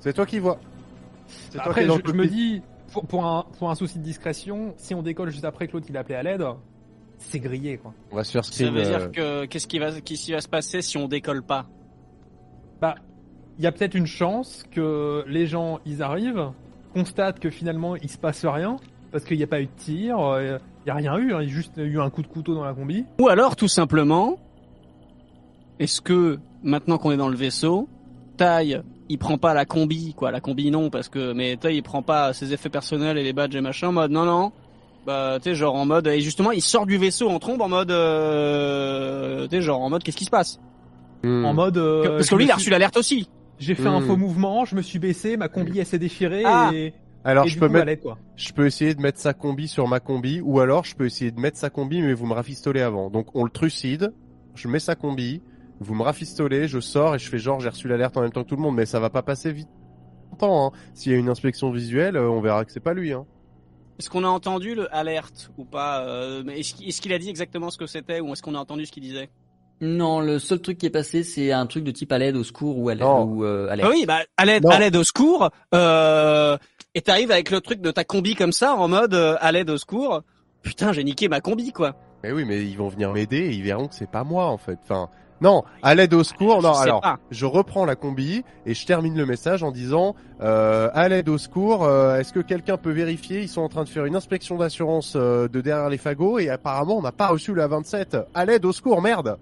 [0.00, 0.58] c'est toi qui vois.
[1.26, 2.62] C'est toi qui Après, dans je, me dis,
[2.92, 5.86] pour, pour un pour un souci de discrétion, si on décolle juste après que l'autre
[5.88, 6.44] il a appelé à l'aide,
[7.28, 7.92] c'est grillé quoi.
[8.12, 10.40] on va se faire Ça veut euh, dire que qu'est-ce qui va qu'est-ce qui va
[10.40, 11.66] se passer si on décolle pas
[12.80, 12.94] Bah,
[13.58, 16.50] il y a peut-être une chance que les gens ils arrivent,
[16.92, 18.76] constatent que finalement il se passe rien
[19.14, 21.38] parce qu'il n'y a pas eu de tir, euh, il y a rien eu, hein,
[21.40, 23.04] il y a juste eu un coup de couteau dans la combi.
[23.20, 24.40] Ou alors, tout simplement,
[25.78, 27.88] est-ce que maintenant qu'on est dans le vaisseau,
[28.36, 31.82] Taille, il prend pas la combi, quoi, la combi non, parce que mais Taille il
[31.82, 34.50] prend pas ses effets personnels et les badges et machin en mode non non,
[35.06, 37.68] bah tu sais genre en mode et justement il sort du vaisseau en trombe en
[37.68, 40.60] mode euh, tu sais genre en mode qu'est-ce qui se passe
[41.22, 41.44] hmm.
[41.44, 41.76] En mode.
[41.78, 43.28] euh, Parce que lui il a reçu l'alerte aussi.
[43.58, 44.06] J'ai fait un Hmm.
[44.06, 46.70] faux mouvement, je me suis baissé, ma combi elle s'est déchirée Ah.
[46.74, 46.92] et,
[47.22, 48.18] Alors et je peux coup, mettre, quoi.
[48.36, 51.30] je peux essayer de mettre sa combi sur ma combi, ou alors je peux essayer
[51.30, 53.10] de mettre sa combi, mais vous me rafistolez avant.
[53.10, 54.12] Donc on le trucide,
[54.56, 55.40] je mets sa combi,
[55.80, 58.42] vous me rafistolez, je sors et je fais genre j'ai reçu l'alerte en même temps
[58.42, 59.68] que tout le monde, mais ça va pas passer vite
[60.32, 60.66] longtemps.
[60.66, 60.78] Hein.
[60.94, 63.12] S'il y a une inspection visuelle, euh, on verra que c'est pas lui.
[63.12, 63.24] Hein.
[63.98, 67.78] Est-ce qu'on a entendu le alerte ou pas euh, Est-ce qu'il a dit exactement ce
[67.78, 69.30] que c'était ou est-ce qu'on a entendu ce qu'il disait?
[69.80, 72.44] Non, le seul truc qui est passé, c'est un truc de type à l'aide, au
[72.44, 73.04] secours ou à l'aide.
[73.06, 73.86] Ou, euh, à Ah l'aide.
[73.90, 75.50] oui, bah à l'aide, à l'aide au secours.
[75.74, 76.56] Euh,
[76.94, 79.70] et t'arrives avec le truc de ta combi comme ça, en mode euh, à l'aide
[79.70, 80.22] au secours.
[80.62, 81.96] Putain, j'ai niqué ma combi, quoi.
[82.22, 84.56] Mais oui, mais ils vont venir m'aider et ils verront que c'est pas moi en
[84.58, 84.78] fait.
[84.84, 85.10] Enfin,
[85.40, 86.72] non, à l'aide au secours, non.
[86.72, 87.18] Je sais Alors, pas.
[87.30, 91.38] je reprends la combi et je termine le message en disant euh, à l'aide au
[91.38, 91.84] secours.
[91.84, 95.14] euh, Est-ce que quelqu'un peut vérifier Ils sont en train de faire une inspection d'assurance
[95.16, 98.16] euh, de derrière les fagots et apparemment on n'a pas reçu la 27.
[98.34, 99.36] À l'aide au secours, merde.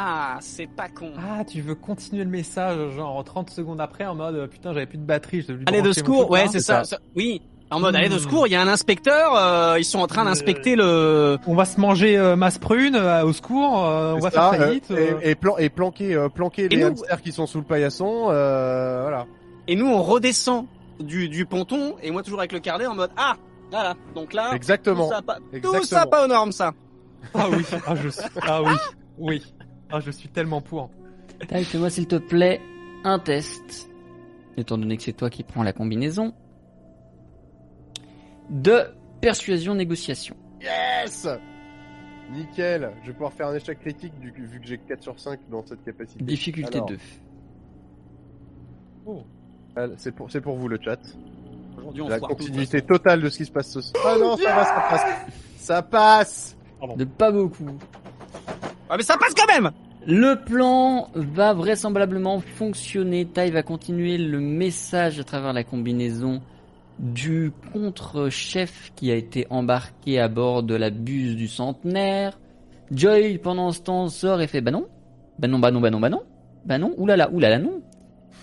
[0.00, 1.10] Ah, c'est pas con.
[1.18, 4.98] Ah, tu veux continuer le message, genre 30 secondes après, en mode putain, j'avais plus
[4.98, 6.50] de batterie, je devais lui À l'aide au secours, ouais, là.
[6.52, 6.82] c'est ça-
[7.16, 8.18] Oui, en mode au Hmm.
[8.18, 9.34] secours, il y a un inspecteur.
[9.36, 11.38] euh, ils sont en train Euh, d'inspecter le.
[11.46, 14.56] On va se manger euh, masse prune, euh, au secours, euh, on va faire ça,
[14.56, 14.90] très euh, vite.
[14.90, 15.18] euh.
[15.22, 18.28] et, et, plan- et planquer, euh, planquer les nous- hamsters qui sont sous le paillasson.
[18.30, 19.26] Euh, voilà.
[19.66, 20.66] Et nous, on redescend
[20.98, 23.36] du, du ponton et moi toujours avec le carnet en mode ah,
[23.70, 23.94] voilà.
[24.14, 25.08] Donc là, tout Exactement.
[25.10, 25.82] ça, pas, tout Exactement.
[25.84, 26.72] ça pas aux normes, ça.
[27.34, 28.08] Ah oui, ah, je...
[28.46, 28.72] ah oui.
[29.18, 29.42] Oui.
[29.90, 30.90] Ah, je suis tellement pour.
[31.48, 32.60] Taille, fais-moi s'il te plaît
[33.04, 33.90] un test,
[34.56, 36.32] étant donné que c'est toi qui prends la combinaison,
[38.50, 38.84] de
[39.20, 40.36] persuasion négociation.
[40.60, 41.28] Yes
[42.30, 45.40] Nickel, je vais pouvoir faire un échec critique du, vu que j'ai 4 sur 5
[45.50, 46.22] dans cette capacité.
[46.22, 46.98] Difficulté Alors, 2.
[49.06, 49.22] Oh.
[49.78, 50.98] euh, C'est pour, c'est pour vous le chat.
[51.78, 54.04] Aujourd'hui, on La tout, continuité totale de ce qui se passe ce soir.
[54.06, 55.04] Ah non, ça va, ça passe.
[55.56, 56.56] Ça passe
[56.96, 57.78] De pas beaucoup.
[58.90, 59.70] Ah, mais ça passe quand même
[60.06, 63.24] Le plan va vraisemblablement fonctionner.
[63.26, 66.42] Tai va continuer le message à travers la combinaison
[66.98, 72.38] du contre-chef qui a été embarqué à bord de la buse du centenaire.
[72.90, 74.86] Joy, pendant ce temps, sort et fait bah non,
[75.38, 76.22] bah non, bah non, bah non, bah non,
[76.64, 77.82] bah non, oulala, oulala, non.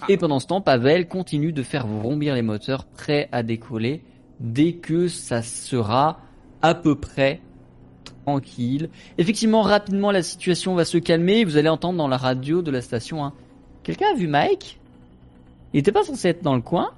[0.08, 4.04] Et pendant ce temps, Pavel continue de faire vrombir les moteurs prêts à décoller
[4.40, 6.20] dès que ça sera
[6.62, 7.42] à peu près
[8.26, 8.90] tranquille.
[9.18, 11.44] Effectivement, rapidement, la situation va se calmer.
[11.44, 13.34] Vous allez entendre dans la radio de la station, hein.
[13.84, 14.80] Quelqu'un a vu Mike?
[15.74, 16.92] Il était pas censé être dans le coin?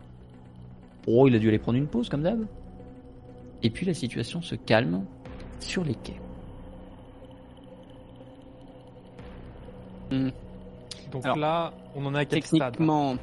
[1.07, 2.45] Oh, il a dû aller prendre une pause, comme d'hab.
[3.63, 5.03] Et puis la situation se calme
[5.59, 6.19] sur les quais.
[11.11, 13.15] Donc Alors, là, on en à quel stade Techniquement,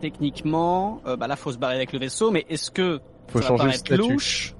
[0.00, 3.48] techniquement, euh, bah là, faut se barrer avec le vaisseau, mais est-ce que Faut ça
[3.48, 4.12] changer va le paraître statut.
[4.12, 4.54] louche?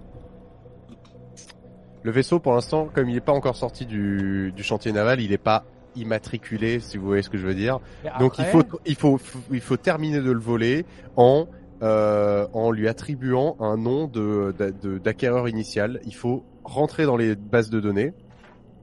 [2.02, 5.30] Le vaisseau, pour l'instant, comme il n'est pas encore sorti du, du chantier naval, il
[5.30, 5.64] n'est pas
[5.96, 7.80] immatriculé, si vous voyez ce que je veux dire.
[8.18, 9.18] Donc il faut, il faut,
[9.50, 11.46] il faut terminer de le voler en,
[11.82, 16.00] euh, en lui attribuant un nom de, d'a- de- d'acquéreur initial.
[16.04, 18.12] Il faut rentrer dans les bases de données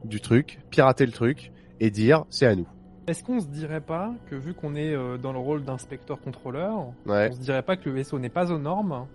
[0.03, 2.67] du truc, pirater le truc et dire c'est à nous.
[3.07, 7.29] Est-ce qu'on se dirait pas que vu qu'on est euh, dans le rôle d'inspecteur-contrôleur, Ouais.
[7.31, 9.05] on se dirait pas que le vaisseau n'est pas aux normes,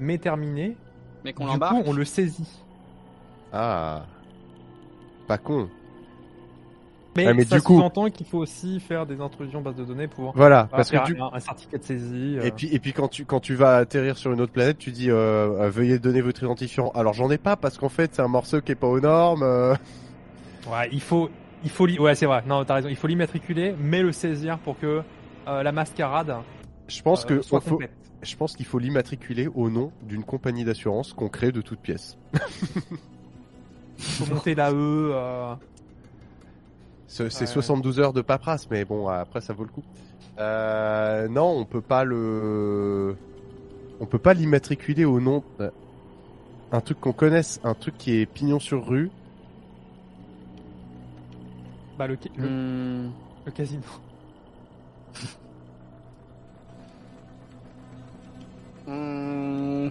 [0.00, 0.76] mais terminé
[1.24, 2.62] Mais qu'on Du l'embarque coup, on le saisit.
[3.52, 4.06] Ah.
[5.26, 5.68] Pas con.
[7.24, 9.84] Mais, Ah, mais ça du coup- sous-entend qu'il faut aussi faire des intrusions base de
[9.84, 12.36] données pour Voilà, parce que du, un, un certificat de saisie.
[12.38, 12.42] euh.
[12.44, 14.90] Et puis, et puis quand tu quand tu vas atterrir sur une autre planète, tu
[14.92, 15.14] dis euh,
[15.62, 16.90] euh, veuillez donner votre identifiant.
[16.94, 19.42] Alors j'en ai pas parce qu'en fait c'est un morceau qui est pas aux normes.
[19.42, 19.74] euh.
[20.70, 21.28] Ouais, il faut,
[21.64, 22.42] il faut, ouais, c'est vrai.
[22.46, 22.88] Non, t'as raison.
[22.88, 25.02] Il faut l'immatriculer, mais le saisir pour que
[25.48, 26.36] euh, la mascarade
[26.88, 27.80] Je pense que soit faut-
[28.22, 32.16] je pense qu'il faut l'immatriculer au nom d'une compagnie d'assurance qu'on crée de toutes pièces.
[33.98, 34.74] Il faut monter la E.
[35.14, 35.54] euh,
[37.08, 37.46] C'est c'est Ouais.
[37.46, 39.82] 72 heures de paperasse, mais bon après ça vaut le coup.
[40.38, 43.16] Euh, non, on peut pas le,
[43.98, 45.42] on peut pas l'immatriculer au nom.
[45.60, 45.70] euh,
[46.70, 49.10] Un truc qu'on connaisse, un truc qui est pignon sur rue.
[51.98, 53.10] bah, le, ca- le, Hmm,
[53.46, 53.82] le casino.
[58.86, 59.88] hmm,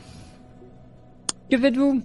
[1.50, 2.02] Que faites-vous?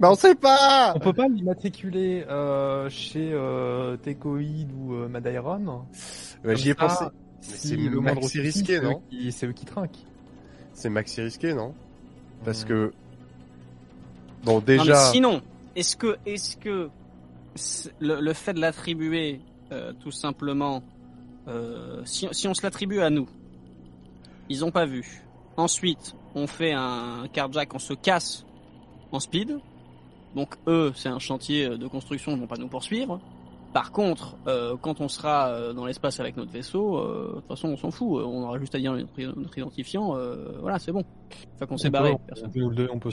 [0.00, 0.92] Bah on sait pas.
[0.96, 3.96] On peut pas l'immatriculer euh, chez euh,
[4.76, 5.84] ou euh, Madairon.
[6.44, 7.04] Ouais, J'y ai ça, pensé.
[7.04, 10.04] Mais si c'est le maxi risqué, non C'est eux qui trinquent.
[10.72, 11.74] C'est maxi risqué, non
[12.44, 12.68] Parce Hmm.
[12.68, 12.92] que
[14.44, 14.96] bon Non, mais déjà.
[14.96, 15.42] sinon,
[15.76, 16.90] est-ce que, est-ce que
[18.00, 19.40] le fait de l'attribuer,
[19.72, 20.82] euh, tout simplement,
[21.46, 23.28] euh, si, si on se l'attribue à nous,
[24.48, 25.22] ils ont pas vu.
[25.56, 28.44] Ensuite, on fait un carjack, on se casse
[29.12, 29.58] en speed.
[30.34, 33.20] Donc eux, c'est un chantier de construction, ils vont pas nous poursuivre.
[33.74, 37.48] Par contre, euh, quand on sera euh, dans l'espace avec notre vaisseau, euh, de toute
[37.48, 38.22] façon, on s'en fout.
[38.24, 40.16] On aura juste à dire notre, notre identifiant.
[40.16, 41.02] euh, voilà, c'est bon.
[41.58, 42.16] Fois qu'on s'est barré.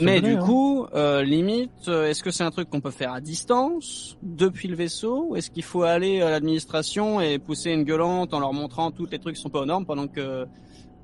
[0.02, 3.22] mais du coup, euh, limite, euh, est-ce que c'est un truc qu'on peut faire à
[3.22, 8.36] distance, depuis le vaisseau, ou est-ce qu'il faut aller à l'administration et pousser une gueulante
[8.36, 10.46] en leur montrant tous les trucs qui sont pas aux normes pendant que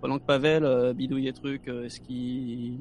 [0.01, 2.79] pendant que Pavel euh, bidouille les trucs, euh, est-ce qu'il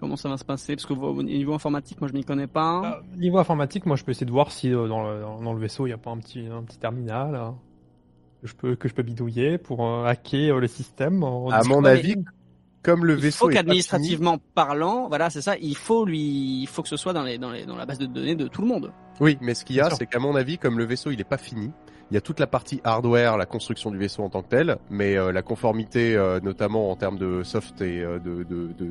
[0.00, 0.76] comment ça va se passer?
[0.76, 2.82] Parce que au niveau informatique, moi je m'y connais pas.
[2.84, 5.52] Ah, niveau informatique, moi je peux essayer de voir si euh, dans, le, dans- dans
[5.52, 7.50] le vaisseau il n'y a pas un petit, un petit terminal euh,
[8.42, 11.22] que je peux que je peux bidouiller pour euh, hacker euh, le système.
[11.24, 12.22] en À mon avis, mais
[12.82, 16.62] comme le il vaisseau faut est pas qu'administrativement parlant, voilà, c'est ça, il faut lui,
[16.62, 18.46] il faut que ce soit dans les dans les dans la base de données de
[18.48, 18.92] tout le monde.
[19.20, 21.24] oui, mais ce qu'il y a, c'est qu'à mon avis, comme le vaisseau il est
[21.24, 21.72] pas fini,
[22.10, 24.78] il y a toute la partie hardware, la construction du vaisseau en tant que tel,
[24.88, 28.88] mais euh, la conformité, euh, notamment en termes de soft et euh, de, de, de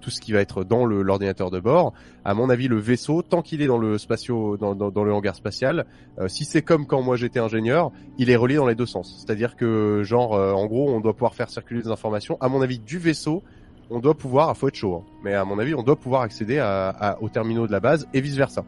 [0.00, 1.92] tout ce qui va être dans l'ordinateur de bord.
[2.24, 5.12] À mon avis, le vaisseau, tant qu'il est dans le spatio, dans, dans, dans le
[5.12, 5.84] hangar spatial,
[6.18, 9.14] euh, si c'est comme quand moi j'étais ingénieur, il est relié dans les deux sens.
[9.18, 12.38] C'est-à-dire que, genre, euh, en gros, on doit pouvoir faire circuler des informations.
[12.40, 13.42] À mon avis, du vaisseau,
[13.90, 16.22] on doit pouvoir, à faut être chaud, hein, mais à mon avis, on doit pouvoir
[16.22, 18.64] accéder à, à- aux terminaux de la base et vice versa.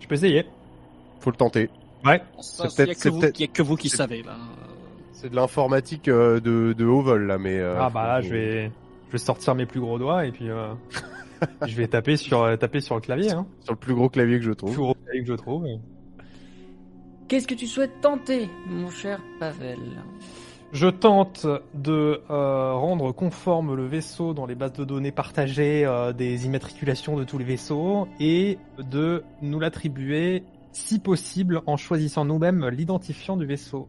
[0.00, 0.44] Je peux essayer.
[1.20, 1.70] Faut le tenter.
[2.04, 2.22] Ouais.
[2.40, 4.36] Ça, C'est peut-être- que c'est vous, peut-être- il y a que vous qui savez là.
[5.12, 7.58] C'est de l'informatique euh, de, de haut vol là, mais.
[7.58, 8.70] euh, ah bah là faut- je vais
[9.08, 10.72] je vais sortir mes plus gros doigts et puis euh,
[11.66, 13.46] Je vais taper sur, taper sur le clavier, hein.
[13.60, 14.72] Sur le plus gros clavier que je Le trouve.
[14.72, 15.66] plus gros clavier que je trouve.
[17.28, 19.78] Qu'est-ce que tu souhaites tenter, mon cher Pavel?
[20.72, 26.12] Je tente de euh, rendre conforme le vaisseau dans les bases de données partagées euh,
[26.12, 30.42] des immatriculations de tous les vaisseaux et de nous l'attribuer,
[30.74, 33.88] si possible, en choisissant nous-mêmes l'identifiant du vaisseau.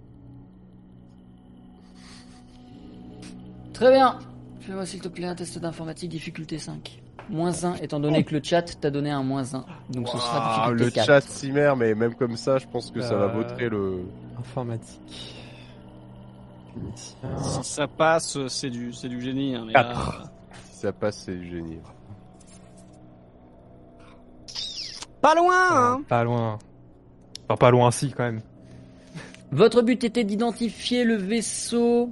[3.74, 4.20] Très bien.
[4.62, 7.02] Fais-moi s'il te plaît un test d'informatique difficulté 5.
[7.30, 9.66] Moins 1, étant donné que le chat t'a donné un moins 1.
[9.90, 11.06] Donc ce sera Ah, difficulté le 4.
[11.08, 14.06] chat Simer, mais même comme ça, je pense que ça va Euh, vautrer le.
[14.40, 15.36] Informatique.
[16.96, 19.56] Si ça passe, c'est du, c'est du génie.
[19.56, 19.96] Hein, mais là.
[20.72, 21.80] Si ça passe, c'est du génie.
[25.22, 26.60] Pas loin, hein Pas loin.
[27.48, 28.42] Enfin, pas loin, si, quand même.
[29.52, 32.10] Votre but était d'identifier le vaisseau,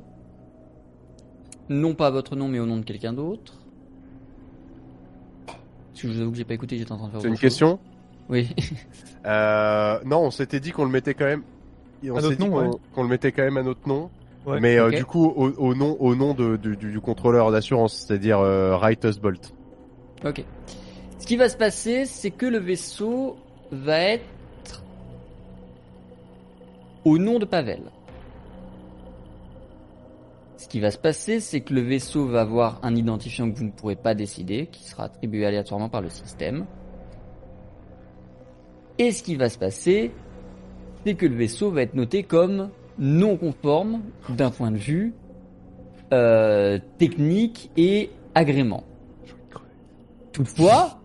[1.69, 3.53] non pas à votre nom, mais au nom de quelqu'un d'autre.
[5.47, 7.27] Parce que je vous avoue que j'ai pas écouté, j'étais en train de faire C'est
[7.27, 7.41] une chose.
[7.41, 7.79] question
[8.29, 8.49] Oui.
[9.25, 11.43] euh, Non, on s'était dit qu'on le mettait quand même.
[12.05, 12.77] On À s'est notre dit nom, qu'on ouais.
[12.93, 14.09] qu'on le mettait quand même à notre nom.
[14.45, 14.59] Ouais.
[14.59, 17.93] mais euh, du coup, au, au nom, au nom de, du, du- du contrôleur d'assurance,
[17.93, 19.53] c'est-à-dire euh, Writer's Bolt.
[20.25, 20.43] Ok.
[21.19, 23.37] Ce qui va se passer, c'est que le vaisseau
[23.71, 24.25] va être
[27.05, 27.81] au nom de Pavel.
[30.57, 33.65] Ce qui va se passer, c'est que le vaisseau va avoir un identifiant que vous
[33.65, 36.65] ne pourrez pas décider, qui sera attribué aléatoirement par le système.
[38.97, 40.11] Et ce qui va se passer,
[41.05, 45.13] c'est que le vaisseau va être noté comme non conforme d'un point de vue
[46.13, 48.83] euh, technique et agrément.
[50.31, 50.99] Toutefois,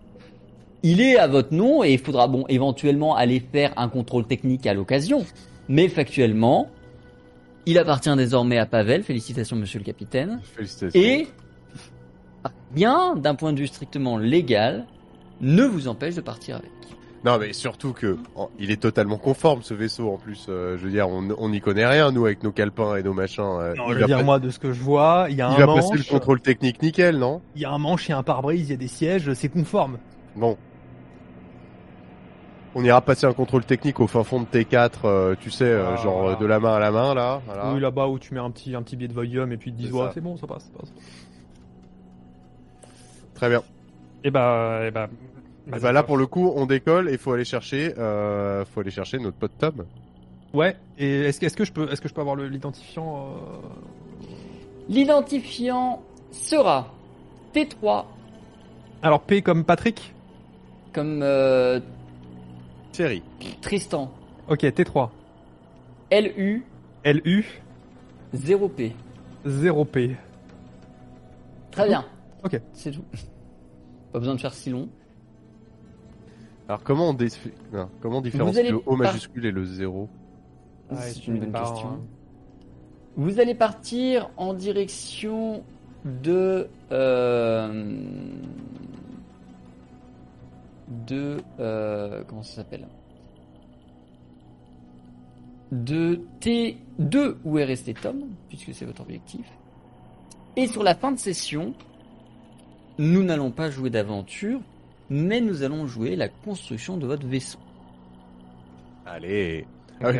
[0.83, 4.73] il est à votre nom et il faudra éventuellement aller faire un contrôle technique à
[4.73, 5.25] l'occasion.
[5.69, 6.69] Mais factuellement,
[7.65, 9.03] il appartient désormais à Pavel.
[9.03, 10.41] Félicitations, monsieur le capitaine.
[10.55, 10.99] Félicitations.
[10.99, 11.27] Et
[12.71, 14.85] bien, d'un point de vue strictement légal,
[15.41, 16.71] ne vous empêche de partir avec.
[17.25, 20.45] Non, mais surtout que en- il est totalement conforme ce vaisseau en plus.
[20.47, 23.43] euh, je veux dire, on n'y connaît rien nous avec nos calepins et nos machins.
[23.43, 25.41] euh, Non, il je veux dire, pas- moi, de ce que je vois, il y
[25.41, 27.41] a il un va passer le manche, contrôle technique nickel, non?
[27.55, 29.33] Il y a un manche, il y a un pare-brise, il y a des sièges,
[29.33, 29.97] c'est conforme.
[30.37, 30.57] Bon.
[32.75, 35.89] On ira passer un contrôle technique au fin fond de T4, euh, tu sais, euh,
[35.93, 36.35] Ah, genre voilà.
[36.37, 37.41] euh, de la main à la main là.
[37.45, 37.73] Voilà.
[37.73, 39.85] Oui, là-bas où tu mets un petit, un petit billet de volume et puis ils
[39.87, 40.93] te C'est ouais, c'est bon, ça passe, ça passe.
[43.33, 43.63] Très bien.
[44.23, 45.07] Et bah, et bah,
[45.75, 48.91] Et bah là pour le coup, on décolle et faut aller chercher, euh, faut aller
[48.91, 49.85] chercher notre pote Tom.
[50.53, 53.67] Ouais, et est-ce que, est-ce que je peux, est-ce que je peux avoir l'identifiant euh,
[54.89, 56.87] L'identifiant sera
[57.53, 58.05] T3
[59.01, 60.13] Alors P comme Patrick?
[60.93, 61.23] Comme
[62.91, 63.23] Thierry.
[63.61, 64.11] Tristan.
[64.47, 65.09] Ok, T3.
[66.11, 66.63] LU
[67.05, 67.45] LU
[68.35, 68.93] 0P.
[69.45, 70.15] 0P.
[71.71, 72.05] Très bien.
[72.43, 72.59] Ok.
[72.73, 73.03] C'est tout.
[74.11, 74.89] Pas besoin de faire si long.
[76.67, 77.29] Alors comment on dé...
[77.73, 80.07] non, comment on différencie allez le O majuscule et le 0
[80.91, 81.99] Ouais, C'est une bonne question.
[83.15, 85.63] Vous allez partir en direction
[86.05, 87.93] de euh,
[90.89, 92.87] de euh, comment ça s'appelle?
[95.71, 99.45] De T2 où est resté Tom puisque c'est votre objectif.
[100.55, 101.73] Et sur la fin de session,
[102.97, 104.59] nous n'allons pas jouer d'aventure,
[105.09, 107.59] mais nous allons jouer la construction de votre vaisseau.
[109.05, 109.65] Allez.
[110.01, 110.17] Ah oui,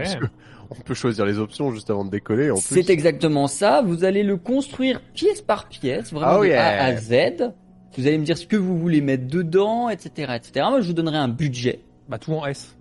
[0.70, 2.76] on peut choisir les options juste avant de décoller en plus.
[2.76, 3.82] C'est exactement ça.
[3.82, 6.84] Vous allez le construire pièce par pièce, vraiment Oh de yeah.
[6.84, 7.52] A à Z.
[7.98, 10.66] Vous allez me dire ce que vous voulez mettre dedans, etc., etc.
[10.70, 11.82] Moi, je vous donnerai un budget.
[12.08, 12.76] Bah tout en S.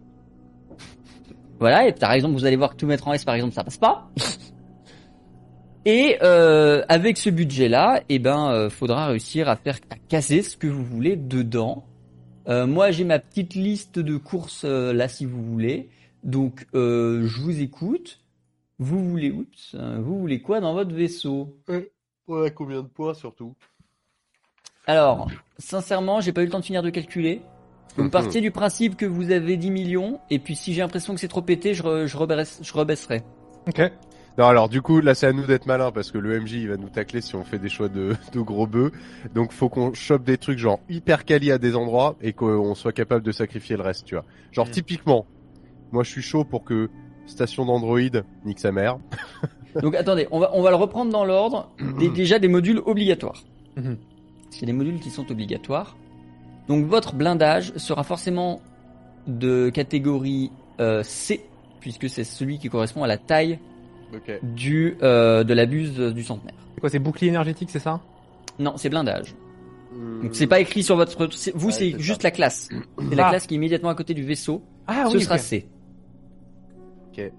[1.61, 1.89] Voilà.
[1.89, 3.79] Et par exemple, vous allez voir que tout mettre en S, par exemple, ça passe
[3.79, 4.11] pas.
[5.85, 10.57] Et euh, avec ce budget-là, eh ben, euh, faudra réussir à faire à caser ce
[10.57, 11.85] que vous voulez dedans.
[12.49, 15.89] Euh, moi, j'ai ma petite liste de courses euh, là, si vous voulez.
[16.25, 18.21] Donc, euh, je vous écoute.
[18.79, 21.57] Vous voulez, oups, euh, vous voulez quoi dans votre vaisseau?
[22.29, 23.57] Ouais, combien de points surtout?
[24.89, 27.43] Alors, sincèrement, j'ai pas eu le temps de finir de calculer.
[27.97, 28.11] Vous Mhm.
[28.11, 31.29] partiez du principe que vous avez 10 millions, et puis si j'ai l'impression que c'est
[31.29, 33.23] trop pété, je, re- je, rebaisse- je rebaisserai.
[33.69, 33.81] Ok.
[34.39, 36.69] Non, alors du coup, là, c'est à nous d'être malin parce que le MJ, il
[36.69, 38.93] va nous tacler si on fait des choix de, de gros bœufs.
[39.35, 42.93] Donc, faut qu'on chope des trucs genre hyper quali à des endroits et qu'on soit
[42.93, 44.25] capable de sacrifier le reste, tu vois.
[44.53, 44.71] Genre, Mm.
[44.71, 45.27] typiquement,
[45.93, 46.89] moi, je suis chaud pour que
[47.27, 47.99] station d'Android
[48.47, 48.99] nique sa mère.
[49.83, 51.69] Donc attendez, on va, on va le reprendre dans l'ordre.
[51.99, 53.43] Des- déjà des modules obligatoires.
[54.51, 55.97] C'est des modules qui sont obligatoires.
[56.69, 58.61] Donc votre blindage sera forcément
[59.27, 61.45] de catégorie euh, C,
[61.81, 63.59] puisque c'est celui qui correspond à la taille
[64.43, 66.55] du euh, de la buse du centenaire.
[66.75, 68.01] C'est quoi, c'est bouclier énergétique, c'est ça?
[68.59, 69.35] Non, c'est blindage.
[70.23, 71.33] Donc c'est pas écrit sur votre...
[71.33, 72.29] c'est- Vous, Ouais, c'est c'est juste ça.
[72.29, 72.69] la classe.
[73.09, 73.31] C'est la Ah.
[73.31, 74.63] classe qui est immédiatement à côté du vaisseau.
[74.87, 75.39] Ah Ce oui, sera.
[75.39, 75.67] C.
[77.11, 77.33] Ok.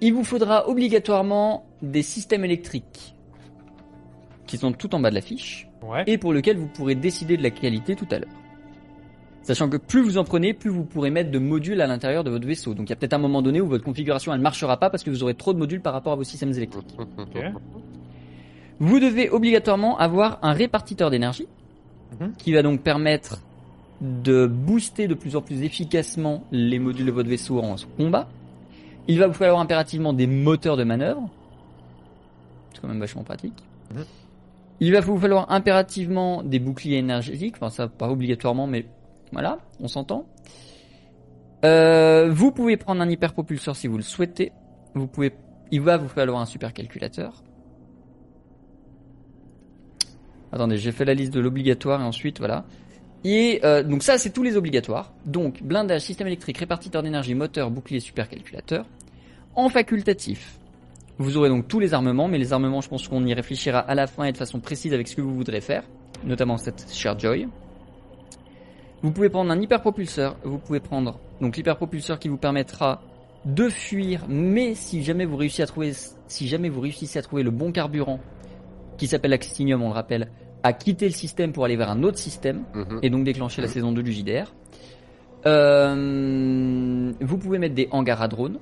[0.00, 3.14] Il vous faudra obligatoirement des systèmes électriques
[4.48, 6.02] qui sont tout en bas de la fiche Ouais.
[6.08, 8.28] et pour lesquels vous pourrez décider de la qualité tout à l'heure.
[9.42, 12.30] Sachant que plus vous en prenez, plus vous pourrez mettre de modules à l'intérieur de
[12.30, 12.74] votre vaisseau.
[12.74, 15.04] Donc il y a peut-être un moment donné où votre configuration elle marchera pas parce
[15.04, 16.96] que vous aurez trop de modules par rapport à vos systèmes électriques.
[18.80, 21.46] Vous devez obligatoirement avoir un répartiteur d'énergie
[22.20, 22.32] Mhm.
[22.38, 23.42] qui va donc permettre
[24.00, 28.28] de booster de plus en plus efficacement les modules de votre vaisseau en combat.
[29.08, 31.28] Il va vous falloir impérativement des moteurs de manœuvre.
[32.72, 33.54] C'est quand même vachement pratique.
[33.94, 34.04] Mhm.
[34.80, 37.56] Il va vous falloir impérativement des boucliers énergétiques.
[37.56, 38.86] Enfin, ça pas obligatoirement, mais
[39.32, 40.26] voilà, on s'entend.
[41.64, 44.52] Euh, vous pouvez prendre un hyperpropulseur si vous le souhaitez.
[44.94, 45.32] Vous pouvez,
[45.70, 47.42] il va vous falloir un supercalculateur.
[50.52, 52.64] Attendez, j'ai fait la liste de l'obligatoire et ensuite voilà.
[53.24, 55.12] Et euh, donc ça c'est tous les obligatoires.
[55.26, 58.86] Donc blindage, système électrique, répartiteur d'énergie, moteur, bouclier, supercalculateur.
[59.54, 60.57] En facultatif,
[61.18, 63.94] vous aurez donc tous les armements, mais les armements je pense qu'on y réfléchira à
[63.94, 65.82] la fin et de façon précise avec ce que vous voudrez faire,
[66.24, 67.48] notamment cette chère Joy.
[69.02, 73.02] Vous pouvez prendre un hyperpropulseur, vous pouvez prendre donc l'hyperpropulseur qui vous permettra
[73.44, 75.92] de fuir, mais si jamais vous réussissez à trouver,
[76.26, 78.18] si jamais vous réussissez à trouver le bon carburant,
[78.96, 80.28] qui s'appelle Actinium, on le rappelle,
[80.64, 82.98] à quitter le système pour aller vers un autre système Mhm.
[83.02, 84.52] et donc déclencher la saison 2 du JDR.
[85.46, 88.58] Euh, vous pouvez mettre des hangars à drones.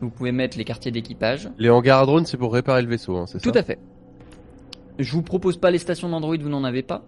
[0.00, 1.50] Vous pouvez mettre les quartiers d'équipage.
[1.58, 3.78] Les hangars à drones, c'est pour réparer le vaisseau, hein, c'est Tout ça à fait.
[4.98, 7.04] Je vous propose pas les stations d'Android, vous n'en avez pas.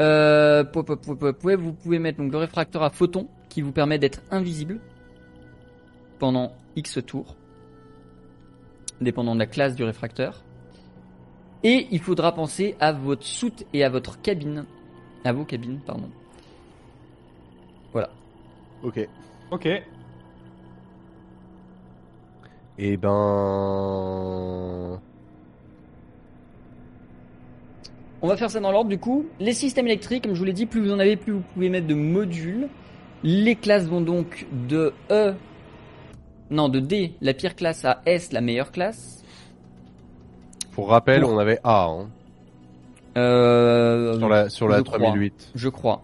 [0.00, 4.80] Euh, vous pouvez mettre donc le réfracteur à photons qui vous permet d'être invisible
[6.18, 7.36] pendant X tours,
[9.00, 10.42] dépendant de la classe du réfracteur.
[11.62, 14.64] Et il faudra penser à votre soute et à votre cabine,
[15.24, 16.08] à vos cabines, pardon.
[18.82, 19.08] Ok.
[19.50, 19.68] Ok.
[22.82, 23.10] Et ben...
[28.22, 29.26] On va faire ça dans l'ordre du coup.
[29.38, 31.68] Les systèmes électriques, comme je vous l'ai dit, plus vous en avez, plus vous pouvez
[31.68, 32.68] mettre de modules.
[33.22, 35.34] Les classes vont donc de E,
[36.50, 39.22] non de D, la pire classe, à S, la meilleure classe.
[40.72, 42.08] Pour rappel, Pour- on avait A hein,
[43.18, 44.98] Euh, sur la, sur la je crois.
[44.98, 45.50] 3008.
[45.54, 46.02] Je crois.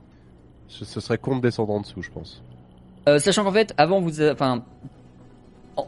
[0.69, 2.43] Ce, ce serait compte descendant en dessous, je pense.
[3.09, 4.65] Euh, sachant qu'en fait, avant vous, enfin, en-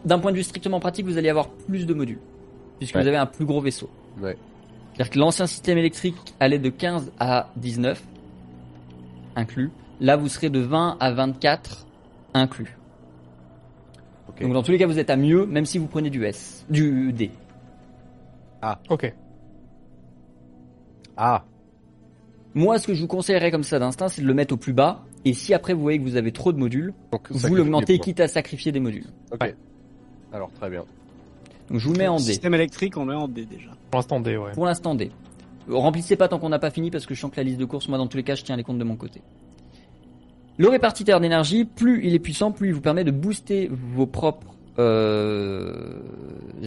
[0.04, 2.20] d'un point de vue strictement pratique, vous allez avoir plus de modules,
[2.78, 3.02] puisque Ouais.
[3.02, 3.88] vous avez un plus gros vaisseau.
[4.20, 4.36] Ouais.
[4.94, 8.02] C'est-à-dire que l'ancien système électrique allait de 15 à 19,
[9.36, 9.70] inclus.
[10.00, 11.86] Là, vous serez de 20 à 24,
[12.34, 12.76] inclus.
[14.40, 16.64] Donc dans tous les cas, vous êtes à mieux, même si vous prenez du S,
[16.70, 17.30] du D.
[18.88, 19.12] Ok.
[21.16, 21.44] Ah,
[22.54, 24.72] Moi, ce que je vous conseillerais comme ça d'instinct, c'est de le mettre au plus
[24.72, 25.04] bas.
[25.24, 28.20] Et si après vous voyez que vous avez trop de modules, donc vous l'augmentez quitte
[28.20, 29.06] à sacrifier des modules.
[29.32, 29.40] Ok.
[29.42, 29.56] Ouais.
[30.32, 30.84] Alors très bien.
[31.70, 32.22] Donc je vous mets en D.
[32.22, 33.70] Système électrique, on met en D déjà.
[33.90, 34.52] Pour l'instant, D, ouais.
[34.52, 35.10] Pour l'instant D.
[35.68, 37.64] Remplissez pas tant qu'on n'a pas fini parce que je sens que la liste de
[37.64, 39.20] courses, moi dans tous les cas, je tiens les comptes de mon côté.
[40.56, 44.54] Le répartiteur d'énergie, plus il est puissant, plus il vous permet de booster vos propres
[44.78, 46.00] euh,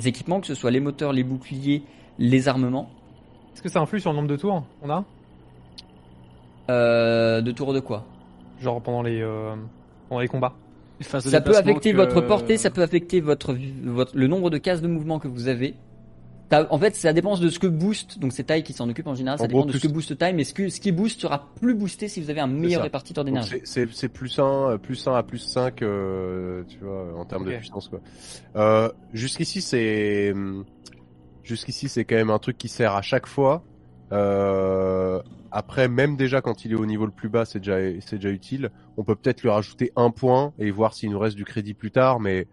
[0.05, 1.83] équipements, que ce soit les moteurs, les boucliers,
[2.19, 2.89] les armements.
[3.53, 5.03] Est-ce que ça influe sur le nombre de tours On a?
[6.69, 8.05] Euh, de tours de quoi?
[8.61, 9.55] Genre pendant les, euh,
[10.07, 10.53] pendant les combats
[11.29, 14.81] Ça peut affecter que- votre portée, ça peut affecter votre, votre le nombre de cases
[14.81, 15.75] de mouvement que vous avez.
[16.69, 19.15] En fait, ça dépend de ce que boost, donc c'est Taille qui s'en occupe en
[19.15, 20.91] général, ça En dépend gros, de ce que boost Taille, mais ce, que, ce qui
[20.91, 23.61] boost sera plus boosté si vous avez un meilleur répartiteur d'énergie.
[23.63, 27.87] c'est- plus 1, plus 1 à plus 5, euh, tu vois, en termes de puissance
[27.87, 28.01] quoi.
[28.57, 30.33] Euh, jusqu'ici c'est
[31.43, 33.63] jusqu'ici c'est quand même un truc qui sert à chaque fois.
[34.11, 38.17] Euh, après, même déjà quand il est au niveau le plus bas, c'est déjà c'est
[38.17, 38.69] déjà utile.
[38.97, 41.91] On peut peut-être lui rajouter un point et voir s'il nous reste du crédit plus
[41.91, 42.47] tard, mais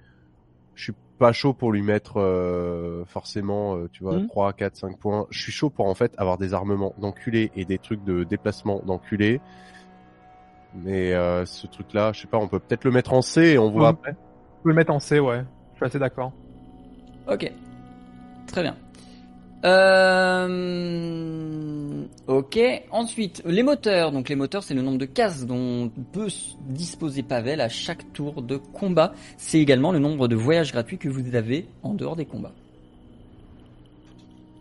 [0.75, 4.29] je suis pas chaud pour lui mettre euh, forcément, euh, tu vois, Mhm.
[4.29, 5.27] 3, 4, 5 points.
[5.31, 8.81] Je suis chaud pour en fait avoir des armements d'enculés et des trucs de déplacement
[8.87, 9.41] d'enculés.
[10.75, 13.59] Mais euh, ce truc-là, je sais pas, on peut peut-être le mettre en C et
[13.59, 14.13] on voit après.
[14.13, 15.43] Vous pouvez le mettre en C, ouais.
[15.73, 16.33] Je suis assez d'accord.
[17.29, 17.51] Ok.
[18.47, 18.77] Très bien.
[20.59, 22.05] Euh...
[22.27, 22.59] Ok.
[22.91, 24.13] Ensuite, les moteurs.
[24.13, 26.29] Donc les moteurs, c'est le nombre de cases dont peut
[26.69, 29.13] disposer Pavel à chaque tour de combat.
[29.37, 32.53] C'est également le nombre de voyages gratuits que vous avez en dehors des combats.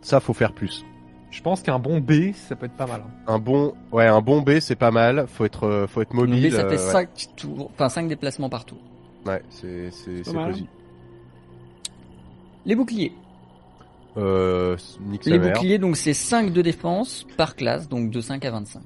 [0.01, 0.85] Ça, faut faire plus.
[1.29, 3.01] Je pense qu'un bon B, ça peut être pas mal.
[3.05, 3.11] hein.
[3.27, 5.25] Un bon, ouais, un bon B, c'est pas mal.
[5.27, 6.51] Faut être, euh, faut être Donc, mobile.
[6.53, 6.91] ça fait euh, ouais.
[6.91, 8.77] 5 tours, enfin 5 déplacements par tour.
[9.25, 10.51] Ouais, c'est, c'est, c'est mal.
[10.53, 10.65] cosy.
[12.65, 13.11] Les boucliers.
[14.17, 14.75] Euh,
[15.25, 18.81] Les boucliers, donc c'est 5 de défense par classe, donc de 5 à 25.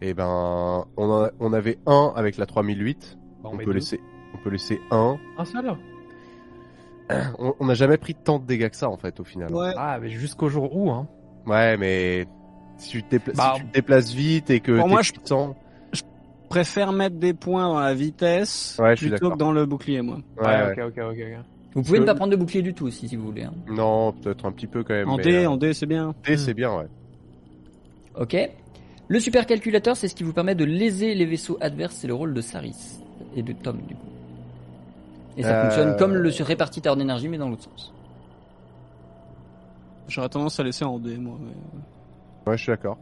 [0.00, 3.18] Eh ben, on, en a- on avait un avec la 3008.
[3.42, 3.72] Bah, on, peut deux.
[3.72, 4.00] laisser,
[4.34, 5.16] on peut laisser un.
[5.38, 5.72] Un seul
[7.60, 9.52] On n'a jamais pris tant de dégâts que ça en fait au final.
[9.52, 9.72] Ouais.
[9.76, 11.06] Ah, mais jusqu'au jour où, hein.
[11.46, 12.26] Ouais, mais
[12.78, 15.12] si tu te, dépla- Bah, si tu te déplaces vite et que Pour moi, je-
[15.12, 15.54] puissant,
[15.92, 16.02] Je
[16.48, 20.18] préfère mettre des points dans la vitesse Ouais, plutôt que dans le bouclier, moi.
[20.38, 20.72] ouais, ouais.
[20.72, 21.44] ok, ok, ok, ok.
[21.74, 23.42] Vous pouvez ne pas prendre de bouclier du tout aussi si vous voulez.
[23.44, 23.52] hein.
[23.68, 25.08] non, peut-être un petit peu quand même.
[25.08, 26.14] En mais, D, euh, en D, c'est bien.
[26.26, 26.86] D, c'est bien, ouais.
[28.18, 28.36] Ok.
[29.08, 31.96] Le supercalculateur, c'est ce qui vous permet de léser les vaisseaux adverses.
[31.96, 33.00] C'est le rôle de Saris
[33.36, 34.00] et de Tom du coup.
[35.36, 37.92] Et ça Euh, fonctionne comme le répartiteur d'énergie, mais dans l'autre sens.
[40.08, 41.36] J'aurais tendance à laisser en D, moi.
[41.40, 42.98] mais- Ouais, je suis d'accord.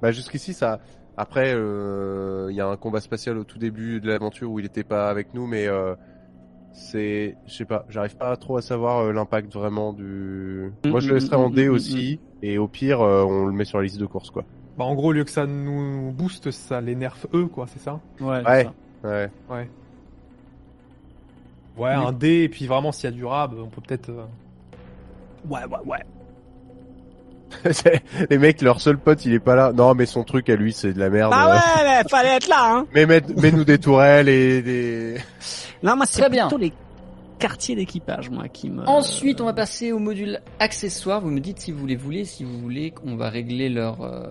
[0.00, 0.80] Bah jusqu'ici, ça.
[1.16, 4.64] Après, euh, il y a un combat spatial au tout début de l'aventure où il
[4.64, 5.94] était pas avec nous, mais euh,
[6.72, 10.72] c'est, je sais pas, j'arrive pas trop à savoir euh, l'impact vraiment du.
[10.84, 13.46] Mm, Moi, je le laisserai en mm, D mm, aussi, et au pire, euh, on
[13.46, 14.44] le met sur la liste de course, quoi.
[14.78, 17.80] Bah, en gros, au lieu que ça nous booste, ça les nerf eux, quoi, c'est
[17.80, 18.00] ça?
[18.20, 18.42] Ouais.
[18.46, 18.64] Ouais.
[19.02, 19.08] ça.
[19.08, 19.30] Ouais.
[19.50, 19.68] Ouais.
[21.76, 24.10] Ouais, un D, et puis vraiment, s'il y a du rab, on peut peut-être.
[24.10, 24.24] euh,
[25.48, 25.98] Ouais, ouais, ouais.
[28.30, 29.72] Les mecs, leur seul pote, il est pas là.
[29.72, 31.30] Non, mais son truc à lui, c'est de la merde.
[31.32, 32.86] Bah ouais, mais fallait être là, hein.
[32.94, 35.16] Mais mets- mets-nous des tourelles et des.
[35.82, 36.48] Non, moi, c'est Très bien.
[36.48, 36.72] plutôt les
[37.38, 38.86] quartiers d'équipage, moi, qui me...
[38.86, 41.20] Ensuite, on va passer au module accessoires.
[41.20, 44.28] Vous me dites si vous les voulez, si vous voulez qu'on va régler leur euh,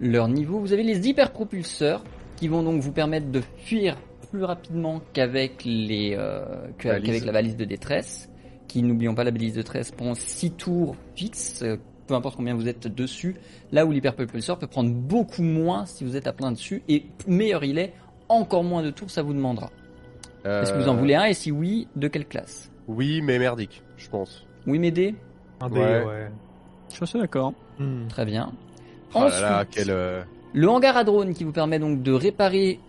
[0.00, 0.58] leur niveau.
[0.58, 2.02] Vous avez les hyperpropulseurs
[2.36, 3.96] qui vont donc vous permettre de fuir
[4.30, 6.44] plus rapidement qu'avec les euh,
[6.78, 8.28] qu'avec la valise de détresse.
[8.68, 12.54] Qui n'oublions pas la valise de détresse prend 6 tours fixes, euh, peu importe combien
[12.54, 13.36] vous êtes dessus.
[13.70, 17.64] Là où l'hyperpropulseur peut prendre beaucoup moins si vous êtes à plein dessus et meilleur
[17.64, 17.92] il est,
[18.32, 19.70] encore moins de tours, ça vous demandera.
[20.44, 22.70] Est-ce que vous en Euh, voulez un et si oui, de quelle classe?
[22.88, 24.44] Oui, mais merdique, je pense.
[24.66, 25.14] Oui, m'aider
[25.60, 26.04] Un D, Ouais.
[26.04, 26.30] ouais.
[26.88, 27.52] Je suis assez d'accord.
[27.78, 28.06] Hmm.
[28.08, 28.52] Très bien.
[29.14, 29.90] Oh Ensuite, là, quel.
[29.90, 32.80] euh, le hangar à drone qui vous permet donc de réparer,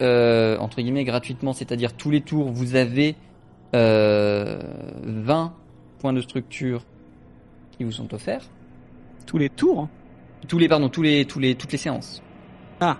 [0.00, 3.16] euh, entre guillemets, gratuitement, c'est-à-dire tous les tours, vous avez
[3.74, 4.60] euh,
[5.04, 5.54] 20
[5.98, 6.84] points de structure
[7.76, 8.44] qui vous sont offerts.
[9.26, 9.88] Tous les tours?
[10.46, 12.22] Tous les, pardon, tous les, tous les, toutes les séances.
[12.80, 12.98] Ah.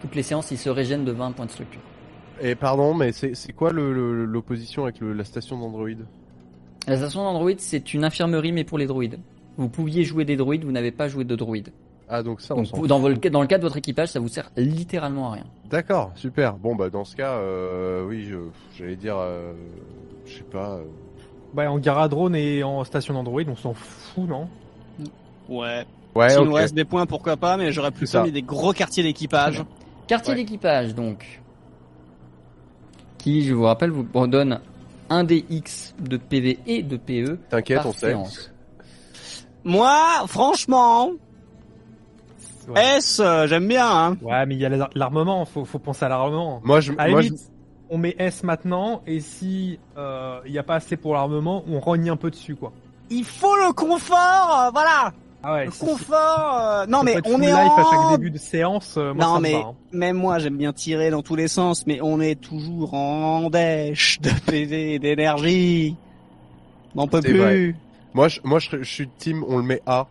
[0.00, 1.80] Toutes les séances, ils se régènent de 20 points de structure.
[2.40, 5.88] Et pardon, mais c'est quoi le- le- l'opposition avec le- la station d'Android?
[6.86, 9.18] La station d'Android, c'est une infirmerie, mais pour les droïdes.
[9.58, 11.70] Vous pouviez jouer des droïdes, vous n'avez pas joué de droïdes.
[12.08, 12.88] Ah, donc ça, on Donc, s'en pour- fout.
[12.88, 15.44] dans, vol- dans le cas de votre équipage, ça vous sert littéralement à rien.
[15.68, 16.54] D'accord, super.
[16.54, 18.36] Bon, bah dans ce cas, euh, oui, je-
[18.76, 19.52] j'allais dire, euh,
[20.26, 20.76] je sais pas.
[20.76, 20.84] euh,
[21.52, 24.48] Bah, en gare à drone et en station d'Android, on s'en fout, non?
[25.48, 25.84] Ouais.
[26.14, 28.22] Ouais, S'il nous reste des points, pourquoi pas, mais j'aurais plutôt ça.
[28.24, 29.62] mis des gros quartiers d'équipage.
[30.10, 30.40] Quartier Ouais.
[30.40, 31.40] d'équipage, donc.
[33.18, 34.60] Qui, je vous rappelle, vous donne
[35.08, 38.08] un DX de PV et de PE T'inquiète, on sait.
[38.08, 38.50] séance.
[39.62, 41.12] Moi, franchement,
[42.68, 42.96] Ouais.
[42.96, 44.16] S, euh, j'aime bien, hein.
[44.20, 46.60] Ouais, mais il y a l'ar- l'armement, faut, faut penser à l'armement.
[46.64, 47.50] Moi, je, À moi, je- limite,
[47.88, 51.78] on met S maintenant, et si euh, il n'y a pas assez pour l'armement, on
[51.78, 52.72] rogne un peu dessus, quoi.
[53.10, 55.12] Il faut le confort, euh, voilà.
[55.42, 56.58] Ah ouais, Le confort.
[56.62, 57.56] euh, Non, mais on est en...
[57.56, 59.58] à chaque début de séance, euh, moi, non, ça mais va.
[59.60, 59.74] hein.
[59.92, 64.20] même moi, j'aime bien tirer dans tous les sens, mais on est toujours en dèche
[64.20, 65.96] de PV et d'énergie.
[66.94, 67.38] On peut plus.
[67.38, 67.74] vrai.
[68.12, 70.06] moi, je, moi, je, je suis team, on le met A.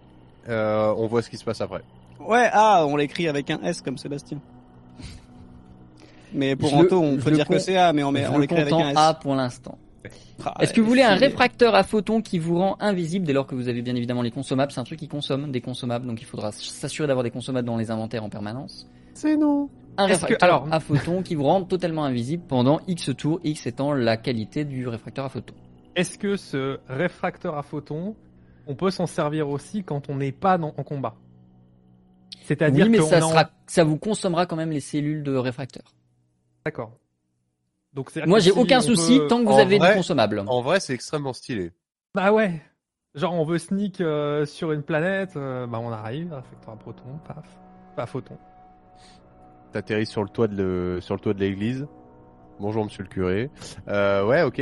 [0.47, 1.81] Euh, on voit ce qui se passe après.
[2.19, 4.39] Ouais, ah, on l'écrit avec un S comme Sébastien.
[6.33, 8.35] Mais pour Je Anto, on peut dire que c'est A, mais on, met, Je on
[8.35, 8.97] le l'écrit avec un en S.
[8.97, 9.77] A pour l'instant.
[10.45, 13.45] Ah, Est-ce que vous voulez un réfracteur à photons qui vous rend invisible dès lors
[13.47, 14.71] que vous avez bien évidemment les consommables?
[14.71, 17.77] C'est un truc qui consomme des consommables, donc il faudra s'assurer d'avoir des consommables dans
[17.77, 18.89] les inventaires en permanence.
[19.13, 19.69] C'est non.
[19.97, 23.67] Un que- réfracteur alors- à photons qui vous rend totalement invisible pendant X tours, X
[23.67, 25.55] étant la qualité du réfracteur à photons.
[25.95, 28.15] Est-ce que ce réfracteur à photons,
[28.67, 31.15] on peut s'en servir aussi quand on n'est pas dans- en combat?
[32.43, 35.35] C'est-à-dire Oui, mais ça, est en- sera, ça vous consommera quand même les cellules de
[35.35, 35.83] réfracteur.
[36.65, 36.93] D'accord.
[37.93, 39.95] Donc c'est Moi, j'ai si aucun souci peut- tant que vous en avez vrai- des
[39.95, 40.43] consommables.
[40.47, 41.71] En vrai, c'est extrêmement stylé.
[42.13, 42.61] Bah ouais.
[43.15, 47.19] Genre on veut sneak euh, sur une planète, euh, bah on arrive, réfracteur à protons,
[47.27, 47.43] paf,
[47.95, 48.37] pas photon.
[49.71, 51.87] T'atterris sur le toit de le, sur le toit de l'église.
[52.59, 53.49] Bonjour, monsieur le curé.
[53.87, 54.61] Euh, ouais, ok.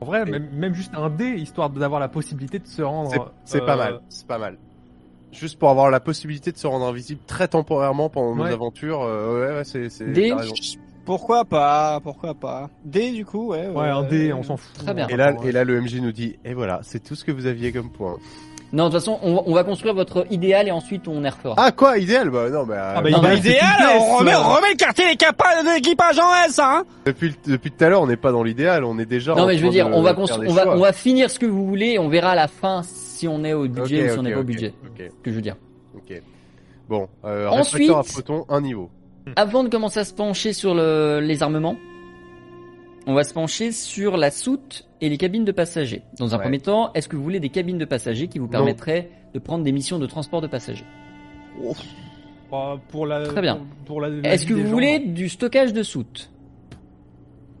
[0.00, 3.10] En vrai, Et- même, même juste un dé, histoire d'avoir la possibilité de se rendre.
[3.10, 3.20] C'est
[3.58, 4.00] c'est euh, pas mal.
[4.10, 4.58] C'est pas mal.
[5.32, 9.02] Juste pour avoir la possibilité de se rendre invisible très temporairement pendant nos aventures.
[9.02, 9.88] euh, ouais, ouais, c'est.
[9.88, 10.34] c'est- Des-.
[11.06, 12.68] Pourquoi pas, pourquoi pas.
[12.84, 13.68] D, du coup, ouais.
[13.68, 14.74] Ouais, un dé, on s'en fout.
[14.84, 15.06] Très bien.
[15.08, 17.46] Et là, et là, le MJ nous dit, et voilà, c'est tout ce que vous
[17.46, 18.16] aviez comme point.
[18.72, 21.54] Non, de toute façon, on, on va construire votre idéal et ensuite on y refera.
[21.56, 22.30] Ah quoi, idéal?
[22.30, 23.62] Bah non, mais euh, Ah bah, Non, Idéal,
[24.00, 27.88] on remet, on remet le quartier d'équipa- d'équipage en S, hein depuis depuis tout à
[27.88, 29.36] l'heure, on n'est pas dans l'idéal, on est déjà.
[29.36, 31.30] non, en mais je veux dire, de on va construire, on va, on va finir
[31.30, 34.10] ce que vous voulez et on verra à la fin si on est au budget
[34.10, 34.74] ou si on n'est pas au budget.
[34.84, 35.56] Ok, Ce que je veux dire.
[35.94, 36.20] ok.
[36.88, 38.90] Bon, euh, Ensuite- à proton, un niveau.
[39.34, 41.76] Avant de commencer à se pencher sur le- les armements,
[43.06, 46.02] on va se pencher sur la soute et les cabines de passagers.
[46.18, 46.44] Dans un Ouais.
[46.44, 49.64] premier temps, est-ce que vous voulez des cabines de passagers qui vous permettraient de prendre
[49.64, 50.84] des missions de transport de passagers?
[52.50, 53.56] Bah, pour la, Très bien.
[53.56, 55.12] Pour, pour la, la Est-ce que vous gens, voulez non.
[55.12, 56.30] du stockage de soute?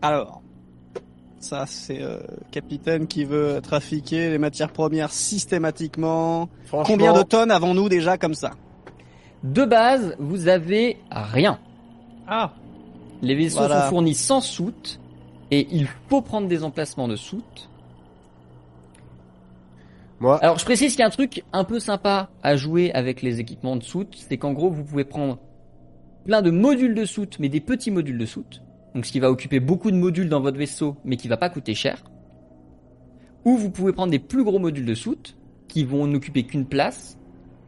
[0.02, 0.42] Alors,
[1.40, 2.18] ça c'est euh,
[2.52, 6.48] capitaine qui veut trafiquer les matières premières systématiquement.
[6.84, 8.52] Combien de tonnes avons-nous déjà comme ça?
[9.44, 11.58] De base, vous avez rien.
[12.26, 12.52] Ah,
[13.22, 13.82] Les vaisseaux Voilà.
[13.84, 14.98] sont fournis sans soute
[15.50, 17.68] et il faut prendre des emplacements de soute.
[20.20, 23.22] moi, Alors je précise qu'il y a un truc un peu sympa à jouer avec
[23.22, 25.38] les équipements de soute, c'est qu'en gros vous pouvez prendre
[26.24, 28.62] plein de modules de soute, mais des petits modules de soute,
[28.94, 31.50] donc ce qui va occuper beaucoup de modules dans votre vaisseau, mais qui va pas
[31.50, 32.02] coûter cher.
[33.44, 35.36] Ou vous pouvez prendre des plus gros modules de soute,
[35.68, 37.16] qui vont n'occuper qu'une place,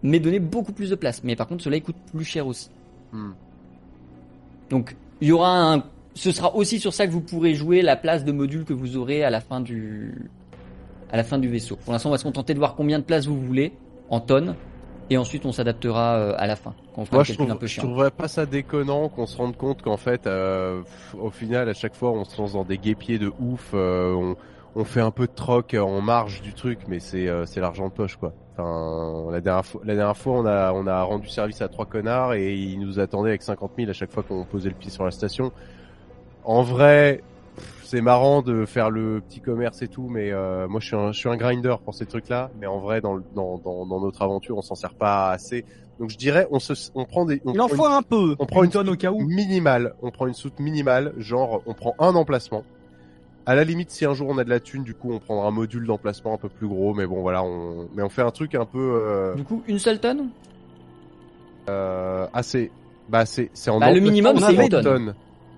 [0.02, 1.22] mais donner beaucoup plus de place.
[1.24, 2.70] Mais par contre cela coûte plus cher aussi.
[3.12, 3.32] Hmm.
[4.70, 5.82] Donc il y aura un,
[6.14, 8.96] ce sera aussi sur ça que vous pourrez jouer la place de modules que vous
[8.96, 10.30] aurez à la fin du,
[11.10, 11.76] à la fin du vaisseau.
[11.76, 13.72] Pour l'instant, on va se contenter de voir combien de places vous voulez
[14.10, 14.54] en tonnes,
[15.10, 17.56] et ensuite on s'adaptera euh, à la fin quand on fera moi je, trouve, un
[17.56, 17.82] peu je chiant.
[17.84, 20.82] trouverais pas ça déconnant qu'on se rende compte qu'en fait, euh,
[21.18, 23.70] au final, à chaque fois, on se lance dans des guépiers de ouf.
[23.74, 24.36] euh, on,
[24.74, 27.88] on fait un peu de troc en marge du truc, mais c'est euh, c'est l'argent
[27.88, 28.32] de poche quoi.
[28.58, 31.86] Enfin, la dernière fois, la dernière fois, on a on a rendu service à trois
[31.86, 34.90] connards et ils nous attendaient avec 50 000 à chaque fois qu'on posait le pied
[34.90, 35.52] sur la station.
[36.44, 37.22] En vrai,
[37.84, 41.12] c'est marrant de faire le petit commerce et tout, mais euh, moi je suis un
[41.12, 42.50] je suis un grinder pour ces trucs-là.
[42.60, 45.64] Mais en vrai, dans le- dans dans, dans notre aventure, on s'en sert pas assez.
[46.00, 48.34] Donc je dirais, on se on prend des on Il en faut un peu.
[48.38, 49.20] on prend une une tonne au cas où.
[49.20, 52.64] minimale, on prend une soute minimale, genre on prend un emplacement.
[53.48, 55.46] À la limite, si un jour on a de la thune, du coup on prendra
[55.48, 58.30] un module d'emplacement un peu plus gros, mais bon voilà, on mais on fait un
[58.30, 60.28] truc un peu euh, Du coup, une seule tonne?
[61.70, 62.70] euh, assez,
[63.08, 65.14] bah c'est c'est en Bah, le minimum, on c'est une deux tonne.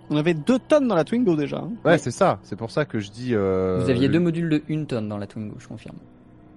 [0.09, 1.59] On avait deux tonnes dans la Twingo déjà.
[1.59, 1.71] hein.
[1.85, 2.39] Ouais, c'est ça.
[2.45, 3.35] C'est pour ça que je dis.
[3.35, 5.97] Euh, Vous aviez deux modules de une tonne dans la Twingo, je confirme.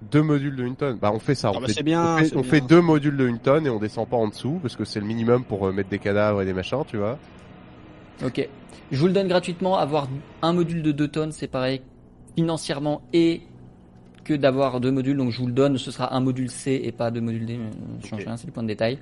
[0.02, 0.98] deux modules de une tonne.
[0.98, 1.50] Bah on fait ça.
[1.50, 2.50] Ah on bah, fait, c'est bien, on fait, c'est on bien.
[2.50, 5.00] fait deux modules de une tonne et on descend pas en dessous parce que c'est
[5.00, 7.18] le minimum pour euh, mettre des cadavres et des machins, tu vois.
[8.22, 8.48] Ok.
[8.94, 9.76] Je vous le donne gratuitement.
[9.76, 10.06] Avoir
[10.42, 11.80] un module de 2 tonnes, c'est pareil
[12.36, 13.42] financièrement et
[14.22, 15.16] que d'avoir deux modules.
[15.16, 15.76] Donc je vous le donne.
[15.78, 17.58] Ce sera un module C et pas deux modules D.
[18.08, 18.98] change rien, c'est le point de détail.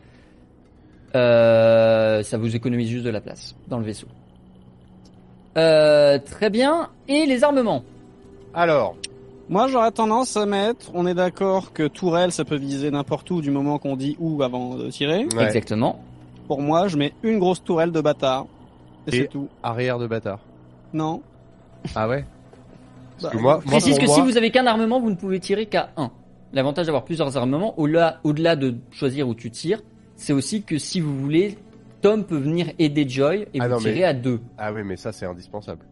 [1.15, 4.07] Euh, ça vous économise juste de la place dans le vaisseau.
[5.59, 6.89] Euh, très bien.
[7.07, 7.85] Et les armements
[8.55, 8.97] Alors,
[9.51, 13.43] Moi, j'aurais tendance à mettre, on est d'accord que tourelle, ça peut viser n'importe où
[13.43, 15.27] du moment qu'on dit où avant de tirer.
[15.37, 16.01] ouais, Exactement.
[16.49, 18.47] Pour moi, je mets une grosse tourelle de bâtard.
[19.07, 19.49] Et, Et- c'est tout.
[19.63, 20.41] arrière de bâtard.
[20.93, 21.23] Non.
[21.95, 22.25] Ah ouais?
[23.21, 25.11] Parce Bah, que moi, moi, Précise pour que moi- si vous avez qu'un armement, vous
[25.11, 26.11] ne pouvez tirer qu'à un.
[26.53, 29.81] L'avantage d'avoir plusieurs armements, au-delà, de choisir où tu tires,
[30.17, 31.57] c'est aussi que si vous voulez,
[32.03, 34.41] Tom peut venir aider Joy et Ah vous non, mais- tirer à deux.
[34.59, 35.85] Ah oui, mais ça c'est indispensable.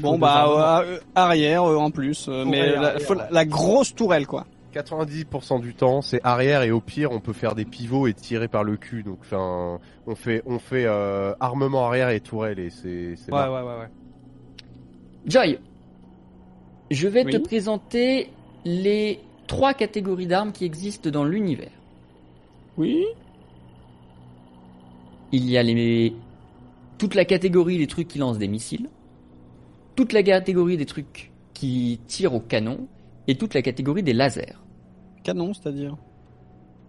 [0.00, 0.46] Bon bah
[0.82, 3.20] euh, euh, arrière euh, en plus, euh, mais Arrière, la, arrière, faut ouais.
[3.20, 4.44] la- la grosse tourelle quoi.
[4.74, 8.48] 90% du temps, c'est arrière et au pire, on peut faire des pivots et tirer
[8.48, 9.02] par le cul.
[9.02, 13.48] Donc, enfin, on fait, on fait euh, armement arrière et tourelle et c'est, Ouais, ouais,
[13.48, 13.88] ouais, ouais.
[15.26, 15.58] Joy,
[16.90, 18.30] je vais te présenter
[18.64, 21.70] les trois catégories d'armes qui existent dans l'univers.
[22.76, 23.04] Oui.
[25.32, 26.14] Il y a les
[26.98, 28.88] toute la catégorie des trucs qui lancent des missiles,
[29.96, 32.86] toute la catégorie des trucs qui tirent au canon
[33.26, 34.54] et toute la catégorie des lasers.
[35.24, 35.96] Canon, c'est-à-dire.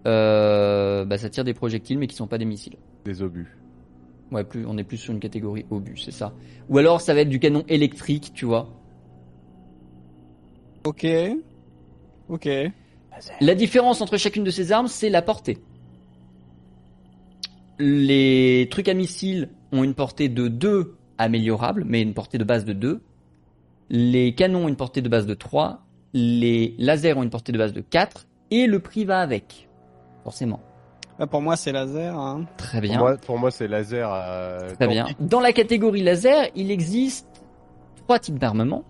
[0.05, 2.77] Euh, bah ça tire des projectiles mais qui sont pas des missiles.
[3.05, 3.57] Des obus.
[4.31, 6.33] Ouais, plus, on est plus sur une catégorie obus, c'est ça.
[6.69, 8.69] Ou alors ça va être du canon électrique, tu vois.
[10.85, 11.07] Ok.
[12.30, 12.49] Ok.
[13.39, 15.57] La différence entre chacune de ces armes, c'est la portée.
[17.80, 22.65] Les trucs à missiles ont une portée de 2 améliorable, mais une portée de base
[22.65, 23.01] de 2.
[23.89, 25.84] Les canons ont une portée de base de 3.
[26.17, 28.25] Les lasers ont une portée de base de 4.
[28.51, 29.67] Et le prix va avec.
[30.23, 30.61] Forcément.
[31.19, 32.17] Ah, pour moi, c'est laser.
[32.17, 32.45] Hein.
[32.55, 32.99] Très Pour bien.
[32.99, 34.09] moi, pour moi, c'est laser.
[34.13, 35.07] euh, Très tant bien.
[35.19, 37.27] Dans la catégorie laser, il existe
[37.97, 38.85] trois types d'armements.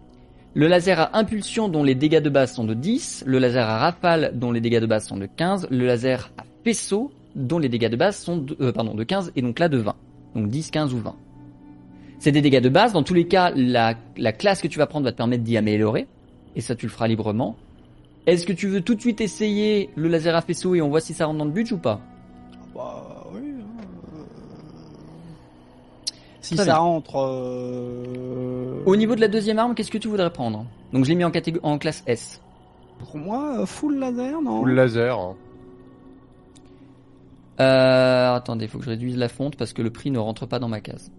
[0.53, 3.79] Le laser à impulsion dont les dégâts de base sont de 10, le laser à
[3.79, 7.69] rafale dont les dégâts de base sont de 15, le laser à faisceau dont les
[7.69, 9.95] dégâts de base sont de, euh, pardon, de 15 et donc là de 20.
[10.35, 11.15] Donc 10, 15 ou 20.
[12.19, 12.93] C'est des dégâts de base.
[12.93, 15.57] Dans tous les cas, la, la classe que tu vas prendre va te permettre d'y
[15.57, 16.07] améliorer.
[16.55, 17.55] Et ça, tu le feras librement.
[18.27, 21.01] Est-ce que tu veux tout de suite essayer le laser à faisceau et on voit
[21.01, 22.01] si ça rentre dans le budget ou pas?
[22.73, 23.39] Bah oui.
[23.41, 24.23] euh,
[26.41, 26.75] Si ça bien.
[26.77, 27.17] rentre.
[27.19, 30.65] euh, Au niveau de la deuxième arme, qu'est-ce que tu voudrais prendre?
[30.91, 32.41] Donc je l'ai mis en, catég- en classe S.
[32.99, 34.61] Pour moi, euh, full laser, non?
[34.61, 35.19] Ou le laser.
[35.19, 35.35] hein.
[37.61, 40.59] Euh, attendez, faut que je réduise la fonte parce que le prix ne rentre pas
[40.59, 41.11] dans ma case.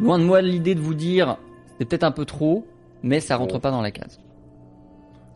[0.00, 1.36] Loin de moi l'idée de vous dire
[1.78, 2.66] c'est peut-être un peu trop,
[3.04, 4.18] mais ça rentre pas dans la case.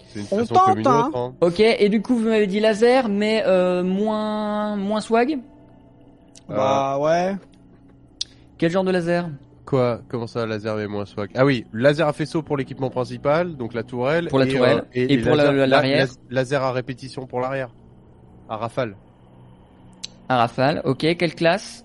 [0.09, 1.07] C'est une On façon tente, comme une hein.
[1.09, 1.17] autre.
[1.19, 1.35] hein.
[1.43, 5.39] Ok, et du coup vous m'avez dit laser, mais euh, moins moins swag.
[6.49, 7.37] Bah ouais.
[8.57, 9.29] Quel genre de laser
[9.67, 10.01] Quoi?
[10.09, 11.29] Comment ça, laser mais moins swag?
[11.37, 14.29] Ah oui, laser à faisceau pour l'équipement principal, donc la tourelle.
[14.29, 15.67] Pour la et, tourelle, euh, et pour l'arrière.
[15.67, 17.69] la- laser à répétition pour l'arrière.
[18.49, 18.97] À rafale.
[20.31, 20.81] Un rafale.
[20.87, 21.85] Ok, quelle classe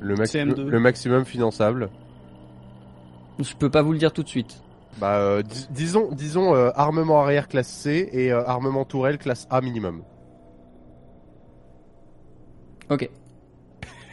[0.00, 0.62] Le, maxi- CM2.
[0.66, 1.88] le maximum finançable.
[3.38, 4.62] Je peux pas vous le dire tout de suite.
[4.98, 9.46] Bah, euh, dis- disons, disons euh, armement arrière classe C et euh, armement tourelle classe
[9.50, 10.02] A minimum.
[12.90, 13.08] Ok.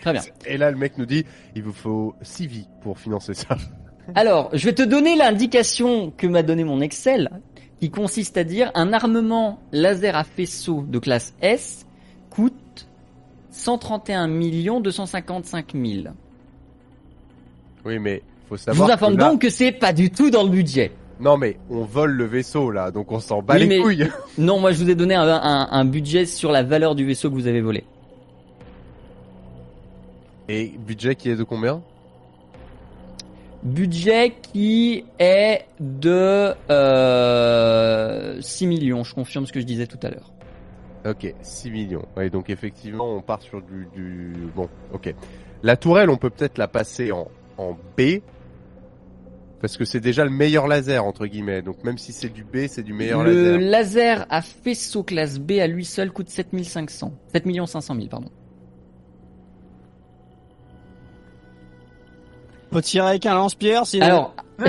[0.02, 0.22] Très bien.
[0.46, 1.26] Et là, le mec nous dit,
[1.56, 3.58] il vous faut 6 vies pour financer ça.
[4.16, 7.30] Alors, je vais te donner l'indication que m'a donné mon Excel,
[7.80, 11.86] qui consiste à dire un armement laser à faisceau de classe S
[12.30, 12.88] coûte
[13.52, 16.08] 131 255 000.
[17.86, 20.44] Oui, mais faut Je vous informe que là- donc que c'est pas du tout dans
[20.44, 20.92] le budget.
[21.22, 24.08] Non, mais on vole le vaisseau là, donc on s'en bat Oui, les mais- couilles.
[24.38, 27.30] Non, moi je vous ai donné un, un- un budget sur la valeur du vaisseau
[27.30, 27.84] que vous avez volé.
[30.48, 31.82] Et budget qui est de combien?
[33.62, 40.10] Budget qui est de euh, 6 millions, je confirme ce que je disais tout à
[40.10, 40.32] l'heure.
[41.06, 42.06] Ok, 6 millions.
[42.18, 44.34] Ouais, donc effectivement, on part sur du, du...
[44.56, 45.14] Bon, ok.
[45.64, 48.22] La tourelle, on peut peut-être la passer en, en B.
[49.62, 51.62] Parce que c'est déjà le meilleur laser, entre guillemets.
[51.62, 53.70] Donc même si c'est du B, c'est du meilleur Le laser.
[53.70, 57.14] laser à faisceau classe B à lui seul coûte 7500.
[57.34, 58.30] 7 500 000, pardon.
[62.72, 64.06] Faut tirer avec un lance-pierre, sinon.
[64.06, 64.36] Alors,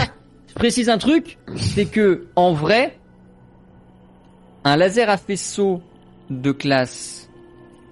[0.48, 2.98] je précise un truc, c'est que en vrai,
[4.64, 5.82] un laser à faisceau
[6.30, 7.28] de classe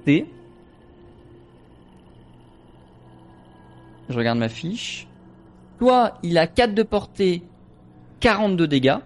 [0.05, 0.27] C,
[4.09, 5.08] je regarde ma fiche,
[5.79, 7.43] soit il a 4 de portée,
[8.21, 8.97] 42 dégâts,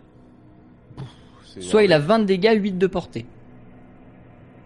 [1.61, 3.27] soit il a 20 de dégâts, 8 de portée.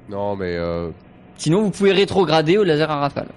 [0.09, 0.91] Non, mais euh,
[1.37, 3.29] Sinon, vous pouvez rétrograder au laser à rafale.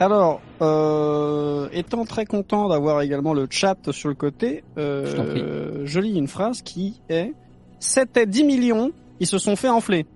[0.00, 5.40] Alors, euh, étant très content d'avoir également le chat sur le côté, Je t'en prie.
[5.42, 7.32] euh, je lis une phrase qui est
[7.78, 10.06] 7 et 10 millions, ils se sont fait enfler.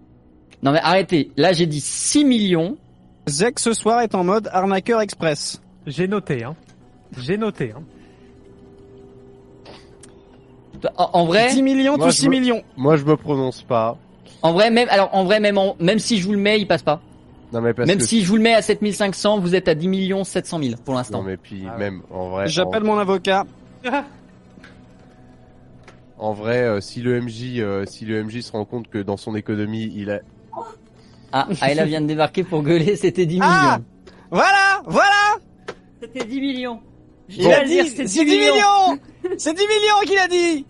[0.63, 2.77] Non mais arrêtez, là j'ai dit 6 millions,
[3.29, 5.61] Zek ce soir est en mode arnaqueur express.
[5.87, 6.57] J'ai noté, hein.
[7.19, 7.83] J'ai noté, hein.
[10.97, 12.63] en, en vrai, 10 millions Moi, tous je 6 me- millions.
[12.77, 13.97] moi je me prononce pas.
[14.43, 16.67] en vrai même, alors en vrai même, en- même si je vous le mets, il
[16.67, 17.01] passe pas.
[17.53, 18.05] Non, mais parce Même que...
[18.05, 20.95] si je vous le mets à 7500, vous êtes à 10 millions 700 000 pour
[20.95, 21.19] l'instant.
[21.19, 21.79] Non, mais puis Ah ouais.
[21.79, 22.49] même, en vrai...
[22.49, 23.47] J'appelle mon avocat.
[23.87, 24.03] En,
[26.19, 29.17] en vrai, euh, si le MJ, euh, si le MJ se rend compte que dans
[29.17, 30.21] son économie, il a...
[31.33, 33.47] Ah, Ayla vient de débarquer pour gueuler, c'était 10 Ah
[33.79, 33.85] millions.
[34.31, 35.37] Voilà, voilà
[36.03, 36.81] C'était 10 millions.
[37.29, 38.99] Il a dit, c'était c'est 10 millions
[39.39, 40.65] C'est 10 millions qu'il a dit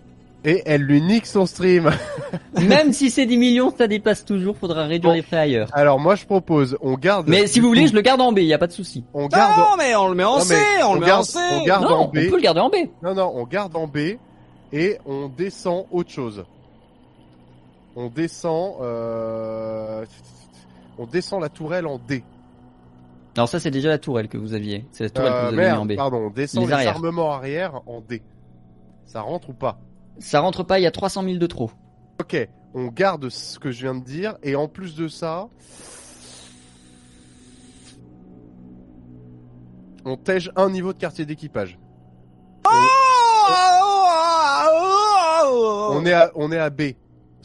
[0.44, 1.90] Et elle lui nique son stream.
[2.60, 5.16] Même si c'est 10 millions, ça dépasse toujours, faudra réduire Bon.
[5.16, 5.68] les frais ailleurs.
[5.72, 7.28] Alors moi je propose, on garde...
[7.28, 9.04] Mais si vous voulez, je le garde en B, y a pas de souci.
[9.12, 9.58] On Non, garde...
[9.58, 11.38] non, mais on le met en Non, C, on, on le met garde- en C
[11.60, 12.14] on garde- Non, en on B.
[12.30, 12.74] peut le garder en B.
[13.02, 13.98] Non, non, on garde en B
[14.72, 16.44] et on descend autre chose.
[17.94, 18.74] On descend...
[18.80, 20.04] Euh...
[20.98, 22.24] On descend la tourelle en D.
[23.36, 24.86] Alors ça, c'est déjà la tourelle que vous aviez.
[24.92, 25.94] C'est la tourelle Euh, que vous avez mis en B.
[25.97, 28.23] pardon, on descend Les armements arrière en D.
[29.05, 29.78] Ça rentre ou pas
[30.18, 31.70] Ça rentre pas, il y a 300 000 de trop.
[32.20, 35.48] Ok, on garde ce que je viens de dire et en plus de ça,
[40.06, 41.78] on tège un niveau de quartier d'équipage.
[45.89, 46.82] On est à on est à B.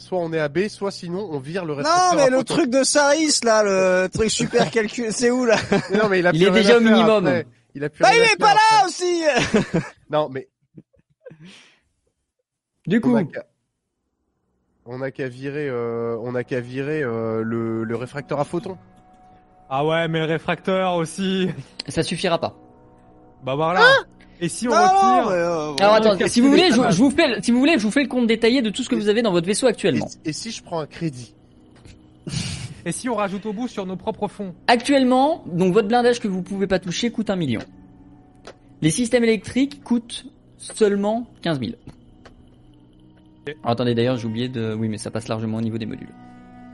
[0.02, 2.42] Soit on est à B, soit sinon on vire le Non, récepteur mais à le
[2.42, 5.56] truc de Saris, là, le truc super calculé, c'est où, là
[5.90, 7.24] Mais non, mais il a Il plus est déjà au minimum.
[7.26, 7.46] après.
[7.76, 8.88] Il a plus Bah, il est pas là après.
[8.88, 9.22] aussi
[10.10, 10.48] Non, mais
[12.86, 13.16] Du on coup,
[14.86, 18.76] on a qu'à virer euh, on a qu'à virer euh, le, le réfracteur à photon.
[19.70, 21.48] Ah ouais, mais le réfracteur aussi.
[21.88, 22.56] ça suffira pas.
[23.44, 23.84] Bah voilà.
[24.40, 27.10] Et si on Non, non, retire mais, euh, Alors le si vous voulez, je, vous
[27.10, 28.94] fais, le- si vous voulez, je vous fais le compte détaillé de tout ce que
[28.96, 30.08] vous avez dans votre vaisseau actuellement.
[30.24, 31.34] et si je prends un crédit
[32.84, 36.26] Et si on rajoute au bout sur nos propres fonds Actuellement, donc votre blindage que
[36.26, 37.60] vous pouvez pas toucher coûte un million.
[38.80, 40.24] Les systèmes électriques coûtent
[40.58, 41.72] seulement 15 000.
[43.46, 44.74] Alors, attendez, d'ailleurs, j'ai oublié de...
[44.74, 46.12] Oui, mais ça passe largement au niveau des modules.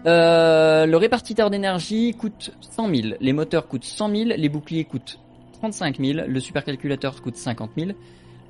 [0.06, 5.18] Euh, le répartiteur d'énergie coûte 100 000, les moteurs coûtent 100 000, les boucliers coûtent
[5.58, 7.90] 35 000, le supercalculateur coûte 50 000,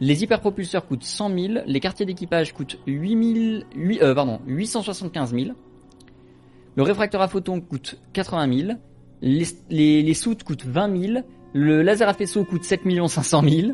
[0.01, 5.35] les hyperpropulseurs coûtent 100 000, les quartiers d'équipage coûtent 8 000, 8, euh, pardon, 875
[5.35, 5.51] 000,
[6.77, 8.79] le réfracteur à photons coûte 80 000,
[9.23, 13.73] les, les, les soutes coûtent 20 000, le laser à faisceau coûte 7 500 000,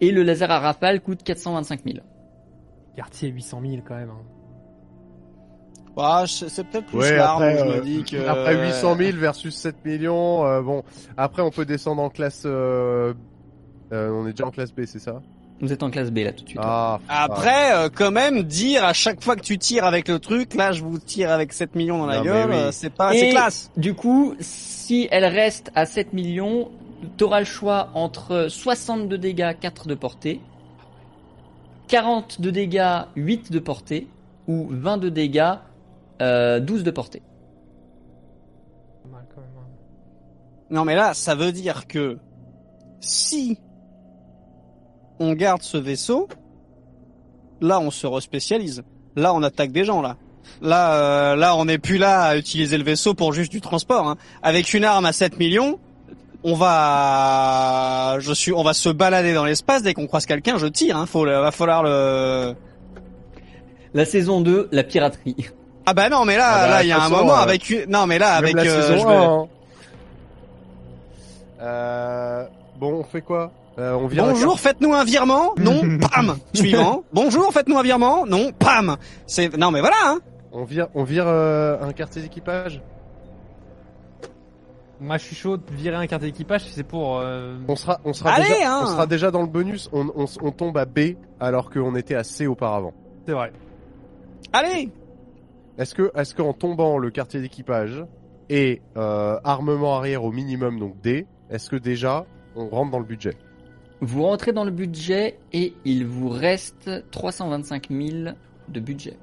[0.00, 1.98] et le laser à rafale coûte 425 000.
[2.96, 4.10] Quartier 800 000 quand même.
[4.10, 4.22] hein.
[6.02, 8.26] Ah, c'est peut-être plus Ouais, larme, après, je me euh, dis que...
[8.26, 10.82] Après 800 000 versus 7 millions, euh, bon,
[11.16, 12.42] après on peut descendre en classe...
[12.46, 13.14] euh,
[13.92, 15.20] euh, on est déjà en classe B, c'est ça?
[15.62, 16.60] Vous êtes en classe B là tout de suite.
[16.62, 20.54] Ah, Après, euh, quand même, dire à chaque fois que tu tires avec le truc,
[20.54, 22.56] là, je vous tire avec 7 millions dans la Non, gueule, oui.
[22.56, 23.70] euh, c'est pas, c'est classe.
[23.76, 26.70] Du coup, si elle reste à 7 millions,
[27.18, 30.40] t'auras le choix entre 62 dégâts, 4 de portée,
[31.88, 34.06] 40 de dégâts, 8 de portée,
[34.46, 35.54] ou 20 de dégâts,
[36.20, 37.22] euh, 12 de portée.
[40.70, 42.18] Non, mais là, ça veut dire que
[43.00, 43.58] si
[45.18, 46.28] on garde ce vaisseau,
[47.60, 48.82] là, on se respécialise.
[49.16, 50.16] Là, on attaque des gens, là.
[50.62, 54.08] Là, euh, là, on n'est plus là à utiliser le vaisseau pour juste du transport.
[54.08, 54.16] hein.
[54.42, 55.78] Avec une arme à 7 millions,
[56.44, 59.82] on va, je suis, on va se balader dans l'espace.
[59.82, 60.96] Dès qu'on croise quelqu'un, je tire.
[60.96, 61.06] Hein.
[61.06, 62.54] Faut, va falloir le.
[63.92, 65.50] La saison 2, la piraterie.
[65.90, 67.68] Ah bah non, mais là, Ah bah, là, il y a un moment euh, avec
[67.68, 67.84] une...
[67.90, 69.48] non, mais là, avec la euh, saison je vais- 1, hein.
[71.62, 72.44] Euh,
[72.78, 73.50] bon, on fait quoi?
[73.80, 75.52] Euh, On vient Bonjour, faites-nous un virement.
[75.58, 76.36] Non, pam.
[76.54, 77.02] Suivant.
[77.12, 78.24] Bonjour, faites-nous un virement.
[78.24, 78.96] Non, pam.
[79.26, 79.96] C'est non, mais voilà.
[80.04, 80.18] Hein.
[80.52, 82.80] On vire, on vire euh, un quartier d'équipage?
[85.00, 87.18] Moi je suis chaud de virer un quartier d'équipage si c'est pour...
[87.18, 89.88] euh, On sera, on sera Allez, déjà, hein on sera déjà dans le bonus.
[89.92, 92.92] On, on, on tombe à B alors qu'on était à C auparavant.
[93.26, 93.50] C'est vrai.
[94.52, 94.90] Allez.
[95.78, 98.04] Est-ce que, est-ce qu'en tombant le quartier d'équipage
[98.48, 102.26] et euh, armement arrière au minimum donc D, est-ce que déjà
[102.56, 103.36] on rentre dans le budget?
[104.00, 108.30] Vous rentrez dans le budget et il vous reste 325 000
[108.68, 109.16] de budget.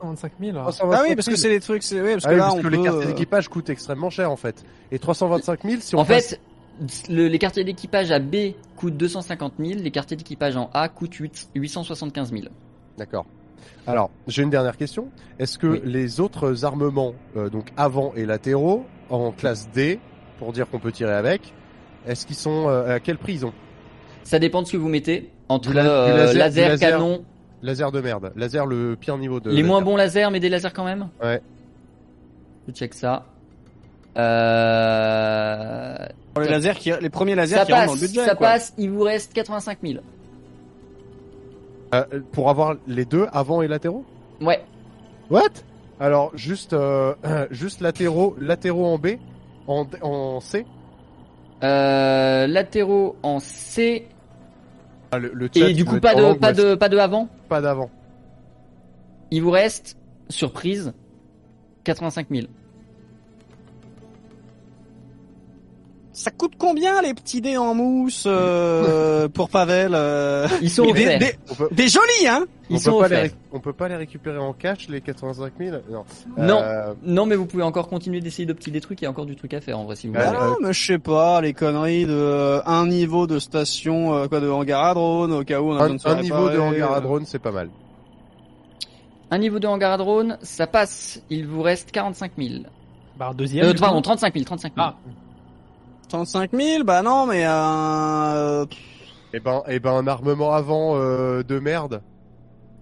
[0.00, 0.52] 125 000.
[0.56, 0.66] là.
[0.80, 1.82] Ah oui, parce que c'est les trucs.
[1.82, 2.68] C'est oui, parce Ah que oui, là, parce on que peut.
[2.68, 4.64] les quartiers euh, d'équipage coûtent extrêmement cher en fait.
[4.92, 6.40] Et 325 000 si on En passe- fait,
[7.12, 11.14] le- les quartiers d'équipage à B coûtent 250 000, les quartiers d'équipage en A coûtent
[11.14, 12.42] 8 875 000.
[12.98, 13.26] D'accord.
[13.86, 15.08] Alors, j'ai une dernière question.
[15.38, 15.80] Est-ce que Oui.
[15.84, 19.98] les autres armements, euh, donc avant et latéraux, en classe D,
[20.38, 21.54] pour dire qu'on peut tirer avec,
[22.06, 23.52] est-ce qu'ils sont euh, à quel prix ils ont?
[24.24, 26.90] Ça dépend de ce que vous mettez entre la- euh, laser- du laser, laser.
[26.90, 27.24] canon,
[27.62, 28.32] Laser de merde.
[28.36, 29.48] Laser le pire niveau de.
[29.50, 29.66] les laser.
[29.68, 31.08] moins bons lasers, mais des lasers quand même?
[31.22, 31.40] Ouais.
[32.68, 33.24] Je check ça.
[34.18, 35.96] Euh...
[36.40, 38.24] les lasers qui, les premiers lasers Ça qui rentrent passe, dans le budget.
[38.24, 38.46] ça quoi.
[38.48, 38.74] passe.
[38.78, 39.98] Il vous reste 85 000.
[41.94, 44.04] Euh, pour avoir les deux avant et latéraux.
[44.40, 44.62] Ouais.
[45.30, 45.48] What?
[46.00, 47.14] Alors juste, euh,
[47.50, 49.08] juste latéraux, latéraux en B,
[49.66, 50.66] en, en C.
[51.62, 54.06] Euh, latéraux en C
[55.10, 57.28] Ah, le, le chat, et du coup pas de langue, pas de pas de avant.
[57.48, 57.90] pas d'avant.
[59.30, 59.96] Il vous reste
[60.28, 60.92] surprise
[61.84, 62.46] 85 000.
[66.18, 71.16] Ça coûte combien les petits dés en mousse euh, pour Pavel euh Ils sont des,
[71.16, 73.94] des, peut, des jolis, hein Ils on sont peut pas les, on peut pas les
[73.94, 76.04] récupérer en cash les 85 000 Non.
[76.36, 76.58] Non.
[76.60, 79.00] Euh, Non, mais vous pouvez encore continuer d'essayer d'opter des trucs.
[79.00, 80.24] Il y a encore du truc à faire en vrai si vous voulez.
[80.26, 84.26] Ah non, mais je sais pas, les conneries de euh, un niveau de station, euh,
[84.26, 86.50] quoi, de hangar à drone, au cas où on a un, besoin de un niveau
[86.50, 87.00] de hangar à euh.
[87.00, 87.70] drone, c'est pas mal.
[89.30, 91.22] Un niveau de hangar à drone, ça passe.
[91.30, 92.64] Il vous reste 45 000.
[93.18, 93.66] Bah, deuxième.
[93.66, 94.02] Euh, pardon, coup.
[94.02, 94.86] 35 000, 35 000.
[94.88, 94.96] Ah,
[96.08, 98.64] 35 000, bah non, mais euh...
[99.34, 102.02] Eh ben, eh ben, un armement avant euh, de merde,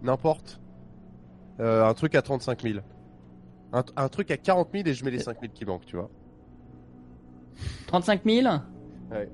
[0.02, 0.60] n'importe.
[1.58, 2.78] Euh, un truc à 35 000.
[3.72, 5.96] Un, un truc à 40 000 et je mets les 5 000 qui manquent, tu
[5.96, 6.08] vois.
[7.88, 8.46] 35 000
[9.10, 9.28] Ouais.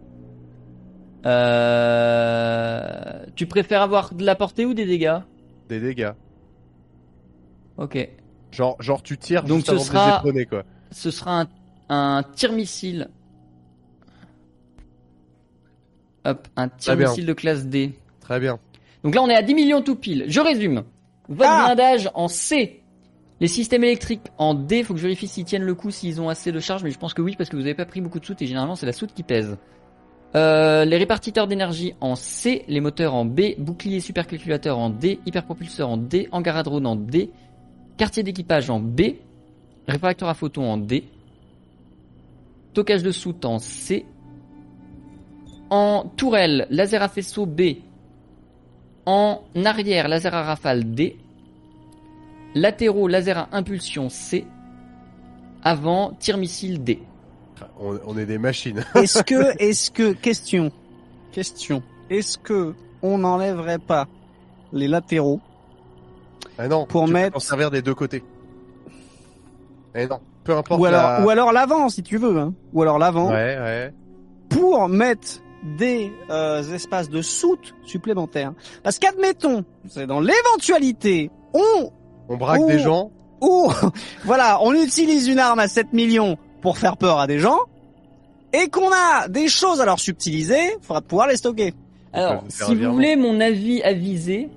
[1.92, 3.26] Euh...
[3.34, 5.18] Tu préfères avoir de la portée ou des dégâts?
[5.68, 6.12] Des dégâts.
[7.76, 8.08] Ok.
[8.50, 10.62] Genre, genre tu tires Donc juste ce avant sera- de les éperonner, quoi.
[10.90, 11.48] Ce sera un,
[11.88, 13.08] un tir-missile.
[16.24, 17.06] Hop, un Très bien.
[17.06, 17.92] tir-missile de classe D.
[18.20, 18.58] Très bien.
[19.02, 20.24] Donc là, on est à 10 millions tout pile.
[20.28, 20.84] Je résume.
[21.28, 22.80] Votre Ah blindage en C.
[23.40, 24.84] Les systèmes électriques en D.
[24.84, 26.98] Faut que je vérifie s'ils tiennent le coup, s'ils ont assez de charge, mais je
[26.98, 28.86] pense que oui, parce que vous avez pas pris beaucoup de soute et généralement c'est
[28.86, 29.56] la soute qui pèse.
[30.34, 35.88] Euh, les répartiteurs d'énergie en C, les moteurs en B, bouclier supercalculateur en D, hyperpropulseur
[35.88, 37.30] en D, hangar à drone en D,
[37.98, 39.00] quartier d'équipage en B,
[39.88, 41.04] réfracteur à photons en D,
[42.72, 44.06] stockage de soute en C,
[45.72, 47.62] en tourelle, laser à faisceau B,
[49.06, 51.16] en arrière, laser à rafale D,
[52.54, 54.44] latéraux, laser à impulsion C.
[55.64, 57.00] Avant, tir missile D.
[57.80, 58.84] On, on est des machines.
[58.94, 60.70] Est-ce que, est-ce que, question,
[61.30, 64.08] question, est-ce que on n'enlèverait pas
[64.74, 65.40] les latéraux
[66.58, 68.22] Ah non, Pour tu mettre- t'en servir des deux côtés.
[69.94, 71.24] Eh non, peu importe ou alors, la...
[71.24, 73.94] ou alors l'avant si tu veux, hein, ou alors l'avant Ouais, ouais.
[74.50, 78.52] pour mettre des euh, espaces de soute supplémentaires.
[78.82, 81.90] Parce qu'admettons, c'est dans l'éventualité, on
[82.28, 83.10] On braque des gens.
[83.40, 83.70] ou
[84.24, 87.58] voilà, on utilise une arme à 7 millions pour faire peur à des gens
[88.52, 91.74] et qu'on a des choses à leur subtiliser, faudra pouvoir les stocker.
[92.12, 94.50] Alors, si vous voulez mon avis avisé,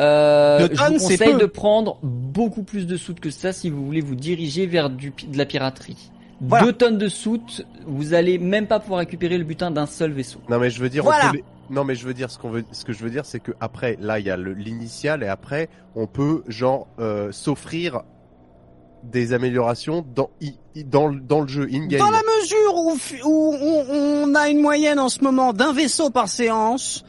[0.00, 4.00] euh, je vous conseille de prendre beaucoup plus de soutes que ça si vous voulez
[4.00, 6.10] vous diriger vers du, de la piraterie.
[6.40, 6.64] Voilà.
[6.64, 10.40] Deux tonnes de soutes, vous allez même pas pouvoir récupérer le butin d'un seul vaisseau.
[10.48, 11.26] Non mais je veux dire, Voilà.
[11.28, 11.44] on peut les-
[11.74, 13.52] non mais je veux dire ce qu'on veut, ce que je veux dire, c'est que
[13.60, 18.02] après, là, il y a le- l'initial et après, on peut genre euh, s'offrir
[19.02, 22.00] des améliorations dans i- i- dans le- dans le jeu in game.
[22.00, 26.28] Dans la mesure où, on, on a une moyenne en ce moment d'un vaisseau par
[26.28, 27.04] séance,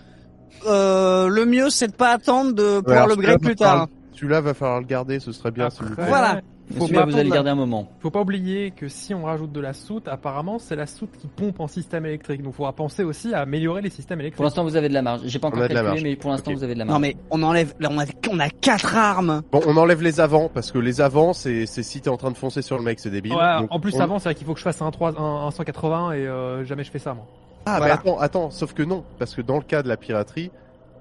[0.67, 3.87] euh, le mieux c'est de pas attendre de pouvoir le grade plus tard.
[4.13, 5.69] Celui-là va falloir le garder, ce serait bien.
[5.69, 6.05] s'il vous plaît.
[6.07, 6.41] Voilà.
[6.77, 7.87] Faut pas, vous allez attendre- garder un moment.
[7.99, 11.27] faut pas oublier que si on rajoute de la soute, apparemment c'est la soute qui
[11.27, 12.41] pompe en système électrique.
[12.41, 14.43] Donc il faudra penser aussi à améliorer les systèmes Pour électriques.
[14.43, 15.21] l'instant, vous avez de la marge.
[15.25, 16.03] J'ai pas encore calculé, marge.
[16.03, 16.93] mais pour l'instant, vous avez de la marge.
[16.95, 19.41] Non mais on enlève, là, on a, on a quatre armes.
[19.51, 22.31] Bon, on enlève les avants parce que les avants, c'est c'est si t'es en train
[22.31, 23.33] de foncer sur le mec, c'est débile.
[23.33, 25.19] Ouais, Donc, en plus on- avant, c'est vrai qu'il faut que je fasse un 3,
[25.19, 27.25] un, un 180 et euh, jamais je fais ça moi.
[27.65, 27.85] Ah, Voilà.
[27.85, 30.49] mais attends, attends, sauf que non, parce que dans le cas de la piraterie,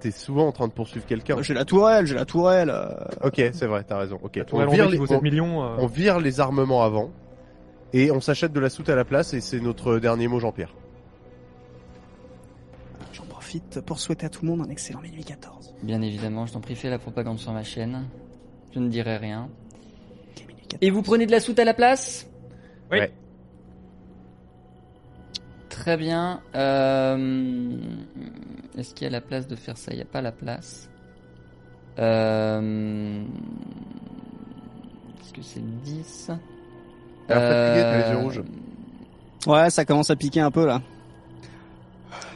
[0.01, 1.41] t'es souvent en train de poursuivre quelqu'un.
[1.43, 2.71] J'ai la tourelle, j'ai la tourelle.
[2.71, 2.89] euh,
[3.23, 4.19] Ok, c'est vrai, t'as raison.
[4.23, 5.63] Ok, on vire, les, vaut on- 7 millions.
[5.63, 7.11] euh, on vire les armements avant
[7.93, 10.75] et on s'achète de la soute à la place et c'est notre dernier mot, Jean-Pierre.
[13.13, 15.75] J'en profite pour souhaiter à tout le monde un excellent minuit 14.
[15.83, 18.05] Bien évidemment, je t'en prie, fais la propagande sur ma chaîne.
[18.73, 19.49] Je ne dirai rien.
[20.37, 20.79] Ok, minuit 14.
[20.81, 22.27] Et vous prenez de la soute à la place?
[22.93, 22.99] Oui.
[23.01, 23.13] Ouais.
[25.69, 26.43] Très bien.
[26.55, 27.79] Euh,
[28.79, 29.93] Est-ce qu'il y a la place de faire ça?
[29.93, 30.89] Il n'y a pas la place.
[31.99, 33.23] Euh...
[35.23, 36.31] Est-ce que c'est 10
[37.27, 38.43] T'as l'air fatigué, t'as les yeux Euh, rouges.
[39.47, 40.81] Ouais, ça commence à piquer un peu là.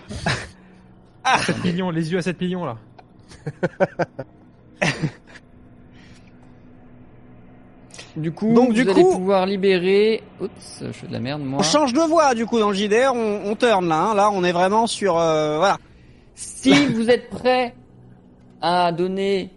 [1.46, 2.76] 7 millions, les yeux à 7 millions là.
[8.16, 10.22] Du coup, Donc, vous du allez coup- pouvoir libérer.
[10.40, 11.58] Oups, je fais de la merde moi.
[11.58, 14.10] On change de voie du coup dans le JDR, on, on turn là.
[14.10, 14.14] hein.
[14.14, 15.78] Là, on est vraiment sur euh, voilà.
[16.34, 17.74] Si vous êtes prêt
[18.60, 19.50] à donner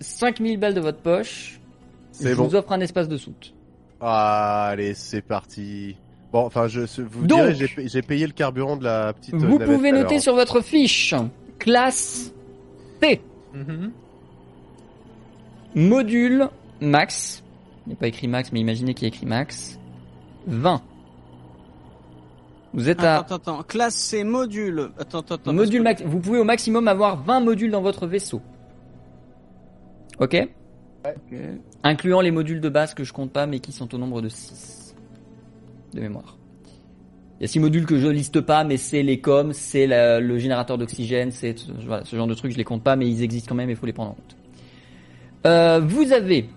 [0.00, 1.60] 5000 balles de votre poche,
[2.20, 2.44] je bon.
[2.48, 3.54] vous offre un espace de soute.
[4.00, 5.96] Ah, allez, c'est parti.
[6.32, 9.34] Bon, enfin, je vous Donc- direz, j'ai payé, le carburant de la petite.
[9.34, 11.14] euh, Vous navette pouvez noter sur votre fiche
[11.58, 12.32] classe
[13.00, 13.20] T,
[13.54, 13.92] Mhm.
[15.74, 16.48] module
[16.80, 17.42] max.
[17.86, 19.78] Il n'y a pas écrit max, mais imaginez qu'il y a écrit max.
[20.46, 20.82] 20.
[22.74, 23.62] Vous êtes à Attends, attends, attends.
[23.64, 24.90] Classe C module.
[24.98, 25.52] Attends, attends, attends.
[25.52, 25.86] module.
[26.04, 28.40] Vous pouvez au maximum avoir 20 modules dans votre vaisseau.
[30.18, 30.36] Ok
[31.82, 34.28] Incluant les modules de base que je compte pas, mais qui sont au nombre de
[34.28, 34.94] 6
[35.94, 36.38] de mémoire.
[37.40, 40.38] Il y a 6 modules que je liste pas, mais c'est les coms, c'est le
[40.38, 43.48] générateur d'oxygène, c'est voilà, ce genre de trucs, je les compte pas, mais ils existent
[43.48, 44.36] quand même, il faut les prendre en compte.
[45.44, 46.48] Euh, vous avez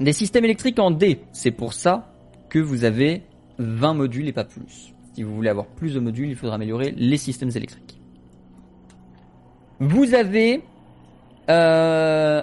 [0.00, 1.20] des systèmes électriques en D.
[1.32, 2.10] C'est pour ça
[2.48, 3.22] que vous avez
[3.58, 4.94] 20 modules et pas plus.
[5.14, 8.00] Si vous voulez avoir plus de modules, il faudra améliorer les systèmes électriques.
[9.80, 10.62] Vous avez...
[11.48, 12.42] Euh,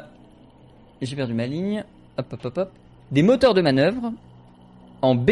[1.01, 1.83] J'ai perdu ma ligne.
[2.17, 2.71] Hop, hop, hop, hop.
[3.11, 4.11] Des moteurs de manœuvre
[5.01, 5.31] en B.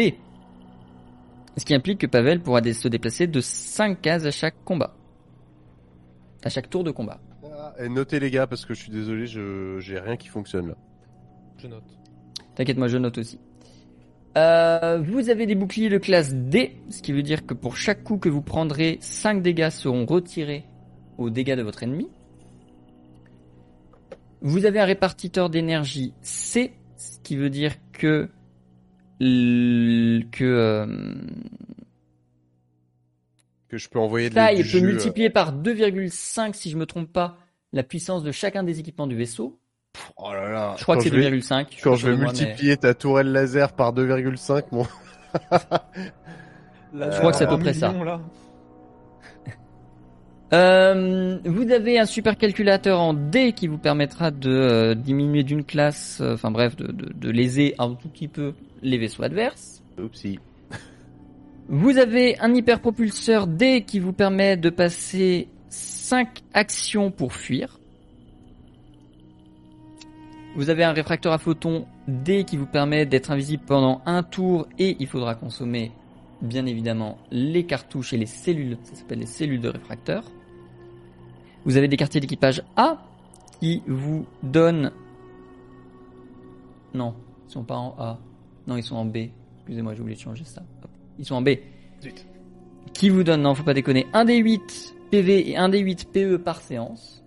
[1.56, 4.94] Ce qui implique que Pavel pourra se déplacer de 5 cases à chaque combat.
[6.44, 7.18] À chaque tour de combat.
[7.44, 10.74] Ah, Et notez les gars, parce que je suis désolé, j'ai rien qui fonctionne là.
[11.58, 11.84] Je note.
[12.54, 13.38] T'inquiète, moi je note aussi.
[14.36, 18.04] Euh, vous avez des boucliers de classe D, ce qui veut dire que pour chaque
[18.04, 20.64] coup que vous prendrez, 5 dégâts seront retirés
[21.16, 22.08] aux dégâts de votre ennemi.
[24.42, 28.28] Vous avez un répartiteur d'énergie C, ce qui veut dire que
[29.18, 31.14] que euh,
[33.68, 36.84] Que je peux envoyer de il peut jus, euh, multiplier par 2,5 si je me
[36.84, 37.38] trompe pas
[37.72, 39.58] la puissance de chacun des équipements du vaisseau.
[40.16, 40.74] Oh là là.
[40.78, 41.66] Je crois Quand que c'est je vais- 2,5.
[41.70, 44.86] suis Quand je vais mais- multiplier ta tourelle laser par 2,5, mon.
[46.94, 47.92] Là, Je crois que c'est à peu près ça.
[47.92, 48.20] là.
[50.52, 56.20] Euh, vous avez un supercalculateur en D qui vous permettra de euh, diminuer d'une classe,
[56.20, 59.82] euh, enfin bref, de, de, de léser un tout petit peu les vaisseaux adverses.
[60.00, 60.38] Oupsie.
[61.68, 67.75] Vous avez un hyperpropulseur D qui vous permet de passer 5 actions pour fuir.
[70.56, 74.66] Vous avez un réfracteur à photons D qui vous permet d'être invisible pendant un tour
[74.78, 75.92] et il faudra consommer
[76.40, 80.24] bien évidemment les cartouches et les cellules, ça s'appelle les cellules de réfracteur.
[81.66, 83.02] Vous avez des quartiers d'équipage A
[83.60, 84.92] qui vous donnent...
[86.94, 87.14] Non,
[87.46, 88.18] ils sont pas en A.
[88.66, 89.28] Non, ils sont en B.
[89.58, 90.62] Excusez-moi, j'ai oublié de changer ça.
[90.82, 90.90] Hop.
[91.18, 91.50] Ils sont en B.
[92.00, 92.26] Zut.
[92.94, 96.12] Qui vous donne, non, faut pas déconner, un des 8 PV et un des 8
[96.12, 97.22] PE par séance.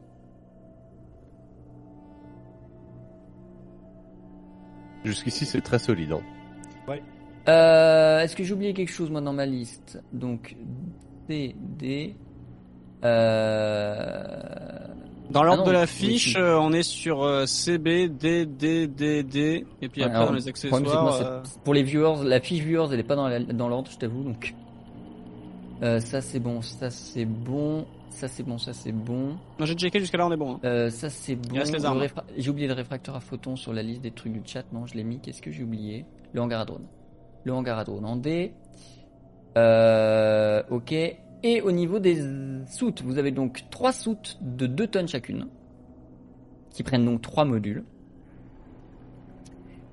[5.05, 6.11] Jusqu'ici, c'est très solide.
[6.13, 6.21] hein.
[7.47, 9.99] Euh, Est-ce que j'ai oublié quelque chose moi dans ma liste?
[10.13, 10.55] Donc
[11.27, 12.13] D D.
[13.03, 14.79] Euh...
[15.31, 19.23] Dans l'ordre Ah de la fiche, euh, on est sur euh, CB, D, D, D,
[19.23, 20.81] D, et puis Ouais, après alors, dans les accessoires.
[20.81, 23.89] moi, euh, Pour les viewers, la fiche viewers, elle est pas dans la- dans l'ordre,
[23.91, 24.23] je t'avoue.
[24.23, 24.53] Donc
[25.83, 27.85] euh, ça c'est bon, ça c'est bon,
[28.19, 29.37] ça c'est bon, ça c'est bon.
[29.59, 30.55] Non, j'ai checké jusqu'à là, on est bon.
[30.55, 30.59] hein.
[30.65, 31.55] Euh, ça c'est bon.
[31.55, 31.99] reste les Le armes.
[32.01, 34.63] réfra- J'ai oublié le réfracteur à photons sur la liste des trucs du chat.
[34.73, 35.19] Non, je l'ai mis.
[35.19, 36.05] Qu'est-ce que j'ai oublié?
[36.33, 36.85] Le hangar à drone.
[37.45, 38.53] Le hangar à drone en D.
[39.57, 40.91] Euh, ok.
[41.41, 42.21] Et au niveau des
[42.67, 45.47] soutes, vous avez donc trois soutes de 2 tonnes chacune,
[46.71, 47.83] qui prennent donc trois modules.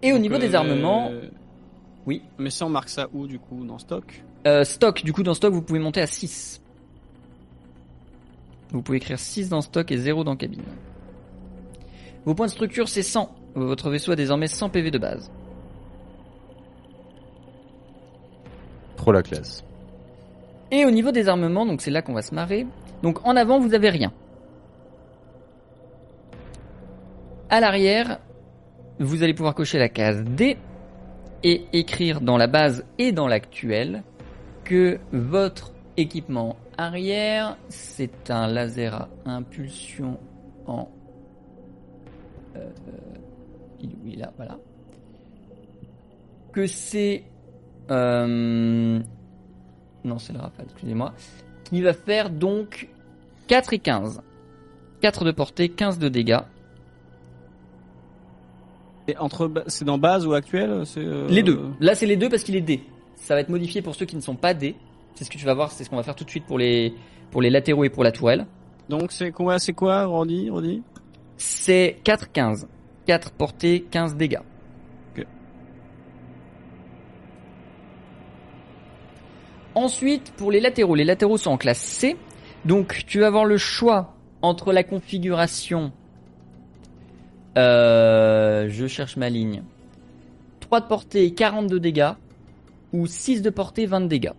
[0.03, 1.11] Et au niveau des euh, armements,
[2.05, 2.23] oui.
[2.39, 4.25] Mais ça, on marque ça où du coup Dans stock?
[4.47, 6.61] Euh, stock, du coup dans stock vous pouvez monter à 6.
[8.73, 10.63] Vous pouvez écrire 6 dans stock et 0 dans cabine.
[12.25, 13.31] Vos points de structure c'est 100.
[13.55, 15.31] Votre vaisseau a désormais 100 PV de base.
[18.97, 19.65] Trop la classe.
[20.71, 22.67] Et au niveau des armements, donc c'est là qu'on va se marrer.
[23.03, 24.13] Donc en avant vous avez rien.
[27.49, 28.19] À l'arrière,
[28.99, 30.57] vous allez pouvoir cocher la case D
[31.45, 34.03] et écrire dans la base et dans l'actuel
[34.65, 40.19] que votre équipement arrière, c'est un laser à impulsion
[40.67, 40.89] en...
[42.57, 42.71] Euh,
[43.81, 44.59] il est là, voilà.
[46.53, 47.25] Que c'est...
[47.91, 49.01] euh,
[50.05, 51.13] non, c'est le Rafale, excusez-moi.
[51.65, 52.89] Qui va faire donc
[53.49, 54.23] 4 et 15.
[55.01, 56.41] 4 de portée, 15 de dégâts.
[59.09, 61.61] Et entre, c'est dans base ou actuel euh, Les deux.
[61.81, 62.83] Là, c'est les deux parce qu'il est D.
[63.15, 64.75] Ça va être modifié pour ceux qui ne sont pas D.
[65.17, 66.59] C'est ce que tu vas voir, c'est ce qu'on va faire tout de suite pour
[66.59, 66.95] les,
[67.31, 68.47] pour les latéraux et pour la tourelle.
[68.89, 70.83] Donc c'est quoi C'est quoi, Roddy Roddy
[71.39, 72.69] C'est 4, 15.
[73.07, 74.41] 4 portée, 15 dégâts.
[75.17, 75.27] Ok.
[79.75, 82.17] Ensuite, pour les latéraux, les latéraux sont en classe C.
[82.67, 85.93] Donc, tu vas avoir le choix entre la configuration.
[87.57, 89.63] Euh, je cherche ma ligne.
[90.61, 92.13] 3 de portée, 42 dégâts.
[92.93, 94.33] Ou 6 de portée, 20 dégâts.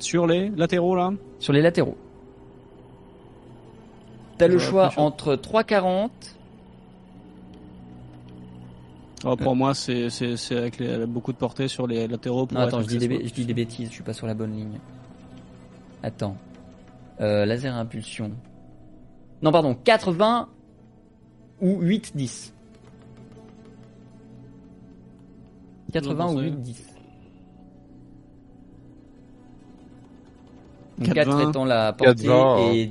[0.00, 1.96] Sur les latéraux, là Sur les latéraux.
[4.38, 6.10] T'as le euh, choix entre 3,40.
[9.24, 9.54] Oh, pour euh.
[9.54, 10.08] moi, c'est
[10.50, 12.46] avec les, beaucoup de portée sur les latéraux.
[12.46, 14.34] Pour non, attends, je dis, des, je dis, des, bêtises, je suis pas sur la
[14.34, 14.78] bonne ligne.
[16.02, 16.36] Attends.
[17.20, 18.30] Euh, laser à impulsion.
[19.42, 20.48] Non, pardon, 80
[21.62, 22.52] ou 8-10.
[25.92, 26.85] 80 ou 8-10.
[31.02, 31.48] 4 4,20.
[31.50, 32.90] étant la portée 4,20, et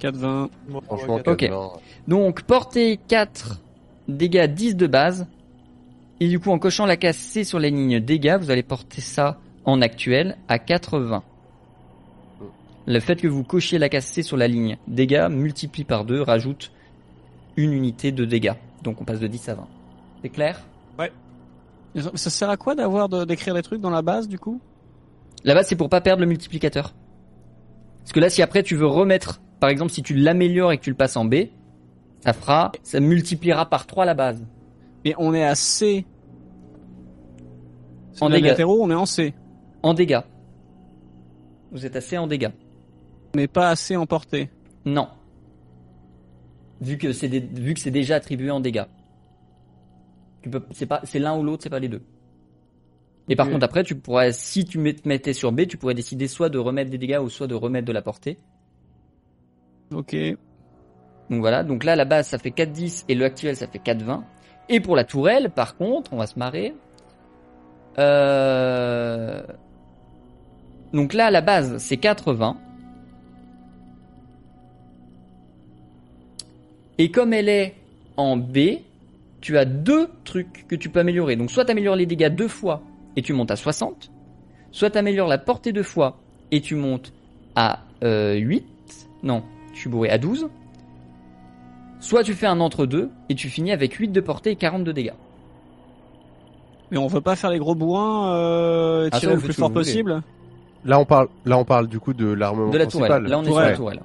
[0.00, 0.48] 4-20.
[0.68, 1.42] Moi, Franchement, ouais, Ok.
[1.42, 1.78] 4-20.
[2.08, 3.60] Donc portée 4,
[4.08, 5.26] dégâts 10 de base.
[6.20, 9.00] Et du coup en cochant la case C sur la ligne dégâts, vous allez porter
[9.00, 11.22] ça en actuel à 80.
[12.86, 16.22] Le fait que vous cochiez la case C sur la ligne dégâts multiplie par 2
[16.22, 16.72] rajoute
[17.56, 18.54] une unité de dégâts.
[18.82, 19.66] Donc on passe de 10 à 20.
[20.22, 20.60] C'est clair?
[20.98, 24.60] Mais Ça sert à quoi d'avoir de- d'écrire des trucs dans la base du coup?
[25.44, 26.94] La base c'est pour pas perdre le multiplicateur.
[28.00, 30.82] Parce que là si après tu veux remettre, par exemple si tu l'améliores et que
[30.84, 31.34] tu le passes en B,
[32.20, 34.44] ça fera, ça multipliera par 3 la base.
[35.04, 36.04] Et on est à C.
[38.12, 38.54] C'est En dégâts.
[38.66, 39.32] on est en C.
[39.82, 40.20] En dégâts.
[41.70, 42.50] Vous êtes assez en dégâts.
[43.36, 44.50] Mais pas assez en portée.
[44.84, 45.08] Non.
[46.80, 48.86] Vu que c'est des- vu que c'est déjà attribué en dégâts.
[50.42, 52.02] Tu peux c'est pas c'est l'un ou l'autre, c'est pas les deux.
[53.28, 56.28] Et par contre après tu pourrais si tu te mettais sur B, tu pourrais décider
[56.28, 58.38] soit de remettre des dégâts ou soit de remettre de la portée.
[59.92, 60.16] Ok.
[61.30, 64.22] Donc voilà, donc là la base ça fait 4-10 et le actuel ça fait 4-20.
[64.70, 66.74] Et pour la tourelle, par contre, on va se marrer.
[67.98, 69.42] Euh...
[70.92, 72.56] Donc là la base c'est 4-20.
[76.98, 77.74] Et comme elle est
[78.16, 78.80] en B,
[79.40, 81.36] tu as deux trucs que tu peux améliorer.
[81.36, 82.82] Donc soit tu améliores les dégâts deux fois
[83.16, 84.10] et tu montes à 60,
[84.70, 86.18] soit tu améliores la portée deux fois
[86.50, 87.12] et tu montes
[87.56, 88.64] à euh, 8.
[89.22, 89.42] Non,
[89.74, 90.48] je suis bourré à 12.
[92.00, 94.92] Soit tu fais un entre-deux et tu finis avec 8 de portée et 40 de
[94.92, 95.14] dégâts.
[96.90, 99.52] Mais on veut pas faire les gros bourrins euh, et Ah, ça, tirer le plus
[99.52, 100.22] fort possible?
[100.84, 103.08] Là on parle, là on parle du coup de l'armement De la principal.
[103.08, 103.24] tourelle.
[103.24, 104.00] Là, on est sur la tourelle.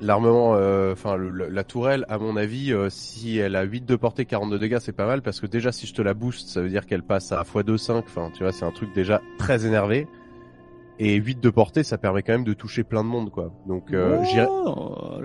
[0.00, 4.24] L'armement, euh, enfin la tourelle, à mon avis, euh, si elle a 8 de portée,
[4.24, 6.60] 40 de dégâts, c'est pas mal parce que déjà si je te la booste, ça
[6.60, 7.98] veut dire qu'elle passe à x2,5.
[7.98, 10.06] Enfin, tu vois, c'est un truc déjà très énervé.
[10.98, 13.52] Et 8 de portée, ça permet quand même de toucher plein de monde, quoi.
[13.66, 15.18] Donc, euh, j'irai- Oh,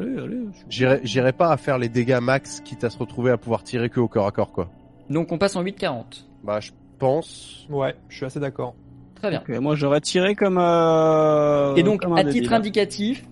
[0.70, 4.00] j'irai pas à faire les dégâts max, quitte à se retrouver à pouvoir tirer que
[4.00, 4.70] au corps à corps, quoi.
[5.10, 6.28] Donc on passe en 8-40.
[6.44, 7.68] Bah, je pense.
[7.70, 8.76] Ouais, je suis assez d'accord.
[9.16, 9.44] Très bien.
[9.60, 10.58] Moi j'aurais tiré comme.
[10.60, 13.26] Euh, Et donc, comme à titre indicatif,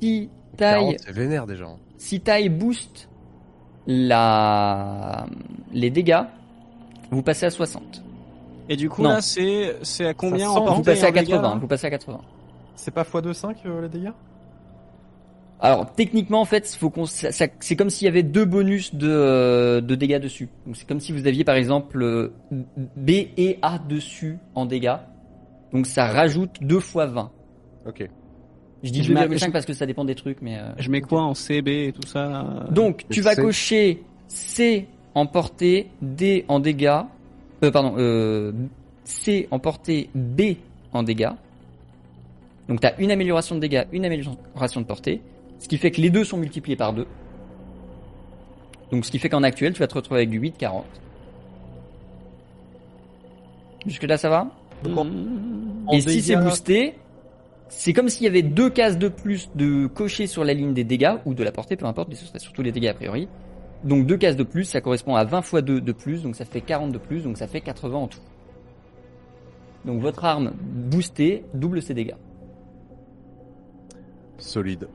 [0.00, 0.28] si
[0.58, 1.64] taille, 40, c'est vénère déjà.
[1.64, 1.76] hein.
[1.96, 3.08] si taille booste
[3.86, 5.26] la,
[5.72, 6.22] les dégâts,
[7.10, 8.02] vous passez à 60.
[8.68, 9.08] Et du coup Non.
[9.10, 11.42] là c'est c'est à combien en sent- Vous passez à en dégâts, 80.
[11.42, 12.20] là Vous passez à 80.
[12.74, 14.10] C'est pas x2,5 euh, les dégâts?
[15.60, 18.94] Alors techniquement en fait, faut qu'on, ça- ça- c'est comme s'il y avait deux bonus
[18.94, 20.48] de, de dégâts dessus.
[20.66, 22.32] Donc c'est comme si vous aviez par exemple euh,
[22.96, 24.96] B et A dessus en dégâts.
[25.72, 27.30] Donc ça rajoute 2 fois 20.
[27.86, 28.08] Ok.
[28.82, 30.56] Je dis Je mets- 2,5 je- parce que ça dépend des trucs, mais.
[30.58, 34.86] euh, Je mets quoi en CB et tout ça là Donc tu vas cocher C
[35.14, 37.00] en portée, D en dégâts,
[37.64, 38.52] euh, pardon, euh,
[39.04, 40.42] C en portée, B
[40.92, 41.30] en dégâts.
[42.68, 45.22] Donc tu as une amélioration de dégâts, une amélioration de portée,
[45.58, 47.06] ce qui fait que les deux sont multipliés par 2.
[48.92, 50.84] Donc ce qui fait qu'en actuel, tu vas te retrouver avec du 8-40.
[53.86, 54.46] Jusque là ça va?
[55.86, 56.94] En Et si c'est boosté,
[57.68, 60.84] c'est comme s'il y avait deux cases de plus de cocher sur la ligne des
[60.84, 63.28] dégâts, ou de la portée, peu importe, mais ce serait surtout les dégâts a priori.
[63.84, 66.44] Donc deux cases de plus, ça correspond à 20 fois 2 de plus, donc ça
[66.44, 68.20] fait 40 de plus, donc ça fait 80 en tout.
[69.84, 72.16] Donc votre arme boostée double ses dégâts.
[74.38, 74.88] Solide.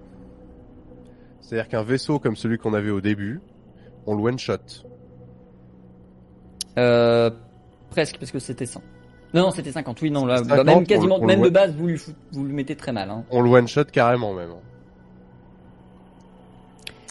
[1.41, 3.41] C'est-à-dire qu'un vaisseau comme celui qu'on avait au début,
[4.05, 4.57] on le one shot.
[6.77, 7.29] Euh,
[7.89, 8.81] presque, parce que c'était 100.
[9.33, 11.27] Non, non, c'était 50, oui, non, là, C'était bah, 50, même quasiment, on le- on
[11.27, 13.09] même de base, vous, lui fout- vous le mettez très mal.
[13.09, 13.23] Hein.
[13.31, 14.51] On le one shot carrément même.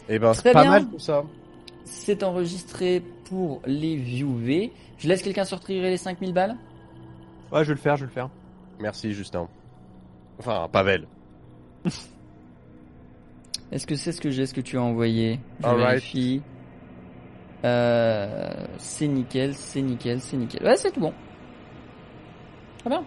[0.09, 0.70] Et ben c'est Très pas bien.
[0.70, 1.25] mal tout ça.
[1.84, 4.73] C'est enregistré pour les viewers.
[4.99, 6.57] Je laisse quelqu'un sortir les 5000 balles?
[7.52, 8.28] Ouais, je vais le faire, je vais le faire.
[8.81, 9.49] Merci Justin.
[10.39, 11.07] Enfin Pavel.
[13.73, 15.41] Est-ce que c'est ce que j'ai, ce que tu as envoyé?
[15.62, 16.42] Je vérifie.
[17.65, 20.62] Euh, c'est nickel, c'est nickel, c'est nickel.
[20.65, 21.12] Ouais, c'est tout bon.
[22.83, 23.05] Très bien.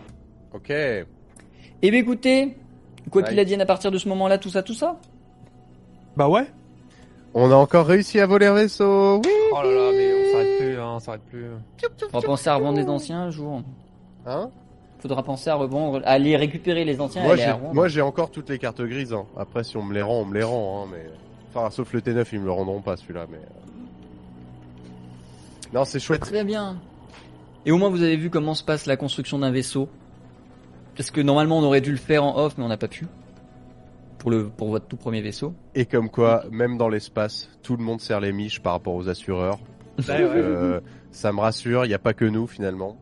[0.53, 0.69] Ok.
[0.69, 1.05] Eh
[1.91, 2.57] bien écoutez,
[3.11, 4.99] quoi qu'il advienne à partir de ce moment-là, tout ça, tout ça.
[6.17, 6.47] Bah ouais.
[7.33, 9.17] On a encore réussi à voler un vaisseau.
[9.23, 9.31] Oui.
[9.51, 11.45] Oh là là, mais on s'arrête plus, hein, on s'arrête plus.
[12.13, 13.61] On va penser à revendre les anciens un jour.
[14.25, 14.49] Hein?
[14.99, 17.73] Faudra penser à revendre, à les récupérer les anciens et Moi les j'ai revendre.
[17.75, 19.13] moi j'ai encore toutes les cartes grises.
[19.13, 19.25] hein.
[19.37, 20.83] Après si on me les rend, on me les rend.
[20.85, 21.05] Hein, mais
[21.53, 23.25] enfin sauf le T9, ils me le rendront pas celui-là.
[23.29, 23.41] Mais euh.
[25.73, 26.21] non, c'est chouette.
[26.21, 26.77] Très bien.
[27.65, 29.89] Et au moins vous avez vu comment se passe la construction d'un vaisseau.
[30.95, 33.07] Parce que normalement on aurait dû le faire en off, mais on n'a pas pu.
[34.19, 35.53] Pour le pour votre tout premier vaisseau.
[35.75, 39.09] Et comme quoi, même dans l'espace, tout le monde serre les miches par rapport aux
[39.09, 39.59] assureurs.
[40.09, 40.79] Euh,
[41.11, 41.85] ça me rassure.
[41.85, 42.97] Il n'y a pas que nous finalement.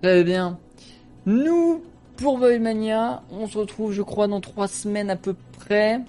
[0.00, 0.58] Très bien.
[1.26, 1.82] Nous,
[2.16, 6.00] pour Voidmania, on se retrouve, je crois, dans trois semaines à peu près.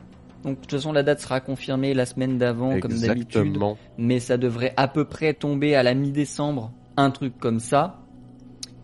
[0.46, 3.58] Donc, de toute façon, la date sera confirmée la semaine d'avant, comme d'habitude.
[3.98, 8.00] Mais ça devrait à peu près tomber à la mi-décembre, un truc comme ça.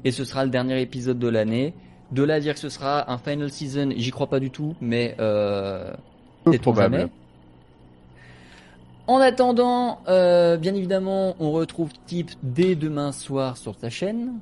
[0.03, 1.75] Et ce sera le dernier épisode de l'année.
[2.11, 4.75] De là à dire que ce sera un final season, j'y crois pas du tout,
[4.81, 5.93] mais euh,
[6.47, 6.97] sait-on probable.
[6.97, 7.11] jamais.
[9.07, 14.39] En attendant, euh, bien évidemment, on retrouve Tip dès demain soir sur sa chaîne,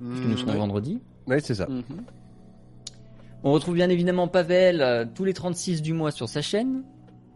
[0.00, 1.00] parce que nous serons Mm, vendredi.
[1.26, 1.66] Oui, c'est ça.
[1.66, 1.82] Mhm.
[3.44, 6.82] On retrouve bien évidemment Pavel euh, tous les 36 du mois sur sa chaîne.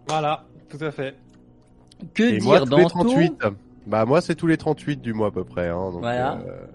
[0.09, 1.15] Voilà, tout à fait.
[2.15, 3.33] Que Et dire moi, tous les Danto 38.
[3.87, 5.69] Bah moi, c'est tous les 38 du mois à peu près.
[5.69, 6.39] Hein, donc, Voilà.
[6.47, 6.67] euh,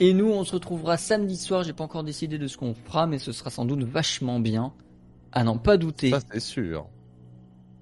[0.00, 1.62] Et nous, on se retrouvera samedi soir.
[1.62, 4.72] J'ai pas encore décidé de ce qu'on fera, mais ce sera sans doute vachement bien.
[5.32, 6.10] À n'en pas douter.
[6.10, 6.86] ça c'est sûr.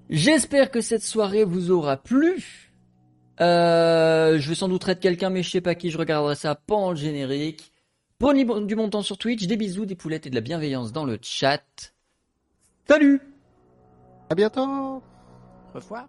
[0.09, 2.71] J'espère que cette soirée vous aura plu.
[3.41, 5.89] Euh, je vais sans doute être quelqu'un, mais je sais pas qui.
[5.91, 7.71] Je regarderai ça pendant le générique.
[8.19, 9.45] Prenez du bon temps sur Twitch.
[9.47, 11.93] Des bisous, des poulettes et de la bienveillance dans le chat.
[12.87, 13.19] Salut
[14.29, 14.61] À bientôt.
[14.61, 15.01] Au
[15.73, 16.07] revoir.